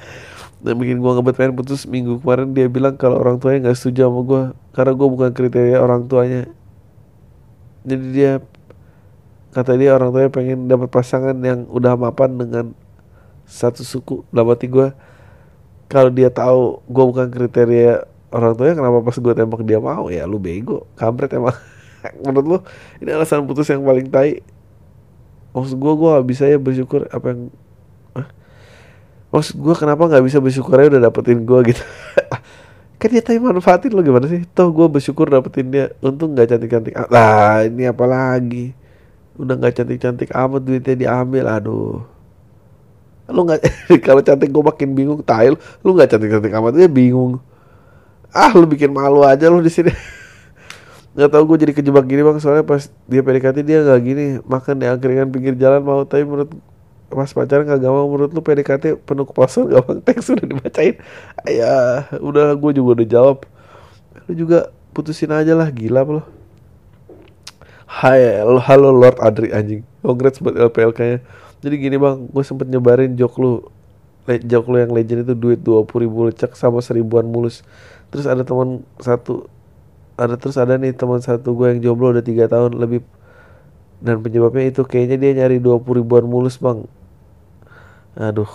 Dan 0.67 0.83
bikin 0.83 0.99
gue 0.99 1.11
ngebet 1.15 1.35
pengen 1.39 1.55
putus 1.55 1.87
minggu 1.87 2.19
kemarin 2.19 2.51
dia 2.51 2.67
bilang 2.67 2.99
kalau 2.99 3.23
orang 3.23 3.39
tuanya 3.39 3.71
nggak 3.71 3.79
setuju 3.79 4.11
sama 4.11 4.21
gue 4.27 4.43
karena 4.75 4.93
gue 4.99 5.09
bukan 5.15 5.31
kriteria 5.31 5.79
orang 5.79 6.11
tuanya. 6.11 6.51
Jadi 7.87 8.05
dia 8.11 8.43
kata 9.57 9.73
dia 9.81 9.97
orang 9.97 10.13
tuanya 10.13 10.29
pengen 10.29 10.69
dapat 10.69 10.93
pasangan 10.93 11.33
yang 11.41 11.65
udah 11.73 11.97
mapan 11.97 12.37
dengan 12.37 12.77
satu 13.49 13.81
suku. 13.81 14.21
Dalam 14.29 14.53
hati 14.53 14.69
gue 14.69 14.93
kalau 15.89 16.13
dia 16.13 16.29
tahu 16.29 16.85
gue 16.85 17.05
bukan 17.09 17.27
kriteria 17.33 18.05
orang 18.29 18.53
tuanya 18.53 18.77
kenapa 18.77 19.01
pas 19.01 19.17
gue 19.17 19.33
tembak 19.33 19.65
dia 19.65 19.81
mau? 19.81 20.13
Ya 20.13 20.29
lu 20.29 20.37
bego. 20.37 20.85
Kampret 20.93 21.33
emang. 21.33 21.57
Menurut 22.29 22.45
lu 22.45 22.59
ini 23.01 23.17
alasan 23.17 23.49
putus 23.49 23.65
yang 23.73 23.81
paling 23.81 24.13
tai. 24.13 24.45
Maksud 25.57 25.81
gue 25.81 25.93
gue 25.97 26.09
gak 26.21 26.27
bisa 26.29 26.45
ya 26.45 26.61
bersyukur 26.61 27.09
apa 27.09 27.33
yang 27.33 27.49
Hah? 28.13 28.29
maksud 29.33 29.57
gue 29.57 29.73
kenapa 29.73 30.05
nggak 30.05 30.25
bisa 30.29 30.37
bersyukur 30.37 30.77
aja 30.77 30.93
udah 30.93 31.09
dapetin 31.09 31.49
gue 31.49 31.73
gitu? 31.73 31.81
Kan 33.01 33.09
dia 33.09 33.25
tadi 33.25 33.41
manfaatin 33.41 33.89
lo 33.97 34.05
gimana 34.05 34.29
sih? 34.29 34.45
Toh 34.53 34.69
gue 34.69 34.85
bersyukur 34.85 35.33
dapetin 35.33 35.73
dia. 35.73 35.97
Untung 36.05 36.37
nggak 36.37 36.45
cantik 36.53 36.69
cantik 36.69 36.93
lah 37.09 37.65
ini 37.65 37.89
apa 37.89 38.05
lagi 38.05 38.77
udah 39.37 39.55
nggak 39.61 39.75
cantik 39.77 39.99
cantik 40.01 40.31
amat 40.33 40.63
duitnya 40.65 40.97
diambil 40.97 41.45
aduh. 41.49 42.05
Lu 43.29 43.41
nggak 43.45 43.61
kalau 44.07 44.23
cantik 44.25 44.49
gue 44.49 44.65
makin 44.65 44.91
bingung 44.97 45.21
tail 45.21 45.61
lu. 45.85 45.93
Nggak 45.93 46.17
cantik 46.17 46.31
cantik 46.33 46.53
amat 46.57 46.73
dia 46.77 46.89
bingung. 46.89 47.39
Ah 48.33 48.53
lu 48.57 48.65
bikin 48.65 48.93
malu 48.93 49.23
aja 49.23 49.49
lu 49.53 49.61
di 49.61 49.73
sini. 49.73 49.93
Nggak 51.17 51.33
tahu 51.33 51.43
gue 51.49 51.57
jadi 51.65 51.73
kejebak 51.73 52.05
gini 52.05 52.21
bang. 52.21 52.37
Soalnya 52.37 52.65
pas 52.65 52.93
dia 53.09 53.25
PDKT 53.25 53.65
dia 53.65 53.81
nggak 53.81 54.01
gini. 54.05 54.25
Makan 54.45 54.75
di 54.77 54.85
angkringan 54.85 55.29
pinggir 55.33 55.57
jalan 55.57 55.81
mau 55.81 56.05
tapi 56.05 56.29
menurut 56.29 56.53
pas 57.09 57.31
pacaran 57.33 57.65
nggak 57.65 57.81
gampang. 57.81 58.09
Menurut 58.13 58.31
lu 58.37 58.41
PDKT 58.45 59.01
penuh 59.01 59.25
kepuasan 59.25 59.73
gampang 59.73 59.99
teks 60.07 60.29
sudah 60.29 60.45
dibacain. 60.45 61.01
Ya 61.49 62.05
udah 62.21 62.53
gue 62.53 62.71
juga 62.77 63.01
udah 63.01 63.07
jawab. 63.09 63.39
Lu 64.29 64.33
juga 64.37 64.69
putusin 64.93 65.33
aja 65.33 65.57
lah 65.57 65.69
gila 65.73 66.05
lo 66.05 66.36
Hai, 67.87 68.43
halo 68.43 68.91
Lord 68.91 69.19
Adri 69.23 69.55
anjing. 69.55 69.87
Congrats 70.03 70.43
buat 70.43 70.59
LPLK 70.59 71.01
nya. 71.07 71.19
Jadi 71.63 71.75
gini 71.79 71.97
bang, 71.97 72.27
gue 72.29 72.45
sempet 72.45 72.67
nyebarin 72.69 73.15
joke 73.15 73.39
lu 73.39 73.63
le- 74.29 74.45
Joke 74.45 74.69
lu 74.73 74.77
yang 74.83 74.93
legend 74.95 75.27
itu 75.27 75.35
duit 75.39 75.61
20 75.63 76.05
ribu 76.05 76.27
lecek 76.29 76.53
sama 76.59 76.83
seribuan 76.85 77.27
mulus 77.27 77.63
Terus 78.13 78.27
ada 78.29 78.43
teman 78.47 78.83
satu 79.01 79.47
ada 80.19 80.37
Terus 80.41 80.57
ada 80.61 80.77
nih 80.79 80.93
teman 80.97 81.21
satu 81.23 81.55
gue 81.59 81.67
yang 81.75 81.81
jomblo 81.85 82.13
udah 82.15 82.25
tiga 82.25 82.47
tahun 82.51 82.77
lebih 82.79 83.03
Dan 84.01 84.21
penyebabnya 84.25 84.69
itu 84.71 84.83
kayaknya 84.85 85.17
dia 85.21 85.33
nyari 85.45 85.59
20 85.63 86.01
ribuan 86.05 86.25
mulus 86.29 86.57
bang 86.61 86.85
Aduh, 88.17 88.49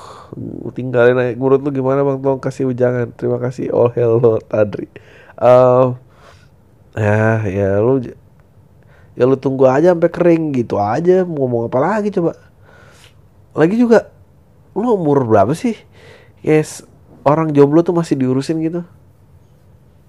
tinggalin 0.73 1.17
aja. 1.21 1.37
Menurut 1.37 1.61
lu 1.61 1.69
gimana 1.69 2.01
bang? 2.01 2.17
Tolong 2.17 2.41
kasih 2.41 2.65
ujangan. 2.73 3.13
Terima 3.13 3.37
kasih. 3.37 3.69
All 3.69 3.93
hell 3.93 4.17
Lord 4.17 4.45
Adri. 4.49 4.89
Uh, 5.37 5.93
ya, 6.97 7.45
ya 7.45 7.69
lu 7.81 8.01
ya 9.15 9.27
lu 9.27 9.35
tunggu 9.35 9.67
aja 9.67 9.91
sampai 9.91 10.11
kering 10.11 10.55
gitu 10.55 10.79
aja. 10.79 11.23
Mau 11.27 11.45
ngomong 11.45 11.67
apa 11.67 11.79
lagi 11.79 12.09
coba? 12.13 12.37
Lagi 13.55 13.75
juga 13.75 14.11
lu 14.75 14.95
umur 14.95 15.27
berapa 15.27 15.51
sih? 15.51 15.75
Yes 16.41 16.87
orang 17.21 17.53
jomblo 17.53 17.85
tuh 17.85 17.93
masih 17.95 18.17
diurusin 18.17 18.61
gitu. 18.61 18.81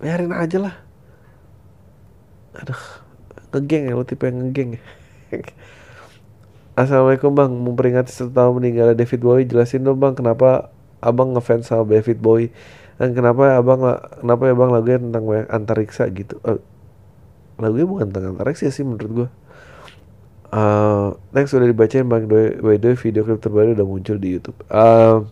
Biarin 0.00 0.32
aja 0.32 0.58
lah. 0.58 0.74
Aduh 2.56 2.82
ngegeng 3.52 3.88
ya 3.88 3.94
lu 3.96 4.04
tipe 4.04 4.24
yang 4.28 4.48
ngegeng 4.48 4.80
ya. 4.80 4.82
Assalamualaikum 6.80 7.36
bang. 7.36 7.52
Memperingati 7.52 8.08
satu 8.08 8.56
meninggalnya 8.56 8.96
David 8.96 9.20
Bowie. 9.20 9.44
Jelasin 9.44 9.84
dong 9.84 10.00
bang 10.00 10.16
kenapa 10.16 10.72
abang 11.04 11.36
ngefans 11.36 11.68
sama 11.68 11.84
David 11.84 12.24
Bowie? 12.24 12.48
Dan 12.96 13.12
kenapa 13.12 13.60
abang 13.60 13.82
kenapa 14.20 14.42
ya 14.48 14.54
bang 14.56 14.70
lagunya 14.72 15.00
tentang 15.00 15.24
antariksa 15.52 16.08
gitu? 16.08 16.40
Eh, 16.48 16.60
lagunya 17.60 17.86
bukan 17.88 18.06
tentang 18.08 18.36
antariksa 18.36 18.72
sih 18.72 18.84
menurut 18.84 19.12
gue 19.12 19.28
Uh, 20.52 21.16
next 21.32 21.56
sudah 21.56 21.64
dibacain 21.64 22.04
bang 22.04 22.28
by 22.28 22.76
the 22.76 22.92
way, 22.92 22.96
video 23.00 23.24
klip 23.24 23.40
terbaru 23.40 23.72
udah 23.72 23.88
muncul 23.88 24.20
di 24.20 24.36
YouTube. 24.36 24.60
Uh, 24.68 25.24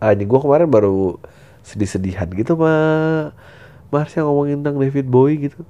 ah 0.00 0.16
ini 0.16 0.24
gue 0.24 0.40
kemarin 0.40 0.64
baru 0.64 1.20
sedih-sedihan 1.60 2.24
gitu 2.32 2.56
mah 2.56 3.36
Marsha 3.92 4.24
ngomongin 4.24 4.64
tentang 4.64 4.80
David 4.80 5.12
Bowie 5.12 5.44
gitu. 5.44 5.60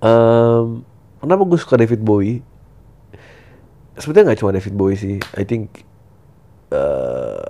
Um, 0.00 0.88
kenapa 1.20 1.44
gue 1.44 1.60
suka 1.60 1.76
David 1.76 2.00
Bowie? 2.00 2.40
Sebetulnya 4.00 4.32
nggak 4.32 4.40
cuma 4.40 4.56
David 4.56 4.72
Bowie 4.72 4.96
sih. 4.96 5.20
I 5.36 5.44
think 5.44 5.84
uh, 6.72 7.44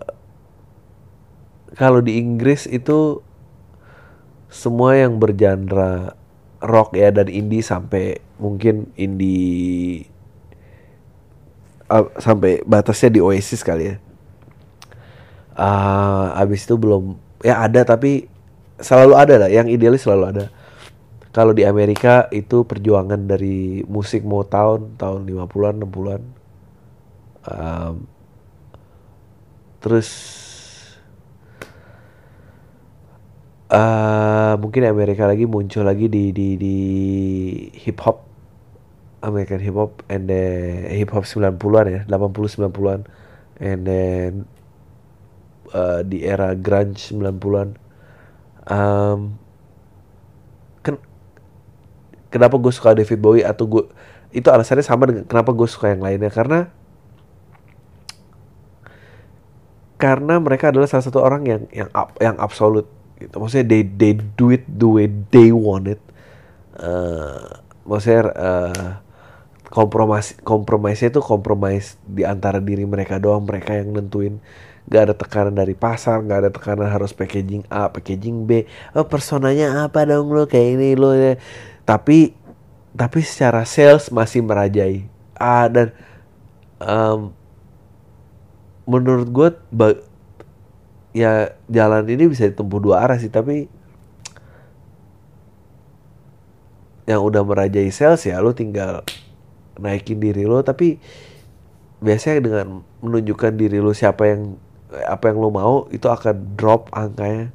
kalau 1.79 2.03
di 2.03 2.19
Inggris 2.19 2.67
itu 2.67 3.23
semua 4.49 4.97
yang 4.97 5.21
bergenre 5.21 6.17
rock 6.59 6.97
ya 6.97 7.13
dan 7.15 7.31
indie 7.31 7.63
sampai 7.63 8.19
mungkin 8.41 8.91
indie 8.99 10.09
uh, 11.93 12.09
sampai 12.19 12.65
batasnya 12.65 13.19
di 13.19 13.21
Oasis 13.21 13.63
kali 13.63 13.95
ya. 13.95 13.97
Uh, 15.59 16.39
abis 16.39 16.71
itu 16.71 16.79
belum 16.79 17.19
ya 17.43 17.67
ada 17.67 17.83
tapi 17.83 18.31
selalu 18.79 19.15
ada 19.19 19.35
lah 19.47 19.51
yang 19.51 19.67
idealis 19.67 20.07
selalu 20.07 20.25
ada. 20.33 20.45
Kalau 21.29 21.53
di 21.53 21.63
Amerika 21.63 22.27
itu 22.33 22.65
perjuangan 22.65 23.29
dari 23.29 23.85
musik 23.85 24.25
Motown 24.25 24.97
tahun 24.97 25.29
50-an 25.29 25.77
60-an. 25.85 26.23
Um, 27.49 27.95
terus 29.79 30.09
uh, 33.73 34.55
mungkin 34.61 34.89
Amerika 34.89 35.25
lagi 35.29 35.45
muncul 35.45 35.85
lagi 35.85 36.09
di 36.09 36.31
di 36.33 36.57
di 36.57 36.77
hip 37.77 38.01
hop. 38.05 38.25
American 39.19 39.59
hip 39.59 39.75
hop 39.75 40.07
and 40.07 40.31
then 40.31 40.87
hip 40.95 41.11
hop 41.11 41.27
90-an 41.27 41.87
ya 41.91 42.01
80 42.07 42.71
90-an 42.71 43.01
and 43.59 43.83
then 43.83 44.31
uh, 45.75 46.07
di 46.07 46.23
era 46.23 46.55
grunge 46.55 47.11
90-an 47.11 47.75
um, 48.71 49.35
ken 50.87 51.03
kenapa 52.31 52.63
gue 52.63 52.71
suka 52.71 52.95
David 52.95 53.19
Bowie 53.19 53.43
atau 53.43 53.67
gue 53.67 53.91
itu 54.33 54.49
alasannya 54.53 54.85
sama 54.85 55.09
dengan 55.09 55.25
kenapa 55.25 55.57
gue 55.57 55.69
suka 55.69 55.93
yang 55.93 56.05
lainnya. 56.05 56.29
Karena 56.29 56.69
karena 59.99 60.39
mereka 60.39 60.71
adalah 60.71 60.87
salah 60.87 61.05
satu 61.09 61.19
orang 61.25 61.43
yang 61.49 61.63
yang 61.75 61.89
yang 62.23 62.37
absolut 62.39 62.87
gitu. 63.19 63.35
Maksudnya 63.37 63.67
they 63.67 63.83
they 63.85 64.13
do 64.15 64.55
it 64.55 64.65
the 64.67 64.89
way 64.89 65.07
they 65.35 65.51
want 65.51 65.91
it. 65.91 66.03
Uh, 66.79 67.59
maksudnya 67.83 68.31
uh, 68.39 68.91
kompromis 69.69 70.39
kompromisnya 70.47 71.11
itu 71.11 71.21
kompromis 71.21 71.99
di 72.07 72.23
antara 72.23 72.63
diri 72.63 72.87
mereka 72.87 73.19
doang. 73.19 73.45
Mereka 73.45 73.75
yang 73.83 73.93
nentuin. 73.93 74.39
Gak 74.89 75.13
ada 75.13 75.13
tekanan 75.13 75.53
dari 75.53 75.77
pasar 75.77 76.25
gak 76.25 76.39
ada 76.41 76.49
tekanan 76.49 76.89
harus 76.89 77.13
packaging 77.13 77.61
A 77.69 77.93
packaging 77.93 78.49
B. 78.49 78.65
Oh 78.97 79.05
personanya 79.05 79.85
apa 79.85 80.09
dong 80.09 80.33
lo 80.33 80.49
kayak 80.49 80.81
ini 80.81 80.97
lo 80.97 81.13
ya 81.13 81.37
tapi 81.85 82.33
tapi 82.97 83.21
secara 83.21 83.69
sales 83.69 84.09
masih 84.09 84.41
merajai 84.41 85.05
ah 85.37 85.69
dan 85.69 85.93
um, 86.81 87.37
menurut 88.89 89.29
gue 89.29 89.49
ya 91.19 91.59
jalan 91.67 92.07
ini 92.07 92.31
bisa 92.31 92.47
ditempuh 92.47 92.79
dua 92.79 93.03
arah 93.03 93.19
sih 93.19 93.27
tapi 93.27 93.67
yang 97.11 97.25
udah 97.27 97.43
merajai 97.43 97.91
sales 97.91 98.23
ya 98.23 98.39
lo 98.39 98.55
tinggal 98.55 99.03
naikin 99.83 100.23
diri 100.23 100.47
lo 100.47 100.63
tapi 100.63 101.03
biasanya 101.99 102.39
dengan 102.39 102.67
menunjukkan 103.03 103.59
diri 103.59 103.83
lo 103.83 103.91
siapa 103.91 104.31
yang 104.31 104.55
apa 105.09 105.35
yang 105.35 105.39
lo 105.43 105.51
mau 105.51 105.77
itu 105.93 106.07
akan 106.09 106.57
drop 106.57 106.89
angkanya. 106.95 107.51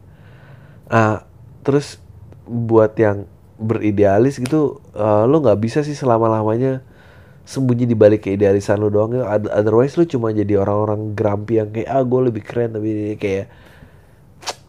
Nah 0.91 1.23
terus 1.63 1.97
buat 2.45 2.93
yang 2.99 3.25
beridealis 3.55 4.41
gitu 4.41 4.83
uh, 4.97 5.23
lo 5.23 5.39
nggak 5.39 5.61
bisa 5.63 5.79
sih 5.85 5.95
selama 5.95 6.27
lamanya 6.27 6.83
sembunyi 7.43 7.83
di 7.83 7.95
balik 7.95 8.27
keidealisan 8.27 8.79
lo 8.79 8.87
doang. 8.87 9.19
Otherwise 9.51 9.99
lo 9.99 10.07
cuma 10.07 10.31
jadi 10.31 10.59
orang-orang 10.59 11.11
grumpy 11.11 11.59
yang 11.59 11.69
kayak 11.75 11.89
ah 11.91 12.03
gue 12.03 12.19
lebih 12.31 12.43
keren 12.43 12.75
tapi 12.75 13.19
kayak 13.19 13.51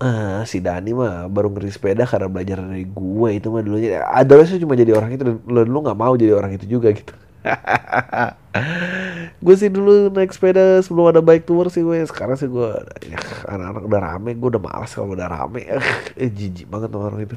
ah 0.02 0.42
si 0.46 0.58
Dani 0.58 0.90
mah 0.94 1.30
baru 1.30 1.54
ngeri 1.54 1.70
sepeda 1.70 2.02
karena 2.06 2.26
belajar 2.26 2.58
dari 2.62 2.86
gue 2.86 3.30
itu 3.34 3.46
mah 3.50 3.62
dulunya. 3.62 4.02
Otherwise 4.10 4.50
lo 4.54 4.58
cuma 4.66 4.74
jadi 4.74 4.92
orang 4.94 5.14
itu 5.14 5.22
dan 5.22 5.38
lo, 5.46 5.62
lo 5.62 5.78
nggak 5.86 5.98
mau 5.98 6.14
jadi 6.18 6.34
orang 6.34 6.58
itu 6.58 6.66
juga 6.66 6.90
gitu. 6.90 7.14
Gue 9.44 9.54
sih 9.60 9.68
dulu 9.68 10.08
naik 10.08 10.32
sepeda 10.32 10.80
sebelum 10.80 11.12
ada 11.12 11.20
bike 11.20 11.44
tour 11.44 11.68
sih 11.68 11.84
gue 11.84 12.00
sekarang 12.08 12.40
sih 12.40 12.48
gue 12.48 12.70
ya, 13.04 13.20
anak-anak 13.44 13.84
udah 13.84 14.00
rame 14.00 14.30
gue 14.32 14.48
udah 14.56 14.62
malas 14.62 14.96
kalau 14.96 15.12
udah 15.12 15.28
rame. 15.28 15.68
Eh 16.20 16.32
jijik 16.32 16.72
banget 16.72 16.88
orang 16.96 17.28
itu. 17.28 17.36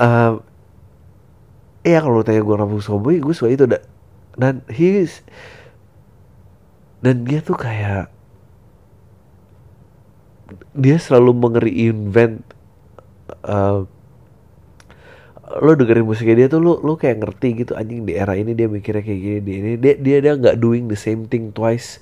Uh, 0.00 0.40
ya 1.86 2.02
kalau 2.02 2.24
tanya 2.26 2.42
gue 2.42 2.56
Rabu 2.56 2.82
Soboy 2.82 3.22
gue 3.22 3.34
suka 3.36 3.52
itu 3.52 3.68
da 3.68 3.78
dan 4.38 4.62
he's 4.70 5.24
dan 7.00 7.24
dia 7.24 7.40
tuh 7.40 7.56
kayak 7.56 8.12
dia 10.74 10.96
selalu 10.98 11.32
mengeri 11.32 11.72
invent 11.88 12.42
uh, 13.46 13.86
lo 15.58 15.74
dengerin 15.74 16.06
musiknya 16.06 16.46
dia 16.46 16.48
tuh 16.50 16.62
lo 16.62 16.78
lo 16.78 16.94
kayak 16.94 17.26
ngerti 17.26 17.66
gitu 17.66 17.72
anjing 17.74 18.06
di 18.06 18.14
era 18.14 18.38
ini 18.38 18.54
dia 18.54 18.70
mikirnya 18.70 19.02
kayak 19.02 19.18
gini 19.18 19.38
di 19.42 19.52
ini 19.58 19.70
dia 19.74 19.94
dia 19.98 20.16
dia 20.22 20.32
nggak 20.38 20.56
doing 20.62 20.86
the 20.86 20.98
same 20.98 21.26
thing 21.26 21.50
twice. 21.50 21.98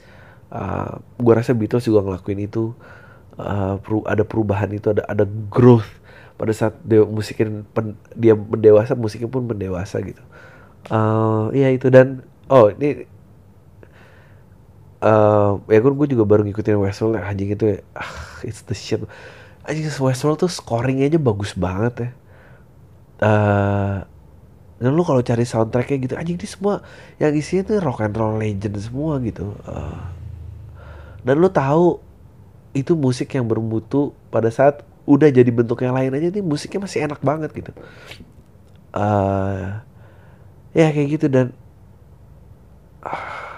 Uh, 0.49 1.01
gue 1.21 1.33
rasa 1.33 1.53
Beatles 1.53 1.85
juga 1.85 2.05
ngelakuin 2.05 2.45
itu. 2.45 2.73
Uh, 3.39 3.79
peru, 3.81 4.03
ada 4.05 4.27
perubahan 4.27 4.69
itu 4.73 4.93
ada 4.93 5.05
ada 5.09 5.25
growth. 5.49 5.89
Pada 6.37 6.53
saat 6.53 6.77
dia 6.85 7.05
musikin 7.09 7.65
pen, 7.73 7.97
dia 8.13 8.37
mendewasa 8.37 8.93
musiknya 8.93 9.33
pun 9.33 9.49
mendewasa 9.49 9.99
gitu 10.05 10.21
uh, 10.93 11.53
ya 11.53 11.69
itu 11.73 11.89
dan 11.89 12.25
oh 12.49 12.73
ini 12.73 13.05
uh, 15.03 15.61
ya 15.69 15.79
gue 15.81 16.07
juga 16.11 16.25
baru 16.27 16.43
ngikutin 16.47 16.79
Westworld 16.79 17.21
anjing 17.21 17.55
itu 17.55 17.65
ya. 17.77 17.79
Ah, 17.95 18.43
it's 18.43 18.63
the 18.67 18.75
shit. 18.75 19.03
Anjing 19.67 19.87
Westworld 19.87 20.41
tuh 20.41 20.51
scoringnya 20.51 21.09
aja 21.09 21.21
bagus 21.21 21.55
banget 21.55 21.95
ya. 21.97 22.11
Uh, 23.19 23.99
dan 24.79 24.95
lu 24.95 25.03
kalau 25.03 25.19
cari 25.27 25.43
soundtracknya 25.43 25.99
gitu 26.07 26.15
anjing 26.15 26.39
ini 26.39 26.47
semua 26.47 26.87
yang 27.19 27.35
isinya 27.35 27.67
tuh 27.67 27.83
rock 27.83 27.99
and 28.07 28.15
roll 28.15 28.39
legend 28.39 28.79
semua 28.79 29.19
gitu. 29.23 29.55
Uh, 29.67 29.99
dan 31.27 31.35
lu 31.43 31.51
tahu 31.51 31.99
itu 32.79 32.95
musik 32.95 33.35
yang 33.35 33.51
bermutu 33.51 34.15
pada 34.31 34.47
saat 34.55 34.87
udah 35.09 35.33
jadi 35.35 35.51
bentuk 35.51 35.83
yang 35.83 35.97
lain 35.97 36.15
aja 36.15 36.29
nih 36.31 36.45
musiknya 36.45 36.87
masih 36.87 36.99
enak 37.11 37.19
banget 37.25 37.51
gitu. 37.51 37.73
Uh, 38.95 39.83
ya 40.77 40.93
kayak 40.93 41.09
gitu 41.17 41.27
dan 41.33 41.57
uh, 43.05 43.49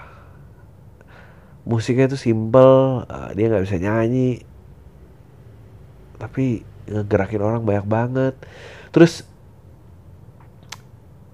musiknya 1.67 2.11
tuh 2.11 2.19
simple 2.19 3.05
uh, 3.05 3.29
dia 3.35 3.51
nggak 3.51 3.65
bisa 3.65 3.77
nyanyi. 3.77 4.43
Tapi 6.17 6.61
ngegerakin 6.89 7.41
orang 7.41 7.61
banyak 7.65 7.87
banget. 7.87 8.35
Terus 8.93 9.25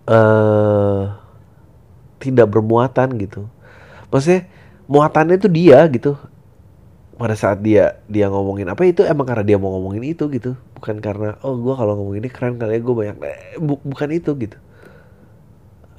uh, 0.08 1.14
tidak 2.18 2.48
bermuatan 2.50 3.18
gitu. 3.20 3.46
Maksudnya 4.10 4.48
muatannya 4.88 5.36
itu 5.38 5.50
dia 5.52 5.84
gitu. 5.92 6.16
Pada 7.18 7.34
saat 7.34 7.66
dia 7.66 7.98
dia 8.06 8.30
ngomongin 8.30 8.70
apa 8.70 8.86
itu 8.86 9.02
emang 9.02 9.26
karena 9.26 9.42
dia 9.42 9.58
mau 9.58 9.74
ngomongin 9.74 10.06
itu 10.06 10.30
gitu. 10.30 10.54
Bukan 10.78 11.02
karena 11.02 11.36
oh 11.42 11.58
gue 11.58 11.74
kalau 11.74 11.98
ngomongin 11.98 12.28
ini 12.28 12.32
keren 12.32 12.62
kali 12.62 12.78
ya 12.78 12.80
gue 12.86 12.96
banyak 12.96 13.18
eh, 13.26 13.58
bu, 13.58 13.82
bukan 13.82 14.10
itu 14.14 14.32
gitu 14.38 14.58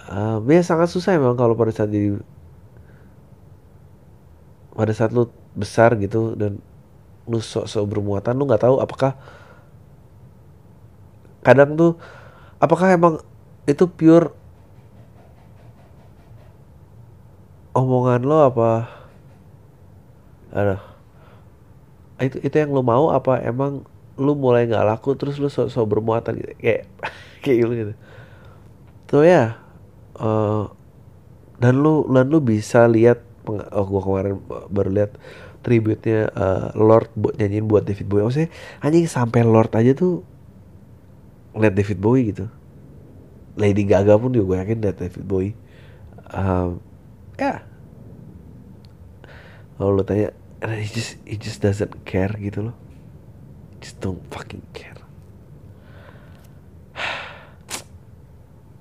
uh, 0.09 0.41
ya 0.45 0.63
sangat 0.65 0.89
susah 0.89 1.17
emang 1.17 1.37
kalau 1.37 1.55
pada 1.55 1.73
saat 1.73 1.93
jadi 1.93 2.21
pada 4.73 4.93
saat 4.95 5.11
lu 5.11 5.29
besar 5.59 5.99
gitu 5.99 6.39
dan 6.39 6.63
lu 7.29 7.43
sok-sok 7.43 7.85
bermuatan 7.85 8.39
lu 8.39 8.49
nggak 8.49 8.63
tahu 8.65 8.81
apakah 8.81 9.19
kadang 11.45 11.77
tuh 11.77 11.93
apakah 12.59 12.89
emang 12.95 13.15
itu 13.69 13.85
pure 13.85 14.33
omongan 17.79 18.27
lo 18.27 18.39
apa? 18.49 18.91
Ada 20.51 20.81
itu 22.19 22.43
itu 22.43 22.57
yang 22.59 22.75
lo 22.75 22.83
mau 22.83 23.15
apa 23.15 23.39
emang 23.47 23.87
lu 24.19 24.35
mulai 24.35 24.67
nggak 24.67 24.83
laku 24.83 25.15
terus 25.15 25.39
lu 25.39 25.47
so, 25.47 25.71
so 25.71 25.87
bermuatan 25.87 26.35
gitu? 26.35 26.51
Kayak 26.59 26.91
kayak 27.47 27.57
gitu, 27.63 27.73
gitu. 27.73 27.93
tuh 29.09 29.23
ya 29.23 29.57
uh, 30.19 30.71
dan 31.59 31.75
lu 31.79 32.07
dan 32.11 32.31
lu 32.31 32.39
bisa 32.39 32.87
lihat 32.87 33.23
oh 33.49 33.87
gua 33.89 34.03
kemarin 34.05 34.35
baru 34.69 34.91
lihat 34.93 35.17
tribute-nya 35.65 36.31
uh, 36.33 36.71
Lord 36.79 37.11
buat 37.19 37.35
nyanyiin 37.35 37.67
buat 37.67 37.83
David 37.83 38.07
Bowie. 38.07 38.25
Maksudnya 38.27 38.51
anjing 38.79 39.11
sampai 39.11 39.43
Lord 39.43 39.75
aja 39.75 39.93
tuh 39.97 40.23
lihat 41.59 41.75
David 41.75 41.99
Bowie 41.99 42.31
gitu. 42.31 42.47
Lady 43.59 43.83
Gaga 43.83 44.15
pun 44.15 44.31
juga 44.31 44.55
gue 44.55 44.57
yakin 44.63 44.79
dari 44.79 44.97
David 44.97 45.25
Bowie. 45.27 45.55
Um, 46.31 46.79
ya. 47.35 47.67
Kalau 49.75 49.99
lo 49.99 50.03
tanya 50.07 50.31
he 50.63 50.87
just 50.87 51.19
he 51.27 51.35
just 51.35 51.59
doesn't 51.59 52.07
care 52.07 52.31
gitu 52.39 52.71
loh. 52.71 52.77
Just 53.83 53.99
don't 53.99 54.23
fucking 54.31 54.63
care 54.75 54.99
Nah, 56.99 57.23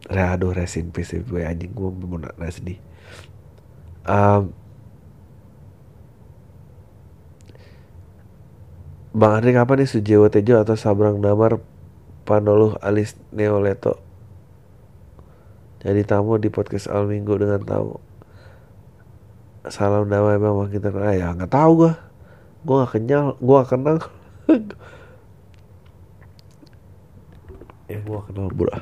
aduh 0.07 0.55
rest 0.55 0.79
in 0.79 0.91
peace 0.91 1.15
gue 1.15 1.41
anjing 1.43 1.71
gue 1.75 1.89
nanya 1.91 2.51
sedih 2.51 2.79
um, 4.07 4.51
Bang 9.17 9.41
Andri 9.41 9.49
kapan 9.49 9.81
nih 9.81 9.89
Sujiwo 9.89 10.29
Tejo 10.29 10.61
atau 10.61 10.77
Sabrang 10.77 11.17
Damar 11.17 11.57
Panoloh 12.21 12.77
Alis 12.85 13.17
Neoleto 13.33 14.07
jadi 15.87 16.01
tamu 16.03 16.41
di 16.41 16.49
podcast 16.49 16.89
Al 16.89 17.05
Minggu 17.05 17.37
dengan 17.37 17.61
tamu. 17.61 18.01
Salam 19.67 20.07
damai 20.07 20.39
bang 20.39 20.55
makin 20.55 20.79
terkenal 20.79 21.11
ya 21.11 21.35
nggak 21.35 21.51
tahu 21.51 21.71
gue 21.83 21.93
gue 22.63 22.75
nggak 22.75 22.91
kenyal 22.91 23.25
gue 23.39 23.55
gak 23.55 23.69
kenal. 23.71 23.97
Ya 27.87 28.03
gue 28.03 28.19
kenal 28.19 28.51
bro 28.51 28.67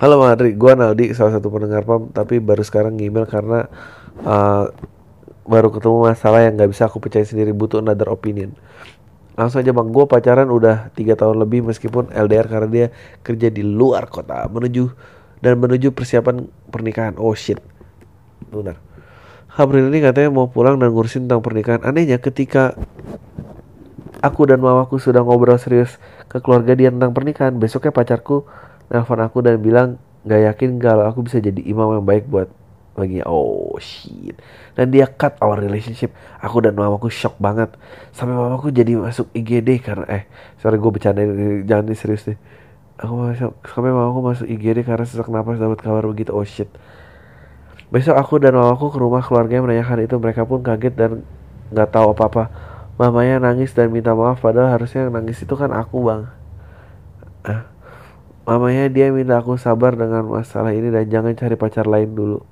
halo 0.00 0.16
Bang 0.16 0.32
Adri 0.32 0.56
gue 0.56 0.72
Naldi 0.72 1.12
salah 1.12 1.36
satu 1.36 1.52
pendengar 1.52 1.84
pam 1.84 2.08
tapi 2.08 2.40
baru 2.40 2.64
sekarang 2.64 2.96
email 3.04 3.28
karena 3.28 3.68
uh, 4.24 4.72
baru 5.44 5.68
ketemu 5.68 6.08
masalah 6.08 6.40
yang 6.40 6.56
nggak 6.56 6.72
bisa 6.72 6.88
aku 6.88 7.04
percaya 7.04 7.28
sendiri 7.28 7.52
butuh 7.52 7.84
another 7.84 8.08
opinion 8.08 8.56
langsung 9.36 9.60
aja 9.60 9.76
bang 9.76 9.92
gue 9.92 10.04
pacaran 10.08 10.48
udah 10.48 10.88
tiga 10.96 11.20
tahun 11.20 11.44
lebih 11.44 11.68
meskipun 11.68 12.16
LDR 12.16 12.48
karena 12.48 12.68
dia 12.72 12.86
kerja 13.20 13.52
di 13.52 13.60
luar 13.60 14.08
kota 14.08 14.48
menuju 14.48 14.88
dan 15.40 15.56
menuju 15.56 15.96
persiapan 15.96 16.46
pernikahan. 16.68 17.16
Oh 17.16 17.32
shit. 17.32 17.58
Benar. 18.52 18.76
April 19.56 19.90
ini 19.90 20.04
katanya 20.04 20.30
mau 20.30 20.46
pulang 20.48 20.78
dan 20.78 20.94
ngurusin 20.94 21.26
tentang 21.26 21.42
pernikahan. 21.42 21.82
Anehnya 21.82 22.22
ketika 22.22 22.76
aku 24.20 24.46
dan 24.46 24.62
mamaku 24.62 25.00
sudah 25.00 25.24
ngobrol 25.24 25.58
serius 25.58 25.96
ke 26.30 26.38
keluarga 26.38 26.76
dia 26.76 26.92
tentang 26.92 27.10
pernikahan, 27.16 27.56
besoknya 27.58 27.90
pacarku 27.90 28.46
nelfon 28.90 29.20
aku 29.22 29.40
dan 29.40 29.62
bilang 29.62 29.96
gak 30.26 30.42
yakin 30.52 30.76
kalau 30.82 31.08
aku 31.08 31.24
bisa 31.24 31.40
jadi 31.40 31.62
imam 31.64 31.96
yang 31.96 32.04
baik 32.04 32.28
buat 32.28 32.50
baginya. 32.98 33.24
Oh 33.30 33.78
shit. 33.80 34.36
Dan 34.76 34.92
dia 34.92 35.08
cut 35.08 35.38
our 35.40 35.56
relationship. 35.56 36.12
Aku 36.42 36.60
dan 36.60 36.76
mamaku 36.76 37.08
shock 37.08 37.38
banget. 37.40 37.72
Sampai 38.12 38.36
mamaku 38.36 38.68
jadi 38.74 38.98
masuk 38.98 39.30
IGD 39.32 39.80
karena 39.80 40.04
eh 40.10 40.24
sorry 40.60 40.76
gue 40.76 40.90
bercanda 40.92 41.24
jangan 41.64 41.94
serius 41.96 42.28
deh 42.28 42.38
aku 43.00 43.12
masuk 43.16 43.52
sampai 43.64 43.90
aku 43.96 44.20
masuk 44.20 44.46
IGD 44.46 44.84
karena 44.84 45.04
sesak 45.08 45.32
napas 45.32 45.56
dapat 45.56 45.80
kabar 45.80 46.04
begitu 46.04 46.36
oh 46.36 46.44
shit 46.44 46.68
besok 47.88 48.14
aku 48.20 48.36
dan 48.38 48.54
mamaku 48.54 48.92
ke 48.92 48.98
rumah 49.00 49.24
keluarga 49.24 49.64
menanyakan 49.64 50.04
itu 50.04 50.14
mereka 50.20 50.44
pun 50.44 50.60
kaget 50.60 50.94
dan 50.94 51.10
nggak 51.72 51.88
tahu 51.90 52.12
apa 52.12 52.22
apa 52.28 52.44
mamanya 53.00 53.40
nangis 53.40 53.72
dan 53.72 53.88
minta 53.88 54.12
maaf 54.12 54.44
padahal 54.44 54.76
harusnya 54.76 55.08
yang 55.08 55.16
nangis 55.16 55.40
itu 55.40 55.54
kan 55.56 55.72
aku 55.72 56.04
bang. 56.04 56.22
Mamanya 58.50 58.90
dia 58.90 59.14
minta 59.14 59.38
aku 59.38 59.54
sabar 59.54 59.94
dengan 59.94 60.26
masalah 60.26 60.74
ini 60.74 60.90
dan 60.90 61.06
jangan 61.06 61.38
cari 61.38 61.54
pacar 61.54 61.86
lain 61.86 62.10
dulu 62.10 62.42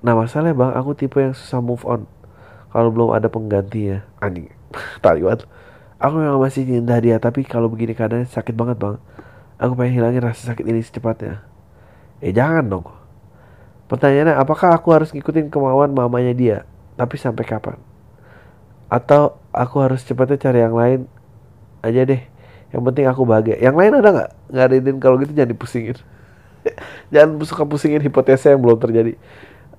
nah 0.00 0.16
masalahnya 0.16 0.56
bang 0.56 0.72
aku 0.72 0.96
tipe 0.96 1.20
yang 1.20 1.36
susah 1.36 1.60
move 1.60 1.84
on 1.84 2.08
kalau 2.72 2.88
belum 2.88 3.12
ada 3.12 3.28
penggantinya 3.28 4.08
anjing 4.24 4.48
taliwan 5.04 5.44
Aku 6.02 6.18
memang 6.18 6.42
masih 6.42 6.66
cinta 6.66 6.98
dia, 6.98 7.14
tapi 7.22 7.46
kalau 7.46 7.70
begini 7.70 7.94
keadaannya 7.94 8.26
sakit 8.26 8.58
banget 8.58 8.74
bang. 8.74 8.98
Aku 9.54 9.78
pengen 9.78 10.02
hilangin 10.02 10.26
rasa 10.26 10.50
sakit 10.50 10.66
ini 10.66 10.82
secepatnya. 10.82 11.46
Eh 12.18 12.34
jangan 12.34 12.66
dong. 12.66 12.86
Pertanyaannya, 13.86 14.34
apakah 14.34 14.74
aku 14.74 14.90
harus 14.90 15.14
ngikutin 15.14 15.46
kemauan 15.46 15.94
mamanya 15.94 16.34
dia? 16.34 16.58
Tapi 16.98 17.14
sampai 17.14 17.46
kapan? 17.46 17.78
Atau 18.90 19.38
aku 19.54 19.78
harus 19.78 20.02
cepatnya 20.02 20.42
cari 20.42 20.58
yang 20.66 20.74
lain 20.74 21.00
aja 21.86 22.02
deh 22.02 22.22
yang 22.72 22.82
penting 22.88 23.04
aku 23.04 23.22
bahagia. 23.28 23.60
Yang 23.60 23.76
lain 23.76 23.92
ada 24.00 24.08
nggak? 24.08 24.30
Nggak 24.48 24.64
ada 24.64 24.74
ide 24.74 24.90
kalau 24.96 25.16
gitu 25.20 25.32
jangan 25.36 25.50
dipusingin. 25.52 25.96
Jangan 27.12 27.42
suka 27.44 27.66
pusingin 27.68 28.00
hipotesa 28.00 28.54
yang 28.54 28.62
belum 28.64 28.80
terjadi. 28.80 29.18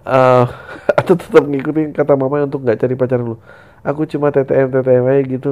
Uh, 0.03 0.45
atau 0.99 1.15
tetap 1.17 1.43
ngikutin 1.47 1.95
kata 1.95 2.13
mama 2.13 2.45
untuk 2.45 2.61
nggak 2.61 2.77
cari 2.77 2.93
pacar 2.93 3.19
lu. 3.23 3.39
Aku 3.81 4.05
cuma 4.05 4.29
TTM 4.29 4.69
TTM 4.69 5.03
aja 5.09 5.21
gitu. 5.25 5.51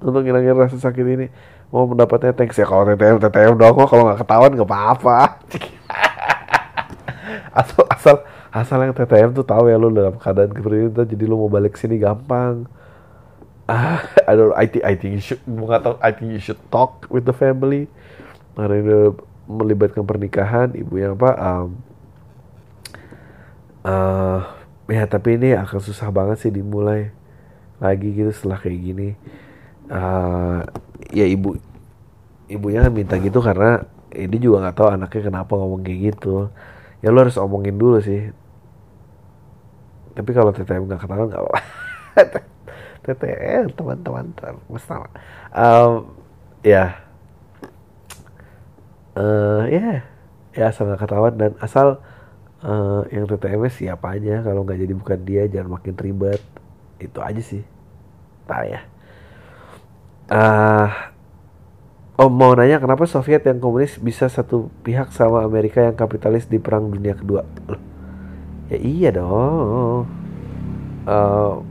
Untuk 0.00 0.24
ngilangin 0.24 0.56
rasa 0.56 0.80
sakit 0.80 1.04
ini. 1.04 1.26
Mau 1.68 1.84
mendapatnya 1.84 2.32
thanks 2.32 2.56
ya. 2.56 2.64
Kalau 2.64 2.88
TTM 2.88 3.20
TTM 3.20 3.60
doang 3.60 3.76
kok. 3.76 3.88
Kalau 3.92 4.02
nggak 4.08 4.18
ketahuan 4.24 4.50
nggak 4.56 4.70
apa-apa. 4.70 5.18
Asal 7.50 7.82
asal 7.90 8.16
asal 8.54 8.78
yang 8.82 8.94
TTM 8.94 9.34
tuh 9.34 9.42
tahu 9.42 9.70
ya 9.70 9.74
lu 9.74 9.90
dalam 9.90 10.14
keadaan 10.18 10.54
seperti 10.54 11.14
jadi 11.14 11.24
lu 11.26 11.34
mau 11.34 11.50
balik 11.50 11.74
sini 11.74 11.98
gampang 11.98 12.66
ah 13.70 14.02
I 14.26 14.32
don't 14.34 14.50
I 14.58 14.66
think 14.66 14.82
I 14.82 14.98
think 14.98 15.12
you 15.14 15.22
should 15.22 15.42
tahu 15.46 15.94
I 16.02 16.10
think 16.10 16.34
you 16.34 16.42
should 16.42 16.58
talk 16.74 17.06
with 17.06 17.22
the 17.22 17.34
family. 17.34 17.86
Karena 18.58 19.14
melibatkan 19.46 20.02
pernikahan 20.02 20.74
ibu 20.74 20.98
yang 20.98 21.14
apa 21.14 21.30
um, 21.38 21.68
uh, 23.86 24.40
ya 24.90 25.06
tapi 25.06 25.38
ini 25.38 25.54
akan 25.54 25.80
susah 25.80 26.10
banget 26.10 26.42
sih 26.42 26.52
dimulai 26.52 27.14
lagi 27.78 28.10
gitu 28.10 28.30
setelah 28.34 28.58
kayak 28.58 28.80
gini. 28.82 29.08
Uh, 29.90 30.66
ya 31.10 31.26
ibu 31.26 31.58
ibunya 32.50 32.82
kan 32.86 32.92
minta 32.94 33.14
gitu 33.18 33.38
karena 33.38 33.86
ini 34.10 34.36
juga 34.42 34.66
nggak 34.66 34.76
tahu 34.76 34.88
anaknya 34.90 35.22
kenapa 35.30 35.52
ngomong 35.54 35.86
kayak 35.86 36.14
gitu. 36.14 36.50
Ya 37.00 37.14
lo 37.14 37.22
harus 37.22 37.38
omongin 37.38 37.78
dulu 37.78 38.02
sih. 38.02 38.34
Tapi 40.10 40.30
kalau 40.34 40.50
TTM 40.50 40.90
nggak 40.90 41.06
ketahuan 41.06 41.30
nggak 41.30 41.42
apa 41.46 41.58
TTM 43.04 43.72
teman-teman 43.72 44.32
bersama. 44.68 45.08
Um, 45.52 46.12
ya. 46.60 47.00
Uh, 49.16 49.64
ya. 49.68 49.80
Yeah. 49.80 49.98
ya 50.50 50.64
asal 50.74 50.90
nggak 50.90 51.06
ketahuan 51.06 51.34
dan 51.38 51.52
asal 51.62 52.02
uh, 52.64 53.02
yang 53.08 53.24
TTM 53.24 53.68
siapa 53.72 54.16
aja. 54.16 54.44
Kalau 54.44 54.64
nggak 54.66 54.80
jadi 54.80 54.94
bukan 54.94 55.18
dia 55.24 55.42
jangan 55.48 55.80
makin 55.80 55.94
ribet. 55.96 56.42
Itu 57.00 57.24
aja 57.24 57.40
sih. 57.40 57.64
Tak 58.44 58.62
ya. 58.68 58.80
Uh, 60.30 60.86
oh 62.20 62.30
mau 62.30 62.54
nanya 62.54 62.78
kenapa 62.78 63.02
Soviet 63.08 63.42
yang 63.42 63.58
komunis 63.58 63.98
bisa 63.98 64.30
satu 64.30 64.70
pihak 64.86 65.10
sama 65.10 65.42
Amerika 65.42 65.82
yang 65.82 65.98
kapitalis 65.98 66.46
di 66.46 66.62
perang 66.62 66.86
dunia 66.86 67.18
kedua? 67.18 67.42
Loh, 67.66 67.80
ya 68.70 68.78
iya 68.78 69.10
dong. 69.10 70.06
Uh, 71.08 71.69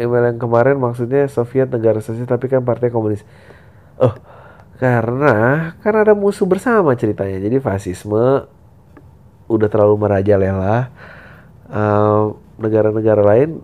email 0.00 0.32
yang 0.32 0.40
kemarin 0.40 0.80
maksudnya 0.80 1.28
Soviet 1.28 1.68
negara 1.68 2.00
sosial 2.00 2.24
tapi 2.24 2.48
kan 2.48 2.64
partai 2.64 2.88
komunis. 2.88 3.22
Oh 4.00 4.16
karena 4.80 5.34
kan 5.84 5.92
ada 5.92 6.16
musuh 6.16 6.48
bersama 6.48 6.96
ceritanya. 6.96 7.36
Jadi 7.36 7.60
fasisme 7.60 8.48
udah 9.44 9.68
terlalu 9.68 10.00
merajalela. 10.00 10.88
Uh, 11.70 12.34
negara-negara 12.58 13.22
lain 13.22 13.62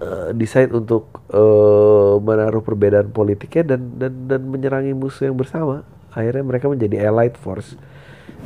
uh, 0.00 0.30
decide 0.32 0.70
untuk 0.70 1.20
uh, 1.34 2.16
menaruh 2.22 2.62
perbedaan 2.62 3.10
politiknya 3.10 3.74
dan 3.76 3.80
dan 3.98 4.12
dan 4.30 4.40
menyerangi 4.46 4.94
musuh 4.94 5.26
yang 5.26 5.34
bersama. 5.34 5.82
Akhirnya 6.14 6.46
mereka 6.46 6.70
menjadi 6.70 7.10
allied 7.10 7.34
force. 7.34 7.74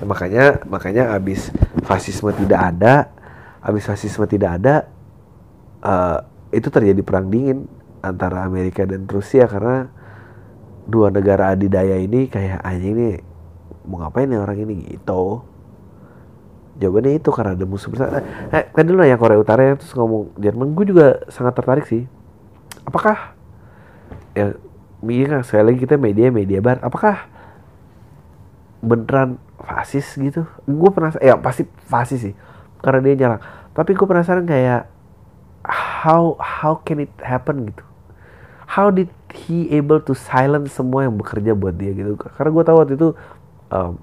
Nah, 0.01 0.09
makanya 0.09 0.65
makanya 0.65 1.13
abis 1.13 1.53
fasisme 1.85 2.33
tidak 2.33 2.61
ada 2.75 3.13
abis 3.61 3.85
fasisme 3.85 4.25
tidak 4.25 4.57
ada 4.63 4.75
uh, 5.85 6.25
itu 6.55 6.69
terjadi 6.73 7.01
perang 7.05 7.29
dingin 7.29 7.69
antara 8.01 8.47
Amerika 8.47 8.87
dan 8.89 9.05
Rusia 9.05 9.45
karena 9.45 9.91
dua 10.89 11.13
negara 11.13 11.53
adidaya 11.53 12.01
ini 12.01 12.33
kayak 12.33 12.65
anjing 12.65 12.97
ini 12.97 13.09
mau 13.85 14.01
ngapain 14.01 14.29
ya 14.29 14.41
orang 14.41 14.59
ini? 14.65 14.97
Gitu. 14.97 15.25
Jawabannya 16.79 17.19
itu 17.19 17.31
karena 17.35 17.53
ada 17.59 17.67
musuh 17.67 17.91
bersama 17.91 18.23
eh, 18.55 18.65
kan 18.71 18.85
dulu 18.87 19.03
ya 19.03 19.19
Korea 19.19 19.41
Utara 19.41 19.67
yang 19.67 19.77
terus 19.83 19.91
ngomong 19.99 20.31
Jerman 20.39 20.79
gue 20.79 20.85
juga 20.89 21.07
sangat 21.29 21.59
tertarik 21.59 21.85
sih. 21.91 22.07
Apakah 22.87 23.35
ya 24.33 24.55
iya 25.03 25.43
sekali 25.43 25.75
lagi 25.75 25.79
kita 25.83 25.99
media 25.99 26.31
media 26.31 26.63
bar 26.63 26.79
apakah 26.81 27.27
beneran 28.79 29.43
fasis 29.59 30.07
gitu? 30.15 30.47
Gue 30.65 30.91
penasaran 30.95 31.25
ya 31.27 31.35
pasti 31.35 31.67
fasis 31.91 32.31
sih 32.31 32.35
karena 32.79 33.03
dia 33.03 33.15
nyerang. 33.27 33.43
Tapi 33.75 33.91
gue 33.99 34.07
penasaran 34.07 34.47
kayak 34.47 34.87
how 36.05 36.39
how 36.39 36.79
can 36.87 37.03
it 37.03 37.13
happen 37.19 37.75
gitu? 37.75 37.85
How 38.69 38.93
did 38.93 39.11
he 39.33 39.73
able 39.75 39.99
to 40.05 40.13
silence 40.15 40.77
semua 40.77 41.09
yang 41.09 41.19
bekerja 41.19 41.57
buat 41.57 41.75
dia 41.75 41.91
gitu? 41.97 42.15
Karena 42.15 42.51
gue 42.53 42.65
tahu 42.65 42.77
waktu 42.79 42.95
itu 42.95 43.09
um, 43.73 43.99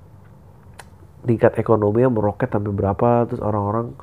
tingkat 1.24 1.56
ekonomi 1.56 2.04
yang 2.04 2.14
meroket 2.14 2.52
sampai 2.52 2.74
berapa 2.74 3.30
terus 3.30 3.41
orang-orang 3.41 3.93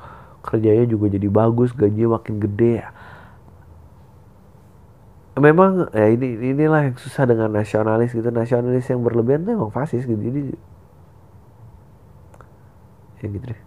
kerjanya 0.43 0.87
juga 0.87 1.11
jadi 1.13 1.27
bagus 1.29 1.75
gajinya 1.75 2.17
makin 2.17 2.35
gede. 2.41 2.83
Memang 5.33 5.89
ya 5.91 6.13
ini 6.13 6.53
inilah 6.53 6.93
yang 6.93 6.97
susah 6.97 7.25
dengan 7.25 7.49
nasionalis 7.51 8.13
gitu. 8.13 8.29
Nasionalis 8.29 8.85
yang 8.87 9.01
berlebihan 9.01 9.43
tuh 9.43 9.53
emang 9.57 9.73
fasis 9.73 10.05
gitu. 10.05 10.19
Jadi 10.19 10.53
ya 13.23 13.27
gitu 13.31 13.45
deh 13.47 13.61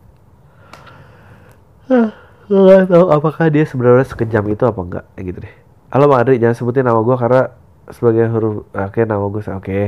nggak 2.47 2.95
tahu 2.95 3.07
apakah 3.11 3.51
dia 3.51 3.67
sebenarnya 3.67 4.07
sekejam 4.07 4.47
itu 4.55 4.63
apa 4.63 4.79
enggak 4.79 5.05
ya 5.19 5.21
gitu 5.27 5.39
deh. 5.43 5.55
Halo 5.91 6.07
bang 6.07 6.39
jangan 6.39 6.55
sebutin 6.55 6.87
nama 6.87 7.03
gue 7.03 7.17
karena 7.19 7.43
sebagai 7.91 8.31
huruf 8.31 8.55
oke 8.71 9.01
nama 9.03 9.25
gue 9.27 9.43
oke. 9.43 9.51
Okay. 9.59 9.87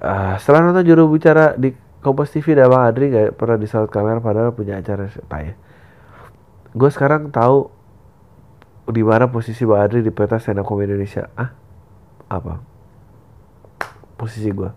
uh, 0.00 0.40
setelah 0.40 0.64
nonton 0.64 0.84
juru 0.88 1.12
bicara 1.12 1.52
di 1.60 1.76
Kompas 2.00 2.32
TV 2.32 2.56
dan 2.56 2.72
bang 2.72 2.82
Adri 2.88 3.06
gak 3.12 3.36
pernah 3.36 3.60
disaut 3.60 3.92
kamera 3.92 4.18
padahal 4.24 4.56
punya 4.56 4.80
acara 4.80 5.12
tanya. 5.28 5.52
Gue 6.72 6.88
sekarang 6.88 7.28
tahu 7.28 7.68
di 8.88 9.04
mana 9.04 9.28
posisi 9.28 9.68
bang 9.68 9.80
Adri 9.84 10.00
di 10.00 10.08
peta 10.08 10.40
stand 10.40 10.64
up 10.64 10.72
Indonesia. 10.72 11.28
Ah 11.36 11.52
apa? 12.32 12.64
Posisi 14.16 14.48
gue 14.48 14.72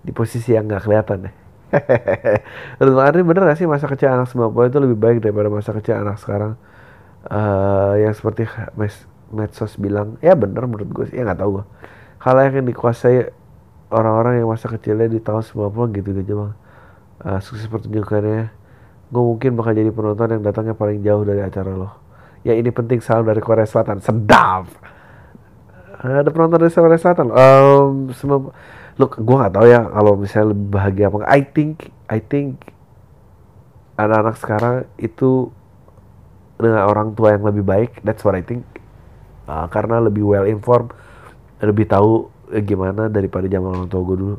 di 0.00 0.16
posisi 0.16 0.56
yang 0.56 0.64
nggak 0.64 0.86
kelihatan 0.86 1.28
deh 1.28 1.45
Menurut 2.80 2.94
Bang 2.96 3.06
Andri 3.10 3.22
bener 3.22 3.42
gak 3.46 3.58
sih 3.58 3.68
masa 3.68 3.86
kecil 3.86 4.12
anak 4.12 4.30
90 4.32 4.70
itu 4.70 4.78
lebih 4.82 4.98
baik 4.98 5.18
daripada 5.22 5.48
masa 5.48 5.70
kecil 5.76 6.00
anak 6.00 6.16
sekarang? 6.20 6.56
Uh, 7.26 7.98
Yang 8.00 8.22
seperti 8.22 8.46
mes 8.78 8.94
medsos 9.34 9.74
bilang 9.76 10.14
Ya 10.22 10.38
bener 10.38 10.64
menurut 10.70 10.88
gue 10.88 11.04
sih, 11.10 11.18
ya 11.18 11.26
gak 11.26 11.42
tau 11.42 11.60
gue 11.60 11.64
Kalau 12.22 12.40
yang 12.42 12.66
dikuasai 12.66 13.30
orang-orang 13.90 14.42
yang 14.42 14.48
masa 14.50 14.66
kecilnya 14.66 15.06
di 15.06 15.22
tahun 15.22 15.46
90 15.46 15.96
gitu 16.00 16.08
aja 16.10 16.34
bang. 16.34 16.52
Uh, 17.26 17.38
Sukses 17.42 17.66
pertunjukannya 17.70 18.50
Gue 19.06 19.22
mungkin 19.22 19.54
bakal 19.54 19.72
jadi 19.78 19.90
penonton 19.94 20.28
yang 20.34 20.42
datangnya 20.42 20.74
paling 20.74 20.98
jauh 21.06 21.22
dari 21.22 21.38
acara 21.38 21.70
lo. 21.70 21.90
Ya 22.42 22.58
ini 22.58 22.74
penting 22.74 22.98
salam 22.98 23.26
dari 23.26 23.38
Korea 23.38 23.66
Selatan. 23.66 24.02
Sedap! 24.02 24.66
Ada 26.02 26.26
penonton 26.30 26.58
dari 26.58 26.74
Korea 26.74 26.98
Selatan? 26.98 27.30
Um, 27.30 28.10
look 28.96 29.20
gue 29.20 29.36
nggak 29.36 29.52
tahu 29.52 29.66
ya 29.68 29.80
kalau 29.84 30.12
misalnya 30.16 30.56
lebih 30.56 30.68
bahagia 30.72 31.06
apa 31.12 31.16
I 31.28 31.40
think 31.44 31.92
I 32.08 32.18
think 32.20 32.72
anak-anak 33.96 34.36
sekarang 34.40 34.76
itu 34.96 35.52
dengan 36.56 36.88
orang 36.88 37.12
tua 37.12 37.36
yang 37.36 37.44
lebih 37.44 37.64
baik 37.64 38.00
that's 38.00 38.24
what 38.24 38.36
I 38.36 38.44
think. 38.44 38.64
Uh, 39.46 39.68
karena 39.70 40.02
lebih 40.02 40.26
well 40.26 40.48
informed 40.48 40.90
lebih 41.62 41.86
tahu 41.86 42.28
eh, 42.50 42.64
gimana 42.64 43.06
daripada 43.08 43.46
zaman 43.46 43.84
orang 43.84 43.88
tua 43.88 44.02
gue 44.04 44.16
dulu. 44.16 44.36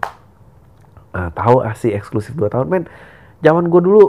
Uh, 1.14 1.30
tahu 1.34 1.66
asih 1.66 1.94
eksklusif 1.98 2.34
2 2.38 2.50
tahun. 2.50 2.68
Men 2.70 2.84
zaman 3.42 3.70
gue 3.70 3.82
dulu 3.82 4.04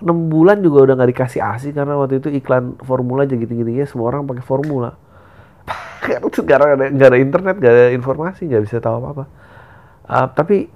6 0.00 0.32
bulan 0.32 0.64
juga 0.64 0.88
udah 0.88 0.94
nggak 0.96 1.10
dikasih 1.12 1.40
asi 1.44 1.68
karena 1.76 1.98
waktu 1.98 2.24
itu 2.24 2.32
iklan 2.32 2.80
formula 2.80 3.28
aja 3.28 3.36
gitu-gitu 3.36 3.68
ya 3.68 3.84
semua 3.84 4.08
orang 4.08 4.24
pakai 4.24 4.40
formula 4.40 4.96
karena 6.04 6.28
sekarang 6.32 6.68
ada 6.76 6.84
nggak 6.88 7.08
ada 7.12 7.18
internet 7.20 7.54
nggak 7.60 7.72
ada 7.72 7.84
informasi 7.92 8.48
nggak 8.48 8.62
bisa 8.64 8.76
tahu 8.80 9.00
apa 9.00 9.08
apa 9.12 9.24
uh, 10.10 10.26
tapi 10.32 10.70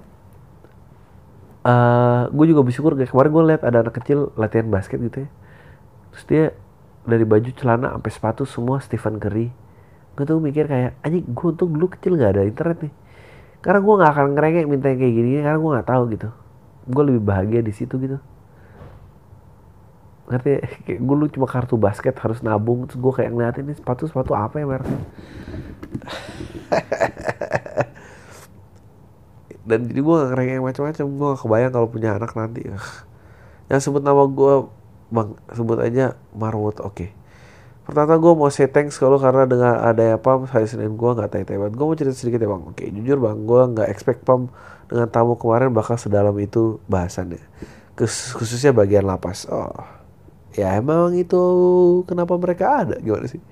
uh, 1.65 1.69
ah, 1.69 2.21
gue 2.29 2.45
juga 2.45 2.61
bersyukur 2.61 2.93
kayak 2.93 3.09
kemarin 3.09 3.31
gue 3.33 3.43
lihat 3.53 3.61
ada 3.65 3.77
anak 3.81 3.93
kecil 3.97 4.29
latihan 4.37 4.69
basket 4.69 5.01
gitu 5.01 5.25
ya. 5.25 5.29
Terus 6.13 6.25
dia 6.29 6.45
dari 7.05 7.25
baju 7.25 7.49
celana 7.57 7.97
sampai 7.97 8.11
sepatu 8.13 8.43
semua 8.45 8.77
Stephen 8.79 9.17
Curry. 9.17 9.49
Gue 10.15 10.23
tuh 10.23 10.37
mikir 10.39 10.69
kayak 10.69 11.01
anjing 11.01 11.25
gue 11.25 11.47
untuk 11.49 11.67
dulu 11.73 11.89
kecil 11.91 12.15
nggak 12.15 12.31
ada 12.37 12.43
internet 12.45 12.77
nih. 12.85 12.93
Karena 13.65 13.79
gue 13.81 13.93
nggak 13.97 14.11
akan 14.13 14.25
ngerengek 14.37 14.65
minta 14.69 14.87
yang 14.93 14.99
kayak 15.01 15.13
gini 15.17 15.29
karena 15.41 15.57
gue 15.57 15.71
nggak 15.73 15.89
tahu 15.89 16.03
gitu. 16.13 16.29
Gue 16.85 17.03
lebih 17.09 17.21
bahagia 17.25 17.61
di 17.65 17.73
situ 17.73 17.97
gitu 17.97 18.21
ngerti? 20.29 20.51
Kayak 20.85 20.99
gue 21.05 21.15
lu 21.15 21.27
cuma 21.31 21.47
kartu 21.49 21.77
basket 21.77 22.15
harus 22.19 22.41
nabung 22.41 22.87
terus 22.89 22.99
gue 23.01 23.13
kayak 23.13 23.31
ngeliatin 23.33 23.65
ini 23.65 23.73
sepatu 23.77 24.07
sepatu 24.09 24.33
apa 24.33 24.59
ya 24.61 24.65
mereknya 24.65 24.99
dan 29.65 29.89
jadi 29.89 29.99
gue 29.99 30.13
gak 30.13 30.29
ngerengek 30.31 30.61
macam-macam. 30.61 31.05
Gue 31.09 31.27
gak 31.33 31.41
kebayang 31.41 31.71
kalau 31.73 31.87
punya 31.89 32.09
anak 32.15 32.31
nanti. 32.37 32.69
Yang 33.69 33.89
sebut 33.89 34.05
nama 34.05 34.23
gue 34.29 34.69
bang 35.05 35.37
sebut 35.53 35.77
aja 35.81 36.17
Marwot 36.33 36.81
oke. 36.81 36.93
Okay. 36.93 37.09
pertama 37.85 38.17
gue 38.17 38.33
mau 38.33 38.49
say 38.49 38.65
thanks 38.65 38.97
kalau 38.97 39.21
karena 39.21 39.45
dengan 39.45 39.77
ada 39.77 40.17
apa 40.17 40.49
hari 40.49 40.65
Senin 40.65 40.97
gue 40.97 41.05
nggak 41.05 41.29
tay 41.29 41.45
banget. 41.45 41.77
Gue 41.77 41.85
mau 41.85 41.93
cerita 41.93 42.17
sedikit 42.17 42.41
ya 42.41 42.49
bang. 42.49 42.65
Oke 42.65 42.89
jujur 42.89 43.21
bang 43.21 43.45
gue 43.45 43.61
nggak 43.77 43.89
expect 43.93 44.25
pam 44.25 44.49
dengan 44.89 45.05
tamu 45.09 45.37
kemarin 45.37 45.69
bakal 45.69 45.93
sedalam 45.93 46.33
itu 46.41 46.81
bahasannya. 46.89 47.41
Khusus, 47.93 48.33
khususnya 48.33 48.73
bagian 48.73 49.05
lapas. 49.05 49.45
Oh 49.49 50.04
ya 50.55 50.79
emang 50.79 51.11
itu 51.13 51.43
kenapa 52.07 52.33
mereka 52.39 52.87
ada? 52.87 52.95
Gimana 53.03 53.27
sih? 53.27 53.43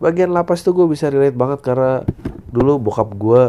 Bagian 0.00 0.32
lapas 0.32 0.64
tuh 0.64 0.72
gue 0.76 0.88
bisa 0.88 1.08
relate 1.08 1.36
banget 1.36 1.60
karena 1.60 2.04
dulu 2.52 2.80
bokap 2.80 3.12
gue 3.16 3.42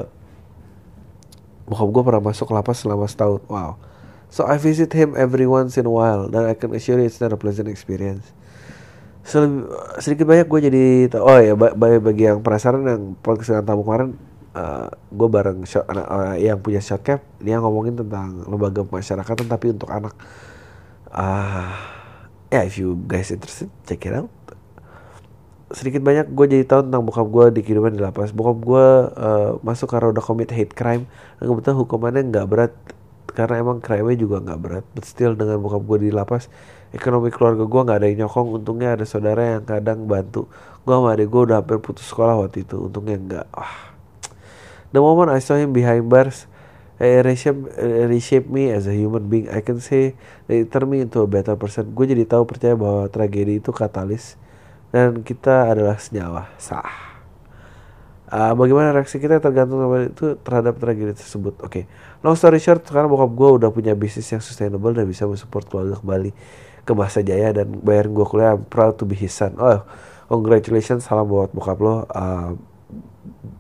bokap 1.68 1.88
gue 1.92 2.04
pernah 2.04 2.24
masuk 2.24 2.52
lapas 2.52 2.84
selama 2.84 3.08
setahun. 3.08 3.44
Wow. 3.48 3.80
So 4.28 4.44
I 4.44 4.60
visit 4.60 4.92
him 4.92 5.16
every 5.16 5.48
once 5.48 5.80
in 5.80 5.88
a 5.88 5.94
while 5.94 6.28
dan 6.28 6.48
I 6.48 6.56
can 6.56 6.76
assure 6.76 7.00
you 7.00 7.08
it's 7.08 7.24
not 7.24 7.32
a 7.32 7.40
pleasant 7.40 7.72
experience. 7.72 8.28
Sedikit 10.00 10.24
banyak 10.24 10.48
gue 10.48 10.60
jadi 10.72 10.86
oh 11.20 11.40
ya 11.40 11.56
bagi, 11.56 12.00
bagi 12.00 12.24
yang 12.28 12.40
penasaran 12.44 12.84
yang 12.88 13.04
podcast 13.20 13.56
dengan 13.56 13.64
tamu 13.68 13.84
kemarin 13.84 14.16
uh, 14.56 14.88
gue 14.92 15.28
bareng 15.28 15.68
shot, 15.68 15.84
uh, 15.92 16.36
yang 16.40 16.60
punya 16.64 16.80
shot 16.80 17.04
cap 17.04 17.24
dia 17.44 17.60
ngomongin 17.60 18.00
tentang 18.00 18.48
lembaga 18.48 18.88
masyarakat 18.88 19.36
tapi 19.48 19.76
untuk 19.76 19.92
anak. 19.92 20.16
Uh, 21.12 21.97
ya 22.48 22.62
yeah, 22.62 22.64
if 22.64 22.80
you 22.80 22.96
guys 23.08 23.32
interested 23.32 23.68
check 23.84 24.04
it 24.08 24.16
out. 24.16 24.32
Sedikit 25.68 26.00
banyak 26.00 26.32
gue 26.32 26.46
jadi 26.48 26.64
tahu 26.64 26.88
tentang 26.88 27.04
bokap 27.04 27.28
gue 27.28 27.60
di 27.60 27.62
kehidupan 27.64 27.92
di 27.92 28.00
lapas. 28.00 28.32
Bokap 28.32 28.58
gue 28.64 28.86
uh, 29.20 29.52
masuk 29.60 29.92
karena 29.92 30.16
udah 30.16 30.24
commit 30.24 30.48
hate 30.56 30.72
crime. 30.72 31.04
Kebetulan 31.44 31.76
hukumannya 31.76 32.24
nggak 32.32 32.48
berat 32.48 32.74
karena 33.36 33.60
emang 33.60 33.84
crime-nya 33.84 34.16
juga 34.16 34.40
nggak 34.40 34.60
berat. 34.64 34.86
But 34.96 35.04
still 35.04 35.36
dengan 35.36 35.60
bokap 35.60 35.84
gue 35.84 36.08
di 36.08 36.10
lapas 36.16 36.48
ekonomi 36.96 37.36
keluarga 37.36 37.68
gue 37.68 37.82
nggak 37.84 37.98
ada 38.00 38.08
yang 38.08 38.20
nyokong. 38.28 38.64
Untungnya 38.64 38.96
ada 38.96 39.04
saudara 39.04 39.60
yang 39.60 39.68
kadang 39.68 40.08
bantu. 40.08 40.48
Gue 40.88 40.94
sama 40.96 41.12
adik 41.12 41.28
gue 41.28 41.42
udah 41.52 41.60
hampir 41.60 41.84
putus 41.84 42.08
sekolah 42.08 42.40
waktu 42.48 42.64
itu. 42.64 42.80
Untungnya 42.80 43.20
enggak 43.20 43.46
ah. 43.52 43.92
the 44.96 45.04
moment 45.04 45.28
I 45.28 45.44
saw 45.44 45.60
him 45.60 45.76
behind 45.76 46.08
bars 46.08 46.48
reshape, 47.00 47.70
it 47.78 48.10
reshape 48.10 48.50
me 48.50 48.74
as 48.74 48.90
a 48.90 48.94
human 48.94 49.30
being. 49.30 49.46
I 49.54 49.62
can 49.62 49.78
say 49.78 50.18
that 50.50 50.58
it 50.58 50.74
turned 50.74 50.90
me 50.90 51.06
into 51.06 51.22
a 51.22 51.30
better 51.30 51.54
person. 51.54 51.94
Gue 51.94 52.10
jadi 52.10 52.26
tahu 52.26 52.50
percaya 52.50 52.74
bahwa 52.74 53.06
tragedi 53.06 53.62
itu 53.62 53.70
katalis. 53.70 54.34
Dan 54.90 55.22
kita 55.22 55.70
adalah 55.70 56.02
senyawa. 56.02 56.50
Sah. 56.58 57.06
Uh, 58.28 58.52
bagaimana 58.60 58.92
reaksi 58.92 59.24
kita 59.24 59.40
tergantung 59.40 59.80
itu 60.04 60.36
terhadap 60.42 60.82
tragedi 60.82 61.16
tersebut. 61.16 61.64
Oke, 61.64 61.64
okay. 61.64 61.84
long 62.26 62.36
story 62.36 62.60
short, 62.60 62.84
sekarang 62.84 63.08
bokap 63.08 63.32
gue 63.32 63.50
udah 63.64 63.70
punya 63.72 63.96
bisnis 63.96 64.28
yang 64.28 64.44
sustainable 64.44 64.92
dan 64.92 65.08
bisa 65.08 65.24
mensupport 65.24 65.64
keluarga 65.64 65.96
kembali 66.04 66.36
ke 66.84 66.92
Bahasa 66.92 67.24
Jaya 67.24 67.56
dan 67.56 67.72
bayarin 67.80 68.12
gue 68.12 68.28
kuliah. 68.28 68.60
I'm 68.60 68.68
proud 68.68 69.00
to 69.00 69.08
be 69.08 69.16
his 69.16 69.32
son. 69.32 69.56
Oh 69.56 69.80
congratulations 70.28 71.08
salam 71.08 71.24
buat 71.24 71.56
bokap 71.56 71.80
lo. 71.80 71.88
Uh, 71.88 72.04
ah, 72.12 72.48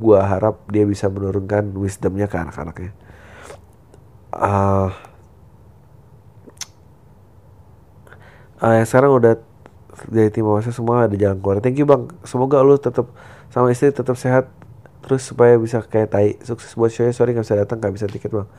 gue 0.03 0.19
harap 0.19 0.59
dia 0.67 0.83
bisa 0.83 1.07
menurunkan 1.07 1.71
wisdomnya 1.79 2.27
ke 2.27 2.35
anak-anaknya 2.35 3.06
uh, 4.33 4.89
uh, 8.61 8.73
yang 8.73 8.87
sekarang 8.87 9.11
udah 9.13 9.33
dari 10.07 10.29
tim 10.29 10.45
masa 10.45 10.69
semua 10.69 11.09
ada 11.09 11.15
jalan 11.17 11.41
keluar. 11.41 11.57
Thank 11.63 11.81
you 11.81 11.87
bang. 11.89 12.11
Semoga 12.21 12.61
lo 12.61 12.77
tetap 12.77 13.09
sama 13.49 13.73
istri 13.73 13.89
tetap 13.89 14.13
sehat 14.19 14.51
terus 15.01 15.25
supaya 15.25 15.57
bisa 15.57 15.81
kayak 15.81 16.09
tai. 16.13 16.37
Sukses 16.43 16.73
buat 16.77 16.93
show 16.93 17.07
sorry 17.09 17.33
nggak 17.33 17.45
bisa 17.47 17.57
datang 17.57 17.81
nggak 17.81 17.93
bisa 17.95 18.05
tiket 18.05 18.29
bang. 18.29 18.49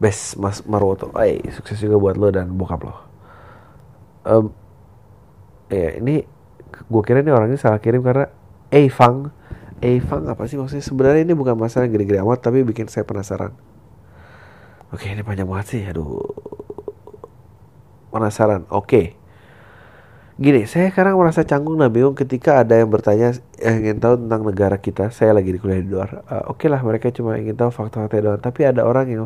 Best 0.00 0.40
mas 0.40 0.64
Marwoto. 0.64 1.12
Ay 1.16 1.40
sukses 1.52 1.76
juga 1.80 2.00
buat 2.00 2.16
lo 2.16 2.32
dan 2.32 2.52
bokap 2.56 2.80
lo. 2.84 2.94
Um, 4.26 4.50
ya 5.70 6.00
ini 6.00 6.26
gue 6.76 7.02
kira 7.06 7.22
ini 7.22 7.30
orangnya 7.30 7.60
salah 7.60 7.78
kirim 7.78 8.00
karena 8.00 8.32
Eifang. 8.72 9.30
Eifang 9.84 10.24
apa 10.32 10.48
sih 10.48 10.56
maksudnya? 10.56 10.82
Sebenarnya 10.82 11.22
ini 11.28 11.36
bukan 11.36 11.54
masalah 11.54 11.86
gede-gede 11.86 12.24
amat 12.24 12.40
tapi 12.40 12.64
bikin 12.64 12.88
saya 12.88 13.04
penasaran 13.04 13.52
oke 14.94 15.06
ini 15.06 15.22
panjang 15.26 15.48
banget 15.48 15.66
sih 15.66 15.82
aduh. 15.86 16.22
Penasaran 18.12 18.64
oke. 18.70 19.16
Gini 20.36 20.68
saya 20.68 20.92
sekarang 20.92 21.16
merasa 21.16 21.48
canggung 21.48 21.80
dan 21.80 21.88
bingung 21.88 22.12
ketika 22.12 22.60
ada 22.60 22.76
yang 22.76 22.92
bertanya 22.92 23.32
yang 23.56 23.76
ingin 23.80 23.98
tahu 23.98 24.14
tentang 24.20 24.42
negara 24.44 24.76
kita. 24.76 25.08
Saya 25.08 25.32
lagi 25.32 25.48
di 25.48 25.58
kuliah 25.58 25.80
di 25.80 25.88
luar. 25.88 26.22
Uh, 26.28 26.52
oke 26.52 26.68
lah 26.68 26.80
mereka 26.84 27.08
cuma 27.08 27.40
ingin 27.40 27.56
tahu 27.56 27.72
fakta-fakta 27.72 28.20
doang. 28.20 28.40
Tapi 28.40 28.60
ada 28.68 28.84
orang 28.84 29.06
yang 29.08 29.24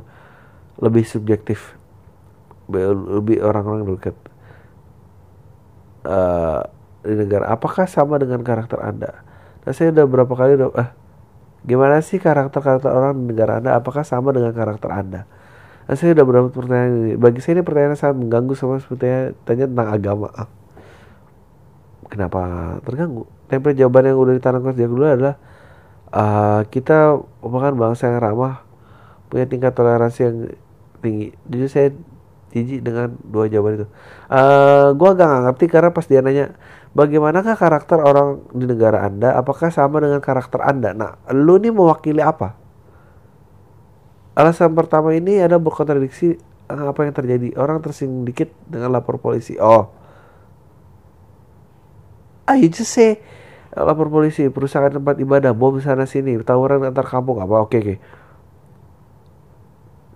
lebih 0.79 1.03
subjektif. 1.03 1.75
Lebih 2.71 3.43
orang-orang 3.43 3.83
dekat 3.91 4.15
uh, 6.07 6.63
di 7.03 7.15
negara. 7.19 7.51
Apakah 7.51 7.91
sama 7.91 8.23
dengan 8.23 8.47
karakter 8.47 8.79
anda? 8.79 9.27
Nah 9.67 9.73
saya 9.75 9.91
udah 9.91 10.07
berapa 10.07 10.31
kali 10.31 10.55
udah 10.57 10.71
eh, 10.79 10.91
gimana 11.67 11.99
sih 12.07 12.23
karakter 12.23 12.63
karakter 12.63 12.91
orang 12.95 13.19
di 13.19 13.35
negara 13.35 13.59
anda? 13.59 13.75
Apakah 13.75 14.07
sama 14.07 14.31
dengan 14.31 14.55
karakter 14.55 14.89
anda 14.95 15.27
saya 15.89 16.15
udah 16.15 16.25
berapa 16.27 16.49
pertanyaan 16.53 16.93
ini 16.97 17.13
bagi 17.17 17.41
saya 17.43 17.61
ini 17.61 17.65
pertanyaan 17.67 17.99
sangat 17.99 18.17
mengganggu 18.21 18.55
sama 18.55 18.79
seperti 18.79 19.35
tanya 19.47 19.67
tentang 19.67 19.89
agama 19.91 20.29
ah. 20.35 20.49
kenapa 22.07 22.41
terganggu 22.85 23.27
template 23.51 23.79
jawaban 23.79 24.11
yang 24.13 24.19
udah 24.19 24.35
ditanamkan 24.39 24.73
sejak 24.77 24.91
dulu 24.91 25.05
adalah 25.07 25.35
uh, 26.15 26.63
kita 26.71 27.19
merupakan 27.43 27.75
bangsa 27.75 28.11
yang 28.13 28.23
ramah 28.23 28.63
punya 29.31 29.47
tingkat 29.47 29.75
toleransi 29.75 30.21
yang 30.23 30.37
tinggi 31.03 31.35
jadi 31.51 31.67
saya 31.67 31.89
jijik 32.51 32.83
dengan 32.83 33.15
dua 33.23 33.47
jawaban 33.47 33.83
itu. 33.83 33.87
Uh, 33.87 34.35
eh, 34.35 34.87
gue 34.99 35.09
agak 35.09 35.27
gak 35.27 35.43
ngerti 35.47 35.65
karena 35.71 35.91
pas 35.95 36.07
dia 36.07 36.21
nanya 36.21 36.47
bagaimanakah 36.93 37.55
karakter 37.55 37.99
orang 38.03 38.43
di 38.51 38.67
negara 38.67 39.07
anda, 39.07 39.39
apakah 39.39 39.71
sama 39.71 40.03
dengan 40.03 40.19
karakter 40.19 40.59
anda? 40.59 40.91
Nah, 40.91 41.15
lu 41.31 41.63
ini 41.63 41.71
mewakili 41.71 42.19
apa? 42.19 42.59
Alasan 44.41 44.73
pertama 44.73 45.13
ini 45.13 45.37
ada 45.37 45.61
berkontradiksi 45.61 46.41
eh, 46.73 46.85
apa 46.89 47.05
yang 47.05 47.13
terjadi. 47.13 47.53
Orang 47.61 47.85
tersinggung 47.85 48.25
dikit 48.25 48.49
dengan 48.65 48.89
lapor 48.89 49.21
polisi. 49.21 49.61
Oh, 49.61 49.93
ah 52.49 52.57
you 52.57 52.73
just 52.73 52.89
say 52.89 53.21
lapor 53.77 54.09
polisi 54.09 54.49
perusahaan 54.49 54.89
tempat 54.89 55.21
ibadah 55.21 55.53
bom 55.53 55.77
sana 55.77 56.09
sini 56.09 56.41
tawuran 56.41 56.89
antar 56.89 57.05
kampung 57.05 57.37
apa? 57.45 57.61
Oke 57.61 57.77
okay, 57.77 57.81
oke. 57.85 57.95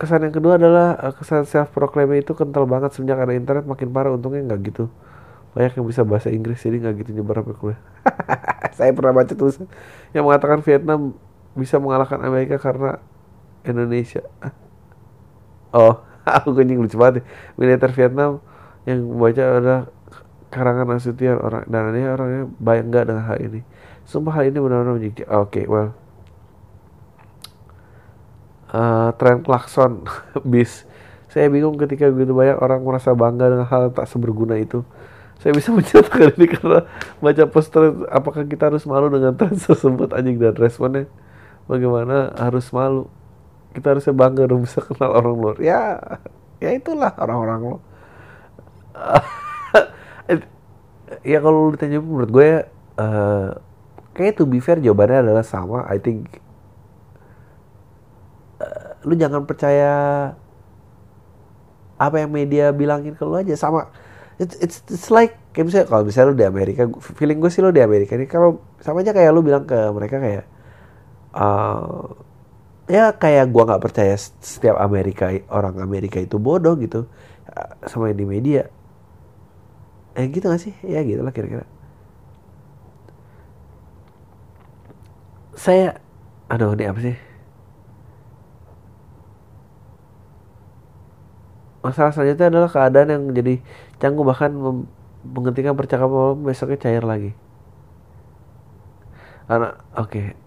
Kesan 0.00 0.24
yang 0.24 0.34
kedua 0.34 0.56
adalah 0.56 0.96
uh, 0.96 1.12
kesan 1.12 1.44
self 1.44 1.68
proclaim 1.76 2.08
itu 2.16 2.32
kental 2.32 2.64
banget 2.64 2.96
semenjak 2.96 3.20
ada 3.20 3.36
internet 3.36 3.68
makin 3.68 3.92
parah 3.92 4.16
untungnya 4.16 4.40
nggak 4.48 4.60
gitu. 4.72 4.88
Banyak 5.52 5.76
yang 5.76 5.86
bisa 5.86 6.00
bahasa 6.02 6.32
Inggris 6.32 6.64
jadi 6.64 6.80
nggak 6.80 6.94
gitu 7.04 7.10
nyebar 7.12 7.44
sampai 7.44 7.54
kuliah. 7.60 7.80
Saya 8.80 8.90
pernah 8.96 9.12
baca 9.12 9.36
tulisan 9.36 9.68
yang 10.16 10.24
mengatakan 10.24 10.64
Vietnam 10.64 11.12
bisa 11.54 11.76
mengalahkan 11.76 12.24
Amerika 12.24 12.56
karena 12.56 13.04
Indonesia 13.64 14.22
oh 15.76 16.04
aku 16.24 16.54
kencing 16.56 16.80
lucu 16.80 16.96
banget 16.96 17.24
militer 17.58 17.90
Vietnam 17.92 18.40
yang 18.84 19.00
baca 19.16 19.42
adalah 19.42 19.80
karangan 20.52 20.86
Nasution 20.86 21.40
orang 21.40 21.64
dan 21.66 21.90
ini 21.96 22.06
orangnya 22.06 22.42
bangga 22.62 23.00
dengan 23.08 23.24
hal 23.26 23.38
ini 23.42 23.60
sumpah 24.06 24.38
hal 24.38 24.52
ini 24.52 24.58
benar-benar 24.60 24.94
menjadi 24.94 25.22
oke 25.26 25.50
okay, 25.50 25.64
well 25.66 25.96
uh, 28.74 29.08
tren 29.14 29.40
klakson 29.46 30.02
bis. 30.50 30.82
Saya 31.30 31.50
bingung 31.50 31.78
ketika 31.78 32.10
begitu 32.10 32.34
banyak 32.34 32.58
orang 32.58 32.82
merasa 32.82 33.14
bangga 33.14 33.50
dengan 33.50 33.66
hal 33.66 33.94
tak 33.94 34.10
seberguna 34.10 34.58
itu. 34.58 34.82
Saya 35.42 35.50
bisa 35.54 35.70
menceritakan 35.74 36.34
ini 36.38 36.46
karena 36.46 36.78
baca 37.18 37.44
poster 37.50 38.06
apakah 38.10 38.46
kita 38.46 38.70
harus 38.70 38.86
malu 38.86 39.10
dengan 39.10 39.34
tren 39.34 39.54
tersebut 39.54 40.14
anjing 40.14 40.38
dan 40.38 40.54
responnya 40.58 41.06
bagaimana 41.70 42.34
harus 42.38 42.70
malu. 42.74 43.10
Kita 43.74 43.92
harusnya 43.92 44.14
bangga 44.14 44.46
dong 44.46 44.64
bisa 44.64 44.80
kenal 44.80 45.10
orang 45.10 45.34
luar. 45.34 45.56
Ya, 45.58 45.98
ya 46.62 46.70
itulah 46.70 47.10
orang-orang 47.18 47.74
lo. 47.74 47.78
ya 51.26 51.38
kalau 51.42 51.74
ditanya 51.74 51.98
menurut 51.98 52.30
gue 52.30 52.50
uh, 53.02 53.50
kayak 54.14 54.38
to 54.38 54.46
be 54.46 54.62
fair 54.62 54.78
jawabannya 54.78 55.26
adalah 55.26 55.42
sama. 55.42 55.82
I 55.90 55.98
think 55.98 56.44
lu 59.04 59.14
jangan 59.14 59.44
percaya 59.44 59.92
apa 62.00 62.16
yang 62.18 62.32
media 62.32 62.74
bilangin 62.74 63.14
ke 63.14 63.22
lu 63.22 63.38
aja 63.38 63.54
sama 63.54 63.86
it's 64.40 64.58
it's, 64.58 64.82
it's 64.90 65.08
like 65.14 65.38
kayak 65.54 65.70
misalnya 65.70 65.86
kalau 65.86 66.02
misalnya 66.02 66.28
lu 66.34 66.36
di 66.36 66.46
Amerika 66.48 66.82
feeling 67.14 67.38
gue 67.38 67.50
sih 67.52 67.62
lu 67.62 67.70
di 67.70 67.84
Amerika 67.84 68.18
ini 68.18 68.26
kalau 68.26 68.58
sama 68.82 69.06
aja 69.06 69.14
kayak 69.14 69.30
lu 69.30 69.46
bilang 69.46 69.62
ke 69.62 69.78
mereka 69.94 70.18
kayak 70.18 70.44
uh, 71.36 72.18
ya 72.84 73.16
kayak 73.16 73.48
gua 73.48 73.64
nggak 73.64 73.82
percaya 73.82 74.14
setiap 74.18 74.76
Amerika 74.76 75.32
orang 75.48 75.80
Amerika 75.80 76.20
itu 76.20 76.36
bodoh 76.36 76.76
gitu 76.76 77.08
uh, 77.48 77.70
sama 77.88 78.12
yang 78.12 78.20
di 78.20 78.26
media 78.28 78.62
eh 80.14 80.30
gitu 80.30 80.46
gak 80.46 80.62
sih 80.62 80.74
ya 80.86 81.02
gitu 81.02 81.26
lah 81.26 81.34
kira-kira 81.34 81.66
saya 85.58 85.98
aduh 86.46 86.76
ini 86.76 86.86
apa 86.86 87.00
sih 87.02 87.16
Masalah 91.84 92.16
selanjutnya 92.16 92.48
adalah 92.48 92.70
keadaan 92.72 93.08
yang 93.12 93.22
jadi 93.36 93.54
canggung 94.00 94.24
bahkan 94.24 94.56
menghentikan 95.20 95.76
percakapan 95.76 96.40
besoknya 96.40 96.80
cair 96.80 97.04
lagi. 97.04 97.36
anak 99.52 99.84
oke 99.92 100.08
okay. 100.08 100.43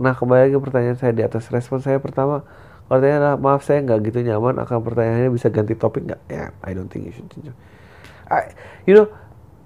Nah 0.00 0.12
kembali 0.12 0.50
lagi 0.50 0.56
pertanyaan 0.58 0.98
saya 0.98 1.12
di 1.14 1.22
atas. 1.22 1.46
Respon 1.50 1.78
saya 1.78 2.02
pertama 2.02 2.42
kalau 2.84 3.00
tanya 3.00 3.16
adalah 3.16 3.36
maaf 3.40 3.62
saya 3.64 3.80
nggak 3.80 4.12
gitu 4.12 4.18
nyaman 4.26 4.60
akan 4.60 4.84
pertanyaannya 4.84 5.30
bisa 5.32 5.48
ganti 5.48 5.74
topik 5.78 6.04
nggak? 6.04 6.20
Ya 6.28 6.34
yeah, 6.34 6.48
I 6.60 6.76
don't 6.76 6.90
think 6.90 7.08
you 7.08 7.12
should 7.14 7.30
I, 8.28 8.52
you 8.84 8.92
know 8.96 9.08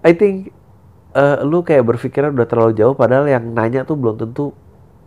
I 0.03 0.15
think 0.15 0.55
uh, 1.15 1.43
lu 1.43 1.67
kayak 1.67 1.83
berpikiran 1.87 2.35
udah 2.35 2.47
terlalu 2.47 2.73
jauh 2.79 2.95
padahal 2.95 3.27
yang 3.27 3.55
nanya 3.55 3.83
tuh 3.83 3.99
belum 3.99 4.19
tentu 4.19 4.55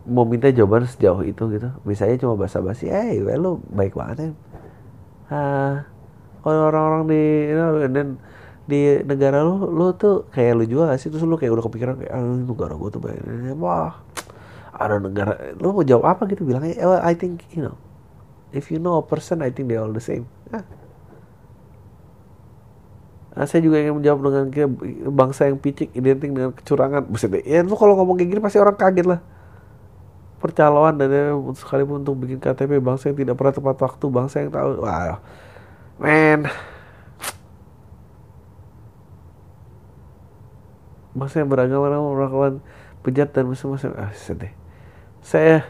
mau 0.02 0.26
minta 0.26 0.50
jawaban 0.50 0.84
sejauh 0.84 1.22
itu 1.22 1.46
gitu. 1.54 1.68
Misalnya 1.86 2.18
cuma 2.20 2.34
basa-basi 2.34 2.90
eh 2.90 3.16
hey, 3.16 3.24
well, 3.24 3.38
lu 3.38 3.52
baik 3.70 3.94
banget 3.94 4.16
ya 4.18 4.30
uh, 5.32 5.74
kalau 6.42 6.68
orang-orang 6.68 7.02
di 7.08 7.22
you 7.48 7.56
know, 7.56 7.70
dan 7.86 8.08
di 8.62 9.02
negara 9.02 9.42
lu 9.42 9.70
lu 9.70 9.94
tuh 9.94 10.26
kayak 10.30 10.58
lu 10.58 10.64
gak 10.66 10.98
sih? 10.98 11.08
Terus 11.08 11.24
lu 11.24 11.38
kayak 11.38 11.54
udah 11.54 11.64
kepikiran 11.64 11.94
kayak 11.98 12.12
ah 12.12 12.22
negara 12.22 12.74
gue 12.74 12.90
tuh 12.90 13.00
baik 13.02 13.20
wah 13.58 13.94
ada 14.82 14.96
negara 14.98 15.32
lu 15.58 15.70
mau 15.70 15.86
jawab 15.86 16.18
apa 16.18 16.26
gitu 16.30 16.42
bilangnya 16.42 16.78
well, 16.82 16.98
I 17.02 17.14
think 17.14 17.46
you 17.54 17.62
know 17.62 17.78
if 18.50 18.68
you 18.68 18.82
know 18.82 18.98
a 18.98 19.04
person 19.04 19.40
I 19.40 19.54
think 19.54 19.70
they 19.70 19.78
all 19.78 19.92
the 19.92 20.02
same 20.02 20.26
ah. 20.50 20.66
Nah, 23.32 23.48
saya 23.48 23.64
juga 23.64 23.80
ingin 23.80 23.96
menjawab 23.96 24.20
dengan 24.28 24.44
bangsa 25.08 25.48
yang 25.48 25.56
picik 25.56 25.88
identik 25.96 26.28
dengan 26.28 26.52
kecurangan. 26.52 27.08
Buset 27.08 27.32
deh. 27.32 27.40
Ya 27.48 27.64
lu 27.64 27.72
kalau 27.80 27.96
ngomong 27.96 28.20
kayak 28.20 28.28
gini 28.28 28.40
pasti 28.44 28.60
orang 28.60 28.76
kaget 28.76 29.08
lah. 29.08 29.20
Percaloan 30.36 31.00
dan 31.00 31.32
sekalipun 31.56 32.04
untuk 32.04 32.18
bikin 32.18 32.42
KTP 32.42 32.82
bangsa 32.82 33.08
yang 33.08 33.16
tidak 33.16 33.34
pernah 33.40 33.54
tepat 33.56 33.76
waktu, 33.78 34.06
bangsa 34.12 34.36
yang 34.44 34.52
tahu. 34.52 34.84
Wah, 34.84 35.22
men. 35.96 36.44
Bangsa 41.16 41.40
yang 41.40 41.48
beragama 41.48 41.88
melakukan 41.88 42.60
pejat 43.00 43.32
dan 43.32 43.48
musuh-musuh. 43.48 43.96
Ah, 43.96 44.12
sedih. 44.12 44.52
Saya 45.22 45.64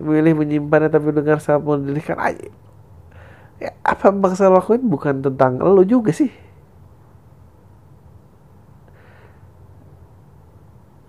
memilih 0.00 0.38
menyimpannya 0.38 0.88
tapi 0.88 1.12
dengar 1.12 1.42
saat 1.42 1.60
mau 1.60 1.76
dilihat 1.76 2.16
aja. 2.16 2.48
Ya, 3.60 3.76
apa 3.84 4.08
bangsa 4.08 4.48
lakuin 4.48 4.88
bukan 4.88 5.20
tentang 5.20 5.60
lo 5.60 5.84
juga 5.84 6.16
sih 6.16 6.32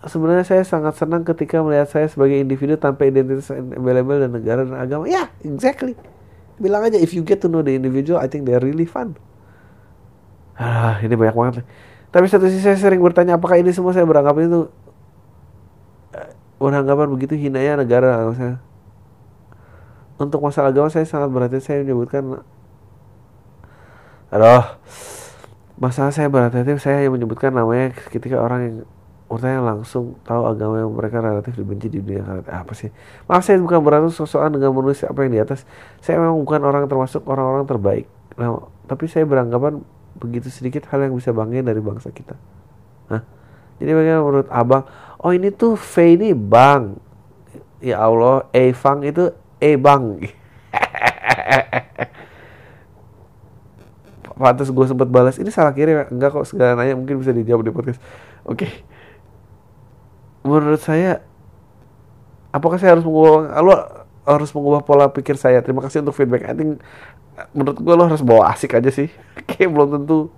sebenarnya 0.10 0.46
saya 0.48 0.64
sangat 0.66 0.98
senang 0.98 1.22
ketika 1.22 1.62
melihat 1.62 1.86
saya 1.86 2.10
sebagai 2.10 2.42
individu 2.42 2.74
tanpa 2.80 3.06
identitas 3.06 3.54
embel-embel 3.54 4.26
dan 4.26 4.32
negara 4.34 4.62
dan 4.66 4.78
agama. 4.78 5.06
Ya, 5.06 5.14
yeah, 5.14 5.28
exactly. 5.46 5.94
Bilang 6.58 6.90
aja 6.90 6.98
if 6.98 7.14
you 7.14 7.22
get 7.22 7.42
to 7.46 7.50
know 7.50 7.62
the 7.62 7.74
individual, 7.74 8.18
I 8.18 8.26
think 8.26 8.50
they're 8.50 8.62
really 8.62 8.90
fun. 8.90 9.14
Ah, 10.58 10.98
ini 11.06 11.14
banyak 11.14 11.36
banget. 11.38 11.54
Tapi 12.12 12.26
satu 12.28 12.50
sisi 12.50 12.66
saya 12.66 12.78
sering 12.78 13.02
bertanya 13.02 13.38
apakah 13.38 13.62
ini 13.62 13.72
semua 13.72 13.94
saya 13.94 14.04
beranggapan 14.04 14.50
itu 14.50 14.62
beranggapan 16.62 17.08
begitu 17.10 17.34
hinanya 17.34 17.82
negara 17.82 18.30
saya. 18.38 18.62
Untuk 20.22 20.38
masalah 20.46 20.70
agama 20.70 20.94
saya 20.94 21.10
sangat 21.10 21.34
berhati 21.34 21.58
saya 21.58 21.82
menyebutkan 21.82 22.46
Aduh 24.30 24.78
Masalah 25.82 26.14
saya 26.14 26.30
berhati-hati 26.30 26.78
saya 26.78 27.02
yang 27.02 27.18
menyebutkan 27.18 27.50
namanya 27.50 27.90
ketika 28.14 28.38
orang 28.38 28.62
yang 28.62 28.76
Urtanya 29.32 29.64
langsung 29.64 30.20
tahu 30.28 30.44
agama 30.44 30.84
yang 30.84 30.92
mereka 30.92 31.24
relatif 31.24 31.56
dibenci 31.56 31.88
di 31.88 32.04
dunia 32.04 32.20
karate. 32.20 32.52
Apa 32.52 32.76
sih? 32.76 32.92
Maaf 33.32 33.48
saya 33.48 33.64
bukan 33.64 33.80
berarti 33.80 34.12
sosokan 34.12 34.52
dengan 34.52 34.76
menulis 34.76 35.08
apa 35.08 35.24
yang 35.24 35.32
di 35.32 35.40
atas. 35.40 35.64
Saya 36.04 36.20
memang 36.20 36.44
bukan 36.44 36.60
orang 36.68 36.84
termasuk 36.92 37.24
orang-orang 37.24 37.64
terbaik. 37.64 38.12
Nah, 38.36 38.68
tapi 38.92 39.08
saya 39.08 39.24
beranggapan 39.24 39.80
begitu 40.20 40.52
sedikit 40.52 40.84
hal 40.92 41.08
yang 41.08 41.16
bisa 41.16 41.32
bangga 41.32 41.64
dari 41.64 41.80
bangsa 41.80 42.12
kita. 42.12 42.36
Hah? 43.08 43.24
Jadi 43.80 43.92
bagaimana 43.96 44.20
menurut 44.20 44.50
abang? 44.52 44.84
Oh 45.22 45.32
ini 45.32 45.54
tuh 45.54 45.78
V 45.78 46.18
ini 46.18 46.34
bang. 46.34 46.98
Ya 47.82 48.02
Allah, 48.02 48.50
E 48.54 48.74
Fang 48.74 49.06
itu 49.06 49.30
E 49.62 49.78
bang. 49.78 50.18
Pantas 54.42 54.74
gue 54.74 54.86
sempat 54.90 55.06
balas 55.06 55.38
ini 55.38 55.54
salah 55.54 55.70
kirim 55.70 56.02
enggak 56.10 56.34
kok 56.34 56.50
segala 56.50 56.74
nanya 56.74 56.98
mungkin 56.98 57.22
bisa 57.22 57.30
dijawab 57.30 57.62
di 57.62 57.70
podcast. 57.70 58.02
Oke. 58.42 58.66
Okay 58.66 58.74
menurut 60.42 60.82
saya 60.82 61.22
apakah 62.50 62.82
saya 62.82 62.98
harus 62.98 63.06
mengubah 63.06 63.62
lo 63.62 63.74
harus 64.26 64.50
mengubah 64.54 64.82
pola 64.86 65.06
pikir 65.10 65.38
saya 65.38 65.62
terima 65.62 65.82
kasih 65.86 66.02
untuk 66.02 66.18
feedback 66.18 66.50
I 66.50 66.54
think 66.58 66.82
menurut 67.54 67.78
gue 67.78 67.94
lo 67.94 68.06
harus 68.10 68.22
bawa 68.22 68.54
asik 68.54 68.78
aja 68.78 68.90
sih 68.90 69.10
kayak 69.50 69.70
belum 69.70 70.02
tentu 70.02 70.34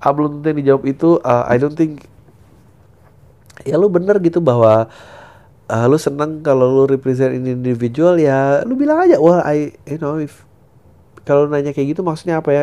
ah, 0.00 0.12
belum 0.12 0.40
tentu 0.40 0.46
yang 0.52 0.58
dijawab 0.60 0.82
itu 0.88 1.08
uh, 1.24 1.44
I 1.48 1.56
don't 1.56 1.76
think 1.76 2.04
ya 3.62 3.78
lo 3.78 3.86
bener 3.86 4.18
gitu 4.18 4.42
bahwa 4.42 4.90
uh, 5.70 5.86
lo 5.86 5.94
seneng 5.94 6.42
kalau 6.42 6.66
lo 6.66 6.84
represent 6.90 7.30
individual 7.38 8.18
ya 8.18 8.66
lo 8.66 8.74
bilang 8.74 9.06
aja 9.06 9.22
wah 9.22 9.46
I 9.46 9.70
you 9.86 10.02
know 10.02 10.18
if 10.18 10.42
kalau 11.24 11.48
nanya 11.48 11.72
kayak 11.72 11.96
gitu 11.96 12.04
maksudnya 12.04 12.44
apa 12.44 12.52
ya? 12.52 12.62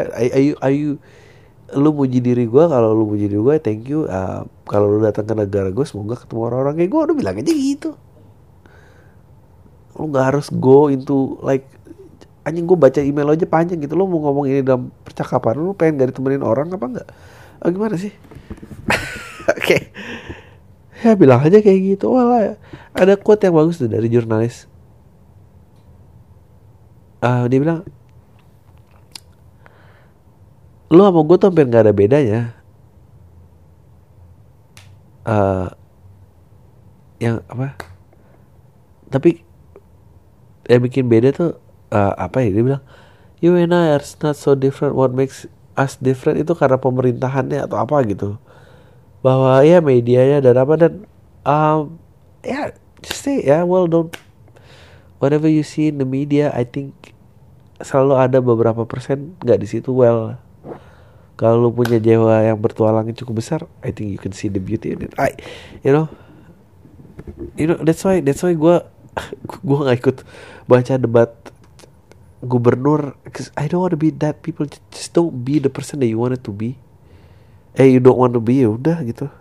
Are 0.62 0.74
you 0.74 1.02
lu 1.72 1.96
muji 1.96 2.20
diri 2.20 2.46
gue 2.46 2.64
kalau 2.68 2.94
lu 2.94 3.10
muji 3.10 3.26
diri 3.26 3.42
gue 3.42 3.56
thank 3.58 3.90
you. 3.90 4.06
Uh, 4.06 4.46
kalau 4.70 4.88
lu 4.88 5.02
datang 5.02 5.26
ke 5.26 5.34
negara 5.34 5.74
gue 5.74 5.86
semoga 5.88 6.16
ketemu 6.16 6.42
orang-orang 6.48 6.74
kayak 6.78 6.90
gue 6.94 7.02
udah 7.02 7.16
bilang 7.18 7.36
aja 7.42 7.52
gitu. 7.52 7.90
Lu 9.98 10.06
nggak 10.14 10.26
harus 10.34 10.48
go 10.54 10.94
into 10.94 11.42
like 11.42 11.66
anjing 12.46 12.70
gue 12.70 12.78
baca 12.78 13.02
email 13.02 13.34
aja 13.34 13.50
panjang 13.50 13.82
gitu. 13.82 13.98
Lu 13.98 14.06
mau 14.06 14.22
ngomong 14.30 14.46
ini 14.46 14.62
dalam 14.62 14.94
percakapan 15.02 15.58
lu 15.58 15.74
pengen 15.74 15.98
gak 15.98 16.14
ditemenin 16.14 16.46
orang 16.46 16.70
apa 16.70 16.86
enggak 16.86 17.10
oh, 17.66 17.70
gimana 17.74 17.96
sih? 17.98 18.14
Oke. 19.58 19.58
okay. 19.58 19.82
Ya 21.02 21.18
bilang 21.18 21.42
aja 21.42 21.58
kayak 21.60 21.98
gitu. 21.98 22.14
Wala 22.14 22.62
ada 22.94 23.14
quote 23.18 23.44
yang 23.46 23.58
bagus 23.58 23.82
tuh 23.82 23.90
dari 23.90 24.08
jurnalis. 24.08 24.70
Uh, 27.22 27.46
dia 27.46 27.62
bilang 27.62 27.86
lu 30.90 31.02
sama 31.06 31.22
gue 31.24 31.38
tuh 31.38 31.48
hampir 31.50 31.66
nggak 31.66 31.84
ada 31.90 31.94
bedanya. 31.94 32.42
Uh, 35.22 35.70
yang 37.22 37.46
apa? 37.46 37.78
Tapi 39.10 39.46
yang 40.66 40.82
bikin 40.82 41.06
beda 41.10 41.30
tuh 41.34 41.52
uh, 41.94 42.14
apa 42.18 42.46
ya? 42.46 42.50
Dia 42.54 42.64
bilang 42.64 42.84
you 43.42 43.58
and 43.58 43.74
I 43.74 43.98
are 43.98 44.06
not 44.22 44.38
so 44.38 44.54
different. 44.54 44.94
What 44.94 45.14
makes 45.14 45.46
us 45.78 45.98
different 45.98 46.42
itu 46.42 46.54
karena 46.54 46.78
pemerintahannya 46.78 47.66
atau 47.66 47.80
apa 47.80 48.04
gitu 48.06 48.38
bahwa 49.22 49.62
ya 49.62 49.82
medianya 49.82 50.42
dan 50.42 50.58
apa 50.58 50.74
dan 50.78 50.94
um, 51.46 51.98
ya 52.42 52.50
yeah, 52.50 52.66
just 53.06 53.22
say 53.22 53.42
ya 53.42 53.62
yeah, 53.62 53.64
well 53.66 53.86
don't 53.86 54.18
whatever 55.22 55.46
you 55.46 55.62
see 55.62 55.94
in 55.94 56.02
the 56.02 56.08
media 56.08 56.50
I 56.54 56.66
think 56.66 57.14
selalu 57.82 58.18
ada 58.18 58.38
beberapa 58.42 58.86
persen 58.86 59.38
nggak 59.42 59.60
di 59.62 59.68
situ 59.70 59.94
well 59.94 60.38
kalau 61.38 61.58
lu 61.58 61.70
punya 61.74 61.98
jiwa 61.98 62.46
yang 62.46 62.58
bertualang 62.58 63.10
yang 63.10 63.18
cukup 63.18 63.42
besar 63.42 63.66
I 63.82 63.94
think 63.94 64.14
you 64.14 64.22
can 64.22 64.34
see 64.34 64.50
the 64.50 64.62
beauty 64.62 64.94
in 64.94 65.10
it. 65.10 65.14
I 65.18 65.34
you 65.82 65.90
know 65.90 66.10
you 67.58 67.66
know 67.66 67.78
that's 67.82 68.06
why 68.06 68.22
that's 68.22 68.42
why 68.46 68.54
gue 68.54 68.76
gue 69.66 69.78
nggak 69.82 69.98
ikut 70.02 70.18
baca 70.70 70.94
debat 71.02 71.34
gubernur 72.42 73.18
cause 73.30 73.54
I 73.54 73.70
don't 73.70 73.86
want 73.86 73.94
to 73.94 74.02
be 74.02 74.10
that 74.22 74.42
people 74.42 74.66
just 74.66 75.14
don't 75.14 75.46
be 75.46 75.62
the 75.62 75.70
person 75.70 76.02
that 76.02 76.10
you 76.10 76.18
wanted 76.18 76.42
to 76.46 76.54
be 76.54 76.78
eh 77.78 77.88
you 77.88 78.04
don't 78.04 78.20
want 78.20 78.36
to 78.36 78.42
be 78.44 78.64
ya 78.64 78.70
udah 78.72 79.00
gitu. 79.06 79.32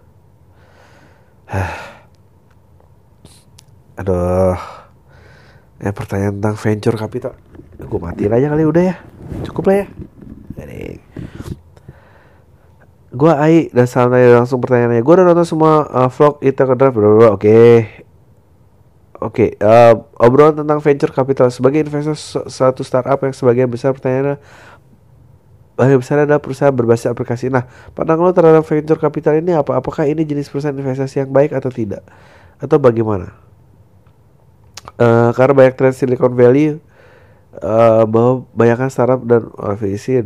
Aduh. 3.98 4.56
Ya 5.80 5.96
pertanyaan 5.96 6.36
tentang 6.36 6.56
venture 6.60 6.96
capital. 6.96 7.32
Gue 7.80 8.00
matiin 8.00 8.32
aja 8.36 8.52
kali 8.52 8.68
udah 8.68 8.84
ya. 8.84 8.96
Cukup 9.48 9.72
lah 9.72 9.76
ya. 9.80 9.86
Jadi, 10.60 11.00
gue 13.16 13.32
Ai 13.32 13.72
dan 13.72 13.88
santai 13.88 14.28
langsung 14.28 14.60
pertanyaannya. 14.60 15.00
Gue 15.00 15.14
udah 15.16 15.26
nonton 15.32 15.48
semua 15.48 15.88
uh, 15.88 16.10
vlog 16.12 16.36
itu 16.44 16.60
ke 16.60 16.74
drive 16.76 16.96
oke. 17.00 17.32
Oke 17.32 17.36
okay, 19.20 19.50
uh, 19.60 20.00
obrolan 20.20 20.64
tentang 20.64 20.80
venture 20.84 21.12
capital. 21.12 21.48
Sebagai 21.48 21.84
investor 21.84 22.16
suatu 22.48 22.80
startup 22.84 23.20
yang 23.20 23.32
sebagian 23.32 23.68
besar 23.68 23.92
pertanyaannya 23.92 24.40
Bagian 25.80 25.96
besar 25.96 26.28
adalah 26.28 26.44
perusahaan 26.44 26.76
berbasis 26.76 27.08
aplikasi. 27.08 27.48
Nah, 27.48 27.64
pandangan 27.96 28.28
lo 28.28 28.32
terhadap 28.36 28.68
venture 28.68 29.00
capital 29.00 29.40
ini 29.40 29.56
apa? 29.56 29.80
Apakah 29.80 30.04
ini 30.04 30.28
jenis 30.28 30.52
perusahaan 30.52 30.76
investasi 30.76 31.24
yang 31.24 31.32
baik 31.32 31.56
atau 31.56 31.72
tidak? 31.72 32.04
Atau 32.60 32.76
bagaimana? 32.76 33.32
Uh, 35.00 35.32
karena 35.32 35.56
banyak 35.56 35.74
tren 35.80 35.96
Silicon 35.96 36.36
Valley 36.36 36.76
uh, 37.64 38.04
bahwa 38.04 38.44
banyakkan 38.52 38.92
startup 38.92 39.24
dan 39.24 39.48
afiliasi 39.56 40.20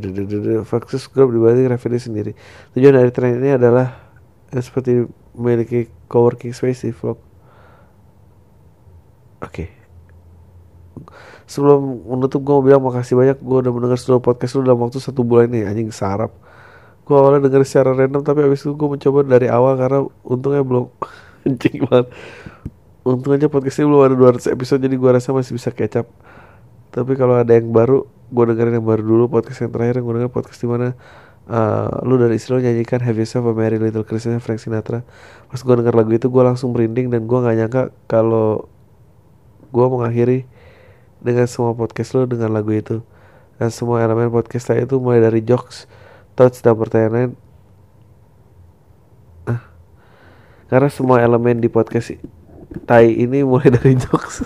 Focus 0.66 1.06
Group 1.06 1.30
dibanding 1.30 1.70
revenue 1.70 2.02
sendiri. 2.02 2.32
Tujuan 2.74 2.98
dari 2.98 3.14
tren 3.14 3.38
ini 3.38 3.54
adalah 3.54 3.94
ya, 4.50 4.58
seperti 4.58 5.06
memiliki 5.38 5.86
coworking 6.10 6.50
space 6.50 6.82
di 6.82 6.90
vlog. 6.90 7.22
Oke. 9.38 9.70
Okay. 9.70 9.83
Sebelum 11.44 12.08
menutup 12.08 12.40
gue 12.40 12.54
mau 12.56 12.64
bilang 12.64 12.82
makasih 12.84 13.14
banyak. 13.14 13.38
Gue 13.40 13.58
udah 13.64 13.72
mendengar 13.72 13.98
seluruh 14.00 14.22
podcast 14.24 14.56
lu 14.56 14.64
dalam 14.64 14.80
waktu 14.80 14.98
satu 15.00 15.20
bulan 15.22 15.52
ini 15.52 15.68
anjing 15.68 15.92
sarap. 15.92 16.32
Gue 17.04 17.16
awalnya 17.16 17.48
denger 17.48 17.68
secara 17.68 17.92
random 17.92 18.24
tapi 18.24 18.40
abis 18.48 18.64
itu 18.64 18.72
gue 18.72 18.88
mencoba 18.88 19.20
dari 19.28 19.52
awal 19.52 19.76
karena 19.76 20.08
untungnya 20.24 20.64
belum. 20.64 20.88
Anjing 21.44 21.84
banget. 21.84 22.08
Untung 23.04 23.36
aja 23.36 23.52
podcast 23.52 23.84
ini 23.84 23.92
belum 23.92 24.00
ada 24.00 24.16
200 24.16 24.48
episode 24.48 24.80
jadi 24.80 24.96
gua 24.96 25.20
rasa 25.20 25.36
masih 25.36 25.52
bisa 25.52 25.68
kecap. 25.68 26.08
Tapi 26.88 27.12
kalau 27.20 27.36
ada 27.36 27.52
yang 27.52 27.68
baru 27.68 28.08
gua 28.32 28.48
dengerin 28.48 28.80
yang 28.80 28.86
baru 28.88 29.04
dulu 29.04 29.28
podcast 29.28 29.60
yang 29.60 29.76
terakhir 29.76 30.00
yang 30.00 30.08
gua 30.08 30.14
denger 30.16 30.32
podcast 30.32 30.56
di 30.56 30.68
mana 30.72 30.96
uh, 31.52 32.00
lu 32.00 32.16
dari 32.16 32.40
istri 32.40 32.56
lu 32.56 32.64
nyanyikan 32.64 33.04
Have 33.04 33.20
Yourself 33.20 33.44
a 33.44 33.52
Merry 33.52 33.76
Little 33.76 34.08
Christmas 34.08 34.40
Frank 34.40 34.56
Sinatra. 34.56 35.04
Pas 35.52 35.60
gua 35.60 35.84
denger 35.84 35.92
lagu 35.92 36.16
itu 36.16 36.32
gua 36.32 36.48
langsung 36.48 36.72
merinding 36.72 37.12
dan 37.12 37.28
gua 37.28 37.44
nggak 37.44 37.56
nyangka 37.60 37.82
kalau 38.08 38.72
gua 39.68 39.92
mengakhiri 39.92 40.48
dengan 41.24 41.48
semua 41.48 41.72
podcast 41.72 42.12
lu 42.12 42.28
dengan 42.28 42.52
lagu 42.52 42.70
itu. 42.70 43.00
Dan 43.56 43.72
semua 43.72 44.04
elemen 44.04 44.28
podcast 44.28 44.68
saya 44.68 44.84
itu 44.84 45.00
mulai 45.00 45.24
dari 45.24 45.40
jokes, 45.40 45.88
thoughts 46.36 46.60
dan 46.60 46.76
pertanyaan 46.76 47.12
lain 47.14 47.32
karena 50.68 50.88
semua 50.90 51.22
elemen 51.22 51.62
di 51.62 51.68
podcast 51.70 52.18
Tai 52.88 53.06
ini 53.06 53.46
mulai 53.46 53.70
dari 53.70 53.94
jokes 54.04 54.42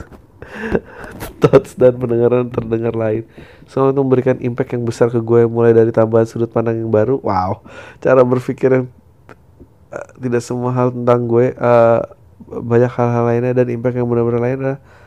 thoughts 1.41 1.73
dan 1.77 1.97
pendengaran 1.97 2.49
terdengar 2.53 2.93
lain. 2.97 3.25
Semua 3.69 3.93
itu 3.93 4.01
memberikan 4.01 4.37
impact 4.41 4.77
yang 4.77 4.85
besar 4.85 5.09
ke 5.09 5.21
gue 5.21 5.49
mulai 5.49 5.73
dari 5.77 5.89
tambahan 5.89 6.29
sudut 6.29 6.53
pandang 6.53 6.77
yang 6.85 6.93
baru. 6.93 7.17
Wow 7.25 7.65
cara 8.05 8.21
berpikir 8.25 8.69
yang 8.69 8.87
uh, 9.89 10.09
tidak 10.21 10.45
semua 10.45 10.73
hal 10.77 10.93
tentang 10.93 11.25
gue. 11.25 11.57
Uh, 11.57 12.05
banyak 12.49 12.93
hal-hal 12.93 13.25
lainnya 13.29 13.53
dan 13.57 13.67
impact 13.73 13.97
yang 13.97 14.09
benar-benar 14.09 14.41
lain 14.41 14.57
adalah 14.61 14.79
uh, 14.79 14.98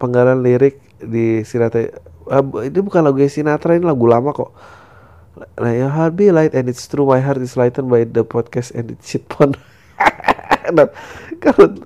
penggalan 0.00 0.40
lirik 0.40 0.80
di 0.98 1.44
Sinatra 1.44 1.92
uh, 2.32 2.42
ini 2.64 2.80
bukan 2.80 3.04
lagu 3.04 3.20
Sinatra 3.28 3.76
ini 3.76 3.84
lagu 3.84 4.08
lama 4.08 4.32
kok 4.32 4.50
Nah, 5.58 5.70
your 5.74 5.92
heart 5.92 6.18
be 6.18 6.34
light 6.34 6.54
and 6.54 6.66
it's 6.66 6.86
true 6.90 7.06
my 7.06 7.22
heart 7.22 7.38
is 7.38 7.54
lightened 7.54 7.86
by 7.86 8.02
the 8.02 8.26
podcast 8.26 8.74
and 8.74 8.90
it's 8.94 9.06
shit 9.06 9.22
pon. 9.30 9.54
Dan 10.76 10.90
kalau 11.38 11.78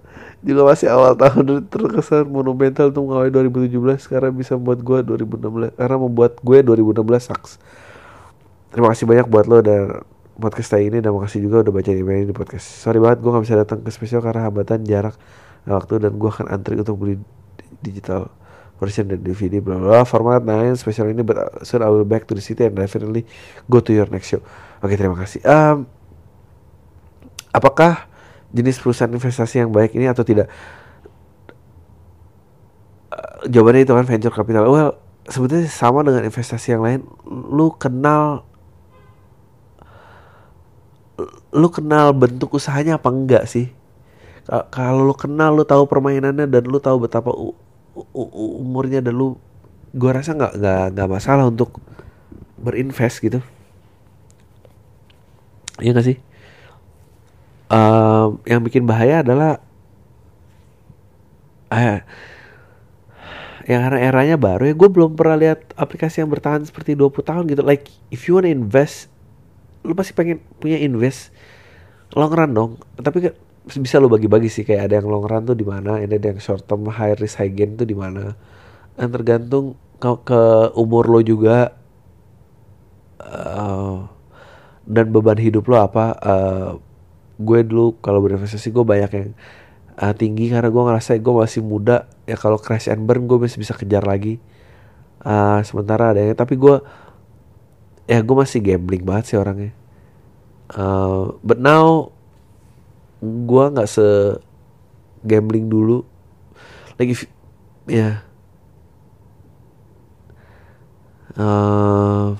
juga 0.42 0.62
masih 0.66 0.88
awal 0.90 1.14
tahun 1.14 1.68
terkesan 1.68 2.26
monumental 2.26 2.90
untuk 2.90 3.12
mengawali 3.12 3.30
2017 3.30 4.10
karena 4.10 4.30
bisa 4.34 4.58
membuat 4.58 4.80
gue 4.82 4.98
2016 5.28 5.78
karena 5.78 5.96
membuat 6.00 6.32
gue 6.40 6.58
2016 6.64 7.28
sucks. 7.28 7.60
Terima 8.72 8.88
kasih 8.90 9.04
banyak 9.04 9.26
buat 9.28 9.44
lo 9.44 9.60
dan 9.60 10.00
podcast 10.40 10.72
saya 10.72 10.88
ini 10.88 11.04
dan 11.04 11.12
makasih 11.12 11.44
juga 11.44 11.60
udah 11.62 11.72
baca 11.76 11.90
email 11.92 12.24
di 12.24 12.34
podcast. 12.34 12.64
Sorry 12.64 12.98
banget 12.98 13.20
gue 13.20 13.30
gak 13.30 13.44
bisa 13.44 13.56
datang 13.60 13.84
ke 13.84 13.90
spesial 13.92 14.24
karena 14.24 14.48
hambatan 14.48 14.82
jarak 14.88 15.14
waktu 15.66 16.02
dan 16.02 16.18
gue 16.18 16.30
akan 16.30 16.50
antri 16.50 16.74
untuk 16.74 16.98
beli 16.98 17.14
digital 17.82 18.30
version 18.82 19.06
dan 19.06 19.22
DVD 19.22 19.62
bla 19.62 19.78
bla 19.78 20.02
format 20.02 20.42
lain 20.42 20.74
spesial 20.74 21.06
ini 21.06 21.22
but 21.22 21.38
soon 21.62 21.86
I 21.86 21.90
will 21.90 22.02
back 22.02 22.26
to 22.26 22.34
the 22.34 22.42
city 22.42 22.66
and 22.66 22.74
definitely 22.74 23.22
go 23.70 23.78
to 23.78 23.94
your 23.94 24.10
next 24.10 24.34
show. 24.34 24.42
Oke 24.82 24.98
terima 24.98 25.14
kasih. 25.14 25.38
Um, 25.46 25.86
apakah 27.54 28.10
jenis 28.50 28.82
perusahaan 28.82 29.14
investasi 29.14 29.62
yang 29.62 29.70
baik 29.70 29.94
ini 29.94 30.10
atau 30.10 30.26
tidak? 30.26 30.50
Uh, 33.14 33.46
jawabannya 33.46 33.86
itu 33.86 33.94
kan 33.94 34.06
venture 34.06 34.34
capital. 34.34 34.66
Well 34.66 34.98
sebetulnya 35.30 35.70
sama 35.70 36.02
dengan 36.02 36.26
investasi 36.26 36.74
yang 36.74 36.82
lain. 36.82 37.06
Lu 37.30 37.70
kenal 37.78 38.42
lu 41.52 41.68
kenal 41.68 42.10
bentuk 42.16 42.50
usahanya 42.56 42.98
apa 42.98 43.12
enggak 43.12 43.46
sih? 43.46 43.70
Kalau 44.46 45.06
lu 45.06 45.14
kenal, 45.14 45.54
lu 45.54 45.62
tahu 45.62 45.86
permainannya 45.86 46.50
dan 46.50 46.62
lu 46.66 46.82
tahu 46.82 47.06
betapa 47.06 47.30
umurnya 48.14 48.98
dan 48.98 49.14
lu 49.14 49.38
gua 49.94 50.18
rasa 50.18 50.34
nggak 50.34 50.58
nggak 50.58 50.84
nggak 50.96 51.08
masalah 51.08 51.46
untuk 51.46 51.78
berinvest 52.58 53.22
gitu. 53.22 53.38
Iya 55.82 55.90
gak 55.98 56.06
sih? 56.06 56.18
Um, 57.72 58.38
yang 58.44 58.60
bikin 58.62 58.84
bahaya 58.86 59.24
adalah 59.24 59.58
eh, 61.72 62.04
yang 63.66 63.80
karena 63.88 63.98
eranya 63.98 64.36
baru 64.38 64.70
ya. 64.70 64.74
Gue 64.76 64.88
belum 64.92 65.18
pernah 65.18 65.38
lihat 65.40 65.74
aplikasi 65.74 66.22
yang 66.22 66.30
bertahan 66.30 66.62
seperti 66.62 66.94
20 66.94 67.22
tahun 67.24 67.44
gitu. 67.50 67.62
Like 67.66 67.90
if 68.14 68.28
you 68.30 68.38
wanna 68.38 68.52
invest 68.52 69.10
lu 69.82 69.98
pasti 69.98 70.14
pengen 70.14 70.38
punya 70.62 70.78
invest 70.78 71.34
long 72.14 72.30
run 72.30 72.52
dong. 72.54 72.72
Tapi 73.00 73.32
bisa 73.62 74.02
lo 74.02 74.10
bagi-bagi 74.10 74.50
sih 74.50 74.66
kayak 74.66 74.90
ada 74.90 74.94
yang 74.98 75.06
long 75.06 75.26
run 75.26 75.46
tuh 75.46 75.54
di 75.54 75.62
mana, 75.62 76.02
ini 76.02 76.18
ada 76.18 76.34
yang 76.34 76.42
short 76.42 76.66
term 76.66 76.86
high 76.90 77.14
risk 77.14 77.38
high 77.38 77.50
gain 77.50 77.78
tuh 77.78 77.86
di 77.86 77.94
mana. 77.94 78.34
Dan 78.98 79.08
tergantung 79.14 79.78
ke, 80.02 80.10
ke 80.26 80.42
umur 80.74 81.06
lo 81.06 81.20
juga 81.22 81.70
uh, 83.22 84.06
dan 84.82 85.06
beban 85.14 85.38
hidup 85.38 85.70
lo 85.70 85.78
apa. 85.78 86.04
Uh, 86.18 86.70
gue 87.38 87.60
dulu 87.66 87.98
kalau 88.02 88.18
berinvestasi 88.22 88.70
gue 88.74 88.84
banyak 88.84 89.10
yang 89.14 89.28
uh, 89.98 90.14
tinggi 90.14 90.50
karena 90.50 90.68
gue 90.68 90.82
ngerasa 90.82 91.18
gue 91.18 91.34
masih 91.34 91.62
muda 91.62 92.06
ya 92.26 92.38
kalau 92.38 92.58
crash 92.58 92.90
and 92.90 93.06
burn 93.06 93.30
gue 93.30 93.38
masih 93.38 93.62
bisa 93.62 93.74
kejar 93.78 94.02
lagi. 94.02 94.42
Uh, 95.22 95.62
sementara 95.62 96.10
ada 96.10 96.18
yang 96.18 96.34
tapi 96.34 96.58
gue 96.58 96.82
ya 98.10 98.18
gue 98.18 98.36
masih 98.36 98.58
gambling 98.58 99.06
banget 99.06 99.34
sih 99.34 99.38
orangnya. 99.38 99.70
Uh, 100.72 101.38
but 101.46 101.62
now 101.62 102.10
gue 103.22 103.64
nggak 103.70 103.86
se 103.86 104.36
gambling 105.22 105.70
dulu. 105.70 106.02
Lagi 106.98 107.14
ya. 107.86 108.26
Uh, 111.32 112.36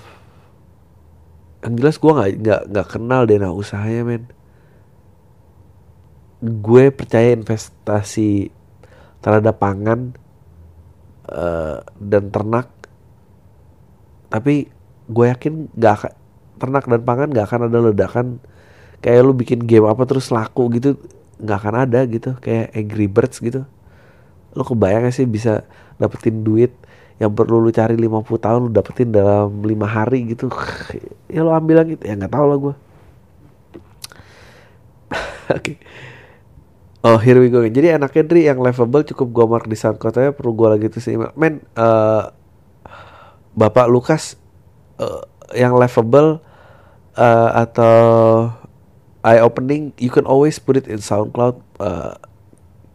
yang 1.64 1.74
jelas 1.78 1.96
gue 1.96 2.12
nggak 2.12 2.30
nggak 2.42 2.62
nggak 2.74 2.88
kenal 2.90 3.22
dana 3.24 3.54
usahanya 3.54 4.02
men. 4.02 4.24
Gue 6.42 6.90
percaya 6.90 7.30
investasi 7.38 8.50
terhadap 9.22 9.62
pangan 9.62 10.18
uh, 11.30 11.86
dan 12.02 12.34
ternak. 12.34 12.66
Tapi 14.26 14.66
gue 15.06 15.26
yakin 15.28 15.70
gak 15.76 15.94
akan 16.02 16.12
ternak 16.58 16.84
dan 16.88 17.02
pangan 17.04 17.28
gak 17.30 17.46
akan 17.46 17.60
ada 17.68 17.78
ledakan 17.84 18.26
kayak 19.02 19.20
lu 19.26 19.34
bikin 19.34 19.66
game 19.66 19.84
apa 19.90 20.06
terus 20.06 20.30
laku 20.30 20.70
gitu 20.78 20.96
nggak 21.42 21.58
akan 21.58 21.74
ada 21.84 22.00
gitu. 22.06 22.38
Kayak 22.38 22.72
Angry 22.72 23.06
Birds 23.10 23.36
gitu. 23.42 23.66
Lu 24.54 24.62
kebayang 24.62 25.10
sih 25.10 25.26
bisa 25.26 25.66
dapetin 25.98 26.46
duit 26.46 26.72
yang 27.20 27.34
perlu 27.34 27.62
lu 27.62 27.70
cari 27.70 27.94
50 27.94 28.24
tahun 28.38 28.60
lu 28.66 28.70
dapetin 28.70 29.10
dalam 29.10 29.60
lima 29.66 29.90
hari 29.90 30.32
gitu? 30.32 30.48
Ya 31.32 31.40
lu 31.40 31.48
ambil 31.48 31.80
gitu 31.88 32.04
ya 32.04 32.12
nggak 32.12 32.28
tahu 32.28 32.44
lah 32.44 32.58
gue 32.60 32.74
oke. 35.48 35.60
Okay. 35.60 35.76
Oh 37.02 37.18
here 37.18 37.34
we 37.42 37.50
go. 37.50 37.66
Jadi 37.66 37.98
enaknya 37.98 38.22
Dri 38.22 38.46
yang 38.46 38.62
levelable 38.62 39.02
cukup 39.02 39.28
gue 39.34 39.44
mark 39.50 39.66
di 39.66 39.74
SoundCloud 39.74 40.14
aja 40.22 40.30
Perlu 40.30 40.54
gue 40.54 40.68
lagi 40.70 40.86
tuh 40.86 41.02
sih 41.02 41.18
Men 41.34 41.58
uh, 41.74 42.30
Bapak 43.58 43.90
Lukas 43.90 44.38
uh, 45.02 45.26
Yang 45.50 45.82
levelable 45.82 46.28
uh, 47.18 47.50
Atau 47.58 47.98
eye 49.22 49.40
opening 49.42 49.94
you 49.98 50.10
can 50.10 50.26
always 50.26 50.58
put 50.58 50.78
it 50.78 50.86
in 50.90 50.98
SoundCloud. 50.98 51.58
Uh, 51.78 52.14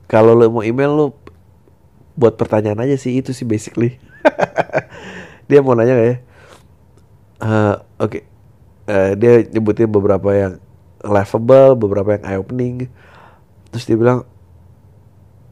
kalau 0.08 0.36
lo 0.36 0.48
mau 0.48 0.64
email 0.64 0.92
lo 0.92 1.06
buat 2.16 2.36
pertanyaan 2.40 2.80
aja 2.84 2.96
sih 3.00 3.20
itu 3.20 3.32
sih 3.36 3.48
basically. 3.48 4.00
Dia 5.48 5.64
mau 5.64 5.76
nanya 5.76 5.96
gak 5.96 6.08
ya? 6.08 6.18
Uh, 7.38 7.76
oke. 8.04 8.12
Okay. 8.12 8.24
uh, 8.88 9.12
dia 9.14 9.46
nyebutin 9.48 9.88
beberapa 9.88 10.34
yang 10.34 10.54
laughable 11.04 11.78
beberapa 11.78 12.18
yang 12.18 12.24
eye 12.26 12.40
opening 12.40 12.76
terus 13.70 13.86
dia 13.86 13.94
bilang 14.00 14.26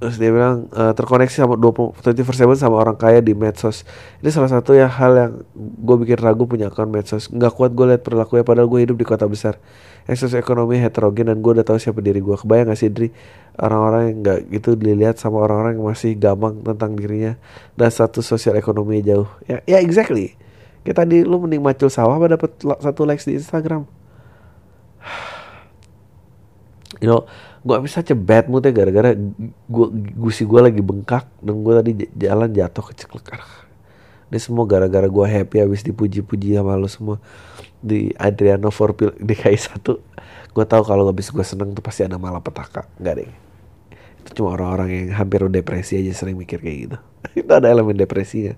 terus 0.02 0.18
dia 0.20 0.34
bilang 0.34 0.68
uh, 0.76 0.92
terkoneksi 0.92 1.46
sama 1.46 1.56
20 1.56 2.02
24/7 2.04 2.60
sama 2.60 2.76
orang 2.76 3.00
kaya 3.00 3.24
di 3.24 3.32
medsos. 3.32 3.88
Ini 4.20 4.30
salah 4.30 4.52
satu 4.52 4.76
ya 4.76 4.92
hal 4.92 5.12
yang 5.16 5.34
gue 5.56 5.96
bikin 6.04 6.20
ragu 6.20 6.44
punya 6.46 6.68
akun 6.68 6.92
medsos. 6.92 7.32
Nggak 7.32 7.56
kuat 7.56 7.72
gue 7.72 7.86
lihat 7.96 8.02
perilakunya 8.04 8.44
padahal 8.44 8.68
gue 8.68 8.80
hidup 8.84 8.98
di 9.00 9.06
kota 9.08 9.26
besar 9.26 9.56
ekonomi 10.06 10.78
heterogen 10.78 11.34
dan 11.34 11.42
gue 11.42 11.52
udah 11.58 11.66
tahu 11.66 11.82
siapa 11.82 11.98
diri 11.98 12.22
gue 12.22 12.38
kebayang 12.38 12.70
gak 12.70 12.80
sih 12.80 12.94
Dri? 12.94 13.10
Orang-orang 13.58 14.02
yang 14.14 14.18
nggak 14.22 14.40
gitu 14.54 14.70
dilihat 14.78 15.18
sama 15.18 15.42
orang-orang 15.42 15.82
yang 15.82 15.86
masih 15.90 16.14
gampang 16.14 16.62
tentang 16.62 16.94
dirinya 16.94 17.34
dan 17.74 17.90
satu 17.90 18.22
sosial 18.22 18.54
ekonomi 18.54 19.02
jauh. 19.02 19.26
Ya 19.50 19.66
ya 19.66 19.82
exactly. 19.82 20.38
Kita 20.86 21.02
di 21.08 21.26
lu 21.26 21.42
mending 21.42 21.66
macul 21.66 21.90
sawah 21.90 22.22
apa 22.22 22.38
dapat 22.38 22.52
satu 22.62 23.02
likes 23.08 23.26
di 23.26 23.38
Instagram? 23.42 23.90
You 27.04 27.12
know 27.12 27.28
gue 27.66 27.78
bisa 27.82 28.06
bad 28.14 28.46
mood 28.46 28.62
ya 28.62 28.70
gara-gara 28.70 29.18
gue 29.18 29.88
gusi 30.14 30.46
gue 30.46 30.62
lagi 30.62 30.86
bengkak 30.86 31.26
dan 31.42 31.66
gue 31.66 31.74
tadi 31.74 31.92
jalan 32.14 32.54
jatuh 32.54 32.94
keceklek 32.94 33.42
ini 34.30 34.38
semua 34.38 34.70
gara-gara 34.70 35.10
gue 35.10 35.26
happy 35.26 35.66
habis 35.66 35.82
dipuji-puji 35.82 36.54
sama 36.54 36.78
lo 36.78 36.86
semua 36.86 37.18
di 37.86 38.10
Adriano 38.18 38.74
for 38.74 38.98
DKI 38.98 39.58
1 39.58 39.86
gue 40.56 40.66
tahu 40.66 40.82
kalau 40.82 41.06
habis 41.06 41.30
gue 41.30 41.46
seneng 41.46 41.78
tuh 41.78 41.86
pasti 41.86 42.02
ada 42.02 42.18
malapetaka 42.18 42.90
nggak 42.98 43.16
deh 43.22 43.32
itu 44.26 44.30
cuma 44.42 44.58
orang-orang 44.58 44.90
yang 44.90 45.08
hampir 45.14 45.46
depresi 45.54 46.02
aja 46.02 46.26
sering 46.26 46.34
mikir 46.34 46.58
kayak 46.58 46.78
gitu 46.90 46.98
itu 47.46 47.52
ada 47.54 47.70
elemen 47.70 47.94
depresinya 47.94 48.58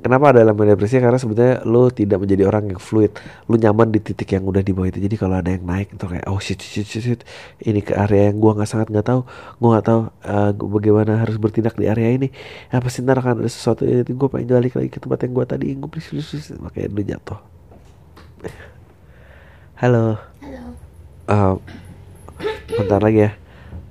Kenapa 0.00 0.32
ada 0.32 0.40
elemen 0.40 0.64
depresi? 0.64 0.96
Karena 0.96 1.20
sebetulnya 1.20 1.60
lo 1.68 1.92
tidak 1.92 2.24
menjadi 2.24 2.48
orang 2.48 2.72
yang 2.72 2.80
fluid. 2.80 3.12
Lo 3.52 3.60
nyaman 3.60 3.92
di 3.92 4.00
titik 4.00 4.32
yang 4.32 4.48
udah 4.48 4.64
di 4.64 4.72
bawah 4.72 4.88
itu. 4.88 4.96
Jadi 4.96 5.16
kalau 5.20 5.36
ada 5.36 5.52
yang 5.52 5.60
naik 5.60 5.92
itu 5.92 6.06
kayak 6.08 6.24
oh 6.24 6.40
shit 6.40 6.56
shit 6.56 6.88
shit, 6.88 7.04
shit. 7.04 7.20
ini 7.60 7.84
ke 7.84 7.92
area 7.92 8.32
yang 8.32 8.40
gua 8.40 8.56
nggak 8.56 8.64
sangat 8.64 8.88
nggak 8.88 9.04
tahu. 9.04 9.28
Gua 9.60 9.68
nggak 9.76 9.86
tahu 9.92 10.00
uh, 10.24 10.50
bagaimana 10.56 11.20
harus 11.20 11.36
bertindak 11.36 11.76
di 11.76 11.84
area 11.84 12.16
ini. 12.16 12.32
Apa 12.72 12.88
sih 12.88 13.04
ntar 13.04 13.20
akan 13.20 13.44
ada 13.44 13.50
sesuatu 13.52 13.84
yang 13.84 14.08
gue 14.08 14.28
pengen 14.32 14.48
balik 14.48 14.72
lagi 14.80 14.88
ke 14.88 14.98
tempat 15.04 15.20
yang 15.20 15.32
gua 15.36 15.44
tadi. 15.44 15.76
Gue 15.76 15.88
please, 15.92 16.08
please, 16.08 16.56
makanya 16.56 16.88
lu 16.88 17.04
jatuh. 17.04 17.49
Halo. 19.80 20.16
Halo. 20.40 20.62
Uh, 21.28 21.54
bentar 22.76 23.00
lagi 23.00 23.28
ya. 23.28 23.30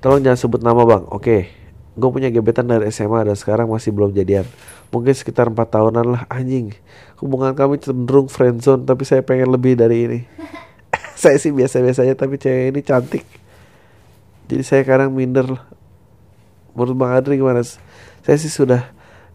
Tolong 0.02 0.22
jangan 0.22 0.38
sebut 0.38 0.60
nama 0.62 0.82
bang. 0.86 1.04
Oke. 1.10 1.50
Gue 1.98 2.10
punya 2.14 2.30
gebetan 2.30 2.70
dari 2.70 2.88
SMA 2.94 3.26
dan 3.26 3.36
sekarang 3.36 3.68
masih 3.68 3.90
belum 3.92 4.14
jadian 4.14 4.46
mungkin 4.90 5.14
sekitar 5.14 5.46
empat 5.46 5.70
tahunan 5.70 6.06
lah 6.18 6.22
anjing 6.26 6.74
hubungan 7.22 7.54
kami 7.54 7.78
cenderung 7.78 8.26
friendzone 8.26 8.82
tapi 8.82 9.06
saya 9.06 9.22
pengen 9.22 9.54
lebih 9.54 9.78
dari 9.78 9.96
ini 10.06 10.20
saya 11.22 11.38
sih 11.38 11.54
biasa-biasa 11.54 12.02
aja 12.02 12.14
tapi 12.18 12.36
cewek 12.36 12.74
ini 12.74 12.80
cantik 12.82 13.24
jadi 14.50 14.62
saya 14.66 14.82
kadang 14.82 15.14
minder 15.14 15.46
lah 15.46 15.62
menurut 16.74 16.98
bang 16.98 17.10
Adri 17.14 17.38
gimana 17.38 17.62
saya 17.62 18.36
sih 18.36 18.50
sudah 18.50 18.90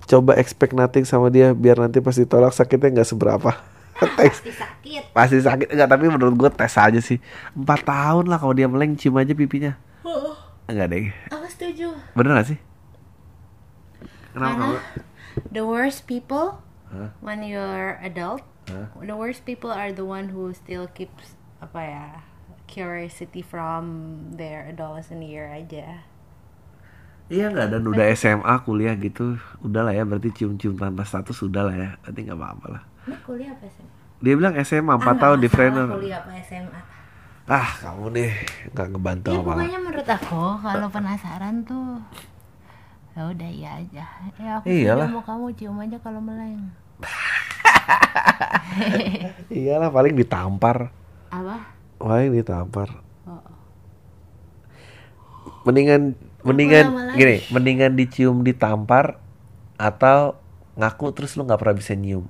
coba 0.06 0.36
expect 0.36 0.76
nothing 0.76 1.08
sama 1.08 1.32
dia 1.32 1.56
biar 1.56 1.80
nanti 1.80 2.04
pas 2.04 2.14
ditolak 2.14 2.52
sakitnya 2.52 3.02
nggak 3.02 3.10
seberapa 3.16 3.56
pasti 3.96 4.52
sakit. 4.52 5.04
Pasti 5.16 5.40
sakit. 5.40 5.68
Enggak 5.72 5.90
tapi 5.90 6.06
menurut 6.12 6.36
gue 6.36 6.50
tes 6.52 6.76
aja 6.76 7.00
sih. 7.00 7.18
Empat 7.56 7.88
tahun 7.88 8.28
lah 8.28 8.38
kalau 8.40 8.52
dia 8.52 8.68
meleng 8.68 9.00
cium 9.00 9.16
aja 9.16 9.32
pipinya. 9.32 9.80
Oh, 10.04 10.36
enggak 10.68 10.92
deh. 10.92 11.12
Aku 11.32 11.48
setuju? 11.48 11.96
Bener 12.12 12.36
gak 12.36 12.48
sih? 12.52 12.60
Kenapa 14.36 14.52
Karena 14.52 14.68
the 15.48 15.64
worst 15.64 16.04
people 16.12 16.60
Hah? 16.92 17.16
when 17.24 17.40
you're 17.40 17.96
adult 18.04 18.44
Hah? 18.68 18.92
the 19.00 19.16
worst 19.16 19.48
people 19.48 19.72
are 19.72 19.96
the 19.96 20.04
one 20.04 20.36
who 20.36 20.52
still 20.52 20.92
keeps 20.92 21.40
apa 21.64 21.80
ya 21.80 22.06
curiosity 22.68 23.40
from 23.40 23.84
their 24.36 24.68
adolescent 24.68 25.24
year 25.24 25.48
aja. 25.48 26.04
Iya 27.32 27.50
nggak? 27.50 27.68
Dan 27.74 27.88
udah 27.90 28.06
SMA 28.14 28.54
kuliah 28.68 28.94
gitu 29.00 29.40
udah 29.64 29.88
lah 29.88 29.96
ya. 29.96 30.04
Berarti 30.04 30.36
cium-cium 30.36 30.76
tanpa 30.76 31.08
status 31.08 31.40
udah 31.42 31.64
lah 31.72 31.76
ya. 31.80 31.90
Berarti 32.04 32.20
nggak 32.28 32.38
apa-apa 32.38 32.68
lah 32.70 32.84
ini 33.06 33.16
kuliah 33.22 33.52
apa 33.52 33.68
SMA? 33.68 33.92
dia 34.18 34.34
bilang 34.34 34.54
SMA 34.60 34.94
4 34.94 35.02
Ah, 35.02 35.16
tahun 35.16 35.38
di 35.40 35.48
trainer 35.48 35.88
kuliah 35.88 36.20
apa 36.20 36.32
SMA 36.42 36.80
ah 37.46 37.70
kamu 37.78 38.06
nih 38.12 38.32
nggak 38.74 38.88
ngebantu 38.90 39.30
ya 39.30 39.38
apa 39.38 39.52
pokoknya 39.54 39.80
menurut 39.80 40.08
aku 40.10 40.44
kalau 40.60 40.88
penasaran 40.90 41.56
tuh 41.62 42.02
ya 43.16 43.22
udah 43.26 43.48
iya 43.48 43.70
aja. 43.80 44.04
Ya 44.36 44.52
aku 44.60 44.68
Iyalah. 44.68 45.08
mau 45.08 45.24
kamu 45.24 45.56
cium 45.56 45.80
aja 45.80 45.96
kalau 46.04 46.20
meleng. 46.20 46.68
Iyalah 49.56 49.88
paling 49.88 50.20
ditampar. 50.20 50.92
Apa? 51.32 51.64
Paling 51.96 52.36
ditampar. 52.36 52.92
Oh. 53.24 53.40
mendingan 55.64 56.20
mendingan 56.44 57.16
gini 57.16 57.40
mendingan 57.50 57.96
dicium 57.96 58.44
ditampar 58.44 59.18
atau 59.82 60.38
ngaku 60.76 61.10
terus 61.10 61.34
lu 61.34 61.42
nggak 61.42 61.58
pernah 61.58 61.74
bisa 61.74 61.98
nyium 61.98 62.30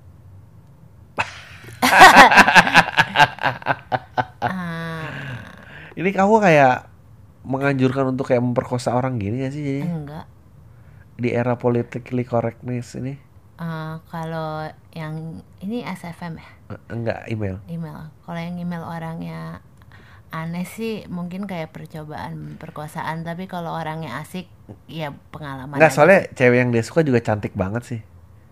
ini 6.00 6.10
kamu 6.12 6.36
kayak 6.44 6.92
menganjurkan 7.46 8.12
untuk 8.12 8.28
kayak 8.28 8.44
memperkosa 8.44 8.98
orang 8.98 9.22
gini 9.22 9.46
gak 9.46 9.54
sih 9.54 9.64
jadi 9.64 9.84
enggak. 9.86 10.26
Di 11.16 11.32
era 11.32 11.56
politically 11.56 12.28
correctness 12.28 13.00
ini? 13.00 13.16
Ah, 13.56 14.04
kalau 14.12 14.68
yang 14.92 15.40
ini 15.64 15.88
SFM 15.88 16.36
ya? 16.36 16.50
Eh, 16.76 16.82
enggak 16.92 17.24
email. 17.32 17.64
Email. 17.72 18.12
Kalau 18.28 18.40
yang 18.42 18.60
email 18.60 18.84
orangnya 18.84 19.64
aneh 20.36 20.68
sih 20.68 21.08
mungkin 21.08 21.48
kayak 21.48 21.72
percobaan 21.72 22.60
perkosaan. 22.60 23.24
Tapi 23.24 23.48
kalau 23.48 23.72
orangnya 23.72 24.20
asik 24.20 24.52
ya 24.92 25.16
pengalaman 25.32 25.80
Enggak 25.80 25.96
soalnya 25.96 26.28
cewek 26.36 26.58
yang 26.60 26.76
dia 26.76 26.84
suka 26.84 27.08
juga 27.08 27.24
cantik 27.24 27.56
banget 27.56 27.84
sih. 27.88 28.02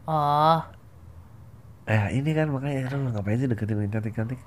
Oh 0.08 0.64
Eh 1.84 2.16
ini 2.16 2.32
kan 2.32 2.48
makanya 2.48 2.92
lu 2.92 3.10
ngapain 3.10 3.36
sih 3.36 3.46
deketin 3.46 3.76
yang 3.78 3.92
cantik-cantik 3.92 4.40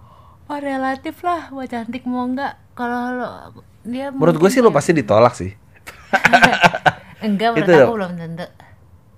oh 0.47 0.59
relatif 0.59 1.21
lah 1.21 1.51
mau 1.51 1.67
cantik 1.67 2.07
mau 2.07 2.25
enggak 2.25 2.57
kalau 2.73 3.13
lo 3.13 3.29
dia 3.83 4.09
Menurut 4.09 4.39
gue 4.39 4.49
sih 4.49 4.59
lu 4.59 4.71
kayak- 4.71 4.77
pasti 4.79 4.91
ditolak 4.93 5.35
sih 5.35 5.53
enggak 7.27 7.49
menurut 7.53 7.69
Itu 7.69 7.83
aku 7.83 7.95
belum 7.95 8.13
tentu 8.17 8.47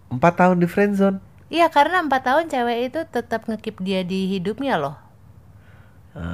Empat 0.08 0.32
tahun 0.36 0.56
di 0.58 0.66
friendzone 0.66 1.18
Iya 1.48 1.68
karena 1.68 2.00
empat 2.00 2.22
tahun 2.24 2.44
cewek 2.48 2.92
itu 2.92 3.00
tetap 3.08 3.48
ngekip 3.48 3.80
dia 3.80 4.04
di 4.04 4.28
hidupnya 4.28 4.76
loh. 4.76 5.00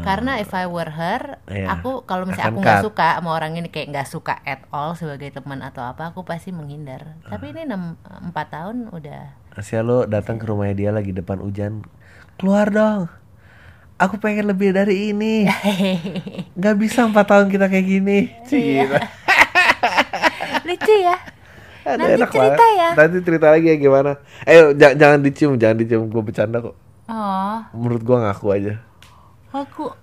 Karena 0.03 0.41
if 0.41 0.51
I 0.51 0.67
were 0.67 0.89
her, 0.89 1.39
Ah. 1.45 1.53
Iya. 1.53 1.67
aku 1.71 2.03
kalau 2.03 2.27
misalnya 2.27 2.51
aku 2.51 2.59
nggak 2.59 2.83
suka 2.83 3.09
sama 3.15 3.31
orang 3.31 3.55
ini 3.55 3.69
kayak 3.69 3.93
nggak 3.93 4.09
suka 4.09 4.43
at 4.43 4.67
all 4.73 4.97
sebagai 4.97 5.31
teman 5.31 5.61
atau 5.61 5.85
apa, 5.85 6.11
aku 6.11 6.27
pasti 6.27 6.51
menghindar. 6.51 7.15
Ah. 7.23 7.37
Tapi 7.37 7.53
ini 7.53 7.63
enam 7.63 7.95
empat 8.03 8.47
tahun 8.51 8.91
udah. 8.91 9.23
Asia 9.55 9.87
lu 9.87 10.03
datang 10.11 10.43
ke 10.43 10.51
rumahnya 10.51 10.75
dia 10.75 10.91
lagi 10.91 11.15
depan 11.15 11.39
hujan. 11.39 11.87
Keluar 12.43 12.75
dong. 12.75 13.07
Aku 14.03 14.19
pengen 14.19 14.51
lebih 14.51 14.75
dari 14.75 15.15
ini. 15.15 15.47
Gak 16.63 16.75
bisa 16.75 17.07
empat 17.07 17.31
tahun 17.31 17.47
kita 17.55 17.71
kayak 17.71 17.87
gini. 17.87 18.19
Cih, 18.51 18.83
gitu. 18.83 18.99
Lucu 20.67 20.95
ya. 20.99 21.17
Nanti 21.87 22.19
enak 22.19 22.31
cerita 22.35 22.59
banget. 22.59 22.79
ya. 22.83 22.91
Nanti 22.99 23.17
cerita 23.23 23.47
lagi 23.55 23.67
ya 23.71 23.77
gimana. 23.79 24.13
Ayo 24.43 24.75
jangan, 24.75 24.97
jangan 24.99 25.19
dicium 25.23 25.53
Jangan 25.55 25.77
dicium. 25.79 26.03
Gue 26.11 26.23
bercanda 26.27 26.59
kok. 26.59 26.75
Oh, 27.07 27.59
Menurut 27.79 28.03
gue 28.03 28.17
ngaku 28.19 28.47
aja. 28.51 28.75
Aku 29.55 29.95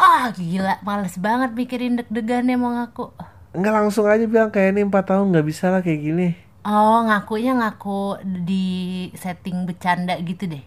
ah 0.00 0.32
gila, 0.32 0.80
males 0.80 1.20
banget 1.20 1.52
mikirin 1.52 2.00
deg-degan 2.00 2.48
emang 2.48 2.80
aku. 2.80 3.12
Enggak 3.52 3.76
langsung 3.76 4.08
aja 4.08 4.24
bilang 4.24 4.48
kayak 4.48 4.72
ini 4.72 4.88
empat 4.88 5.12
tahun 5.12 5.28
nggak 5.28 5.46
bisa 5.46 5.68
lah 5.68 5.84
kayak 5.84 6.00
gini 6.00 6.28
Oh, 6.64 7.04
ngakunya 7.04 7.52
ngaku 7.52 8.24
di 8.24 8.64
setting 9.12 9.68
bercanda 9.68 10.16
gitu 10.24 10.48
deh. 10.48 10.64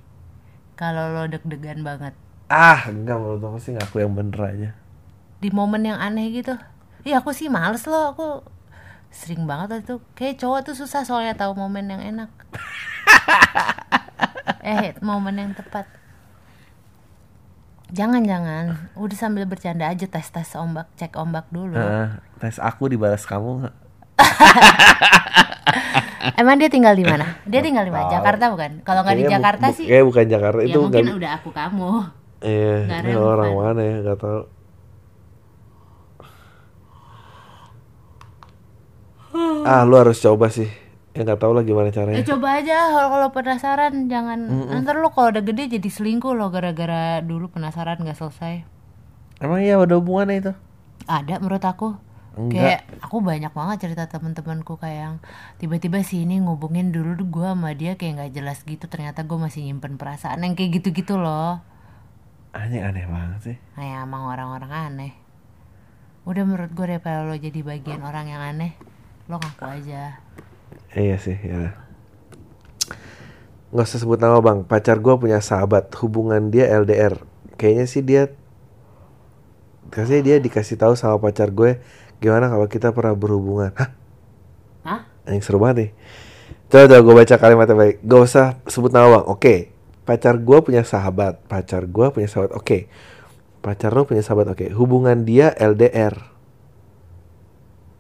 Kalau 0.78 1.10
lo 1.10 1.26
deg-degan 1.26 1.82
banget. 1.82 2.14
Ah 2.54 2.86
enggak 2.86 3.18
menurut 3.18 3.42
aku 3.42 3.58
sih 3.58 3.74
ngaku 3.74 4.06
yang 4.06 4.14
bener 4.14 4.40
aja. 4.40 4.70
Di 5.42 5.50
momen 5.50 5.90
yang 5.90 5.98
aneh 5.98 6.30
gitu. 6.30 6.54
Iya 7.02 7.26
aku 7.26 7.34
sih 7.34 7.50
males 7.50 7.82
loh. 7.90 8.14
Aku 8.14 8.46
sering 9.10 9.50
banget 9.50 9.82
itu. 9.90 9.98
Kayak 10.14 10.38
cowok 10.38 10.60
tuh 10.70 10.76
susah 10.78 11.02
soalnya 11.02 11.34
tahu 11.34 11.58
momen 11.58 11.90
yang 11.90 12.02
enak. 12.02 12.30
Eh 14.68 15.00
momen 15.00 15.40
yang 15.40 15.52
tepat. 15.56 15.88
Jangan 17.88 18.20
jangan 18.28 18.92
udah 19.00 19.16
sambil 19.16 19.48
bercanda 19.48 19.88
aja 19.88 20.04
tes 20.04 20.28
tes 20.28 20.60
ombak 20.60 20.92
cek 21.00 21.16
ombak 21.16 21.48
dulu. 21.48 21.80
Heeh, 21.80 22.20
tes 22.36 22.60
aku 22.60 22.92
dibalas 22.92 23.24
kamu? 23.24 23.72
emang 26.38 26.56
dia 26.56 26.68
tinggal 26.68 26.94
di 26.94 27.02
mana 27.02 27.36
dia 27.44 27.60
tinggal 27.60 27.82
di 27.82 27.90
mana. 27.90 28.08
Jakarta 28.10 28.50
bukan 28.50 28.70
kalau 28.82 29.02
nggak 29.02 29.16
di 29.16 29.24
bu- 29.24 29.32
Jakarta 29.32 29.66
bu- 29.68 29.74
sih 29.74 29.84
Kayaknya 29.86 30.06
bukan 30.06 30.24
Jakarta 30.28 30.58
ya 30.60 30.66
itu 30.68 30.78
mungkin 30.80 31.04
nggak- 31.04 31.18
udah 31.18 31.32
aku 31.36 31.50
kamu 31.52 31.90
Iya, 32.38 33.02
ini 33.02 33.12
orang 33.16 33.50
mana 33.52 33.80
ya 33.82 33.94
nggak 34.00 34.18
tahu. 34.20 34.40
ah, 39.64 39.82
lu 39.84 39.96
harus 39.96 40.18
coba 40.18 40.48
sih. 40.48 40.68
Ya 41.12 41.24
nggak 41.24 41.40
tahu 41.40 41.52
lah 41.52 41.64
gimana 41.64 41.88
ya 41.90 41.96
caranya. 41.96 42.24
coba 42.24 42.48
aja 42.56 42.76
kalau 42.88 43.08
kalau 43.10 43.28
penasaran 43.32 43.92
jangan 44.06 44.38
ntar 44.78 44.96
lo 44.96 45.10
kalau 45.10 45.32
udah 45.32 45.42
gede 45.42 45.64
jadi 45.72 45.88
selingkuh 45.90 46.32
lo 46.32 46.48
gara-gara 46.48 47.20
dulu 47.22 47.48
penasaran 47.48 47.98
nggak 47.98 48.16
selesai 48.16 48.64
Emang 49.40 49.60
iya 49.60 49.76
ada 49.76 49.96
hubungannya 49.96 50.40
itu? 50.40 50.52
ada 51.04 51.36
menurut 51.38 51.60
aku 51.60 52.00
Enggak. 52.38 52.54
kayak 52.54 52.82
aku 53.02 53.18
banyak 53.20 53.50
banget 53.50 53.78
cerita 53.90 54.06
temen-temenku 54.06 54.78
kayak 54.78 55.00
yang 55.02 55.16
tiba-tiba 55.58 56.06
si 56.06 56.22
ini 56.22 56.38
ngubungin 56.38 56.94
dulu 56.94 57.18
gue 57.26 57.48
sama 57.50 57.74
dia 57.74 57.98
kayak 57.98 58.14
nggak 58.22 58.32
jelas 58.38 58.62
gitu 58.62 58.86
ternyata 58.86 59.26
gue 59.26 59.38
masih 59.42 59.66
nyimpen 59.66 59.98
perasaan 59.98 60.46
yang 60.46 60.54
kayak 60.54 60.80
gitu-gitu 60.80 61.18
loh 61.18 61.60
Aneh 62.54 62.82
aneh 62.82 63.06
banget 63.10 63.40
sih. 63.42 63.58
kayak 63.74 64.06
emang 64.06 64.30
orang-orang 64.30 64.72
aneh 64.72 65.14
udah 66.30 66.44
menurut 66.46 66.72
gue 66.72 66.86
daripada 66.86 67.26
lo 67.26 67.34
jadi 67.34 67.60
bagian 67.66 68.06
orang 68.06 68.30
yang 68.30 68.42
aneh 68.42 68.78
lo 69.26 69.42
ngaku 69.42 69.66
aja 69.66 70.22
Iya 70.96 71.16
sih, 71.20 71.36
ya. 71.36 71.76
Nggak 73.72 73.86
usah 73.88 74.00
sebut 74.00 74.20
nama 74.20 74.40
bang. 74.40 74.64
Pacar 74.64 75.04
gue 75.04 75.14
punya 75.20 75.44
sahabat. 75.44 75.92
Hubungan 76.00 76.48
dia 76.48 76.72
LDR. 76.72 77.20
Kayaknya 77.60 77.86
sih 77.86 78.04
dia, 78.04 78.24
kasih 79.92 80.24
dia 80.24 80.38
dikasih 80.40 80.80
tahu 80.80 80.96
sama 80.96 81.20
pacar 81.20 81.52
gue 81.52 81.80
gimana 82.18 82.50
kalau 82.50 82.66
kita 82.70 82.94
pernah 82.94 83.14
berhubungan. 83.14 83.72
Hah? 83.78 83.90
Hah? 84.84 85.02
Yang 85.30 85.50
seru 85.50 85.62
banget 85.62 85.78
nih. 85.78 85.92
Coba 86.68 86.84
coba 86.90 87.00
gue 87.00 87.16
baca 87.24 87.36
kalimatnya 87.40 87.76
baik. 87.76 87.96
Gak 88.04 88.22
usah 88.22 88.48
sebut 88.68 88.92
nama 88.92 89.20
bang. 89.20 89.26
Oke. 89.28 89.56
Pacar 90.08 90.36
gue 90.40 90.58
punya 90.64 90.84
sahabat. 90.84 91.44
Pacar 91.48 91.88
gue 91.88 92.08
punya 92.12 92.28
sahabat. 92.28 92.52
Oke. 92.56 92.88
Pacar 93.64 93.92
lo 93.92 94.08
punya 94.08 94.24
sahabat. 94.24 94.52
Oke. 94.52 94.72
Hubungan 94.72 95.28
dia 95.28 95.52
LDR. 95.56 96.16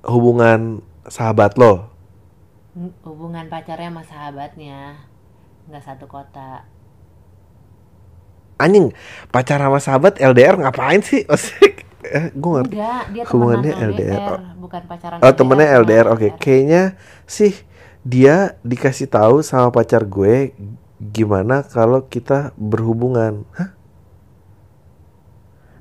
Hubungan 0.07 0.83
sahabat 1.07 1.55
lo. 1.59 1.95
hubungan 3.01 3.49
pacarnya 3.49 3.89
sama 3.89 4.05
sahabatnya 4.05 5.01
nggak 5.65 5.81
satu 5.81 6.05
kota 6.05 6.61
Anjing, 8.57 8.89
pacar 9.29 9.61
sama 9.61 9.77
sahabat 9.77 10.17
LDR 10.17 10.57
ngapain 10.57 11.05
sih? 11.05 11.21
Maksudnya, 11.29 11.76
eh, 12.09 12.25
gue 12.33 12.51
ngerti. 12.55 12.75
enggak 12.75 13.03
dia 13.13 13.23
Hubungannya 13.29 13.73
LDR. 13.73 13.89
LDR, 13.89 14.39
bukan 14.59 14.81
pacaran 14.89 15.19
Oh 15.23 15.31
temennya 15.33 15.67
cuma 15.67 15.79
LDR, 15.81 16.07
oke. 16.13 16.27
Kayaknya 16.39 16.81
sih 17.25 17.53
dia 18.05 18.55
dikasih 18.63 19.07
tahu 19.11 19.43
sama 19.43 19.69
pacar 19.73 20.03
gue 20.07 20.55
gimana 20.99 21.61
kalau 21.65 22.05
kita 22.07 22.53
berhubungan. 22.57 23.43
Hah? 23.57 23.69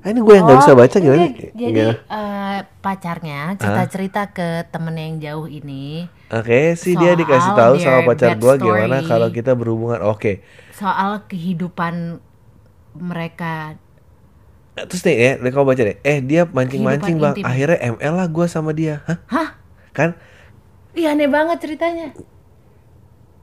Ah, 0.05 0.09
ini 0.13 0.19
gue 0.23 0.33
yang 0.37 0.45
nggak 0.47 0.59
Oh, 0.59 0.61
bisa 0.61 0.73
baca 0.77 0.97
gimana? 1.03 1.25
enggak, 1.27 1.51
jadi 1.57 1.85
Gimana? 1.91 1.93
eh, 2.07 2.59
pacarnya 2.79 3.39
cerita 3.59 3.81
cerita 3.91 4.21
ke 4.31 4.47
temennya 4.71 5.03
yang 5.09 5.17
jauh 5.19 5.47
ini 5.49 6.07
Oke, 6.27 6.75
sih 6.75 6.99
dia 6.99 7.15
dikasih 7.15 7.55
tahu 7.55 7.79
sama 7.79 8.03
pacar 8.03 8.35
gue 8.35 8.53
gimana 8.59 8.99
kalau 8.99 9.31
kita 9.31 9.55
berhubungan. 9.55 10.03
Oke. 10.03 10.43
soal 10.71 11.25
kehidupan 11.25 12.21
mereka 12.97 13.77
Terus 14.77 15.01
nih 15.01 15.15
ya, 15.17 15.31
nih 15.41 15.49
kamu 15.49 15.65
baca 15.65 15.81
deh. 15.81 15.97
Eh 16.05 16.17
dia 16.21 16.45
mancing-mancing 16.45 17.17
bang. 17.17 17.33
Intim. 17.33 17.49
Akhirnya 17.49 17.77
ML 17.97 18.13
lah 18.13 18.27
gue 18.29 18.45
sama 18.45 18.71
dia. 18.71 19.01
Hah? 19.09 19.17
hah 19.25 19.49
Kan 19.89 20.13
iya 20.93 21.13
aneh 21.13 21.29
banget 21.29 21.61
ceritanya 21.61 22.09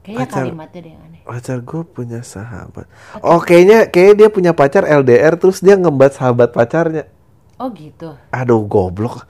kayaknya 0.03 0.27
Pacar- 0.27 0.43
kalimatnya 0.43 0.79
deh 0.83 0.91
yang 0.91 1.03
aneh 1.07 1.19
pacar 1.23 1.57
gue 1.59 1.81
punya 1.83 2.19
sahabat. 2.21 2.85
Oh 3.19 3.39
kayaknya 3.39 3.87
kayaknya 3.87 4.15
dia 4.15 4.29
punya 4.29 4.51
pacar 4.51 4.83
LDR 4.83 5.39
terus 5.39 5.63
dia 5.63 5.75
ngembat 5.75 6.13
sahabat 6.15 6.51
pacarnya. 6.51 7.07
oh 7.55 7.71
gitu 7.71 8.13
Aduh 8.29 8.67
goblok. 8.67 9.23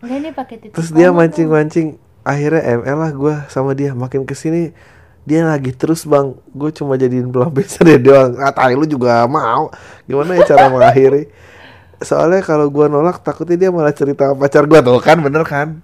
enggak 0.00 0.16
ini 0.22 0.30
pakai 0.30 0.56
Terus 0.70 0.90
dia 0.90 1.10
mancing-mancing. 1.10 1.98
Akhirnya 2.24 2.62
ML 2.80 2.96
lah 2.96 3.12
gue 3.12 3.34
sama 3.50 3.76
dia. 3.76 3.92
Makin 3.92 4.24
ke 4.24 4.32
sini 4.32 4.72
dia 5.24 5.40
lagi 5.42 5.72
terus 5.72 6.04
bang. 6.04 6.32
Gue 6.50 6.70
cuma 6.70 6.94
jadiin 6.94 7.28
pelampiasan 7.28 7.84
dia 7.84 7.98
doang. 7.98 8.36
Ah 8.38 8.50
tai 8.50 8.72
lu 8.72 8.84
juga 8.84 9.24
mau. 9.24 9.72
Gimana 10.04 10.36
ya 10.36 10.44
cara 10.46 10.68
mengakhiri? 10.68 11.28
Soalnya 11.98 12.40
kalau 12.40 12.68
gue 12.68 12.86
nolak 12.86 13.20
takutnya 13.20 13.56
dia 13.58 13.70
malah 13.70 13.90
cerita 13.90 14.28
sama 14.28 14.36
pacar 14.38 14.64
gue 14.64 14.78
tuh 14.78 14.98
kan 14.98 15.16
bener 15.16 15.42
kan? 15.42 15.80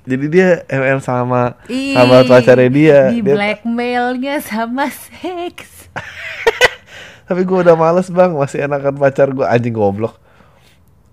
Jadi 0.00 0.26
dia 0.26 0.48
ML 0.66 0.98
sama 0.98 1.60
Ih, 1.66 1.92
sama 1.92 2.24
pacarnya 2.24 2.66
dia. 2.66 2.98
di 3.08 3.20
Dia- 3.20 3.36
blackmailnya 3.36 4.40
sama 4.40 4.88
seks 4.88 5.92
Tapi 7.28 7.44
gue 7.44 7.58
udah 7.60 7.76
males 7.76 8.10
bang, 8.10 8.34
masih 8.34 8.64
enakan 8.64 8.96
pacar 8.96 9.30
gue 9.30 9.46
anjing 9.46 9.70
goblok. 9.70 10.18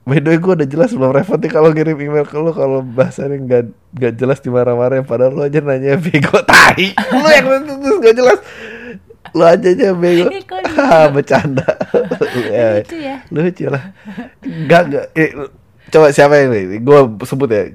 By 0.08 0.24
the 0.24 0.32
way 0.32 0.40
gue 0.40 0.54
udah 0.64 0.70
jelas 0.70 0.96
belum 0.96 1.12
repot 1.12 1.36
nih 1.36 1.52
kalau 1.52 1.76
ngirim 1.76 2.00
email 2.00 2.24
ke 2.24 2.40
lu 2.40 2.56
kalau 2.56 2.80
bahasanya 2.80 3.36
nggak 3.44 3.64
nggak 3.92 4.14
jelas 4.16 4.40
dimarah-marahin 4.40 5.04
padahal 5.04 5.36
lu 5.36 5.42
aja 5.44 5.60
nanya 5.60 6.00
bego 6.04 6.40
tai. 6.48 6.96
Lu 6.96 7.28
yang 7.28 7.68
terus 7.68 7.98
nggak 8.00 8.16
jelas. 8.16 8.40
Lu 9.36 9.44
aja 9.44 9.68
aja 9.68 9.92
bego. 9.92 10.32
Bercanda. 11.16 11.68
Ya, 12.48 12.80
Lucu 12.80 12.98
ya. 12.98 13.18
Lucu 13.28 13.66
lah. 13.68 13.84
Enggak 14.46 14.82
enggak. 14.88 15.06
Eh, 15.18 15.30
coba 15.92 16.08
siapa 16.16 16.40
yang 16.40 16.56
ini? 16.56 16.80
Gue 16.80 17.00
sebut 17.28 17.50
ya. 17.52 17.68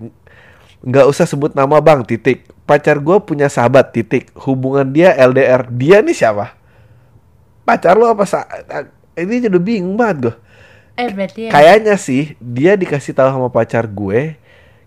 Nggak 0.80 1.06
usah 1.12 1.28
sebut 1.28 1.52
nama 1.52 1.78
bang 1.84 2.00
titik. 2.08 2.48
Pacar 2.64 2.96
gue 2.96 3.16
punya 3.20 3.52
sahabat 3.52 3.92
titik. 3.92 4.32
Hubungan 4.38 4.88
dia 4.88 5.12
LDR. 5.12 5.68
Dia 5.68 6.00
nih 6.00 6.16
siapa? 6.16 6.62
pacar 7.62 7.94
lo 7.94 8.10
apa 8.10 8.26
sa 8.26 8.46
ini 9.14 9.38
jadi 9.38 9.58
bingung 9.58 9.94
banget 9.94 10.28
gue 10.28 10.34
eh 10.96 11.08
berarti 11.12 11.48
ya. 11.48 11.50
Kayaknya 11.50 11.94
sih 11.96 12.36
dia 12.38 12.76
dikasih 12.76 13.16
tahu 13.16 13.28
sama 13.32 13.48
pacar 13.48 13.88
gue 13.88 14.36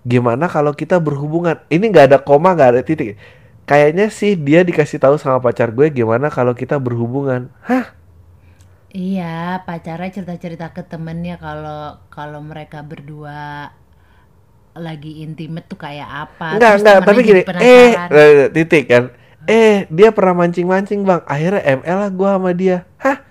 gimana 0.05 0.45
kalau 0.45 0.71
kita 0.71 1.01
berhubungan. 1.01 1.57
Ini 1.67 1.85
nggak 1.89 2.05
ada 2.13 2.17
koma 2.21 2.53
nggak 2.53 2.69
ada 2.77 2.81
titik. 2.85 3.17
Kayaknya 3.65 4.13
sih 4.13 4.37
dia 4.37 4.61
dikasih 4.61 5.01
tahu 5.01 5.17
sama 5.17 5.41
pacar 5.41 5.73
gue 5.73 5.89
gimana 5.89 6.29
kalau 6.29 6.53
kita 6.53 6.77
berhubungan. 6.77 7.49
Hah? 7.65 7.97
Iya, 8.95 9.59
pacarnya 9.67 10.07
cerita-cerita 10.07 10.71
ke 10.71 10.85
temennya 10.85 11.35
kalau 11.35 11.99
kalau 12.07 12.39
mereka 12.39 12.79
berdua 12.79 13.73
lagi 14.77 15.25
intimate 15.25 15.67
tuh 15.67 15.81
kayak 15.81 16.29
apa. 16.29 16.55
enggak 16.55 16.71
Terus 16.77 16.81
enggak 16.85 16.97
tapi 17.03 17.19
gini 17.25 17.41
eh 17.59 17.91
eh, 17.97 18.47
titik 18.53 18.85
kan. 18.87 19.03
Eh 19.49 19.89
dia 19.89 20.13
pernah 20.13 20.45
mancing 20.45 20.69
mancing 20.69 21.01
bang. 21.01 21.25
Akhirnya 21.25 21.61
ML 21.81 21.97
lah 22.05 22.11
gue 22.13 22.29
sama 22.29 22.51
dia. 22.53 22.77
Hah 23.01 23.24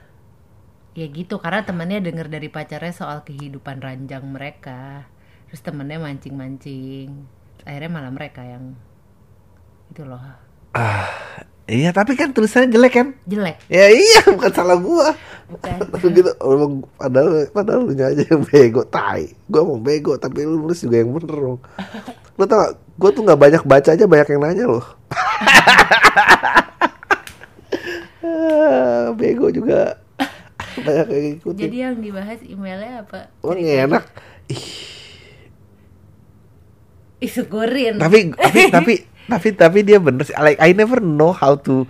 Ya 0.95 1.07
gitu, 1.11 1.43
karena 1.43 1.66
temennya 1.66 1.99
denger 1.99 2.31
dari 2.31 2.47
pacarnya 2.47 2.95
soal 2.95 3.27
kehidupan 3.27 3.83
ranjang 3.83 4.23
mereka. 4.31 5.11
Terus 5.51 5.61
temennya 5.62 5.99
mancing-mancing. 5.99 7.11
Akhirnya 7.66 7.91
malah 7.91 8.12
mereka 8.15 8.47
yang 8.47 8.79
itu 9.91 10.03
loh. 10.07 10.23
iya 11.71 11.95
tapi 11.95 12.19
kan 12.19 12.35
tulisannya 12.35 12.75
jelek 12.75 12.93
kan 12.99 13.09
Jelek. 13.31 13.62
ya 13.71 13.87
iya 13.95 14.27
bukan 14.27 14.51
salah 14.51 14.75
gua 14.75 15.15
Bukan. 15.45 15.77
Tapi 15.77 16.07
gitu, 16.16 16.33
emang 16.41 16.83
padahal 16.97 17.47
padahal 17.53 17.81
lu 17.85 17.93
aja 17.93 18.23
yang 18.25 18.43
bego, 18.49 18.81
tai. 18.89 19.37
Gua 19.45 19.61
mau 19.61 19.77
bego, 19.77 20.16
tapi 20.16 20.41
lu 20.49 20.57
nulis 20.57 20.81
juga 20.81 21.05
yang 21.05 21.12
bener 21.12 21.37
dong. 21.37 21.61
Lu 22.41 22.51
tau 22.51 22.59
gak, 22.59 22.73
gua 22.99 23.11
tuh 23.15 23.23
nggak 23.23 23.39
banyak 23.39 23.62
baca 23.62 23.91
aja 23.95 24.05
banyak 24.09 24.29
yang 24.35 24.43
nanya 24.43 24.65
loh. 24.66 24.87
Ah, 28.25 29.12
bego 29.12 29.53
juga 29.53 30.01
banyak 30.77 31.07
yang. 31.09 31.25
Jadi 31.55 31.77
yang 31.77 31.95
dibahas 31.99 32.41
emailnya 32.41 33.03
apa? 33.03 33.31
Oh, 33.41 33.53
nggak 33.53 33.79
enak. 33.87 34.05
Ih, 37.19 37.31
syukurin. 37.31 37.97
tapi 37.97 38.31
tapi 38.31 38.61
tapi 38.75 38.95
tapi 39.25 39.49
tapi 39.55 39.79
dia 39.81 39.99
bener 39.99 40.23
sih. 40.23 40.37
Like 40.37 40.59
I 40.59 40.73
never 40.73 40.99
know 40.99 41.33
how 41.33 41.57
to 41.65 41.89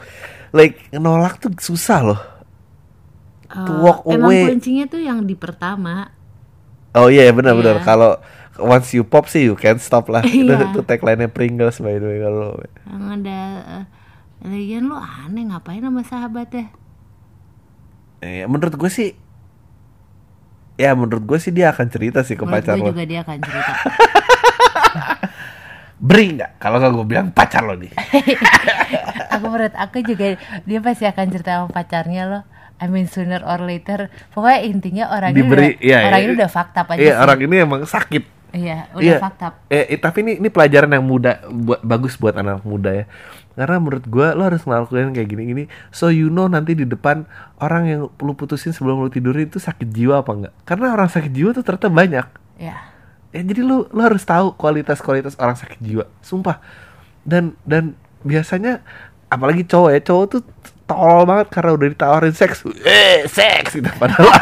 like 0.51 0.79
nolak 0.93 1.39
tuh 1.39 1.51
susah 1.57 2.01
loh. 2.05 2.21
to 3.47 3.71
Eh, 3.71 3.79
walk 3.79 4.03
emang 4.05 4.31
away. 4.31 4.47
kuncinya 4.49 4.85
tuh 4.87 4.99
yang 4.99 5.23
di 5.23 5.35
pertama. 5.35 6.11
Oh 6.95 7.07
iya 7.07 7.31
benar-benar 7.31 7.83
Iya. 7.83 7.87
kalau 7.87 8.11
once 8.57 8.95
you 8.95 9.03
pop 9.03 9.27
sih 9.27 9.47
you 9.47 9.55
can't 9.55 9.79
stop 9.79 10.07
lah. 10.07 10.23
Itu, 10.27 10.47
Iya. 10.47 10.71
itu 10.71 10.81
tagline-nya 10.81 11.27
Pringles 11.27 11.79
by 11.79 11.99
the 11.99 12.07
way 12.07 12.19
kalau 12.19 12.55
Yang 12.87 13.05
ada 13.13 13.39
eh, 13.67 13.85
lagian 14.45 14.87
lu 14.87 14.95
aneh 14.95 15.43
ngapain 15.45 15.83
sama 15.83 16.03
sahabatnya? 16.03 16.71
Eh, 18.25 18.49
menurut 18.49 18.73
gue 18.73 18.89
sih 18.89 19.13
ya 20.75 20.91
menurut 20.93 21.23
gue 21.23 21.39
sih 21.39 21.53
dia 21.53 21.71
akan 21.71 21.87
cerita 21.87 22.21
sih 22.21 22.35
ke 22.35 22.43
Menurut 22.43 22.65
pacar 22.65 22.75
gue 22.75 22.83
lo. 22.83 22.91
juga 22.91 23.05
dia 23.05 23.21
akan 23.21 23.37
cerita. 23.39 23.73
Beri 26.05 26.37
nggak? 26.37 26.51
Kalau 26.59 26.77
nggak 26.83 26.93
gue 26.93 27.07
bilang 27.07 27.29
pacar 27.31 27.63
lo 27.63 27.79
nih. 27.79 27.93
aku 29.35 29.45
menurut 29.47 29.75
aku 29.75 30.03
juga 30.03 30.35
dia 30.63 30.79
pasti 30.81 31.05
akan 31.07 31.27
cerita 31.31 31.51
sama 31.57 31.69
pacarnya 31.71 32.23
loh. 32.27 32.43
I 32.77 32.91
mean 32.91 33.07
sooner 33.07 33.41
or 33.41 33.63
later. 33.63 34.11
Pokoknya 34.35 34.61
intinya 34.67 35.05
orang 35.09 35.31
ini 35.31 35.39
Diberi, 35.39 35.69
udah, 35.71 35.81
iya, 35.81 35.99
orang 36.05 36.21
iya. 36.21 36.27
ini 36.27 36.33
udah 36.35 36.51
fakta 36.51 36.81
aja 36.83 36.99
Iya 36.99 37.15
sih. 37.15 37.23
orang 37.23 37.39
ini 37.41 37.55
emang 37.57 37.81
sakit. 37.87 38.25
Iya, 38.51 38.79
udah 38.93 39.03
Iya. 39.07 39.19
fakta. 39.19 39.47
Eh, 39.67 39.85
eh, 39.95 39.99
tapi 39.99 40.19
ini 40.23 40.33
ini 40.39 40.49
pelajaran 40.51 40.91
yang 40.91 41.07
muda 41.07 41.39
buat 41.49 41.81
bagus 41.81 42.15
buat 42.15 42.35
anak 42.35 42.63
muda 42.63 42.91
ya. 42.93 43.05
Karena 43.55 43.79
menurut 43.79 44.05
gua 44.11 44.35
lo 44.35 44.47
harus 44.51 44.67
ngelakuin 44.67 45.15
kayak 45.15 45.31
gini-gini 45.31 45.65
so 45.95 46.11
you 46.11 46.27
know 46.27 46.51
nanti 46.51 46.75
di 46.75 46.83
depan 46.83 47.23
orang 47.63 47.83
yang 47.87 48.01
lu 48.19 48.33
putusin 48.35 48.75
sebelum 48.75 48.99
lu 48.99 49.11
tidur 49.11 49.35
itu 49.39 49.63
sakit 49.63 49.89
jiwa 49.91 50.27
apa 50.27 50.31
enggak. 50.35 50.55
Karena 50.67 50.95
orang 50.95 51.09
sakit 51.11 51.31
jiwa 51.31 51.51
tuh 51.55 51.63
ternyata 51.63 51.89
banyak. 51.91 52.27
Ya. 52.59 52.77
Ya 53.35 53.41
jadi 53.43 53.67
lu 53.67 53.87
lu 53.91 54.01
harus 54.03 54.23
tahu 54.23 54.55
kualitas-kualitas 54.55 55.39
orang 55.39 55.59
sakit 55.59 55.79
jiwa. 55.83 56.07
Sumpah. 56.23 56.59
Dan 57.23 57.59
dan 57.63 57.99
biasanya 58.23 58.83
apalagi 59.31 59.67
cowok 59.67 59.91
ya, 59.91 60.01
cowok 60.03 60.25
tuh 60.31 60.43
tolol 60.85 61.25
banget 61.25 61.49
karena 61.51 61.71
udah 61.75 61.89
ditawarin 61.91 62.35
seks. 62.37 62.63
Eh, 62.85 63.25
seks 63.27 63.79
gitu 63.79 63.91
padahal. 63.97 64.29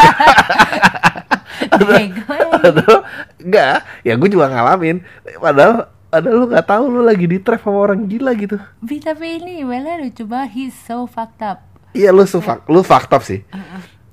Padahal 1.73 2.99
enggak, 3.43 3.77
ya 4.07 4.15
gue 4.19 4.29
juga 4.31 4.51
ngalamin. 4.51 5.03
Padahal 5.39 5.91
padahal 6.13 6.37
lu 6.37 6.47
nggak 6.47 6.67
tahu 6.67 6.85
lu 6.87 7.01
lagi 7.01 7.25
di 7.25 7.41
trap 7.41 7.65
sama 7.65 7.81
orang 7.81 8.05
gila 8.05 8.37
gitu. 8.37 8.61
Bi, 8.79 9.01
tapi 9.01 9.41
ini 9.41 9.65
emailnya 9.65 9.97
lucu 9.97 10.23
banget. 10.23 10.53
He's 10.53 10.77
so 10.77 11.09
fucked 11.09 11.41
up. 11.41 11.65
Iya 11.91 12.13
lu 12.13 12.23
sufak, 12.23 12.69
lu 12.69 12.81
fucked 12.81 13.11
up 13.11 13.21
sih. 13.21 13.41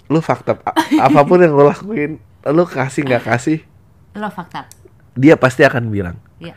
Lu 0.08 0.20
fucked 0.20 0.48
up. 0.48 0.64
A- 0.64 0.76
apa 1.02 1.20
pun 1.22 1.38
yang 1.38 1.52
lu 1.52 1.68
lakuin, 1.68 2.18
lu 2.46 2.64
kasih 2.64 3.04
nggak 3.04 3.24
kasih, 3.26 3.60
Lo 4.16 4.28
fucked 4.28 4.56
up. 4.56 4.66
dia 5.14 5.36
pasti 5.36 5.62
akan 5.62 5.88
bilang. 5.88 6.16
Iya. 6.40 6.56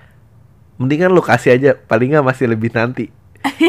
Mendingan 0.79 1.11
lu 1.11 1.21
kasih 1.21 1.53
aja, 1.53 1.75
paling 1.77 2.11
nggak 2.11 2.25
masih 2.25 2.47
lebih 2.47 2.71
nanti. 2.71 3.11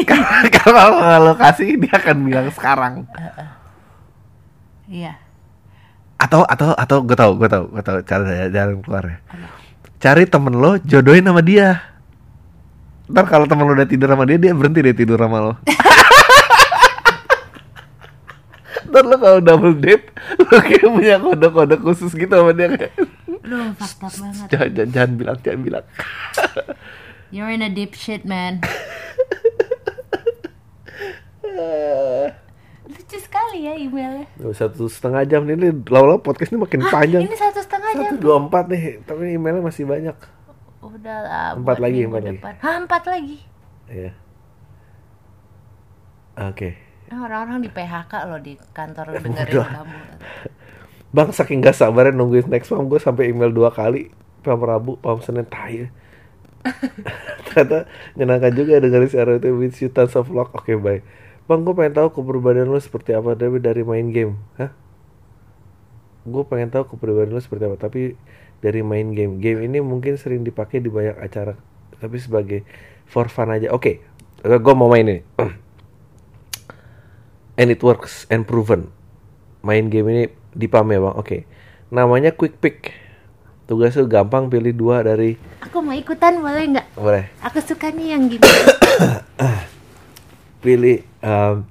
Karena 0.06 0.46
kalau 0.62 0.86
lu 1.20 1.34
kasih, 1.34 1.74
dia 1.74 1.94
akan 1.94 2.16
bilang 2.22 2.46
sekarang. 2.50 2.94
Iya. 4.86 5.18
Atau 6.14 6.46
atau 6.46 6.72
atau 6.72 6.96
gue 7.02 7.14
tau, 7.14 7.34
gue 7.34 7.46
tau, 7.46 7.64
gue 7.66 7.82
tau 7.82 7.98
cara 8.02 8.48
jalan 8.48 8.80
keluarnya. 8.80 9.18
Cari 10.04 10.28
temen 10.28 10.52
lo, 10.52 10.76
jodohin 10.84 11.24
sama 11.24 11.40
dia. 11.40 11.80
Ntar 13.08 13.24
kalau 13.24 13.48
temen 13.48 13.64
lo 13.64 13.72
udah 13.72 13.88
tidur 13.88 14.12
sama 14.12 14.28
dia, 14.28 14.36
dia 14.36 14.52
berhenti 14.52 14.84
deh 14.84 14.92
tidur 14.92 15.16
sama 15.16 15.40
lo. 15.40 15.52
Ntar 18.92 19.00
lo 19.08 19.16
kalau 19.16 19.40
double 19.40 19.80
date, 19.80 20.12
lo 20.36 20.60
kayak 20.60 20.92
punya 20.92 21.16
kode-kode 21.16 21.80
khusus 21.80 22.12
gitu 22.12 22.28
sama 22.36 22.52
dia. 22.52 22.76
kayak, 22.76 22.92
Lo 23.48 23.72
banget. 23.80 24.44
jangan, 24.52 24.68
jangan, 24.76 24.88
jangan 24.92 25.10
bilang, 25.16 25.38
jangan 25.40 25.60
bilang. 25.64 25.84
You're 27.32 27.48
in 27.48 27.64
a 27.64 27.72
deep 27.72 27.96
shit, 27.96 28.28
man. 28.28 28.60
Lucu 32.84 33.16
sekali 33.16 33.64
ya 33.64 33.72
emailnya. 33.72 34.28
Satu 34.52 34.84
setengah 34.84 35.24
jam 35.24 35.48
nih, 35.48 35.56
ini 35.56 35.68
lama-lama 35.88 36.20
podcast 36.20 36.52
ini 36.52 36.60
makin 36.60 36.84
panjang. 36.92 37.24
Ini 37.24 37.32
satu 37.32 37.56
setengah 37.56 37.63
jam. 37.63 37.63
Satu 37.94 38.14
dua 38.18 38.36
empat 38.42 38.66
nih, 38.66 38.98
tapi 39.06 39.38
emailnya 39.38 39.62
masih 39.62 39.86
banyak. 39.86 40.16
Udah 40.82 41.18
lah. 41.22 41.48
Empat 41.54 41.78
lagi, 41.78 42.04
empat 42.04 42.22
lagi. 42.26 42.38
Hah, 42.42 42.76
empat 42.82 43.02
lagi. 43.06 43.38
Iya. 43.88 44.12
Oke. 46.34 46.74
Nah, 47.08 47.30
orang-orang 47.30 47.62
di 47.62 47.70
PHK 47.70 48.12
loh 48.26 48.40
di 48.42 48.58
kantor 48.74 49.14
Ya, 49.14 49.20
dengerin 49.24 49.54
kamu. 49.62 49.98
Bang 51.14 51.30
saking 51.30 51.62
gak 51.62 51.78
sabarnya 51.78 52.10
nungguin 52.10 52.50
next 52.50 52.74
form 52.74 52.90
gue 52.90 52.98
sampai 52.98 53.30
email 53.30 53.54
dua 53.54 53.70
kali. 53.70 54.10
Pam 54.42 54.60
Rabu, 54.60 54.98
Pam 54.98 55.22
Senin, 55.22 55.46
tai. 55.46 55.88
Ternyata 57.48 57.86
menyenangkan 58.18 58.52
juga 58.52 58.82
dengerin 58.82 59.08
si 59.08 59.16
RWT 59.16 59.46
with 59.54 59.78
you 59.78 59.88
tons 59.94 60.18
of 60.18 60.28
luck. 60.28 60.50
Oke, 60.58 60.74
bye. 60.74 61.00
Bang, 61.46 61.62
gue 61.62 61.76
pengen 61.76 61.94
tahu 61.94 62.08
kepribadian 62.18 62.72
lu 62.72 62.80
seperti 62.80 63.14
apa 63.14 63.36
tapi 63.38 63.62
dari 63.62 63.86
main 63.86 64.10
game. 64.10 64.40
Hah? 64.58 64.72
Gue 66.24 66.42
pengen 66.48 66.72
tahu 66.72 66.96
kepribadian 66.96 67.36
lu 67.36 67.40
seperti 67.40 67.68
apa 67.68 67.76
tapi 67.76 68.00
dari 68.64 68.80
main 68.80 69.12
game. 69.12 69.40
Game 69.40 69.60
ini 69.64 69.78
mungkin 69.84 70.16
sering 70.16 70.44
dipakai 70.44 70.80
di 70.80 70.88
banyak 70.88 71.20
acara 71.20 71.56
tapi 72.00 72.16
sebagai 72.20 72.64
for 73.08 73.32
fun 73.32 73.52
aja. 73.52 73.72
Oke, 73.72 74.04
gue 74.44 74.74
mau 74.76 74.88
main 74.92 75.04
ini. 75.04 75.20
and 77.60 77.68
it 77.70 77.80
works 77.80 78.26
and 78.30 78.44
proven. 78.44 78.90
Main 79.64 79.88
game 79.88 80.08
ini 80.12 80.22
di 80.52 80.66
PAM 80.68 80.92
ya 80.92 81.00
bang. 81.00 81.16
Oke. 81.16 81.38
Namanya 81.88 82.34
Quick 82.34 82.60
Pick. 82.60 82.92
Tugasnya 83.64 84.04
gampang 84.04 84.52
pilih 84.52 84.76
dua 84.76 85.00
dari 85.00 85.40
Aku 85.64 85.80
mau 85.80 85.96
ikutan 85.96 86.36
boleh 86.36 86.76
nggak? 86.76 87.00
boleh 87.00 87.24
Aku 87.40 87.64
sukanya 87.64 88.12
yang 88.12 88.28
gini. 88.28 88.44
pilih 90.64 91.00
um, 91.24 91.64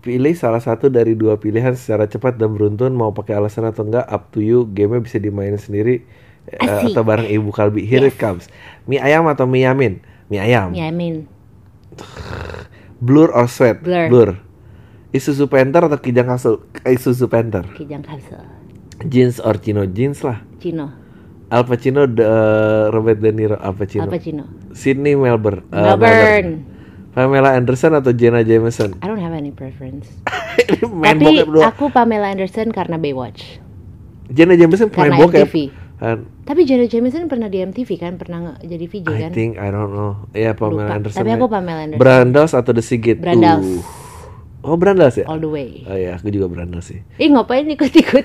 pilih 0.00 0.32
salah 0.32 0.60
satu 0.60 0.88
dari 0.88 1.12
dua 1.12 1.36
pilihan 1.36 1.76
secara 1.76 2.08
cepat 2.08 2.40
dan 2.40 2.56
beruntun 2.56 2.92
mau 2.96 3.12
pakai 3.12 3.36
alasan 3.36 3.68
atau 3.68 3.84
enggak 3.84 4.08
up 4.08 4.32
to 4.32 4.40
you. 4.40 4.64
Gamenya 4.72 5.04
bisa 5.04 5.16
dimainin 5.20 5.60
sendiri 5.60 6.02
eh, 6.48 6.56
Asik. 6.60 6.96
atau 6.96 7.04
bareng 7.04 7.28
ibu 7.28 7.52
kalbi. 7.52 7.84
Here 7.84 8.04
it 8.04 8.16
comes. 8.16 8.48
Mie 8.88 8.98
ayam 8.98 9.28
atau 9.28 9.44
mie 9.44 9.68
yamin? 9.68 10.00
Mie 10.32 10.40
ayam. 10.40 10.72
Yamin. 10.72 11.28
blur 13.00 13.32
or 13.32 13.48
sweat? 13.48 13.80
Blur. 13.84 14.40
Isuzu 15.10 15.50
Panther 15.50 15.90
atau 15.90 15.98
Kijang 15.98 16.30
Kasul 16.30 16.62
Isuzu 16.86 17.26
Panther. 17.26 17.66
Kijang 17.74 18.06
Kapsul. 18.06 18.38
jeans 19.10 19.40
or 19.42 19.58
chino? 19.58 19.82
Jeans 19.88 20.22
lah. 20.22 20.44
Cino. 20.62 20.92
Al 21.50 21.66
Pacino 21.66 22.06
de- 22.06 22.22
Robert 22.94 23.18
De 23.18 23.34
Niro. 23.34 23.58
Al 23.58 23.74
Pacino. 23.74 24.06
Apa 24.06 24.22
Cino? 24.22 24.46
Sydney 24.70 25.18
Melbourne 25.18 25.66
eh, 25.66 25.82
Melbourne. 25.82 26.52
Pamela 27.10 27.58
Anderson 27.58 27.98
atau 27.98 28.14
Jenna 28.14 28.46
Jameson 28.46 28.94
I 29.02 29.06
don't 29.10 29.18
have 29.18 29.34
any 29.34 29.50
preference. 29.50 30.06
Tapi 31.06 31.42
aku 31.42 31.90
Pamela 31.90 32.30
Anderson 32.30 32.70
karena 32.70 32.96
Baywatch. 32.98 33.58
Jenna 34.30 34.54
Jameson 34.54 34.94
pemain 34.94 35.18
bokep 35.18 35.50
MTV. 35.50 35.56
Kan, 36.00 36.24
Tapi 36.48 36.64
Janet 36.64 36.88
Jameson 36.88 37.28
pernah 37.28 37.52
di 37.52 37.60
MTV 37.60 38.00
kan, 38.00 38.16
pernah 38.16 38.56
jadi 38.64 38.88
VJ 38.88 39.04
I 39.04 39.20
kan? 39.28 39.30
think 39.36 39.60
I 39.60 39.68
don't 39.68 39.92
know 39.92 40.24
ya 40.32 40.56
Pamela 40.56 40.88
Lupa. 40.88 40.96
Anderson 40.96 41.18
Tapi 41.20 41.28
ya. 41.28 41.36
aku 41.36 41.46
Pamela 41.52 41.80
Anderson. 41.84 42.00
Brandas 42.00 42.50
atau 42.56 42.72
The 42.72 42.80
Sigit 42.80 43.20
Brandas. 43.20 43.60
Uh. 43.60 43.84
oh 44.64 44.76
Brandas 44.80 45.20
ya 45.20 45.28
All 45.28 45.44
the 45.44 45.50
way. 45.52 45.84
oh 45.84 45.92
ya 46.00 46.16
aku 46.16 46.32
juga 46.32 46.48
Brandas 46.48 46.88
sih 46.88 47.04
Ih 47.20 47.28
ngapain 47.28 47.68
ikut-ikut? 47.68 48.24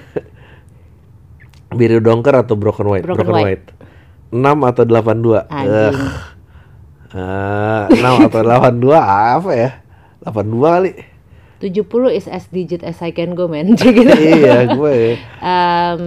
Biru 1.78 2.00
Dongker 2.00 2.48
atau 2.48 2.56
Broken 2.56 2.88
White 2.88 3.04
Broken 3.04 3.28
White. 3.34 3.66
6 4.32 4.40
atau 4.40 4.84
82 4.88 5.52
Anjing. 5.52 5.96
Ah, 7.16 7.88
6 7.88 8.28
atau 8.28 8.44
82 8.44 8.92
apa 9.00 9.52
ya 9.52 9.70
82 10.22 10.52
kali 10.68 10.92
70 11.64 12.12
is 12.12 12.28
as 12.28 12.52
digit 12.52 12.84
as 12.84 13.00
I 13.00 13.10
can 13.10 13.32
go 13.32 13.48
man. 13.48 13.74
Gitu. 13.80 14.04
iya 14.12 14.68
gue 14.68 14.92
ya. 14.92 15.14
Em, 15.40 16.04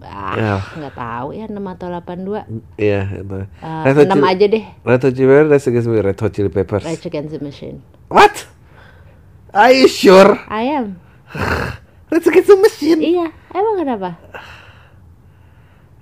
ah, 0.00 0.34
Ya. 0.38 0.54
nggak 0.62 0.94
tahu 0.94 1.28
ya 1.32 1.50
6 1.50 1.58
atau 1.58 1.86
82. 1.90 2.46
iya 2.78 3.02
itu 3.10 3.34
Eh, 3.58 3.82
Red 3.84 3.96
Hot 3.98 4.06
6 4.06 4.14
Chili- 4.14 4.30
aja 4.30 4.46
deh. 4.48 4.64
Red 4.80 5.00
Hot 5.02 5.12
Chili 5.12 5.26
Peppers 5.28 5.50
Red 5.50 5.66
Against 5.66 5.88
Red 5.90 6.18
Hot 6.18 6.32
Chili 6.32 6.50
Peppers 6.50 6.84
Rage 6.84 7.04
Against 7.04 7.30
the 7.32 7.40
Machine. 7.40 7.76
what 8.06 8.46
are 9.50 9.74
you 9.74 9.84
sure 9.84 10.38
I 10.46 10.70
am. 10.70 11.02
Red 12.08 12.22
Against 12.22 12.46
the 12.46 12.56
Machine 12.56 13.00
Iya, 13.02 13.26
emang 13.50 13.74
kenapa? 13.76 14.10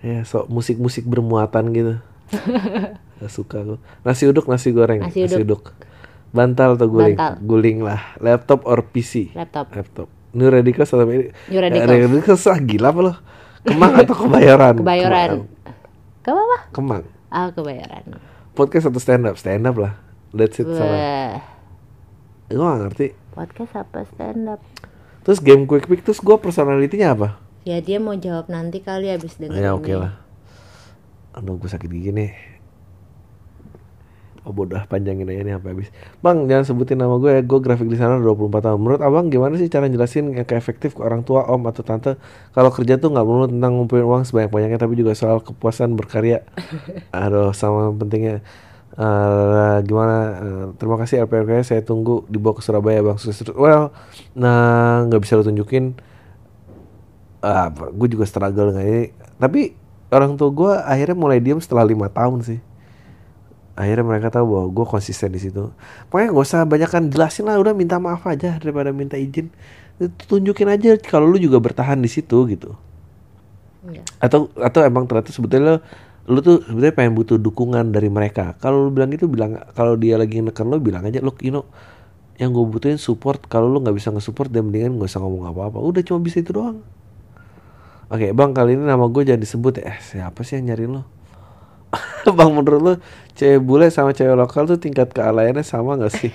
Ya, 0.00 0.24
so 0.24 0.44
musik-musik 0.46 1.04
bermuatan 1.04 1.64
gitu. 1.72 1.94
Gak 3.20 3.32
suka 3.32 3.60
aku. 3.60 3.76
Nasi 4.02 4.24
uduk, 4.24 4.48
nasi 4.48 4.72
goreng. 4.72 5.04
Nasi 5.04 5.28
uduk. 5.28 5.76
Bantal 6.32 6.80
atau 6.80 6.88
guling? 6.88 7.18
Bantal. 7.20 7.32
Guling 7.44 7.78
lah. 7.84 8.16
Laptop 8.16 8.64
or 8.64 8.80
PC? 8.86 9.36
Laptop. 9.36 9.68
Laptop. 9.76 10.08
New 10.32 10.48
Radicals 10.48 10.88
atau 10.88 11.04
New 11.04 11.58
Radicals. 11.60 11.90
Eh, 11.90 12.00
Radicals 12.06 12.44
ah, 12.46 12.58
gila 12.62 12.88
apa 12.94 13.00
lo? 13.02 13.12
Kemang 13.66 13.92
atau 13.98 14.16
kebayoran? 14.16 14.74
Kebayoran. 14.80 15.30
Ke 16.24 16.30
apa? 16.32 16.58
Kemang. 16.72 17.04
Ah, 17.28 17.52
kebayoran. 17.52 18.16
Podcast 18.56 18.88
atau 18.88 19.02
stand 19.02 19.26
up? 19.28 19.36
Stand 19.36 19.66
up 19.68 19.76
lah. 19.76 19.98
That's 20.30 20.62
it 20.62 20.70
sama. 20.70 20.96
Gue 22.50 22.62
gak 22.62 22.80
ngerti. 22.86 23.06
Podcast 23.34 23.72
apa 23.74 24.06
stand 24.06 24.46
up? 24.48 24.62
Terus 25.26 25.38
game 25.42 25.66
quick 25.68 25.90
pick 25.90 26.00
terus 26.06 26.22
gue 26.22 26.36
personalitinya 26.38 27.12
apa? 27.12 27.28
Ya 27.68 27.82
dia 27.84 28.00
mau 28.00 28.16
jawab 28.16 28.48
nanti 28.48 28.80
kali 28.80 29.12
abis 29.12 29.36
Ya 29.36 29.52
ini. 29.52 29.68
oke 29.68 29.92
lah. 29.92 30.16
Aduh 31.36 31.60
gue 31.60 31.68
sakit 31.68 31.90
gigi 31.90 32.10
nih. 32.14 32.59
Oh 34.40 34.56
bodoh 34.56 34.80
panjangin 34.88 35.28
aja 35.28 35.42
nih 35.44 35.52
sampai 35.60 35.70
habis. 35.76 35.88
Bang 36.24 36.48
jangan 36.48 36.64
sebutin 36.64 36.96
nama 36.96 37.20
gue 37.20 37.28
ya. 37.28 37.40
Gue 37.44 37.60
grafik 37.60 37.88
designer 37.92 38.24
24 38.24 38.64
tahun. 38.64 38.78
Menurut 38.80 39.00
abang 39.04 39.28
gimana 39.28 39.60
sih 39.60 39.68
cara 39.68 39.84
jelasin 39.86 40.32
yang 40.32 40.48
efektif 40.56 40.96
ke 40.96 41.00
orang 41.04 41.20
tua, 41.20 41.44
om 41.44 41.60
atau 41.68 41.84
tante 41.84 42.16
kalau 42.56 42.72
kerja 42.72 42.96
tuh 42.96 43.12
nggak 43.12 43.24
melulu 43.28 43.46
tentang 43.52 43.72
ngumpulin 43.76 44.06
uang 44.08 44.22
sebanyak 44.24 44.48
banyaknya 44.48 44.78
tapi 44.80 44.96
juga 44.96 45.12
soal 45.12 45.44
kepuasan 45.44 45.92
berkarya. 45.92 46.44
Aduh 47.12 47.52
sama 47.52 47.92
pentingnya. 47.92 48.40
Eh, 49.00 49.76
gimana? 49.84 50.16
Eh, 50.40 50.64
terima 50.80 50.96
kasih 51.00 51.24
LPRK 51.28 51.64
saya 51.64 51.80
tunggu 51.84 52.24
dibawa 52.32 52.56
ke 52.56 52.62
Surabaya 52.64 53.04
bang. 53.04 53.16
Sukses 53.20 53.44
terus. 53.44 53.56
Well, 53.60 53.92
nah 54.32 55.04
nggak 55.04 55.20
bisa 55.20 55.36
lo 55.36 55.44
tunjukin 55.44 56.00
ah, 57.44 57.72
gue 57.72 58.08
juga 58.08 58.24
struggle 58.28 58.72
dengan 58.72 58.84
ini 58.86 59.04
tapi 59.40 59.72
orang 60.12 60.36
tua 60.36 60.50
gue 60.52 60.72
akhirnya 60.76 61.16
mulai 61.16 61.40
diem 61.40 61.60
setelah 61.60 61.84
lima 61.84 62.12
tahun 62.12 62.44
sih 62.44 62.60
akhirnya 63.80 64.04
mereka 64.04 64.28
tahu 64.28 64.44
bahwa 64.44 64.66
gue 64.68 64.86
konsisten 64.86 65.32
di 65.32 65.40
situ. 65.40 65.72
Pokoknya 66.12 66.36
gak 66.36 66.44
usah 66.44 66.60
banyak 66.68 66.90
jelasin 67.08 67.48
lah 67.48 67.56
udah 67.56 67.72
minta 67.72 67.96
maaf 67.96 68.22
aja 68.28 68.60
daripada 68.60 68.92
minta 68.92 69.16
izin. 69.16 69.48
Tunjukin 70.28 70.68
aja 70.68 71.00
kalau 71.00 71.24
lu 71.24 71.40
juga 71.40 71.56
bertahan 71.56 71.96
di 71.96 72.08
situ 72.12 72.36
gitu. 72.48 72.76
Iya. 73.80 74.04
atau 74.20 74.52
atau 74.60 74.84
emang 74.84 75.08
ternyata 75.08 75.32
sebetulnya 75.32 75.64
lo 75.64 75.76
lu 76.28 76.44
tuh 76.44 76.60
sebetulnya 76.60 76.92
pengen 76.92 77.16
butuh 77.16 77.40
dukungan 77.40 77.96
dari 77.96 78.12
mereka. 78.12 78.52
Kalau 78.60 78.86
lu 78.86 78.90
bilang 78.92 79.08
gitu 79.08 79.24
bilang 79.24 79.56
kalau 79.72 79.96
dia 79.96 80.20
lagi 80.20 80.44
neken 80.44 80.68
lo 80.68 80.76
bilang 80.76 81.08
aja 81.08 81.24
look 81.24 81.40
you 81.40 81.48
know 81.48 81.64
yang 82.36 82.52
gue 82.52 82.60
butuhin 82.60 83.00
support. 83.00 83.40
Kalau 83.48 83.72
lu 83.72 83.80
nggak 83.80 83.96
bisa 83.96 84.12
nge-support 84.12 84.52
dan 84.52 84.68
mendingan 84.68 85.00
gak 85.00 85.12
usah 85.12 85.20
ngomong 85.24 85.48
apa-apa. 85.48 85.80
Udah 85.80 86.04
cuma 86.04 86.20
bisa 86.20 86.44
itu 86.44 86.52
doang. 86.52 86.84
Oke 88.12 88.32
bang 88.36 88.52
kali 88.52 88.76
ini 88.76 88.84
nama 88.84 89.04
gue 89.08 89.22
jangan 89.24 89.40
disebut 89.40 89.80
ya. 89.80 89.96
Eh, 89.96 89.98
Siapa 90.00 90.40
sih 90.44 90.60
yang 90.60 90.72
nyariin 90.72 90.92
lo? 91.00 91.02
bang 92.38 92.50
menurut 92.54 92.82
lo 92.82 92.94
Cewek 93.40 93.64
bule 93.64 93.88
sama 93.88 94.12
cewek 94.12 94.36
lokal 94.36 94.68
tuh 94.68 94.76
tingkat 94.76 95.16
kealayannya 95.16 95.64
sama 95.64 95.96
gak 95.96 96.12
sih? 96.12 96.28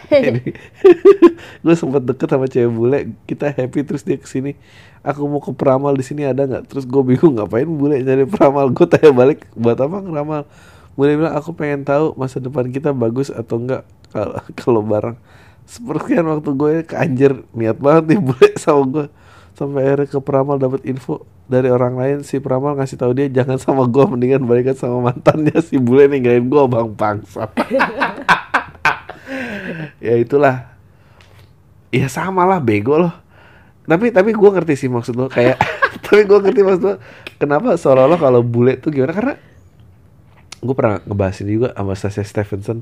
gue 1.64 1.76
sempat 1.80 2.02
deket 2.02 2.28
sama 2.34 2.50
cewek 2.50 2.72
bule 2.74 3.00
Kita 3.30 3.54
happy 3.54 3.86
terus 3.86 4.02
dia 4.02 4.18
ke 4.18 4.26
sini 4.26 4.58
Aku 5.06 5.30
mau 5.30 5.38
ke 5.38 5.54
peramal 5.54 5.94
di 5.94 6.02
sini 6.02 6.26
ada 6.26 6.50
nggak? 6.50 6.66
Terus 6.66 6.90
gue 6.90 7.04
bingung 7.06 7.38
ngapain 7.38 7.70
bule 7.70 8.02
nyari 8.02 8.26
peramal? 8.26 8.74
Gue 8.74 8.90
tanya 8.90 9.14
balik 9.14 9.46
buat 9.54 9.78
apa 9.78 10.02
ngeramal? 10.02 10.50
Bule 10.98 11.14
bilang 11.14 11.38
aku 11.38 11.54
pengen 11.54 11.86
tahu 11.86 12.18
masa 12.18 12.42
depan 12.42 12.66
kita 12.74 12.90
bagus 12.90 13.30
atau 13.30 13.62
enggak 13.62 13.86
kalau 14.10 14.42
kalau 14.58 14.82
bareng. 14.82 15.14
Sepertian 15.70 16.26
waktu 16.26 16.50
gue 16.58 16.72
ke 16.90 16.98
anjir 16.98 17.46
niat 17.54 17.78
banget 17.78 18.18
nih 18.18 18.20
bule 18.26 18.50
sama 18.58 18.82
gue 18.90 19.06
sampai 19.56 19.88
akhirnya 19.88 20.08
ke 20.12 20.20
peramal 20.20 20.60
dapat 20.60 20.84
info 20.84 21.24
dari 21.48 21.72
orang 21.72 21.96
lain 21.96 22.18
si 22.28 22.44
peramal 22.44 22.76
ngasih 22.76 23.00
tahu 23.00 23.16
dia 23.16 23.32
jangan 23.32 23.56
sama 23.56 23.88
gue 23.88 24.04
mendingan 24.04 24.44
balikan 24.44 24.76
sama 24.76 25.12
mantannya 25.12 25.56
si 25.64 25.80
bule 25.80 26.12
ninggalin 26.12 26.46
gue 26.52 26.64
bang 26.68 26.90
bangsa 26.92 27.48
ya 30.06 30.16
itulah. 30.20 30.70
Ya 31.90 32.12
sama 32.12 32.44
lah 32.44 32.60
bego 32.60 33.00
loh. 33.00 33.14
Tapi 33.86 34.10
tapi 34.10 34.34
gue 34.34 34.50
ngerti 34.50 34.86
sih 34.86 34.90
maksud 34.90 35.14
lo 35.14 35.30
kayak 35.30 35.62
tapi 36.06 36.26
gue 36.26 36.40
ngerti 36.42 36.62
maksud 36.66 36.84
lo 36.84 36.94
kenapa 37.38 37.78
seolah-olah 37.78 38.20
kalau 38.20 38.42
bule 38.42 38.78
tuh 38.82 38.90
gimana? 38.90 39.14
Karena 39.14 39.34
gue 40.66 40.76
pernah 40.76 40.98
ngebahas 41.06 41.38
ini 41.46 41.52
juga 41.62 41.70
sama 41.78 41.94
Sasha 41.94 42.26
Stevenson 42.26 42.82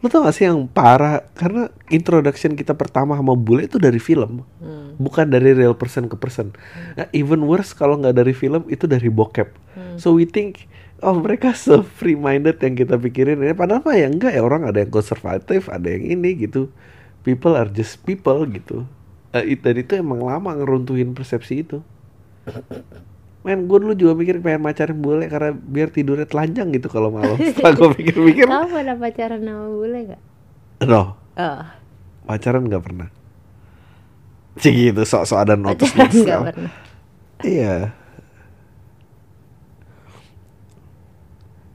lo 0.00 0.08
tau 0.08 0.24
gak 0.24 0.32
sih 0.32 0.48
yang 0.48 0.64
parah? 0.64 1.28
Karena 1.36 1.68
introduction 1.88 2.56
kita 2.56 2.72
pertama 2.72 3.14
sama 3.14 3.36
bule 3.36 3.68
itu 3.68 3.76
dari 3.76 4.00
film 4.00 4.44
Hmm. 4.58 4.96
bukan 4.96 5.28
dari 5.28 5.52
real 5.52 5.72
person 5.72 6.08
ke 6.08 6.16
person. 6.16 6.52
Nah, 6.94 7.08
even 7.12 7.44
worse 7.44 7.72
kalau 7.72 7.96
nggak 7.96 8.16
dari 8.16 8.32
film 8.32 8.64
itu 8.66 8.84
dari 8.84 9.08
bokep. 9.08 9.48
So 9.96 10.16
we 10.16 10.24
think 10.24 10.68
oh 11.00 11.16
mereka 11.16 11.52
so 11.58 11.80
free 11.80 12.16
minded 12.16 12.60
yang 12.60 12.76
kita 12.76 12.96
pikirin 12.96 13.40
ya 13.40 13.52
padahal 13.52 13.80
mah 13.80 13.96
ya 13.96 14.08
enggak 14.08 14.36
ya 14.36 14.40
orang 14.40 14.64
ada 14.64 14.80
yang 14.80 14.88
konservatif 14.88 15.68
ada 15.68 15.88
yang 15.88 16.04
ini 16.04 16.36
gitu. 16.38 16.68
People 17.20 17.52
are 17.52 17.68
just 17.68 18.00
people 18.04 18.44
gitu. 18.44 18.84
Eh, 19.30 19.52
it- 19.52 19.62
dan 19.62 19.76
itu 19.76 19.96
emang 19.96 20.20
lama 20.20 20.56
ngeruntuhin 20.56 21.12
persepsi 21.12 21.62
itu 21.62 21.80
Men, 23.40 23.64
gue 23.64 23.78
dulu 23.80 23.96
juga 23.96 24.12
mikir 24.12 24.36
pengen 24.44 24.60
pacaran 24.60 25.00
bule 25.00 25.24
karena 25.24 25.56
biar 25.56 25.88
tidurnya 25.88 26.28
telanjang 26.28 26.68
gitu 26.76 26.92
kalau 26.92 27.08
malam. 27.08 27.40
Setelah 27.48 27.72
gue 27.72 27.88
pikir-pikir, 27.96 28.44
Kamu 28.44 28.68
pernah 28.68 28.96
pacaran 29.00 29.40
sama 29.40 29.66
bule 29.68 29.98
gak? 30.12 30.22
no, 30.84 31.02
Oh, 31.40 31.60
pacaran 32.28 32.68
nggak 32.68 32.84
pernah. 32.84 33.08
Cik 34.60 34.74
gitu, 34.92 35.02
sok-sok 35.08 35.38
ada 35.40 35.54
notice 35.56 35.88
pacaran 35.96 36.24
gak 36.28 36.40
pernah. 36.52 36.72
Iya, 37.40 37.96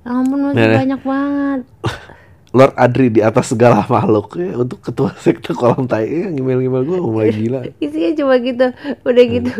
Ya 0.05 0.11
Ampun 0.13 0.37
masih 0.45 0.61
Nah, 0.61 0.67
nah. 0.69 0.77
banyak 0.85 1.01
banget. 1.01 1.61
Lord 2.55 2.71
Adri 2.79 3.11
di 3.11 3.19
atas 3.19 3.51
segala 3.51 3.83
makhluk 3.83 4.39
ya, 4.39 4.55
untuk 4.55 4.79
ketua 4.79 5.11
sekte 5.19 5.51
kolam 5.51 5.91
tai 5.91 6.07
ya, 6.07 6.31
ngimel-ngimel 6.31 6.87
gue 6.87 6.97
mulai 7.03 7.35
gila. 7.35 7.67
Isinya 7.83 8.15
cuma 8.15 8.39
gitu. 8.39 8.71
Udah 9.03 9.23
Hmm. 9.27 9.35
gitu, 9.35 9.53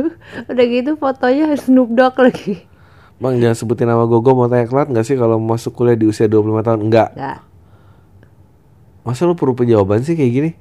udah 0.48 0.66
gitu 0.72 0.92
fotonya 0.96 1.52
Snoop 1.60 1.92
Dogg 1.92 2.16
lagi. 2.24 2.64
Bang 3.20 3.36
jangan 3.44 3.56
sebutin 3.60 3.92
nama 3.92 4.08
gue, 4.08 4.16
gue 4.16 4.34
mau 4.34 4.48
tanya 4.48 4.64
kelat 4.64 4.88
gak 4.88 5.04
sih 5.04 5.20
kalau 5.20 5.36
masuk 5.36 5.76
kuliah 5.76 6.00
di 6.00 6.08
usia 6.08 6.32
25 6.32 6.64
tahun? 6.64 6.80
Enggak. 6.88 7.10
Enggak. 7.20 7.40
Masa 9.04 9.28
lu 9.28 9.36
perlu 9.36 9.54
penjawaban 9.54 10.02
sih 10.02 10.16
kayak 10.16 10.32
gini? 10.32 10.52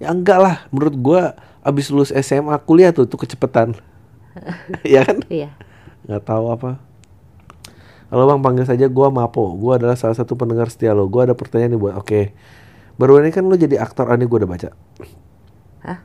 Ya 0.00 0.10
enggak 0.10 0.42
lah, 0.42 0.56
menurut 0.74 0.96
gua 0.98 1.22
abis 1.62 1.92
lulus 1.94 2.10
SMA 2.10 2.58
kuliah 2.66 2.90
tuh 2.90 3.06
tuh 3.06 3.20
kecepetan. 3.20 3.76
Iya 4.82 5.04
kan? 5.04 5.22
Iya. 5.28 5.52
Nggak 6.08 6.22
tahu 6.24 6.44
apa. 6.50 6.80
Halo 8.12 8.28
bang, 8.28 8.44
panggil 8.44 8.68
saja 8.68 8.86
gua 8.92 9.08
Mapo. 9.08 9.56
Gua 9.56 9.80
adalah 9.80 9.96
salah 9.96 10.12
satu 10.12 10.36
pendengar 10.36 10.68
setia 10.68 10.92
lo. 10.92 11.08
Gua 11.08 11.24
ada 11.24 11.32
pertanyaan 11.32 11.72
nih 11.72 11.80
buat. 11.80 11.94
Oke. 11.96 12.36
Baru 13.00 13.16
ini 13.16 13.32
kan 13.32 13.48
lu 13.48 13.56
jadi 13.56 13.80
aktor, 13.80 14.12
ah, 14.12 14.16
ini 14.20 14.28
gua 14.28 14.44
udah 14.44 14.50
baca. 14.52 14.68
Hah? 15.80 15.98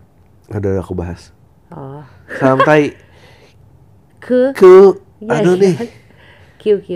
Ada 0.47 0.79
udah 0.79 0.83
aku 0.83 0.95
bahas. 0.95 1.35
Oh. 1.67 1.99
Salam 2.31 2.63
tai. 2.63 2.95
Ke 4.23 4.55
Ku, 4.55 5.03
Iya, 5.19 5.43
aduh 5.43 5.55
iya. 5.59 5.63
nih. 5.67 5.75
Q 6.61 6.63
Q. 6.79 6.87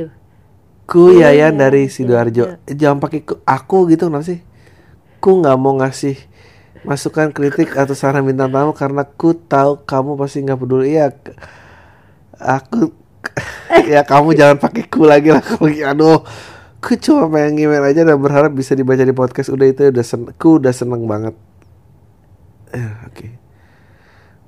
Ku 0.88 1.12
Iya, 1.12 1.36
Yayan 1.36 1.60
dari 1.60 1.92
Sidoarjo. 1.92 2.56
Eh, 2.64 2.76
Jangan 2.76 3.04
pakai 3.04 3.20
ku, 3.28 3.36
aku 3.44 3.92
gitu 3.92 4.08
kenapa 4.08 4.24
sih? 4.24 4.40
Ku 5.20 5.44
nggak 5.44 5.58
mau 5.60 5.76
ngasih 5.80 6.16
masukan 6.88 7.30
kritik 7.36 7.76
atau 7.78 7.94
saran 7.94 8.26
bintang 8.26 8.50
tamu 8.50 8.74
karena 8.74 9.04
ku 9.06 9.36
tahu 9.36 9.84
kamu 9.84 10.16
pasti 10.16 10.40
nggak 10.42 10.60
peduli. 10.60 10.96
Iya, 10.96 11.12
k- 11.14 11.36
aku 12.40 12.96
ya 13.94 14.02
kamu 14.04 14.36
jangan 14.36 14.58
pakai 14.60 14.84
ku 14.88 15.06
lagi 15.06 15.32
lah 15.32 15.44
kalau 15.44 15.68
aduh. 15.68 16.20
Ku 16.82 16.98
cuma 16.98 17.30
pengen 17.30 17.62
email 17.62 17.86
aja 17.86 18.02
dan 18.02 18.18
berharap 18.18 18.58
bisa 18.58 18.74
dibaca 18.74 19.06
di 19.06 19.14
podcast. 19.14 19.54
Udah 19.54 19.70
itu 19.70 19.94
udah 19.94 20.02
sen 20.02 20.34
ku 20.42 20.58
udah 20.58 20.74
seneng 20.74 21.06
banget. 21.06 21.38
Eh, 22.74 22.92
oke. 23.06 23.28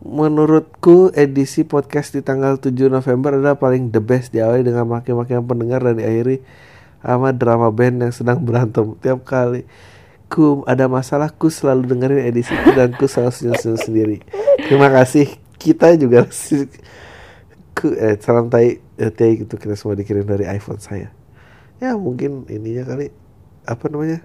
Menurutku 0.04 1.14
edisi 1.14 1.62
podcast 1.62 2.12
di 2.18 2.26
tanggal 2.26 2.58
7 2.58 2.90
November 2.90 3.38
adalah 3.38 3.56
paling 3.56 3.94
the 3.94 4.02
best 4.02 4.34
diawali 4.34 4.66
dengan 4.66 4.90
maki-makian 4.90 5.46
pendengar 5.46 5.86
dan 5.86 6.02
diakhiri 6.02 6.42
sama 7.04 7.36
drama 7.36 7.68
band 7.70 8.08
yang 8.08 8.14
sedang 8.16 8.40
berantem 8.40 8.96
tiap 9.04 9.28
kali 9.28 9.68
ku 10.32 10.64
ada 10.66 10.88
masalah 10.88 11.30
ku 11.30 11.52
selalu 11.52 11.86
dengerin 11.86 12.26
edisi 12.26 12.56
itu 12.56 12.72
dan 12.74 12.96
ku 12.96 13.06
selalu 13.06 13.32
senyum-senyum 13.36 13.80
sendiri 13.80 14.18
terima 14.66 14.88
kasih 14.90 15.28
kita 15.60 16.00
juga 16.00 16.26
ku 17.78 17.92
eh, 17.94 18.16
salam 18.24 18.48
tai 18.48 18.80
eh, 18.96 19.10
tai 19.10 19.40
gitu 19.40 19.56
kita 19.56 19.74
semua 19.74 19.94
dikirim 19.94 20.24
dari 20.24 20.46
iPhone 20.46 20.78
saya 20.78 21.10
ya 21.78 21.96
mungkin 21.96 22.46
ininya 22.48 22.86
kali 22.86 23.10
apa 23.64 23.86
namanya 23.88 24.20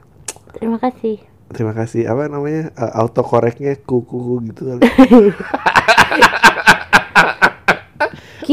Terima 0.48 0.76
kasih. 0.76 1.20
terima 1.48 1.72
kasih 1.72 2.04
apa 2.04 2.28
namanya 2.28 2.72
uh, 2.74 3.04
autocorrectnya 3.04 3.76
ku 3.80 4.00
ku 4.02 4.16
ku 4.18 4.34
gitu 4.44 4.62
kali 4.66 4.82
Q. 8.44 8.48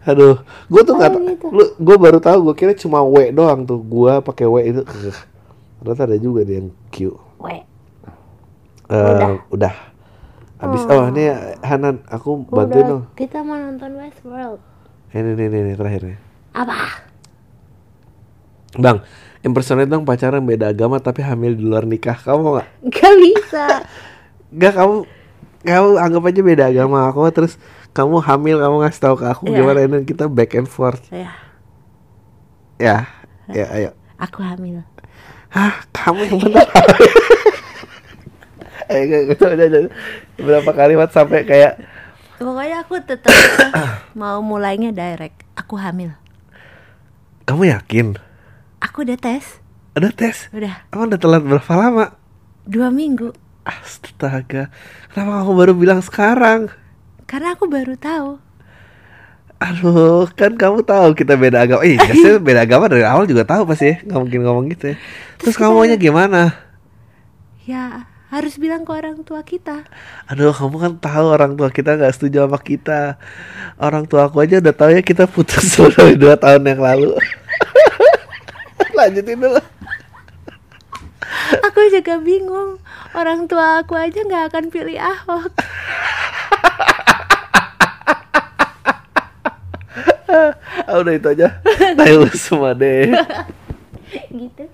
Aduh, 0.00 0.40
gue 0.70 0.82
tuh 0.82 0.94
nggak, 0.96 1.10
Oh, 1.12 1.20
gitu. 1.26 1.46
lu, 1.52 1.64
gue 1.76 1.96
baru 1.98 2.18
tahu, 2.18 2.38
gue 2.50 2.54
kira 2.56 2.72
cuma 2.72 3.04
W 3.04 3.28
doang 3.30 3.66
tuh, 3.66 3.82
gue 3.82 4.12
pakai 4.22 4.46
W 4.48 4.56
itu, 4.64 4.80
ternyata 5.76 6.08
ada 6.08 6.16
juga 6.16 6.40
deh 6.40 6.56
yang 6.56 6.70
Q. 6.88 7.12
We. 7.36 7.66
Eh, 8.88 9.34
udah. 9.50 9.74
Abis, 10.56 10.82
oh, 10.86 11.08
ini 11.08 11.28
Hanan, 11.60 12.04
aku 12.06 12.44
bantuin 12.46 12.84
dong. 12.86 13.02
Udah, 13.06 13.16
kita 13.16 13.40
mau 13.40 13.56
nonton 13.56 13.96
Westworld. 13.96 14.60
Ini, 15.10 15.34
ini, 15.34 15.44
ini, 15.50 15.58
ini 15.66 15.72
terakhir 15.74 16.02
nih. 16.06 16.18
Apa? 16.54 16.76
Bang, 18.78 19.02
impersonate 19.42 19.90
dong 19.90 20.06
pacaran 20.06 20.42
beda 20.46 20.70
agama 20.70 21.02
tapi 21.02 21.26
hamil 21.26 21.58
di 21.58 21.66
luar 21.66 21.82
nikah, 21.82 22.14
kamu 22.14 22.58
nggak? 22.58 22.68
Gak 22.94 23.14
bisa. 23.18 23.64
Gak 24.60 24.74
kamu, 24.74 25.06
kamu 25.62 25.88
anggap 25.98 26.22
aja 26.26 26.40
beda 26.42 26.64
agama 26.70 27.06
aku, 27.06 27.22
terus 27.30 27.54
kamu 27.90 28.22
hamil, 28.22 28.56
kamu 28.62 28.76
ngasih 28.82 29.02
tahu 29.02 29.14
ke 29.18 29.26
aku 29.26 29.42
Iya. 29.50 29.56
gimana 29.62 29.78
dan 29.86 30.02
kita 30.02 30.26
back 30.26 30.58
and 30.58 30.66
forth, 30.66 31.02
ya, 31.10 31.30
ya, 32.78 33.06
ya, 33.50 33.66
ayo. 33.74 33.90
aku 34.18 34.42
hamil. 34.42 34.82
Hah, 35.50 35.82
kamu 35.90 36.30
yang 36.30 36.38
benar. 36.38 36.66
eh, 38.90 39.02
gak, 39.06 39.22
gak, 39.34 39.50
udah, 39.54 39.66
udah. 39.66 39.82
Berapa 40.38 40.70
kalimat 40.74 41.10
sampai 41.10 41.42
kayak 41.42 41.78
Pokoknya 42.40 42.80
aku 42.80 42.96
tetap 43.04 43.28
mau 44.18 44.40
mulainya 44.40 44.90
direct. 44.90 45.44
Aku 45.54 45.76
hamil. 45.76 46.16
kamu 47.44 47.68
yakin? 47.68 48.06
Aku 48.80 49.04
udah 49.04 49.18
tes. 49.18 49.60
Ada 49.92 50.08
tes? 50.14 50.48
Udah 50.54 50.86
Kamu 50.88 51.10
udah 51.12 51.20
telat 51.20 51.42
berapa 51.44 51.72
lama? 51.76 52.06
dua 52.64 52.88
minggu. 52.88 53.34
Astaga, 53.60 54.72
kenapa 55.12 55.44
kamu 55.44 55.52
baru 55.52 55.72
bilang 55.76 56.00
sekarang? 56.00 56.72
Karena 57.28 57.52
aku 57.52 57.68
baru 57.68 57.92
tahu. 57.98 58.40
Aduh, 59.60 60.24
kan 60.32 60.56
kamu 60.56 60.80
tahu 60.80 61.12
kita 61.12 61.36
beda 61.36 61.68
agama. 61.68 61.84
Eh, 61.84 62.00
biasanya 62.00 62.40
beda 62.40 62.60
agama 62.64 62.88
dari 62.88 63.04
awal 63.04 63.28
juga 63.28 63.44
tahu 63.44 63.68
pasti 63.68 63.92
ya. 63.92 63.96
Nggak 64.00 64.20
mungkin 64.24 64.40
ngomong 64.46 64.64
gitu 64.72 64.94
ya. 64.94 64.96
Terus 65.36 65.54
kamu 65.60 65.72
maunya 65.76 65.98
gimana? 66.00 66.56
Ya 67.68 68.08
harus 68.30 68.54
bilang 68.56 68.86
ke 68.86 68.92
orang 68.94 69.26
tua 69.26 69.42
kita. 69.42 69.82
Aduh, 70.30 70.54
kamu 70.54 70.76
kan 70.78 70.92
tahu 71.02 71.26
orang 71.34 71.58
tua 71.58 71.68
kita 71.68 71.98
nggak 71.98 72.14
setuju 72.14 72.46
sama 72.46 72.58
kita. 72.62 73.18
Orang 73.76 74.06
tua 74.06 74.30
aku 74.30 74.38
aja 74.38 74.62
udah 74.62 74.74
tahu 74.74 74.90
ya 74.94 75.02
kita 75.02 75.26
putus 75.26 75.74
dari 75.98 76.14
dua 76.14 76.38
tahun 76.38 76.62
yang 76.62 76.80
lalu. 76.80 77.18
Lanjutin 78.96 79.42
dulu. 79.42 79.62
Aku 81.66 81.80
juga 81.90 82.22
bingung. 82.22 82.78
Orang 83.10 83.50
tua 83.50 83.82
aku 83.82 83.98
aja 83.98 84.22
nggak 84.22 84.54
akan 84.54 84.64
pilih 84.70 84.98
Ahok. 85.02 85.50
Ah, 90.90 90.98
udah 91.02 91.14
itu 91.14 91.28
aja. 91.34 91.58
Tahu 91.98 92.30
semua 92.34 92.70
deh. 92.74 93.10
gitu. 94.38 94.64